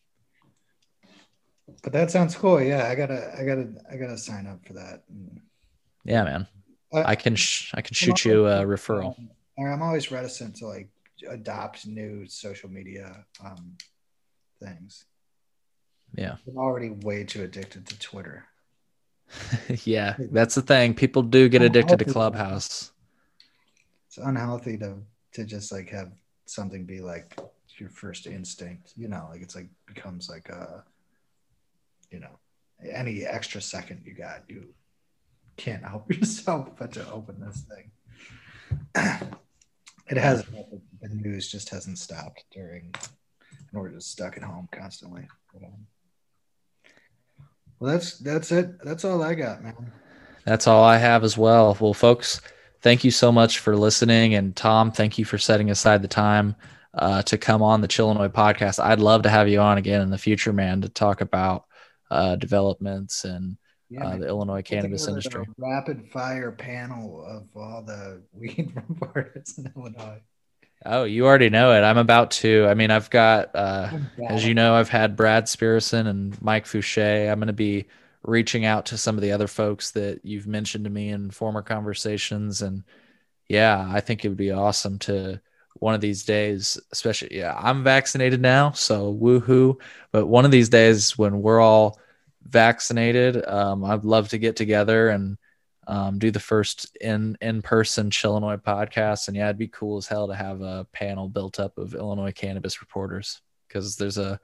But 1.82 1.92
that 1.92 2.10
sounds 2.10 2.36
cool. 2.36 2.60
Yeah, 2.62 2.88
I 2.88 2.94
gotta, 2.94 3.34
I 3.38 3.44
gotta, 3.44 3.68
I 3.90 3.96
gotta 3.96 4.18
sign 4.18 4.46
up 4.46 4.64
for 4.66 4.74
that. 4.74 5.04
yeah, 6.04 6.24
man. 6.24 6.46
I- 6.94 7.10
I 7.10 7.14
can 7.16 7.36
sh- 7.36 7.72
I 7.74 7.82
can 7.82 7.94
shoot 7.94 8.24
you 8.24 8.46
a 8.46 8.64
referral. 8.64 9.18
Um, 9.18 9.30
I'm 9.58 9.82
always 9.82 10.10
reticent 10.10 10.56
to 10.56 10.66
like 10.66 10.88
adopt 11.28 11.86
new 11.86 12.26
social 12.26 12.68
media 12.70 13.24
um, 13.44 13.76
things. 14.62 15.04
Yeah. 16.14 16.36
I'm 16.46 16.58
already 16.58 16.90
way 16.90 17.24
too 17.24 17.42
addicted 17.42 17.86
to 17.86 17.98
Twitter. 17.98 18.44
yeah, 19.84 20.16
that's 20.30 20.54
the 20.54 20.62
thing. 20.62 20.94
People 20.94 21.22
do 21.22 21.48
get 21.48 21.62
addicted 21.62 21.98
to 21.98 22.04
Clubhouse. 22.04 22.92
It's 24.08 24.18
unhealthy 24.18 24.76
to 24.78 24.98
to 25.32 25.44
just 25.44 25.72
like 25.72 25.88
have 25.90 26.12
something 26.46 26.84
be 26.84 27.00
like 27.00 27.36
your 27.78 27.88
first 27.88 28.26
instinct. 28.26 28.92
You 28.96 29.08
know, 29.08 29.26
like 29.30 29.40
it's 29.42 29.56
like 29.56 29.68
becomes 29.86 30.28
like 30.28 30.48
a, 30.50 30.84
you 32.10 32.20
know, 32.20 32.38
any 32.88 33.24
extra 33.24 33.60
second 33.60 34.02
you 34.04 34.14
got, 34.14 34.44
you 34.48 34.66
can't 35.56 35.84
help 35.88 36.12
yourself 36.12 36.70
but 36.78 36.92
to 36.92 37.10
open 37.10 37.40
this 37.40 37.62
thing. 37.62 37.90
it 40.08 40.16
has 40.16 40.44
the 40.44 41.08
news 41.08 41.50
just 41.50 41.68
hasn't 41.70 41.98
stopped 41.98 42.44
during, 42.52 42.92
and 42.92 43.72
we're 43.72 43.90
just 43.90 44.10
stuck 44.10 44.36
at 44.36 44.42
home 44.42 44.68
constantly. 44.72 45.28
Well, 47.78 47.92
that's 47.92 48.18
that's 48.18 48.50
it. 48.52 48.82
That's 48.84 49.04
all 49.04 49.22
I 49.22 49.34
got, 49.34 49.62
man. 49.62 49.92
That's 50.44 50.66
all 50.66 50.84
I 50.84 50.98
have 50.98 51.24
as 51.24 51.38
well. 51.38 51.76
Well, 51.80 51.94
folks, 51.94 52.40
thank 52.82 53.04
you 53.04 53.10
so 53.10 53.32
much 53.32 53.58
for 53.60 53.76
listening. 53.76 54.34
And 54.34 54.54
Tom, 54.54 54.92
thank 54.92 55.18
you 55.18 55.24
for 55.24 55.38
setting 55.38 55.70
aside 55.70 56.02
the 56.02 56.08
time 56.08 56.54
uh, 56.92 57.22
to 57.22 57.38
come 57.38 57.62
on 57.62 57.80
the 57.80 57.88
Chillinois 57.88 58.28
podcast. 58.28 58.82
I'd 58.82 59.00
love 59.00 59.22
to 59.22 59.30
have 59.30 59.48
you 59.48 59.60
on 59.60 59.78
again 59.78 60.02
in 60.02 60.10
the 60.10 60.18
future, 60.18 60.52
man, 60.52 60.82
to 60.82 60.88
talk 60.88 61.20
about 61.20 61.64
uh, 62.10 62.36
developments 62.36 63.24
and 63.24 63.56
Yeah, 63.90 64.06
uh, 64.06 64.16
the 64.16 64.26
Illinois 64.26 64.62
cannabis 64.62 65.06
industry. 65.06 65.46
rapid 65.58 66.08
fire 66.10 66.50
panel 66.52 67.24
of 67.26 67.48
all 67.54 67.82
the 67.82 68.22
weed 68.32 68.72
reporters 68.74 69.58
in 69.58 69.72
Illinois. 69.76 70.20
Oh, 70.86 71.04
you 71.04 71.24
already 71.26 71.48
know 71.48 71.72
it. 71.72 71.82
I'm 71.82 71.96
about 71.96 72.30
to. 72.32 72.66
I 72.68 72.74
mean, 72.74 72.90
I've 72.90 73.08
got, 73.08 73.54
uh, 73.54 73.90
as 74.28 74.44
you 74.44 74.52
know, 74.52 74.74
I've 74.74 74.90
had 74.90 75.16
Brad 75.16 75.48
Spearson 75.48 76.06
and 76.06 76.40
Mike 76.42 76.66
Fouché. 76.66 77.30
I'm 77.30 77.38
going 77.38 77.46
to 77.46 77.54
be 77.54 77.86
reaching 78.22 78.66
out 78.66 78.86
to 78.86 78.98
some 78.98 79.16
of 79.16 79.22
the 79.22 79.32
other 79.32 79.46
folks 79.46 79.92
that 79.92 80.20
you've 80.24 80.46
mentioned 80.46 80.84
to 80.84 80.90
me 80.90 81.08
in 81.08 81.30
former 81.30 81.62
conversations. 81.62 82.60
And 82.60 82.84
yeah, 83.48 83.86
I 83.90 84.00
think 84.00 84.24
it 84.24 84.28
would 84.28 84.36
be 84.36 84.50
awesome 84.50 84.98
to 85.00 85.40
one 85.74 85.94
of 85.94 86.00
these 86.00 86.24
days, 86.24 86.78
especially, 86.92 87.36
yeah, 87.36 87.54
I'm 87.58 87.82
vaccinated 87.82 88.40
now. 88.40 88.72
So 88.72 89.12
woohoo. 89.14 89.80
But 90.12 90.26
one 90.26 90.44
of 90.44 90.50
these 90.50 90.68
days 90.68 91.16
when 91.16 91.40
we're 91.40 91.60
all 91.60 91.98
vaccinated, 92.44 93.46
um, 93.46 93.84
I'd 93.84 94.04
love 94.04 94.28
to 94.30 94.38
get 94.38 94.56
together 94.56 95.08
and 95.08 95.38
um, 95.86 96.18
do 96.18 96.30
the 96.30 96.40
first 96.40 96.96
in 97.00 97.36
in 97.40 97.62
person 97.62 98.10
Chillinois 98.10 98.56
podcast. 98.56 99.28
And 99.28 99.36
yeah, 99.36 99.46
it'd 99.46 99.58
be 99.58 99.68
cool 99.68 99.98
as 99.98 100.06
hell 100.06 100.28
to 100.28 100.34
have 100.34 100.60
a 100.62 100.86
panel 100.92 101.28
built 101.28 101.60
up 101.60 101.76
of 101.78 101.94
Illinois 101.94 102.32
cannabis 102.32 102.80
reporters 102.80 103.40
because 103.68 103.96
there's 103.96 104.18
a 104.18 104.40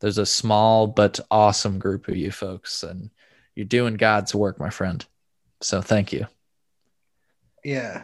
there's 0.00 0.18
a 0.18 0.26
small 0.26 0.86
but 0.86 1.18
awesome 1.30 1.78
group 1.78 2.08
of 2.08 2.16
you 2.16 2.30
folks, 2.30 2.82
and 2.82 3.10
you're 3.54 3.64
doing 3.64 3.94
God's 3.94 4.34
work, 4.34 4.60
my 4.60 4.70
friend. 4.70 5.04
So 5.60 5.80
thank 5.80 6.12
you. 6.12 6.26
Yeah. 7.64 8.02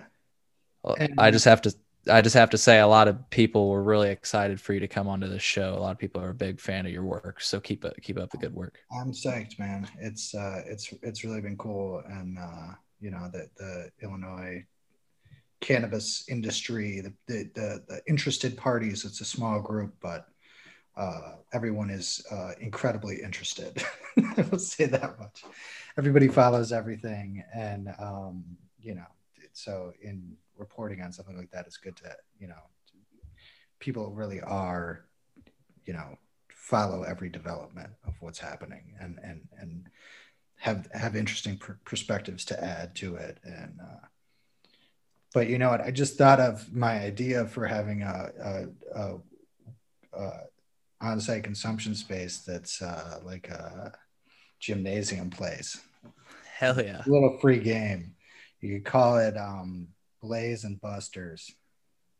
And- 0.98 1.14
I 1.18 1.30
just 1.30 1.44
have 1.44 1.62
to 1.62 1.74
I 2.08 2.20
just 2.20 2.34
have 2.34 2.50
to 2.50 2.58
say 2.58 2.80
a 2.80 2.86
lot 2.86 3.06
of 3.06 3.30
people 3.30 3.68
were 3.68 3.82
really 3.82 4.10
excited 4.10 4.60
for 4.60 4.72
you 4.72 4.80
to 4.80 4.88
come 4.88 5.06
onto 5.06 5.28
this 5.28 5.42
show. 5.42 5.74
A 5.74 5.78
lot 5.78 5.92
of 5.92 5.98
people 5.98 6.20
are 6.20 6.30
a 6.30 6.34
big 6.34 6.60
fan 6.60 6.84
of 6.84 6.92
your 6.92 7.04
work. 7.04 7.40
So 7.40 7.60
keep 7.60 7.84
it 7.84 7.94
keep 8.02 8.18
up 8.18 8.30
the 8.30 8.38
good 8.38 8.54
work. 8.54 8.80
I'm 8.92 9.12
psyched, 9.12 9.58
man. 9.58 9.88
It's 10.00 10.34
uh, 10.34 10.62
it's 10.66 10.92
it's 11.02 11.22
really 11.22 11.40
been 11.40 11.56
cool, 11.56 12.02
and 12.08 12.38
uh, 12.38 12.74
you 13.00 13.10
know 13.10 13.30
the 13.32 13.48
the 13.56 13.90
Illinois 14.02 14.64
cannabis 15.60 16.24
industry, 16.28 17.00
the 17.00 17.12
the 17.28 17.50
the, 17.54 17.84
the 17.88 18.02
interested 18.08 18.56
parties. 18.56 19.04
It's 19.04 19.20
a 19.20 19.24
small 19.24 19.60
group, 19.60 19.94
but 20.00 20.26
uh, 20.96 21.36
everyone 21.52 21.88
is 21.88 22.24
uh, 22.30 22.52
incredibly 22.60 23.22
interested. 23.22 23.82
I 24.36 24.42
will 24.50 24.58
say 24.58 24.86
that 24.86 25.18
much. 25.20 25.44
Everybody 25.96 26.28
follows 26.28 26.72
everything, 26.72 27.44
and 27.54 27.94
um, 28.00 28.44
you 28.80 28.96
know, 28.96 29.06
so 29.52 29.92
in 30.02 30.36
reporting 30.66 31.00
on 31.02 31.12
something 31.12 31.36
like 31.36 31.50
that, 31.52 31.66
it's 31.66 31.76
good 31.86 31.96
to 31.96 32.08
you 32.38 32.48
know, 32.48 32.62
people 33.78 34.12
really 34.20 34.40
are, 34.40 35.04
you 35.86 35.92
know, 35.92 36.18
follow 36.72 37.02
every 37.02 37.28
development 37.28 37.90
of 38.06 38.14
what's 38.20 38.38
happening 38.38 38.84
and 39.00 39.18
and 39.22 39.40
and 39.60 39.88
have 40.66 40.88
have 40.92 41.16
interesting 41.16 41.56
per- 41.58 41.80
perspectives 41.84 42.44
to 42.46 42.54
add 42.62 42.94
to 42.94 43.16
it. 43.16 43.38
And 43.44 43.80
uh, 43.80 44.06
but 45.34 45.48
you 45.48 45.58
know 45.58 45.70
what? 45.70 45.80
I 45.80 45.90
just 45.90 46.16
thought 46.16 46.40
of 46.40 46.72
my 46.72 47.00
idea 47.00 47.46
for 47.46 47.66
having 47.66 48.02
a, 48.02 48.30
a, 48.50 49.00
a, 49.00 49.18
a 50.12 50.30
on-site 51.00 51.42
consumption 51.42 51.94
space 51.94 52.38
that's 52.46 52.80
uh, 52.80 53.18
like 53.24 53.48
a 53.48 53.92
gymnasium 54.60 55.30
place. 55.30 55.80
Hell 56.58 56.80
yeah. 56.80 57.02
a 57.04 57.10
little 57.10 57.38
free 57.40 57.58
game. 57.58 58.14
You 58.60 58.74
could 58.74 58.84
call 58.84 59.16
it 59.18 59.36
um, 59.36 59.88
blaze 60.22 60.64
and 60.64 60.80
busters 60.80 61.52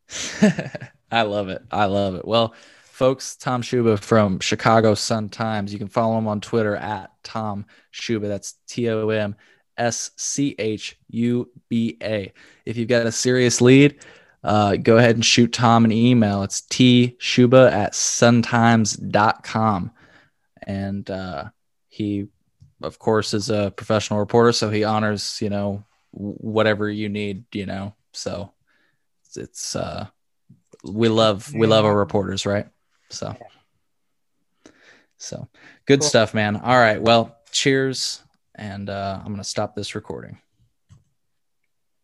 I 1.10 1.22
love 1.22 1.48
it. 1.48 1.62
I 1.70 1.86
love 1.86 2.14
it. 2.14 2.26
Well, 2.26 2.54
folks, 2.82 3.36
Tom 3.36 3.62
Schuba 3.62 3.98
from 3.98 4.40
Chicago 4.40 4.94
Sun 4.94 5.30
Times. 5.30 5.72
You 5.72 5.78
can 5.78 5.88
follow 5.88 6.18
him 6.18 6.26
on 6.26 6.40
Twitter 6.40 6.76
at 6.76 7.10
Tom 7.22 7.66
Schuba. 7.92 8.28
That's 8.28 8.54
T 8.66 8.88
O 8.88 9.08
M 9.08 9.36
S 9.76 10.10
C 10.16 10.54
H 10.58 10.98
U 11.08 11.50
B 11.68 11.96
A. 12.02 12.32
If 12.64 12.76
you've 12.76 12.88
got 12.88 13.06
a 13.06 13.12
serious 13.12 13.60
lead, 13.60 13.98
uh, 14.44 14.76
go 14.76 14.96
ahead 14.96 15.16
and 15.16 15.24
shoot 15.24 15.52
Tom 15.52 15.84
an 15.84 15.92
email. 15.92 16.42
It's 16.42 16.62
T 16.62 17.16
Schuba 17.20 17.70
at 17.70 17.92
suntimes.com. 17.92 19.92
And 20.64 21.10
uh, 21.10 21.44
he, 21.88 22.28
of 22.82 22.98
course, 22.98 23.34
is 23.34 23.50
a 23.50 23.72
professional 23.76 24.20
reporter, 24.20 24.52
so 24.52 24.70
he 24.70 24.84
honors, 24.84 25.40
you 25.42 25.50
know, 25.50 25.84
whatever 26.12 26.88
you 26.88 27.08
need, 27.08 27.44
you 27.52 27.66
know. 27.66 27.94
So 28.12 28.52
it's, 29.24 29.36
it's 29.36 29.76
uh, 29.76 30.06
we 30.84 31.08
love 31.08 31.52
we 31.54 31.66
love 31.66 31.84
our 31.84 31.96
reporters, 31.96 32.46
right? 32.46 32.66
So, 33.10 33.36
so 35.16 35.48
good 35.86 36.00
Cool. 36.00 36.08
stuff, 36.08 36.34
man. 36.34 36.56
All 36.56 36.78
right, 36.78 37.00
well, 37.00 37.36
cheers, 37.50 38.22
and 38.54 38.88
uh, 38.88 39.20
I'm 39.24 39.32
gonna 39.32 39.44
stop 39.44 39.74
this 39.74 39.94
recording. 39.94 40.38